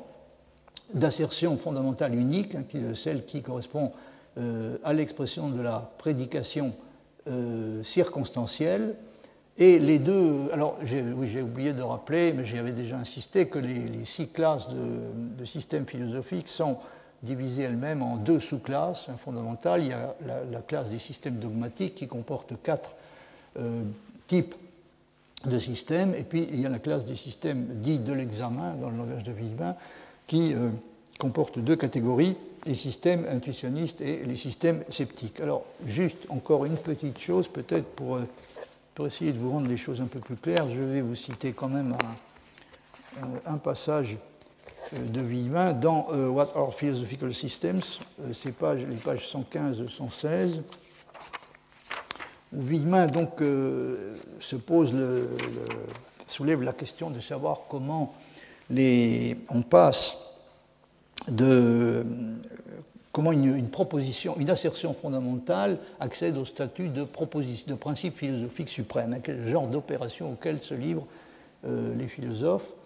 d'assertion 0.93 1.57
fondamentale 1.57 2.15
unique, 2.15 2.55
hein, 2.55 2.63
celle 2.93 3.25
qui 3.25 3.41
correspond 3.41 3.91
euh, 4.37 4.77
à 4.83 4.93
l'expression 4.93 5.49
de 5.49 5.61
la 5.61 5.91
prédication 5.97 6.73
euh, 7.27 7.83
circonstancielle. 7.83 8.95
Et 9.57 9.77
les 9.77 9.99
deux, 9.99 10.49
alors 10.51 10.77
j'ai 10.83 11.41
oublié 11.41 11.73
de 11.73 11.83
rappeler, 11.83 12.33
mais 12.33 12.43
j'y 12.43 12.57
avais 12.57 12.71
déjà 12.71 12.97
insisté, 12.97 13.47
que 13.47 13.59
les, 13.59 14.03
six 14.03 14.27
classes 14.29 14.67
de, 14.69 15.37
de 15.37 15.45
systèmes 15.45 15.85
philosophiques 15.85 16.47
sont 16.47 16.77
divisée 17.23 17.63
elle-même 17.63 18.03
en 18.03 18.17
deux 18.17 18.39
sous-classes 18.39 19.07
fondamentales. 19.23 19.81
Il 19.81 19.87
y 19.87 19.93
a 19.93 20.15
la, 20.51 20.61
classe 20.61 20.89
des 20.89 20.99
systèmes 20.99 21.37
dogmatiques 21.39 21.95
qui 21.95 22.07
comporte 22.07 22.53
quatre 22.61 22.95
euh, 23.57 23.83
types 24.27 24.55
de 25.45 25.59
systèmes, 25.59 26.13
et 26.15 26.23
puis 26.23 26.47
il 26.51 26.61
y 26.61 26.65
a 26.65 26.69
la 26.69 26.79
classe 26.79 27.05
des 27.05 27.15
systèmes 27.15 27.65
dits 27.81 27.99
de 27.99 28.13
l'examen 28.13 28.75
dans 28.81 28.89
le 28.89 28.97
langage 28.97 29.23
de 29.23 29.31
Villemain, 29.31 29.75
qui 30.27 30.53
euh, 30.53 30.69
comporte 31.19 31.59
deux 31.59 31.75
catégories, 31.75 32.35
les 32.65 32.75
systèmes 32.75 33.25
intuitionnistes 33.29 34.01
et 34.01 34.23
les 34.23 34.35
systèmes 34.35 34.83
sceptiques. 34.89 35.41
Alors, 35.41 35.65
juste 35.85 36.17
encore 36.29 36.65
une 36.65 36.77
petite 36.77 37.19
chose, 37.19 37.47
peut-être 37.47 37.87
pour, 37.95 38.15
euh, 38.15 39.07
essayer 39.07 39.33
de 39.33 39.39
vous 39.39 39.51
rendre 39.51 39.67
les 39.69 39.77
choses 39.77 40.01
un 40.01 40.07
peu 40.07 40.19
plus 40.19 40.35
claires, 40.35 40.69
je 40.69 40.81
vais 40.81 41.01
vous 41.01 41.15
citer 41.15 41.51
quand 41.51 41.67
même 41.67 41.93
un, 43.45 43.57
passage 43.57 44.17
de 45.11 45.21
Villemain 45.21 45.73
dans 45.73 46.07
What 46.11 46.49
are 46.55 46.73
Philosophical 46.73 47.33
Systems, 47.33 47.81
c'est 48.33 48.49
les 48.49 48.95
pages 48.95 49.33
115-116 49.33 50.61
où 52.53 52.61
Villemin 52.61 53.07
donc, 53.07 53.41
euh, 53.41 54.15
soulève 56.27 56.61
la 56.61 56.73
question 56.73 57.09
de 57.09 57.19
savoir 57.19 57.61
comment 57.69 58.13
les, 58.69 59.37
on 59.49 59.61
passe 59.61 60.17
de 61.27 62.05
comment 63.11 63.31
une, 63.31 63.69
proposition, 63.69 64.35
une 64.39 64.49
assertion 64.49 64.93
fondamentale 64.93 65.77
accède 65.99 66.35
au 66.35 66.45
statut 66.45 66.89
de, 66.89 67.03
proposition, 67.03 67.65
de 67.67 67.75
principe 67.75 68.17
philosophique 68.17 68.69
suprême, 68.69 69.19
quel 69.23 69.47
genre 69.47 69.67
d'opération 69.67 70.31
auquel 70.31 70.61
se 70.61 70.73
livrent 70.73 71.05
euh, 71.65 71.95
les 71.95 72.07
philosophes? 72.07 72.71
euh, 72.71 72.82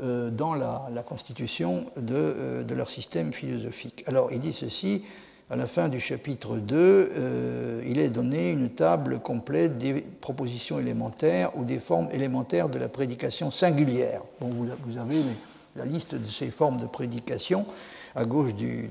dans 0.00 0.54
la, 0.54 1.02
constitution 1.06 1.86
de, 1.96 2.62
de, 2.62 2.74
leur 2.74 2.88
système 2.88 3.32
philosophique. 3.32 4.04
Alors 4.06 4.30
il 4.32 4.38
dit 4.38 4.52
ceci, 4.52 5.02
à 5.50 5.56
la 5.56 5.66
fin 5.66 5.88
du 5.88 5.98
chapitre 5.98 6.56
2, 6.56 6.76
euh, 6.76 7.82
il 7.86 7.98
est 7.98 8.10
donné 8.10 8.50
une 8.50 8.68
table 8.68 9.18
complète 9.18 9.78
des 9.78 9.94
propositions 10.20 10.78
élémentaires 10.78 11.56
ou 11.56 11.64
des 11.64 11.78
formes 11.78 12.08
élémentaires 12.12 12.68
de 12.68 12.78
la 12.78 12.88
prédication 12.88 13.50
singulière. 13.50 14.22
Bon, 14.42 14.50
vous, 14.50 14.98
avez 14.98 15.22
la 15.74 15.86
liste 15.86 16.14
de 16.14 16.26
ces 16.26 16.50
formes 16.50 16.76
de 16.76 16.84
prédication 16.84 17.64
à 18.14 18.26
gauche 18.26 18.54
du, 18.54 18.90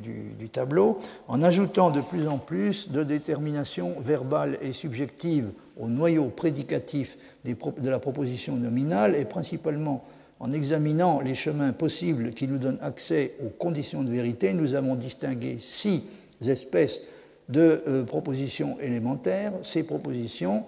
tableau, 0.51 0.99
en 1.27 1.43
ajoutant 1.43 1.91
de 1.91 2.01
plus 2.01 2.27
en 2.27 2.39
plus 2.39 2.89
de 2.89 3.03
déterminations 3.03 3.95
verbales 3.99 4.57
et 4.61 4.73
subjectives 4.73 5.51
au 5.79 5.87
noyau 5.87 6.25
prédicatif 6.25 7.17
de 7.45 7.89
la 7.89 7.99
proposition 7.99 8.55
nominale 8.55 9.15
et 9.15 9.25
principalement 9.25 10.03
en 10.39 10.51
examinant 10.51 11.21
les 11.21 11.35
chemins 11.35 11.71
possibles 11.73 12.31
qui 12.31 12.47
nous 12.47 12.57
donnent 12.57 12.79
accès 12.81 13.33
aux 13.43 13.49
conditions 13.49 14.03
de 14.03 14.11
vérité, 14.11 14.53
nous 14.53 14.75
avons 14.75 14.95
distingué 14.95 15.57
six 15.59 16.03
espèces 16.45 17.01
de 17.49 17.81
euh, 17.87 18.03
propositions 18.03 18.77
élémentaires. 18.79 19.53
Ces 19.63 19.83
propositions 19.83 20.65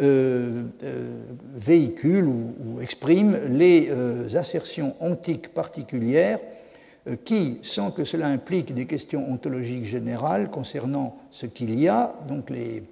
euh, 0.00 0.64
euh, 0.82 1.22
véhiculent 1.54 2.26
ou, 2.28 2.80
expriment 2.80 3.38
les 3.50 3.90
assertions 4.36 4.94
ontiques 5.00 5.54
particulières 5.54 6.40
qui, 7.24 7.58
sans 7.62 7.90
que 7.90 8.04
cela 8.04 8.28
implique 8.28 8.72
des 8.72 8.86
questions 8.86 9.30
ontologiques 9.30 9.84
générales 9.84 10.50
concernant 10.50 11.16
ce 11.30 11.44
qu'il 11.44 11.78
y 11.78 11.86
a, 11.86 12.14
donc 12.28 12.48
les, 12.48 12.82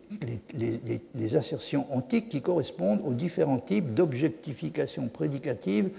les, 1.14 1.36
assertions 1.36 1.86
ontiques 1.90 2.28
qui 2.28 2.42
correspondent 2.42 3.00
aux 3.06 3.14
différents 3.14 3.58
types 3.58 3.94
d'objectification 3.94 5.08
prédicative 5.08 5.90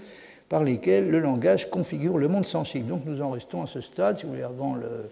par 0.48 0.62
lesquels 0.62 1.10
le 1.10 1.18
langage 1.18 1.70
configure 1.70 2.18
le 2.18 2.28
monde 2.28 2.44
sensible. 2.44 2.86
Donc 2.86 3.04
nous 3.04 3.20
en 3.20 3.30
restons 3.30 3.62
à 3.62 3.66
ce 3.66 3.80
stade, 3.80 4.18
si 4.18 4.24
vous 4.24 4.30
voulez, 4.30 4.44
avant 4.44 4.76
le, 4.76 5.10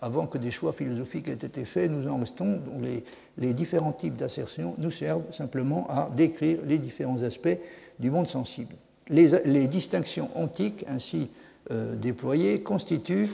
avant 0.00 0.26
que 0.26 0.38
des 0.38 0.50
choix 0.50 0.72
philosophiques 0.72 1.28
aient 1.28 1.32
été 1.34 1.64
faits, 1.64 1.90
nous 1.90 2.10
en 2.10 2.18
restons. 2.18 2.60
Les, 2.82 3.04
les 3.38 3.54
différents 3.54 3.92
types 3.92 4.16
d'assertions 4.16 4.74
nous 4.78 4.90
servent 4.90 5.32
simplement 5.32 5.86
à 5.88 6.10
décrire 6.14 6.58
les 6.66 6.78
différents 6.78 7.22
aspects 7.22 7.58
du 7.98 8.10
monde 8.10 8.26
sensible. 8.26 8.74
Les, 9.08 9.68
distinctions 9.68 10.30
antiques 10.34 10.84
ainsi 10.88 11.28
euh, 11.70 11.94
déployées 11.96 12.62
constituent 12.62 13.30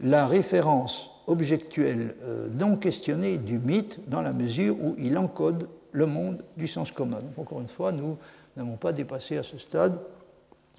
la 0.00 0.26
référence 0.26 1.10
objectuelle 1.26 2.14
euh, 2.22 2.48
non 2.52 2.76
questionnée 2.76 3.38
du 3.38 3.58
mythe 3.58 3.98
dans 4.08 4.22
la 4.22 4.32
mesure 4.32 4.76
où 4.80 4.94
il 4.98 5.16
encode 5.18 5.68
le 5.92 6.06
monde 6.06 6.42
du 6.56 6.66
sens 6.66 6.90
commun. 6.90 7.20
encore 7.36 7.60
une 7.60 7.68
fois, 7.68 7.92
nous 7.92 8.16
n'avons 8.56 8.76
pas 8.76 8.92
dépassé 8.92 9.36
à 9.36 9.42
ce 9.42 9.58
stade 9.58 9.98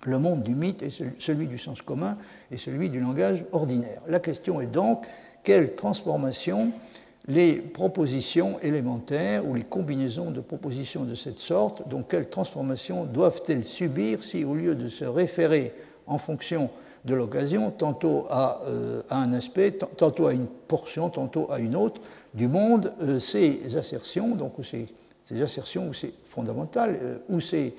le 0.05 0.19
monde 0.19 0.43
du 0.43 0.55
mythe 0.55 0.83
et 0.83 0.89
celui 1.19 1.47
du 1.47 1.57
sens 1.57 1.81
commun 1.81 2.17
et 2.51 2.57
celui 2.57 2.89
du 2.89 2.99
langage 2.99 3.45
ordinaire. 3.51 4.01
La 4.07 4.19
question 4.19 4.59
est 4.59 4.67
donc 4.67 5.05
quelle 5.43 5.75
transformation 5.75 6.71
les 7.27 7.55
propositions 7.55 8.59
élémentaires 8.59 9.47
ou 9.47 9.55
les 9.55 9.63
combinaisons 9.63 10.31
de 10.31 10.41
propositions 10.41 11.05
de 11.05 11.15
cette 11.15 11.39
sorte, 11.39 11.87
donc 11.87 12.09
quelles 12.09 12.29
transformations 12.29 13.05
doivent-elles 13.05 13.65
subir 13.65 14.23
si, 14.23 14.43
au 14.43 14.55
lieu 14.55 14.75
de 14.75 14.89
se 14.89 15.05
référer 15.05 15.73
en 16.05 16.17
fonction 16.17 16.69
de 17.05 17.15
l'occasion, 17.15 17.71
tantôt 17.71 18.27
euh, 18.31 19.01
à, 19.09 19.21
un 19.21 19.33
aspect, 19.33 19.71
tantôt 19.71 20.27
à 20.27 20.33
une 20.33 20.47
portion, 20.47 21.09
tantôt 21.09 21.51
à 21.51 21.59
une 21.59 21.75
autre 21.75 21.99
du 22.33 22.47
monde, 22.47 22.93
euh, 23.01 23.19
ces 23.19 23.75
assertions, 23.77 24.35
donc 24.35 24.53
ces, 24.63 24.87
assertions 25.41 25.89
ou 25.89 25.93
ces 25.93 26.13
fondamentales, 26.27 26.97
euh, 27.01 27.17
ou 27.29 27.41
ces, 27.41 27.75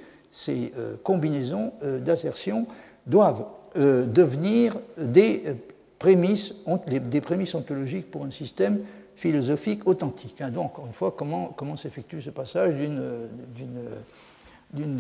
combinaisons 1.05 1.73
d'assertions 2.01 2.67
doivent 3.07 3.45
devenir 3.77 4.77
des 4.99 5.45
prémices, 6.01 6.55
ontologiques 6.67 8.11
pour 8.11 8.25
un 8.25 8.33
système 8.33 8.81
philosophique 9.15 9.87
authentique. 9.87 10.41
Hein. 10.41 10.51
Donc, 10.51 10.73
encore 10.73 10.89
une 10.89 10.93
fois, 10.93 11.15
comment, 11.17 11.77
s'effectue 11.77 12.21
ce 12.21 12.31
passage 12.31 12.75
d'une 12.75 13.21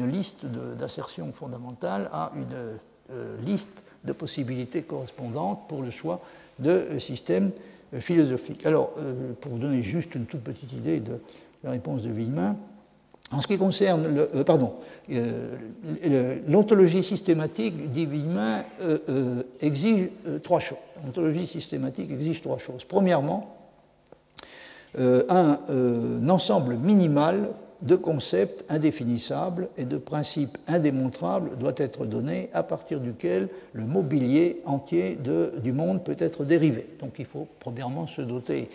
liste 0.09 0.47
d'assertions 0.47 1.33
fondamentales 1.33 2.09
à 2.13 2.31
une 2.37 2.79
euh, 3.11 3.37
liste 3.45 3.83
de 4.05 4.13
possibilités 4.13 4.83
correspondantes 4.83 5.69
pour 5.69 5.83
le 5.83 5.91
choix 5.91 6.21
de 6.59 6.71
euh, 6.71 6.99
systèmes 6.99 7.51
euh, 7.95 8.01
philosophiques. 8.01 8.67
Alors, 8.67 8.91
pour 9.41 9.53
vous 9.53 9.59
donner 9.59 9.83
juste 9.83 10.15
une 10.15 10.27
toute 10.27 10.43
petite 10.43 10.73
idée 10.73 11.01
de 11.01 11.19
la 11.63 11.71
réponse 11.71 12.03
de 12.03 12.11
Villemin, 12.11 12.57
en 13.33 13.41
ce 13.41 13.47
qui 13.47 13.59
concerne 13.59 14.15
le, 14.15 14.29
euh, 14.35 14.45
pardon, 14.45 14.75
euh, 15.11 16.39
l'ontologie 16.47 17.03
systématique, 17.03 17.91
dit 17.91 18.07
Villemin, 18.07 18.63
euh, 18.83 19.43
exige 19.61 20.09
trois 20.43 20.61
choses. 20.61 20.79
L'ontologie 21.05 21.47
systématique 21.47 22.11
exige 22.11 22.43
trois 22.43 22.59
choses. 22.59 22.85
Premièrement, 22.85 23.51
un, 24.97 26.29
ensemble 26.29 26.77
minimal 26.77 27.49
de 27.83 27.97
concepts 27.97 28.65
indéfinissables 28.69 29.69
et 29.77 29.85
de 29.85 29.99
principes 29.99 30.59
indémontrables 30.67 31.57
doit 31.59 31.75
être 31.77 32.07
donné 32.07 32.49
à 32.53 32.63
partir 32.63 33.01
duquel 33.01 33.49
le 33.73 33.85
mobilier 33.85 34.63
entier 34.65 35.19
du 35.63 35.73
monde 35.73 36.03
peut 36.05 36.17
être 36.19 36.45
dérivé. 36.45 36.87
Donc 37.01 37.15
il 37.19 37.27
faut 37.27 37.49
premièrement 37.61 38.07
se 38.07 38.23
doter 38.23 38.71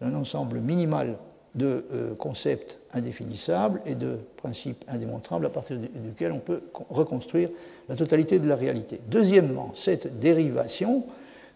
d'un 0.00 0.14
ensemble 0.14 0.58
minimal 0.58 1.16
de 1.54 1.84
euh, 1.92 2.14
concepts 2.16 2.78
indéfinissables 2.92 3.80
et 3.86 3.94
de 3.94 4.18
principes 4.36 4.84
indémontrables 4.88 5.46
à 5.46 5.50
partir 5.50 5.76
duquel 5.78 6.32
on 6.32 6.40
peut 6.40 6.62
reconstruire 6.90 7.48
la 7.88 7.96
totalité 7.96 8.38
de 8.38 8.48
la 8.48 8.56
réalité. 8.56 9.00
Deuxièmement, 9.08 9.72
cette 9.76 10.18
dérivation 10.18 11.04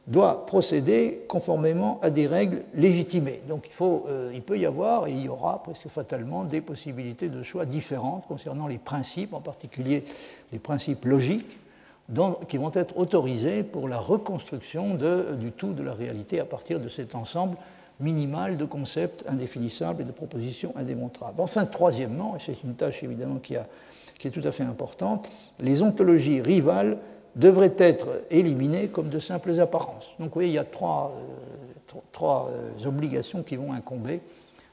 doit 0.08 0.46
procéder 0.46 1.24
conformément 1.28 1.98
à 2.00 2.08
des 2.10 2.26
règles 2.26 2.62
légitimées. 2.74 3.42
Donc 3.46 3.66
il, 3.66 3.72
faut, 3.72 4.06
euh, 4.08 4.38
peut 4.40 4.58
y 4.58 4.64
avoir, 4.64 5.06
et 5.06 5.12
il 5.12 5.22
y 5.22 5.28
aura 5.28 5.62
presque 5.62 5.88
fatalement, 5.88 6.44
des 6.44 6.62
possibilités 6.62 7.28
de 7.28 7.42
choix 7.42 7.66
différentes 7.66 8.26
concernant 8.26 8.66
les 8.66 8.78
principes, 8.78 9.34
en 9.34 9.40
particulier 9.40 10.04
les 10.50 10.58
principes 10.58 11.04
logiques, 11.04 11.58
qui 12.48 12.56
vont 12.56 12.70
être 12.72 12.96
autorisés 12.96 13.62
pour 13.62 13.86
la 13.86 13.98
reconstruction 13.98 14.94
du 14.94 15.52
tout 15.52 15.74
de 15.74 15.82
la 15.82 15.92
réalité 15.92 16.40
à 16.40 16.46
partir 16.46 16.80
de 16.80 16.88
cet 16.88 17.14
ensemble 17.14 17.58
minimale 18.00 18.56
de 18.56 18.64
concepts 18.64 19.24
indéfinissables 19.28 20.02
et 20.02 20.04
de 20.06 20.12
propositions 20.12 20.72
indémontrables. 20.76 21.40
Enfin, 21.40 21.66
troisièmement, 21.66 22.34
et 22.36 22.38
c'est 22.38 22.62
une 22.64 22.74
tâche 22.74 23.02
évidemment 23.02 23.36
qui, 23.36 23.56
a, 23.56 23.66
qui, 24.18 24.28
est 24.28 24.30
tout 24.30 24.46
à 24.46 24.52
fait 24.52 24.62
importante, 24.62 25.28
les 25.60 25.82
ontologies 25.82 26.40
rivales 26.40 26.96
devraient 27.36 27.74
être 27.78 28.22
éliminées 28.30 28.88
comme 28.88 29.08
de 29.08 29.18
simples 29.18 29.58
apparences. 29.60 30.08
Donc 30.18 30.28
vous 30.28 30.34
voyez, 30.34 30.50
il 30.50 30.54
y 30.54 30.58
a 30.58 30.64
trois, 30.64 31.14
euh, 31.16 31.98
trois 32.12 32.50
euh, 32.50 32.86
obligations 32.86 33.42
qui 33.42 33.56
vont 33.56 33.72
incomber 33.72 34.20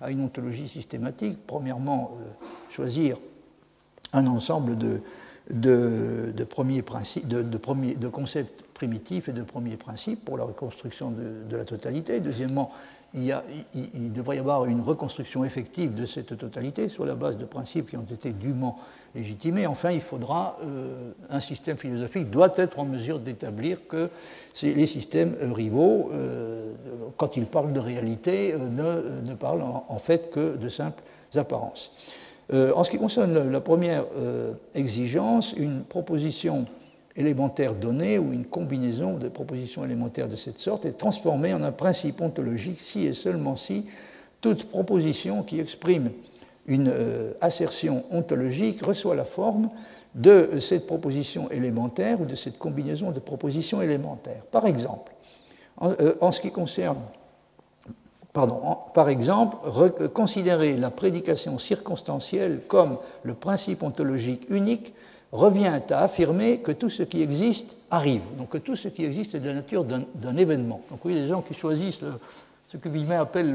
à 0.02 0.12
une 0.12 0.24
ontologie 0.24 0.68
systématique. 0.68 1.40
Premièrement, 1.46 2.12
euh, 2.14 2.46
choisir 2.70 3.18
un 4.14 4.28
ensemble 4.28 4.78
de, 4.78 5.02
de, 5.50 6.34
de, 6.36 6.44
premiers 6.44 6.82
principes, 6.82 7.28
de, 7.28 7.42
de, 7.42 7.58
premiers, 7.58 7.96
de, 7.96 8.08
concepts 8.08 8.64
primitifs 8.74 9.30
et 9.30 9.34
de 9.34 9.44
premiers 9.44 9.78
principes 9.78 10.24
pour 10.24 10.38
la 10.38 10.46
reconstruction 10.46 11.12
de, 11.12 11.56
la 11.56 11.66
totalité. 11.66 12.20
Deuxièmement, 12.22 12.72
il, 13.16 14.12
devrait 14.12 14.36
y 14.36 14.40
avoir 14.40 14.66
une 14.66 14.82
reconstruction 14.82 15.46
effective 15.46 15.94
de 15.94 16.06
cette 16.06 16.38
totalité 16.38 16.90
sur 16.90 17.06
la 17.06 17.16
base 17.16 17.38
de 17.38 17.46
principes 17.46 17.90
qui 17.90 17.98
ont 17.98 18.06
été 18.12 18.34
dûment 18.34 18.78
légitimés. 19.14 19.68
Enfin, 19.68 19.92
il 19.92 20.02
faudra, 20.02 20.58
euh, 20.64 21.12
un 21.30 21.40
système 21.40 21.78
philosophique 21.78 22.30
doit 22.30 22.54
être 22.58 22.80
en 22.80 22.86
mesure 22.86 23.20
d'établir 23.20 23.88
que 23.88 24.10
les 24.64 24.86
systèmes 24.86 25.36
rivaux, 25.54 26.10
euh, 26.12 26.74
quand 27.18 27.38
ils 27.38 27.46
parlent 27.46 27.74
de 27.74 27.80
réalité, 27.80 28.54
euh, 28.54 29.22
ne, 29.22 29.34
parlent 29.34 29.64
en, 29.64 30.00
fait 30.00 30.30
que 30.32 30.58
de 30.58 30.70
simples 30.70 31.04
apparences. 31.36 31.92
en 32.52 32.84
ce 32.84 32.90
qui 32.90 32.98
concerne 32.98 33.52
la 33.52 33.60
première 33.60 34.06
exigence, 34.74 35.54
une 35.58 35.84
proposition 35.84 36.66
élémentaire 37.16 37.76
donnée 37.76 38.20
ou 38.20 38.34
une 38.34 38.46
combinaison 38.46 39.14
de 39.14 39.30
propositions 39.30 39.86
élémentaires 39.86 40.28
de 40.28 40.36
cette 40.36 40.60
sorte 40.60 40.86
est 40.86 40.98
transformée 40.98 41.54
en 41.54 41.64
un 41.64 41.72
principe 41.72 42.22
ontologique 42.22 42.80
si 42.80 43.06
et 43.06 43.14
seulement 43.14 43.56
si 43.56 43.86
toute 44.42 44.66
proposition 44.66 45.44
qui 45.44 45.60
exprime 45.60 46.12
une 46.68 46.92
assertion 47.42 48.04
ontologique 48.12 48.84
reçoit 48.84 49.16
la 49.16 49.24
forme 49.24 49.70
de 50.16 50.60
cette 50.60 50.88
proposition 50.88 51.52
élémentaire 51.52 52.22
ou 52.22 52.26
de 52.26 52.36
cette 52.36 52.58
combinaison 52.58 53.12
de 53.12 53.20
propositions 53.20 53.82
élémentaires. 53.82 54.44
Par 54.50 54.66
exemple, 54.66 55.12
en, 55.78 55.92
euh, 55.92 56.32
ce 56.32 56.40
qui 56.40 56.52
concerne, 56.52 56.98
pardon, 58.32 58.62
par 58.94 59.10
exemple, 59.10 59.58
considérer 60.10 60.78
la 60.78 60.90
prédication 60.90 61.58
circonstancielle 61.58 62.62
comme 62.68 62.98
le 63.24 63.34
principe 63.34 63.84
ontologique 63.84 64.48
unique 64.50 64.94
revient 65.36 65.82
à 65.90 66.00
affirmer 66.00 66.60
que 66.60 66.72
tout 66.72 66.90
ce 66.90 67.04
qui 67.04 67.22
existe 67.22 67.76
arrive, 67.92 68.22
donc 68.38 68.50
que 68.50 68.58
tout 68.58 68.76
ce 68.76 68.88
qui 68.88 69.04
existe 69.06 69.36
est 69.36 69.40
de 69.40 69.48
la 69.48 69.56
nature 69.56 69.84
d'un 69.84 70.38
événement. 70.38 70.82
Donc 70.90 71.04
oui, 71.06 71.14
les 71.14 71.28
gens 71.28 71.42
qui 71.42 71.54
choisissent 71.54 72.00
ce 72.68 72.78
que 72.78 72.90
Villemin 72.90 73.22
appelle 73.22 73.54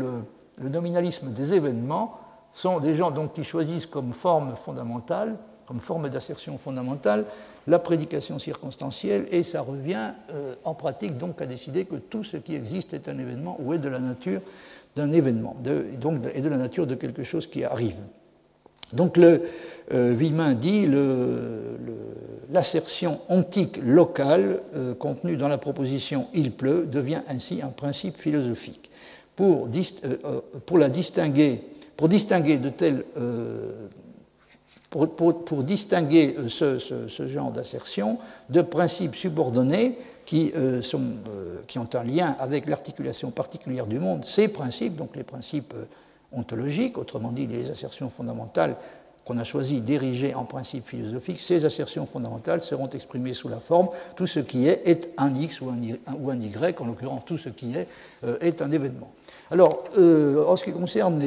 le, 0.58 0.68
nominalisme 0.68 1.30
des 1.32 1.54
événements 1.54 2.18
sont 2.52 2.80
des 2.80 2.94
gens 2.94 3.12
qui 3.28 3.44
choisissent 3.44 3.86
comme 3.86 4.12
forme 4.12 4.54
fondamentale 4.56 5.36
comme 5.70 5.80
forme 5.80 6.08
d'assertion 6.08 6.58
fondamentale 6.58 7.24
la 7.68 7.78
prédication 7.78 8.40
circonstancielle 8.40 9.26
et 9.30 9.44
ça 9.44 9.60
revient 9.60 10.14
euh, 10.30 10.56
en 10.64 10.74
pratique 10.74 11.16
donc 11.16 11.40
à 11.40 11.46
décider 11.46 11.84
que 11.84 11.94
tout 11.94 12.24
ce 12.24 12.38
qui 12.38 12.56
existe 12.56 12.92
est 12.92 13.08
un 13.08 13.16
événement 13.16 13.56
ou 13.60 13.72
est 13.72 13.78
de 13.78 13.88
la 13.88 14.00
nature 14.00 14.40
d'un 14.96 15.12
événement 15.12 15.56
et 15.64 15.96
donc 15.96 16.26
est 16.34 16.40
de 16.40 16.48
la 16.48 16.56
nature 16.56 16.88
de 16.88 16.96
quelque 16.96 17.22
chose 17.22 17.46
qui 17.46 17.62
arrive. 17.62 17.98
Donc 18.92 19.16
le 19.16 19.42
euh, 19.92 20.54
dit 20.54 20.88
l'assertion 22.50 23.20
ontique 23.28 23.78
locale 23.82 24.60
euh, 24.74 24.94
contenue 24.94 25.36
dans 25.36 25.48
la 25.48 25.58
proposition 25.58 26.28
il 26.34 26.52
pleut 26.52 26.86
devient 26.90 27.22
ainsi 27.28 27.60
un 27.62 27.68
principe 27.68 28.18
philosophique. 28.18 28.90
Pour, 29.36 29.68
euh, 30.04 30.40
pour 30.66 30.78
la 30.78 30.88
distinguer, 30.88 31.62
pour 31.96 32.08
distinguer 32.08 32.58
de 32.58 32.68
telles 32.68 33.04
pour, 34.90 35.62
distinguer 35.62 36.36
euh, 36.36 36.78
ce, 37.08 37.26
genre 37.26 37.52
d'assertion 37.52 38.18
de 38.48 38.60
principes 38.60 39.14
subordonnés 39.14 39.98
euh, 40.32 40.80
euh, 40.94 41.56
qui, 41.66 41.78
ont 41.78 41.88
un 41.94 42.04
lien 42.04 42.36
avec 42.38 42.66
l'articulation 42.66 43.30
particulière 43.30 43.86
du 43.86 43.98
monde. 43.98 44.24
Ces 44.24 44.48
principes, 44.48 44.96
donc 44.96 45.16
les 45.16 45.22
principes 45.22 45.74
ontologiques, 46.32 46.98
autrement 46.98 47.32
dit 47.32 47.46
les 47.46 47.70
assertions 47.70 48.10
fondamentales 48.10 48.76
qu'on 49.24 49.38
a 49.38 49.44
choisi 49.44 49.80
d'ériger 49.80 50.34
en 50.34 50.44
principes 50.44 50.88
philosophiques, 50.88 51.40
ces 51.40 51.64
assertions 51.64 52.06
fondamentales 52.06 52.60
seront 52.60 52.88
exprimées 52.88 53.34
sous 53.34 53.48
la 53.48 53.60
forme 53.60 53.88
tout 54.16 54.26
ce 54.26 54.40
qui 54.40 54.66
est 54.66 54.88
est 54.88 55.10
un 55.18 55.34
X 55.34 55.60
ou 55.60 55.68
un, 55.68 56.14
ou 56.18 56.30
un 56.30 56.40
Y, 56.40 56.80
en 56.80 56.86
l'occurrence 56.86 57.24
tout 57.26 57.38
ce 57.38 57.50
qui 57.50 57.74
est 57.76 57.86
est 58.40 58.62
un 58.62 58.70
événement. 58.72 59.12
Alors, 59.50 59.84
en 59.96 60.56
ce 60.56 60.64
qui 60.64 60.72
concerne 60.72 61.20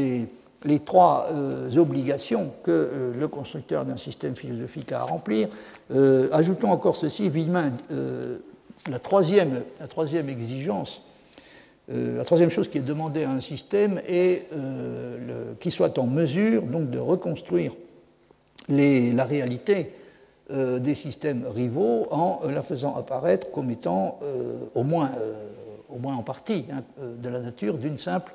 les 0.65 0.79
trois 0.79 1.27
euh, 1.31 1.75
obligations 1.77 2.51
que 2.63 2.71
euh, 2.71 3.13
le 3.19 3.27
constructeur 3.27 3.85
d'un 3.85 3.97
système 3.97 4.35
philosophique 4.35 4.91
a 4.91 5.01
à 5.01 5.03
remplir. 5.03 5.47
Euh, 5.93 6.29
ajoutons 6.31 6.71
encore 6.71 6.95
ceci, 6.95 7.29
Villemin, 7.29 7.71
la 8.89 8.99
troisième 8.99 10.29
exigence, 10.29 11.01
la 11.89 12.23
troisième 12.23 12.49
chose 12.49 12.69
qui 12.69 12.77
est 12.77 12.81
demandée 12.81 13.25
à 13.25 13.31
un 13.31 13.41
système 13.41 13.99
est 14.07 14.47
qu'il 15.59 15.71
soit 15.71 15.99
en 15.99 16.07
mesure 16.07 16.63
de 16.63 16.97
reconstruire 16.97 17.73
la 18.69 19.25
réalité 19.25 19.91
des 20.49 20.95
systèmes 20.95 21.43
rivaux 21.45 22.07
en 22.09 22.39
la 22.47 22.61
faisant 22.61 22.95
apparaître 22.95 23.51
comme 23.51 23.69
étant, 23.69 24.17
au, 24.75 24.83
moins, 24.83 25.09
en 25.89 26.23
partie, 26.23 26.65
hein, 26.71 26.83
de 27.21 27.27
la 27.27 27.41
nature 27.41 27.77
d'une 27.77 27.97
simple 27.97 28.33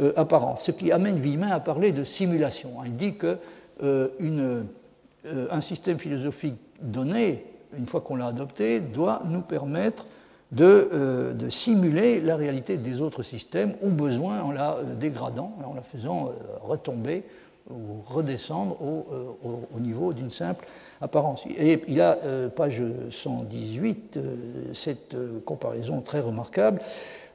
euh, 0.00 0.12
apparence. 0.16 0.62
Ce 0.62 0.70
qui 0.70 0.92
amène 0.92 1.18
Villemin 1.18 1.50
à 1.50 1.60
parler 1.60 1.92
de 1.92 2.04
simulation. 2.04 2.70
Il 2.86 2.96
dit 2.96 3.14
qu'un 3.16 3.36
euh, 3.82 4.08
euh, 4.22 5.46
un 5.50 5.60
système 5.60 5.98
philosophique 5.98 6.56
donné, 6.80 7.44
une 7.76 7.86
fois 7.86 8.00
qu'on 8.00 8.16
l'a 8.16 8.26
adopté, 8.26 8.80
doit 8.80 9.22
nous 9.26 9.42
permettre 9.42 10.06
de, 10.52 11.32
de, 11.34 11.48
simuler 11.48 12.20
la 12.20 12.36
réalité 12.36 12.76
des 12.76 13.00
autres 13.00 13.22
systèmes, 13.22 13.74
au 13.82 13.88
besoin 13.88 14.40
en 14.40 14.50
la 14.50 14.78
dégradant, 14.98 15.52
en 15.64 15.74
la 15.74 15.82
faisant 15.82 16.30
retomber 16.60 17.22
ou 17.70 18.02
redescendre 18.04 18.76
au, 18.82 19.06
au, 19.44 19.78
niveau 19.78 20.12
d'une 20.12 20.30
simple 20.30 20.66
apparence. 21.00 21.44
Et 21.46 21.80
il 21.86 22.00
a, 22.00 22.18
page 22.56 22.82
118, 23.10 24.18
cette 24.72 25.14
comparaison 25.44 26.00
très 26.00 26.18
remarquable 26.18 26.80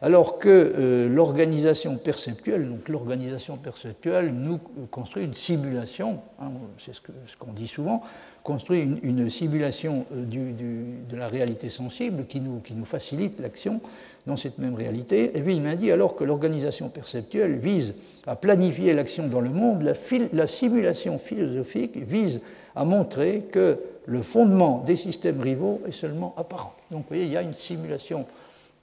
alors 0.01 0.37
que 0.37 0.49
euh, 0.49 1.09
l'organisation 1.09 1.97
perceptuelle, 1.97 2.69
donc 2.69 2.89
l'organisation 2.89 3.57
perceptuelle 3.57 4.33
nous 4.33 4.59
construit 4.91 5.23
une 5.23 5.33
simulation, 5.33 6.19
hein, 6.39 6.51
c'est 6.77 6.93
ce 6.93 7.37
qu'on 7.37 7.53
dit 7.53 7.67
souvent, 7.67 8.01
construit 8.45 8.88
une, 9.01 9.27
simulation 9.30 10.05
euh, 10.13 10.23
de 10.23 11.17
la 11.17 11.27
réalité 11.27 11.69
sensible 11.69 12.26
qui 12.27 12.39
nous, 12.39 12.85
facilite 12.85 13.39
l'action 13.39 13.81
dans 14.27 14.38
cette 14.38 14.59
même 14.59 14.76
réalité. 14.76 15.35
Et 15.35 15.41
puis 15.41 15.55
il 15.55 15.61
m'a 15.63 15.76
dit 15.76 15.91
alors 15.91 16.15
que 16.15 16.23
l'organisation 16.23 16.88
perceptuelle 16.89 17.57
vise 17.57 17.95
à 18.27 18.35
planifier 18.35 18.93
l'action 18.93 19.27
dans 19.27 19.41
le 19.41 19.49
monde, 19.49 19.81
la, 19.81 19.93
la 20.31 20.45
simulation 20.45 21.17
philosophique 21.17 21.97
vise 21.97 22.39
à 22.76 22.85
montrer 22.85 23.47
que 23.51 23.80
le 24.05 24.22
fondement 24.22 24.84
des 24.85 24.95
systèmes 24.95 25.41
rivaux 25.41 25.81
est 25.88 25.91
seulement 25.91 26.35
apparent. 26.38 26.76
Donc 26.91 27.01
vous 27.01 27.07
voyez, 27.09 27.26
il 27.26 27.31
y 27.31 27.38
a 27.38 27.41
une 27.41 27.55
simulation 27.55 28.27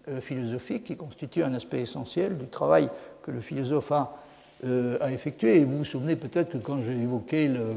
euh, 0.09 0.21
philosophique 0.21 0.83
qui 0.83 0.97
constitue 0.97 1.45
un 1.45 1.55
aspect 1.55 1.83
essentiel 1.83 2.37
du 2.37 2.47
travail 2.47 2.89
que 3.23 3.31
le 3.31 3.41
philosophe 3.41 3.93
a, 3.93 4.17
euh, 4.65 4.99
effectué. 5.09 5.61
Et 5.61 5.65
vous 5.65 5.79
vous 5.79 5.85
souvenez 5.85 6.17
peut-être 6.17 6.51
que 6.51 6.59
quand 6.59 6.83
j'ai 6.83 7.01
évoqué 7.01 7.47
le, 7.47 7.77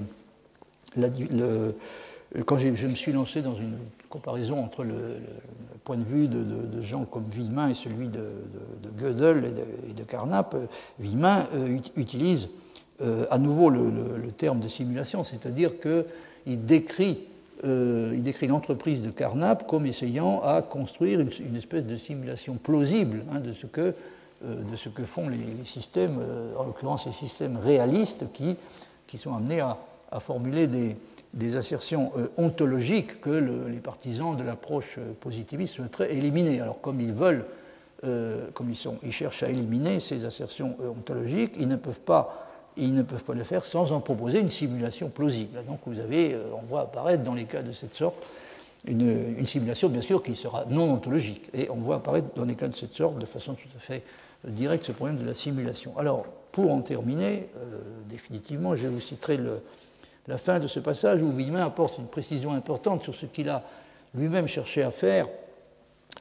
quand 2.46 2.58
je 2.58 2.88
me 2.88 2.96
suis 2.96 3.12
lancé 3.12 3.42
dans 3.42 3.56
une 3.56 3.78
comparaison 4.10 4.64
entre 4.64 4.84
le, 4.84 5.18
point 5.84 5.98
de 5.98 6.04
vue 6.04 6.28
de, 6.28 6.82
gens 6.82 7.06
comme 7.06 7.26
Villemin 7.32 7.70
et 7.70 7.74
celui 7.74 8.08
de, 8.08 8.24
Gödel 8.98 9.54
et 9.90 9.94
de, 9.94 10.04
Carnap, 10.04 10.56
Villemin 11.00 11.46
euh, 11.54 11.78
utilise 11.96 12.50
à 13.30 13.38
nouveau 13.38 13.70
le, 13.70 14.32
terme 14.38 14.60
de 14.60 14.68
simulation, 14.68 15.24
c'est-à-dire 15.24 15.74
qu'il 15.80 16.66
décrit 16.66 17.20
euh, 17.64 18.16
l'entreprise 18.48 19.02
de 19.02 19.10
Carnap 19.10 19.66
comme 19.66 19.86
essayant 19.86 20.42
à 20.42 20.62
construire 20.62 21.22
une, 21.22 21.56
espèce 21.56 21.86
de 21.86 21.96
simulation 21.96 22.56
plausible 22.56 23.24
hein, 23.32 23.40
de, 23.40 23.54
ce 23.54 23.66
que, 23.66 23.94
euh, 24.44 25.06
font 25.06 25.30
les, 25.30 25.66
systèmes, 25.66 26.20
euh, 26.20 26.54
en 26.58 26.64
l'occurrence 26.66 27.06
les 27.06 27.14
systèmes 27.14 27.58
réalistes 27.58 28.26
qui 28.34 29.18
sont 29.18 29.34
amenés 29.34 29.62
à, 29.62 29.78
formuler 30.20 30.68
des, 30.68 31.58
assertions 31.58 32.12
ontologiques 32.38 33.20
que 33.20 33.30
les 33.68 33.80
partisans 33.80 34.38
de 34.38 34.44
l'approche 34.44 35.00
positiviste 35.20 35.76
souhaiteraient 35.76 36.14
éliminer. 36.14 36.62
Alors 36.62 36.80
comme 36.80 37.02
ils 37.02 37.12
veulent, 37.12 37.46
comme 38.02 38.70
ils, 38.70 38.76
sont, 38.76 38.98
ils 39.04 39.12
cherchent 39.12 39.44
à 39.44 39.50
éliminer 39.50 40.00
ces 40.00 40.24
assertions 40.24 40.78
ontologiques, 40.80 41.56
ils 41.60 41.68
ne 41.68 41.76
peuvent 41.76 42.00
pas 42.00 42.46
ils 42.78 42.94
ne 42.94 43.02
peuvent 43.02 43.24
pas 43.24 43.34
le 43.34 43.44
faire 43.44 43.64
sans 43.64 43.92
en 43.92 44.02
proposer 44.02 44.40
une 44.40 44.52
simulation 44.52 45.10
plausible. 45.10 45.64
Donc 45.66 45.80
vous 45.86 46.00
avez, 46.00 46.34
euh, 46.34 46.44
on 46.54 46.66
voit 46.66 46.82
apparaître 46.82 47.24
dans 47.24 47.34
les 47.34 47.46
cas 47.46 47.62
de 47.62 47.72
cette 47.72 47.96
sorte 47.96 48.16
une, 48.86 49.46
simulation 49.46 49.90
bien 49.90 50.02
sûr 50.02 50.22
qui 50.22 50.36
sera 50.36 50.66
non 50.66 50.94
ontologique. 50.94 51.50
Et 51.54 51.70
on 51.70 51.76
voit 51.78 51.96
apparaître 51.96 52.28
dans 52.36 52.46
les 52.46 52.56
cas 52.56 52.68
de 52.68 52.76
cette 52.76 52.94
sorte 52.94 53.18
de 53.18 53.26
façon 53.26 53.54
tout 53.54 53.70
à 53.76 53.80
fait 53.80 54.04
euh, 54.46 54.52
directe 54.52 54.86
ce 54.86 54.92
problème 54.92 55.18
de 55.18 55.26
la 55.26 55.34
simulation. 55.34 55.98
Alors 55.98 56.26
pour 56.52 56.72
en 56.72 56.82
terminer, 56.82 57.50
euh, 57.58 57.82
définitivement, 58.08 58.76
je 58.76 58.88
vous 58.88 59.02
citerai 59.02 59.38
la 60.28 60.38
fin 60.38 60.60
de 60.60 60.68
ce 60.68 60.80
passage 60.80 61.22
où 61.22 61.32
Villemin 61.32 61.66
apporte 61.66 61.98
une 61.98 62.08
précision 62.08 62.52
importante 62.54 63.04
sur 63.04 63.16
ce 63.16 63.26
qu'il 63.26 63.50
a 63.50 63.64
lui-même 64.16 64.48
cherché 64.48 64.82
à 64.82 64.92
faire 64.92 65.28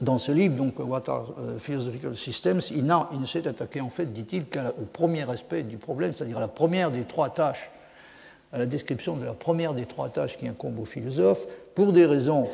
dans 0.01 0.19
ce 0.19 0.31
livre, 0.31 0.55
donc 0.55 0.79
What 0.79 1.03
are 1.07 1.29
uh, 1.29 1.59
Philosophical 1.59 2.17
Systems, 2.17 2.61
il, 2.71 2.85
ne 2.85 3.25
s'est 3.25 3.47
attaqué 3.47 3.79
en 3.79 3.89
fait, 3.89 4.11
dit-il, 4.11 4.45
qu'au 4.45 4.85
premier 4.91 5.29
aspect 5.29 5.63
du 5.63 5.77
problème, 5.77 6.13
c'est-à-dire 6.13 6.39
la 6.39 6.49
première 6.49 6.91
des 6.91 7.03
trois 7.03 7.29
tâches, 7.29 7.71
à 8.51 8.57
la 8.57 8.65
description 8.65 9.15
de 9.15 9.25
la 9.25 9.33
première 9.33 9.73
des 9.73 9.85
trois 9.85 10.09
tâches 10.09 10.37
qui 10.37 10.47
incombent 10.47 10.79
aux 10.79 10.85
philosophes, 10.85 11.47
pour 11.75 11.93
des 11.93 12.05
raisons 12.05 12.47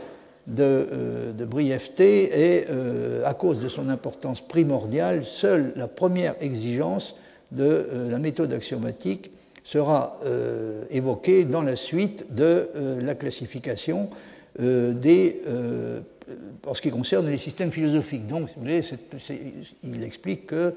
de, 0.47 0.87
euh, 0.91 1.45
brièveté 1.45 2.57
et 2.57 2.65
euh, 2.69 3.25
à 3.25 3.33
cause 3.33 3.59
de 3.59 3.69
son 3.69 3.89
importance 3.89 4.41
primordiale, 4.41 5.23
seule 5.23 5.73
la 5.75 5.87
première 5.87 6.35
exigence 6.41 7.15
de 7.51 7.63
euh, 7.63 8.11
la 8.11 8.19
méthode 8.19 8.53
axiomatique 8.53 9.31
sera 9.63 10.17
évoquée 10.89 11.45
dans 11.45 11.61
la 11.61 11.75
suite 11.75 12.33
de 12.33 12.69
la 12.99 13.15
classification 13.15 14.09
des 14.59 15.41
en 16.67 16.73
ce 16.73 16.81
qui 16.81 16.91
concerne 16.91 17.29
les 17.29 17.37
systèmes 17.37 17.71
philosophiques. 17.71 18.27
Donc, 18.27 18.49
il 19.83 20.03
explique 20.03 20.47
que, 20.47 20.73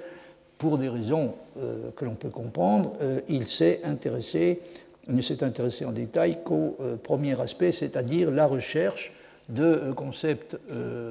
pour 0.59 0.79
des 0.79 0.89
raisons 0.89 1.35
euh, 1.59 1.91
que 1.97 2.05
l'on 2.05 2.15
peut 2.15 2.31
comprendre, 2.31 2.93
euh, 3.03 3.21
il 3.29 3.47
s'est 3.49 3.81
intéressé 3.85 4.61
ne 5.07 5.21
s'est 5.21 5.45
intéressé 5.45 5.85
en 5.85 5.93
détail 5.93 6.39
qu'au 6.43 6.79
premier 7.03 7.39
aspect, 7.39 7.73
c'est-à-dire 7.73 8.31
la 8.31 8.47
recherche 8.47 9.13
de 9.51 9.93
concepts 9.95 10.57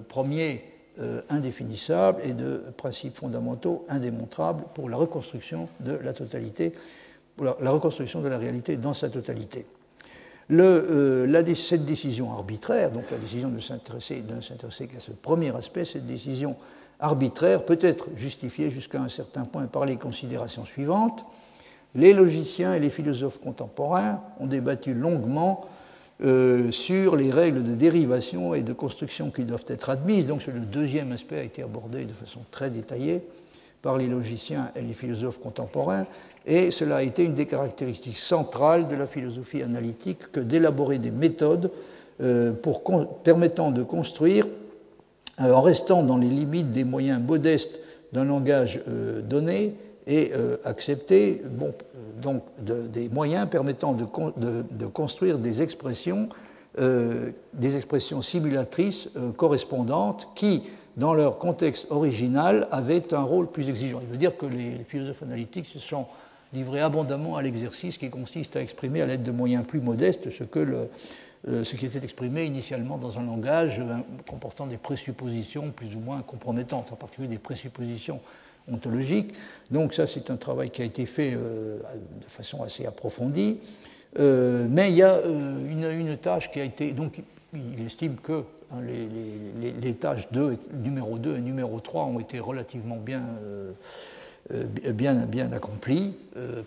premiers 0.08 0.64
indéfinissables 1.30 2.20
et 2.26 2.34
de 2.34 2.64
principes 2.76 3.18
fondamentaux 3.18 3.86
indémontrables 3.90 4.64
pour 4.74 4.90
la 4.90 4.98
reconstruction 4.98 5.66
de 5.80 5.91
la 6.04 6.14
totalité, 6.14 6.74
la 7.42 7.72
reconstruction 7.72 8.22
de 8.22 8.28
la 8.28 8.38
réalité 8.38 8.78
dans 8.78 8.94
sa 8.94 9.10
totalité. 9.10 9.66
La, 10.50 11.56
cette 11.56 11.86
décision 11.86 12.32
arbitraire, 12.32 12.92
donc 12.92 13.10
la 13.12 13.18
décision 13.18 13.50
de 13.50 13.60
s'intéresser 13.60 14.24
qu'à 14.88 15.00
ce 15.00 15.12
premier 15.12 15.56
aspect, 15.56 15.86
cette 15.86 16.06
décision 16.06 16.58
arbitraire 17.00 17.64
peut 17.64 17.80
être 17.82 18.10
justifiée 18.16 18.70
jusqu'à 18.70 19.02
un 19.02 19.10
certain 19.10 19.44
point 19.44 19.66
par 19.66 19.86
les 19.86 19.96
considérations 19.96 20.66
suivantes. 20.66 21.24
Les 21.96 22.14
logiciens 22.14 22.74
et 22.74 22.80
les 22.80 22.90
philosophes 22.90 23.40
contemporains 23.40 24.22
ont 24.40 24.48
débattu 24.48 24.94
longuement 24.94 25.66
euh, 26.24 26.72
sur 26.72 27.16
les 27.16 27.32
règles 27.32 27.64
de 27.64 27.76
dérivation 27.76 28.54
et 28.54 28.62
de 28.62 28.74
construction 28.74 29.32
qui 29.32 29.46
doivent 29.46 29.66
être 29.68 29.90
admises. 29.90 30.26
Donc 30.26 30.46
le 30.46 30.60
deuxième 30.60 31.12
aspect 31.12 31.40
a 31.40 31.44
été 31.44 31.64
abordé 31.64 32.06
de 32.06 32.14
façon 32.14 32.42
très 32.52 32.70
détaillée 32.70 33.24
par 33.84 33.98
les 33.98 34.08
logiciens 34.08 34.72
et 34.76 34.82
les 34.82 34.94
philosophes 34.94 35.40
contemporains, 35.40 36.08
et 36.48 36.72
cela 36.72 36.98
a 36.98 37.04
été 37.04 37.24
une 37.24 37.34
des 37.34 37.46
caractéristiques 37.46 38.18
centrales 38.18 38.88
de 38.88 38.96
la 38.96 39.06
philosophie 39.06 39.62
analytique 39.62 40.32
que 40.32 40.40
d'élaborer 40.40 40.98
des 40.98 41.12
méthodes 41.12 41.70
euh, 42.22 42.54
permettant 43.24 43.72
de 43.72 43.84
construire 43.84 44.48
euh, 45.42 45.52
en 45.52 45.62
restant 45.62 46.04
dans 46.04 46.18
les 46.18 46.30
limites 46.30 46.72
des 46.72 46.84
moyens 46.86 47.22
modestes 47.22 47.82
d'un 48.14 48.24
langage 48.24 48.82
euh, 48.88 49.22
donné 49.22 49.76
et 50.06 50.34
accepté, 50.66 51.42
donc 52.22 52.44
des 52.60 53.08
moyens 53.08 53.48
permettant 53.48 53.94
de, 53.94 54.06
de, 54.70 54.86
construire 54.86 55.38
des 55.38 55.62
expressions, 55.62 56.28
des 56.78 57.76
expressions 57.78 58.22
simulatrices 58.22 59.08
correspondantes 59.38 60.28
qui, 60.36 60.64
dans 60.98 61.14
leur 61.14 61.40
contexte 61.40 61.88
original, 61.90 62.68
avaient 62.72 63.14
un 63.14 63.24
rôle 63.24 63.48
plus 63.48 63.70
exigeant. 63.70 63.99
Il 64.02 64.07
veut 64.07 64.18
dire 64.18 64.38
que 64.38 64.45
les, 64.45 64.84
philosophes 64.88 65.24
analytiques 65.24 65.68
se 65.68 65.80
sont 65.80 66.06
livrés 66.53 66.82
abondamment 66.82 67.36
à 67.36 67.41
l'exercice 67.41 67.98
qui 67.98 68.10
consiste 68.10 68.56
à 68.56 68.61
exprimer 68.61 69.02
à 69.02 69.07
l'aide 69.07 69.24
de 69.24 69.32
moyens 69.32 69.65
plus 69.65 69.82
modestes 69.82 70.30
ce 70.30 70.44
que 70.44 70.88
euh, 71.49 71.65
ce 71.65 71.76
qui 71.76 71.86
était 71.86 72.02
exprimé 72.02 72.45
initialement 72.45 72.98
dans 72.98 73.20
un 73.20 73.24
langage 73.24 73.80
euh, 73.80 73.98
comportant 74.30 74.65
des 74.65 74.78
présuppositions 74.78 75.72
plus 75.72 75.94
ou 75.94 75.99
moins 75.99 76.22
compromettantes, 76.22 76.94
en 76.94 76.95
particulier 76.95 77.28
des 77.28 77.38
présuppositions 77.38 78.22
ontologiques. 78.72 79.34
Donc 79.70 79.94
ça, 79.94 80.07
c'est 80.07 80.30
un 80.30 80.38
travail 80.38 80.70
qui 80.70 80.82
a 80.82 80.86
été 80.86 81.06
fait 81.06 81.34
euh, 81.36 81.80
de 82.24 82.30
façon 82.30 82.64
assez 82.64 82.86
approfondie. 82.86 83.57
mais 84.18 84.91
il 84.91 84.95
y 84.95 85.03
a 85.03 85.20
une, 85.26 86.18
tâche 86.18 86.49
qui 86.49 86.61
a 86.61 86.64
été... 86.64 86.94
Donc 86.94 87.22
il 87.53 87.86
estime 87.86 88.15
que 88.15 88.45
hein, 88.74 88.82
les, 88.82 89.94
tâches 89.94 90.32
2, 90.32 90.58
numéro 90.84 91.18
2 91.18 91.38
et 91.38 91.41
numéro 91.41 91.80
3 91.80 92.06
ont 92.06 92.20
été 92.20 92.40
relativement 92.40 92.98
bien, 92.98 93.24
bien, 94.94 95.26
bien 95.26 95.52
accomplies 95.52 96.14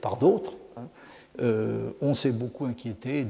par 0.01 0.16
d'autres. 0.16 0.57
Hein. 0.77 0.89
Euh, 1.43 1.91
on 2.01 2.15
s'est 2.15 2.33
beaucoup 2.33 2.65
inquiété 2.65 3.27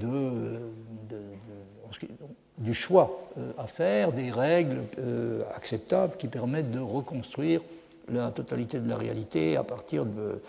du 2.58 2.74
choix 2.74 3.28
euh, 3.38 3.50
à 3.58 3.66
faire, 3.66 4.12
des 4.12 4.30
règles 4.30 4.84
euh, 4.98 5.42
acceptables 5.56 6.16
qui 6.16 6.28
permettent 6.28 6.70
de 6.70 6.78
reconstruire 6.78 7.60
la 8.08 8.30
totalité 8.30 8.78
de 8.78 8.88
la 8.88 8.96
réalité 8.96 9.56
à 9.56 9.64
partir 9.64 10.06
de 10.06 10.40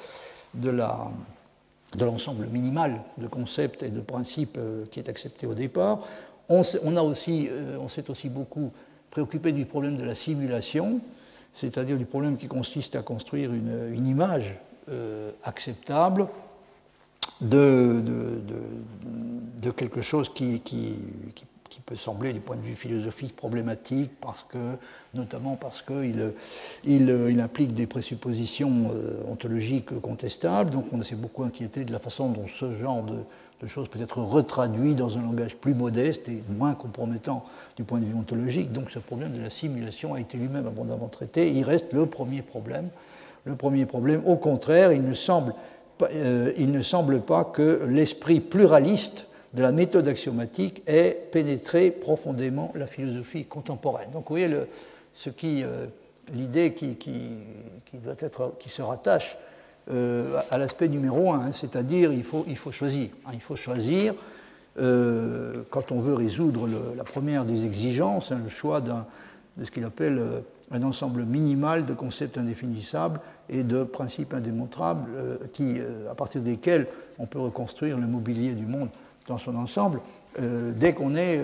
l'ensemble 2.00 2.46
minimal 2.48 3.02
de 3.18 3.26
concepts 3.26 3.82
et 3.82 3.90
de 3.90 4.02
principes 4.02 4.60
qui 4.92 5.00
est 5.00 5.10
accepté 5.10 5.48
au 5.48 5.56
départ. 5.56 6.02
On, 6.50 6.62
a 6.96 7.02
aussi, 7.02 7.50
on 7.80 7.88
s'est 7.88 8.10
aussi 8.10 8.30
beaucoup 8.30 8.72
préoccupé 9.10 9.52
du 9.52 9.66
problème 9.66 9.98
de 9.98 10.04
la 10.04 10.16
simulation, 10.16 11.02
c'est-à-dire 11.54 11.98
du 11.98 12.06
problème 12.06 12.38
qui 12.38 12.48
consiste 12.48 12.96
à 12.96 13.02
construire 13.02 13.52
une, 13.54 14.08
image 14.08 14.60
acceptable 15.44 16.28
de, 17.42 18.02
quelque 19.76 20.02
chose 20.02 20.30
qui, 20.34 20.62
peut 21.86 21.96
sembler 21.96 22.34
du 22.34 22.42
point 22.42 22.58
de 22.58 22.62
vue 22.62 22.76
philosophique 22.76 23.36
problématique, 23.36 24.12
parce 24.20 24.44
que, 24.44 24.76
notamment 25.14 25.56
parce 25.56 25.82
qu'il 25.82 26.34
il, 26.84 27.10
il, 27.30 27.40
implique 27.40 27.74
des 27.74 27.88
présuppositions 27.88 28.92
euh, 28.94 29.24
ontologiques 29.30 29.98
contestables. 30.02 30.70
Donc 30.70 30.86
on 30.92 31.02
s'est 31.02 31.16
beaucoup 31.16 31.44
inquiété 31.44 31.86
de 31.86 31.94
la 31.94 32.00
façon 32.00 32.30
dont 32.30 32.46
ce 32.48 32.74
genre 32.74 33.04
de, 33.04 33.20
choses 33.66 33.90
peut 33.90 34.00
être 34.00 34.22
retraduit 34.22 34.94
dans 34.94 35.18
un 35.18 35.22
langage 35.24 35.56
plus 35.56 35.74
modeste 35.74 36.30
et 36.30 36.44
moins 36.50 36.76
compromettant 36.76 37.46
du 37.76 37.84
point 37.84 38.00
de 38.00 38.06
vue 38.06 38.14
ontologique. 38.14 38.72
Donc 38.72 38.92
ce 38.92 39.00
problème 39.00 39.32
de 39.36 39.42
la 39.42 39.50
simulation 39.50 40.14
a 40.14 40.20
été 40.20 40.38
lui-même 40.38 40.68
abondamment 40.68 41.08
traité. 41.08 41.52
Il 41.52 41.64
reste 41.64 41.92
le 41.94 42.06
premier 42.06 42.44
problème. 42.44 42.90
Le 43.46 43.56
premier 43.56 43.86
problème, 43.86 44.22
au 44.26 44.36
contraire, 44.36 44.92
il 44.92 45.02
euh, 45.02 46.54
ne 46.60 46.82
semble 46.82 47.22
pas 47.22 47.46
que 47.46 47.88
l'esprit 47.90 48.42
pluraliste 48.42 49.26
de 49.54 49.64
la 49.64 49.72
méthode 49.72 50.08
axiomatique 50.08 50.84
ait 50.86 51.18
pénétré 51.32 51.90
profondément 51.90 52.72
la 52.76 52.86
philosophie 52.86 53.46
contemporaine. 53.46 54.12
Donc 54.12 54.30
vous 54.30 54.36
voyez 54.36 54.54
euh, 54.54 55.86
l'idée 56.34 56.74
qui, 56.74 56.96
doit 57.94 58.16
être, 58.20 58.54
qui 58.60 58.70
se 58.70 58.82
rattache 58.84 59.38
euh, 59.92 60.40
à 60.52 60.58
l'aspect 60.58 60.88
numéro 60.88 61.32
un, 61.32 61.48
hein, 61.48 61.52
c'est-à-dire 61.52 62.12
il 62.12 62.24
faut, 62.24 62.46
il 62.48 62.58
faut 62.58 62.72
choisir. 62.72 63.10
Hein, 63.26 63.32
il 63.34 63.42
faut 63.42 63.56
choisir 63.56 64.14
quand 65.72 65.92
on 65.92 66.00
veut 66.00 66.14
résoudre 66.14 66.70
la 66.96 67.04
première 67.04 67.46
des 67.46 67.66
exigences, 67.66 68.32
hein, 68.32 68.40
le 68.44 68.48
choix 68.48 68.80
de 68.80 68.94
ce 69.66 69.72
qu'il 69.72 69.84
appelle 69.84 70.22
un 70.72 70.84
ensemble 70.84 71.24
minimal 71.24 71.86
de 71.86 71.94
concepts 71.94 72.38
indéfinissables 72.38 73.20
et 73.50 73.64
de 73.64 73.84
principes 73.84 74.34
indémontrables 74.34 75.10
euh, 75.16 75.38
qui, 75.54 75.80
euh, 75.80 76.12
à 76.12 76.16
partir 76.16 76.42
desquels 76.42 76.88
on 77.20 77.26
peut 77.26 77.40
reconstruire 77.40 77.98
le 77.98 78.08
mobilier 78.08 78.54
du 78.54 78.66
monde 78.66 78.90
dans 79.28 79.38
son 79.38 79.56
ensemble. 79.56 80.02
Euh, 80.40 80.74
dès 80.76 80.94
qu'on 80.94 81.16
est 81.16 81.42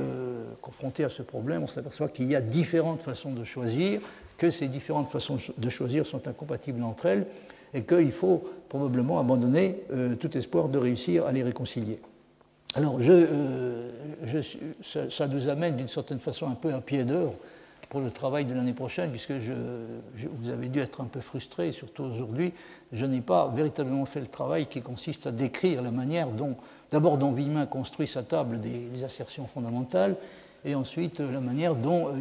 confronté 0.61 1.03
à 1.03 1.09
ce 1.09 1.21
problème, 1.21 1.63
on 1.63 1.67
s'aperçoit 1.67 2.07
qu'il 2.09 2.27
y 2.27 2.35
a 2.35 2.41
différentes 2.41 3.01
façons 3.01 3.31
de 3.31 3.43
choisir, 3.43 4.01
que 4.37 4.51
ces 4.51 4.67
différentes 4.67 5.07
façons 5.07 5.37
de 5.57 5.69
choisir 5.69 6.05
sont 6.05 6.27
incompatibles 6.27 6.83
entre 6.83 7.05
elles 7.05 7.25
et 7.73 7.83
qu'il 7.83 8.11
faut 8.11 8.43
probablement 8.69 9.19
abandonner 9.19 9.83
tout 10.19 10.37
espoir 10.37 10.69
de 10.69 10.77
réussir 10.77 11.25
à 11.25 11.31
les 11.31 11.43
réconcilier. 11.43 11.99
Alors, 12.75 12.99
je, 13.01 13.27
ça, 15.09 15.27
nous 15.27 15.47
amène 15.47 15.75
d'une 15.75 15.87
certaine 15.87 16.19
façon 16.19 16.47
un 16.47 16.55
peu 16.55 16.73
à 16.73 16.81
pied 16.81 17.03
d'œuvre 17.03 17.35
pour 17.89 18.01
le 18.01 18.09
travail 18.09 18.45
de 18.45 18.53
l'année 18.55 18.73
prochaine, 18.73 19.11
puisque 19.11 19.31
vous 19.31 20.49
avez 20.49 20.67
dû 20.69 20.79
être 20.79 21.01
un 21.01 21.05
peu 21.05 21.19
frustré, 21.19 21.71
surtout 21.71 22.03
aujourd'hui, 22.03 22.51
je 22.91 23.05
n'ai 23.05 23.21
pas 23.21 23.53
véritablement 23.55 24.05
fait 24.05 24.21
le 24.21 24.27
travail 24.27 24.65
qui 24.65 24.81
consiste 24.81 25.27
à 25.27 25.31
décrire 25.31 25.83
la 25.83 25.91
manière 25.91 26.29
dont, 26.29 26.55
d'abord, 26.89 27.19
dont 27.19 27.31
Villemin 27.31 27.67
construit 27.67 28.07
sa 28.07 28.23
table 28.23 28.59
des, 28.59 29.03
assertions 29.03 29.45
fondamentales, 29.45 30.15
et 30.65 30.73
ensuite 30.73 31.19
la 31.19 31.41
manière 31.41 31.75
dont 31.75 32.07
euh, 32.07 32.13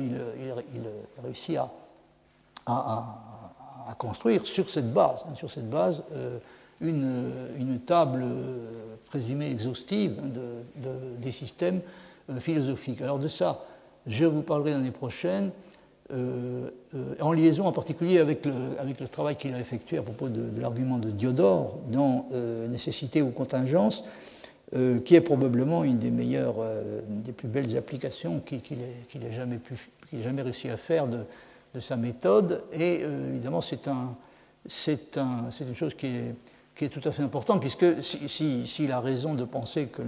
il, 0.74 0.82
réussit 1.24 1.56
à, 1.56 1.72
à, 2.66 3.18
construire 3.98 4.46
sur 4.46 4.70
cette 4.70 4.92
base, 4.92 5.24
hein, 5.28 5.34
sur 5.34 5.50
cette 5.50 5.68
base 5.68 6.02
euh, 6.12 6.38
une, 6.80 7.78
table 7.84 8.22
euh, 8.24 8.96
présumée 9.04 9.50
exhaustive 9.50 10.16
de, 10.32 10.90
des 11.20 11.32
systèmes 11.32 11.80
philosophiques. 12.38 13.02
Alors 13.02 13.18
de 13.18 13.28
ça, 13.28 13.62
je 14.06 14.24
vous 14.24 14.42
parlerai 14.42 14.70
l'année 14.70 14.90
prochaine, 14.90 15.50
euh, 16.12 16.68
euh, 16.94 17.14
en 17.20 17.32
liaison 17.32 17.64
en 17.64 17.72
particulier 17.72 18.18
avec 18.18 18.44
le, 18.44 19.08
travail 19.08 19.36
qu'il 19.36 19.54
a 19.54 19.60
effectué 19.60 19.96
à 19.96 20.02
propos 20.02 20.28
de, 20.28 20.60
l'argument 20.60 20.98
de 20.98 21.10
Diodore 21.10 21.78
dans 21.90 22.26
euh, 22.32 22.68
Nécessité 22.68 23.22
ou 23.22 23.30
contingence, 23.30 24.04
qui 25.04 25.14
est 25.14 25.20
probablement 25.20 25.84
une 25.84 25.98
des 25.98 26.10
meilleures, 26.10 26.64
des 27.06 27.32
plus 27.32 27.46
belles 27.46 27.76
applications 27.76 28.40
qu'il 28.40 28.78
ait, 28.80 29.32
jamais, 29.32 29.58
jamais 30.22 30.40
réussi 30.40 30.70
à 30.70 30.78
faire 30.78 31.06
de, 31.08 31.18
de 31.74 31.80
sa 31.80 31.96
méthode. 31.96 32.62
Et 32.72 33.00
évidemment, 33.02 33.60
c'est 33.60 33.88
un, 33.88 34.14
un, 35.16 35.48
une 35.60 35.76
chose 35.76 35.94
qui 35.94 36.06
est, 36.06 36.34
qui 36.74 36.84
est, 36.84 36.88
tout 36.88 37.06
à 37.06 37.12
fait 37.12 37.22
importante, 37.22 37.60
puisque 37.60 38.02
s'il 38.02 38.28
si, 38.28 38.66
si, 38.66 38.90
a 38.90 39.00
raison 39.00 39.34
de 39.34 39.44
penser 39.44 39.86
que 39.86 40.02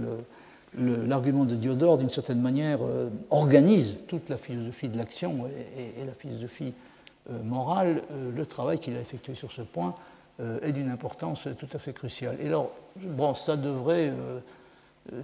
l'argument 0.77 1.45
de 1.45 1.55
Diodore, 1.55 1.97
d'une 1.97 2.09
certaine 2.09 2.41
manière, 2.41 2.79
euh, 2.81 3.09
organise 3.29 3.97
toute 4.07 4.29
la 4.29 4.37
philosophie 4.37 4.89
de 4.89 4.97
l'action 4.97 5.45
et, 5.47 6.05
la 6.05 6.13
philosophie 6.13 6.73
euh, 7.29 7.41
morale. 7.43 8.03
Euh, 8.11 8.31
le 8.35 8.45
travail 8.45 8.79
qu'il 8.79 8.95
a 8.95 8.99
effectué 8.99 9.35
sur 9.35 9.51
ce 9.51 9.61
point 9.61 9.95
est 10.63 10.73
d'une 10.73 10.89
importance 10.89 11.47
tout 11.57 11.69
à 11.73 11.79
fait 11.79 11.93
cruciale. 11.93 12.35
Et 12.41 12.47
alors, 12.47 12.71
bon, 12.97 13.33
ça 13.33 13.55
devrait, 13.55 14.11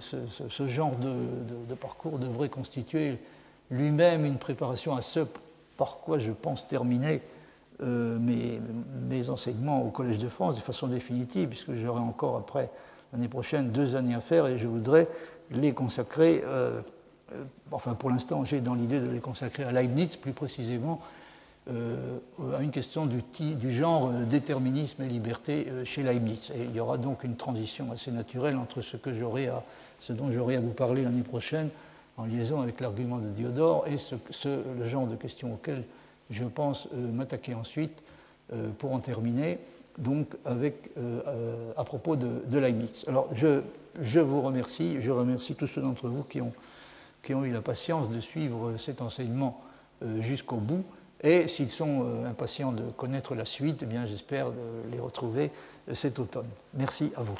ce, 0.00 0.66
genre 0.66 0.96
de, 0.96 1.74
parcours 1.74 2.18
devrait 2.18 2.48
constituer 2.48 3.18
lui-même 3.70 4.24
une 4.24 4.38
préparation 4.38 4.96
à 4.96 5.02
ce 5.02 5.20
par 5.82 5.98
quoi 5.98 6.20
je 6.20 6.30
pense 6.30 6.68
terminer 6.68 7.22
mes, 7.80 8.60
mes, 9.08 9.28
enseignements 9.28 9.82
au 9.84 9.90
Collège 9.90 10.18
de 10.18 10.28
France 10.28 10.54
de 10.54 10.60
façon 10.60 10.86
définitive, 10.86 11.48
puisque 11.48 11.74
j'aurai 11.74 11.98
encore 11.98 12.36
après 12.36 12.70
l'année 13.12 13.26
prochaine 13.26 13.72
deux 13.72 13.96
années 13.96 14.14
à 14.14 14.20
faire 14.20 14.46
et 14.46 14.58
je 14.58 14.68
voudrais 14.68 15.08
les 15.50 15.72
consacrer, 15.72 16.44
enfin 17.72 17.94
pour 17.94 18.10
l'instant 18.10 18.44
j'ai 18.44 18.60
dans 18.60 18.76
l'idée 18.76 19.00
de 19.00 19.10
les 19.10 19.18
consacrer 19.18 19.64
à 19.64 19.72
Leibniz 19.72 20.14
plus 20.14 20.30
précisément, 20.30 21.00
à 21.68 22.62
une 22.62 22.70
question 22.70 23.06
du, 23.06 23.24
du, 23.56 23.72
genre 23.72 24.12
déterminisme 24.12 25.02
et 25.02 25.08
liberté 25.08 25.66
chez 25.84 26.04
Leibniz. 26.04 26.52
Et 26.54 26.62
il 26.62 26.76
y 26.76 26.78
aura 26.78 26.96
donc 26.96 27.24
une 27.24 27.34
transition 27.34 27.90
assez 27.90 28.12
naturelle 28.12 28.56
entre 28.56 28.82
ce, 28.82 28.96
que 28.96 29.10
à, 29.10 29.64
ce 29.98 30.12
dont 30.12 30.30
j'aurai 30.30 30.54
à 30.54 30.60
vous 30.60 30.74
parler 30.74 31.02
l'année 31.02 31.22
prochaine 31.22 31.70
en 32.16 32.24
liaison 32.24 32.60
avec 32.60 32.80
l'argument 32.80 33.18
de 33.18 33.28
Diodore 33.28 33.86
et 33.86 33.96
le 34.44 34.84
genre 34.84 35.06
de 35.06 35.16
questions 35.16 35.54
auxquelles 35.54 35.84
je 36.30 36.44
pense 36.44 36.88
euh, 36.94 37.12
m'attaquer 37.12 37.54
ensuite 37.54 38.02
euh, 38.52 38.70
pour 38.78 38.92
en 38.92 38.98
terminer, 38.98 39.58
donc 39.98 40.34
avec, 40.44 40.90
euh, 40.98 41.72
à 41.76 41.84
propos 41.84 42.16
de, 42.16 42.42
de 42.46 42.58
Leibniz. 42.58 43.04
Alors 43.06 43.28
je, 43.32 43.60
je, 44.00 44.20
vous 44.20 44.40
remercie, 44.40 44.96
je 45.00 45.10
remercie 45.10 45.54
tous 45.54 45.66
ceux 45.66 45.82
d'entre 45.82 46.08
vous 46.08 46.24
qui 46.24 46.40
ont, 46.40 46.52
qui 47.22 47.34
ont 47.34 47.44
eu 47.44 47.50
la 47.50 47.60
patience 47.60 48.08
de 48.08 48.20
suivre 48.20 48.76
cet 48.78 49.02
enseignement 49.02 49.60
jusqu'au 50.20 50.56
bout. 50.56 50.84
Et 51.22 51.46
s'ils 51.46 51.70
sont 51.70 52.24
impatients 52.26 52.72
de 52.72 52.82
connaître 52.96 53.36
la 53.36 53.44
suite, 53.44 53.80
eh 53.82 53.86
bien 53.86 54.06
j'espère 54.06 54.48
les 54.90 54.98
retrouver 54.98 55.52
cet 55.92 56.18
automne. 56.18 56.48
Merci 56.74 57.12
à 57.14 57.22
vous. 57.22 57.38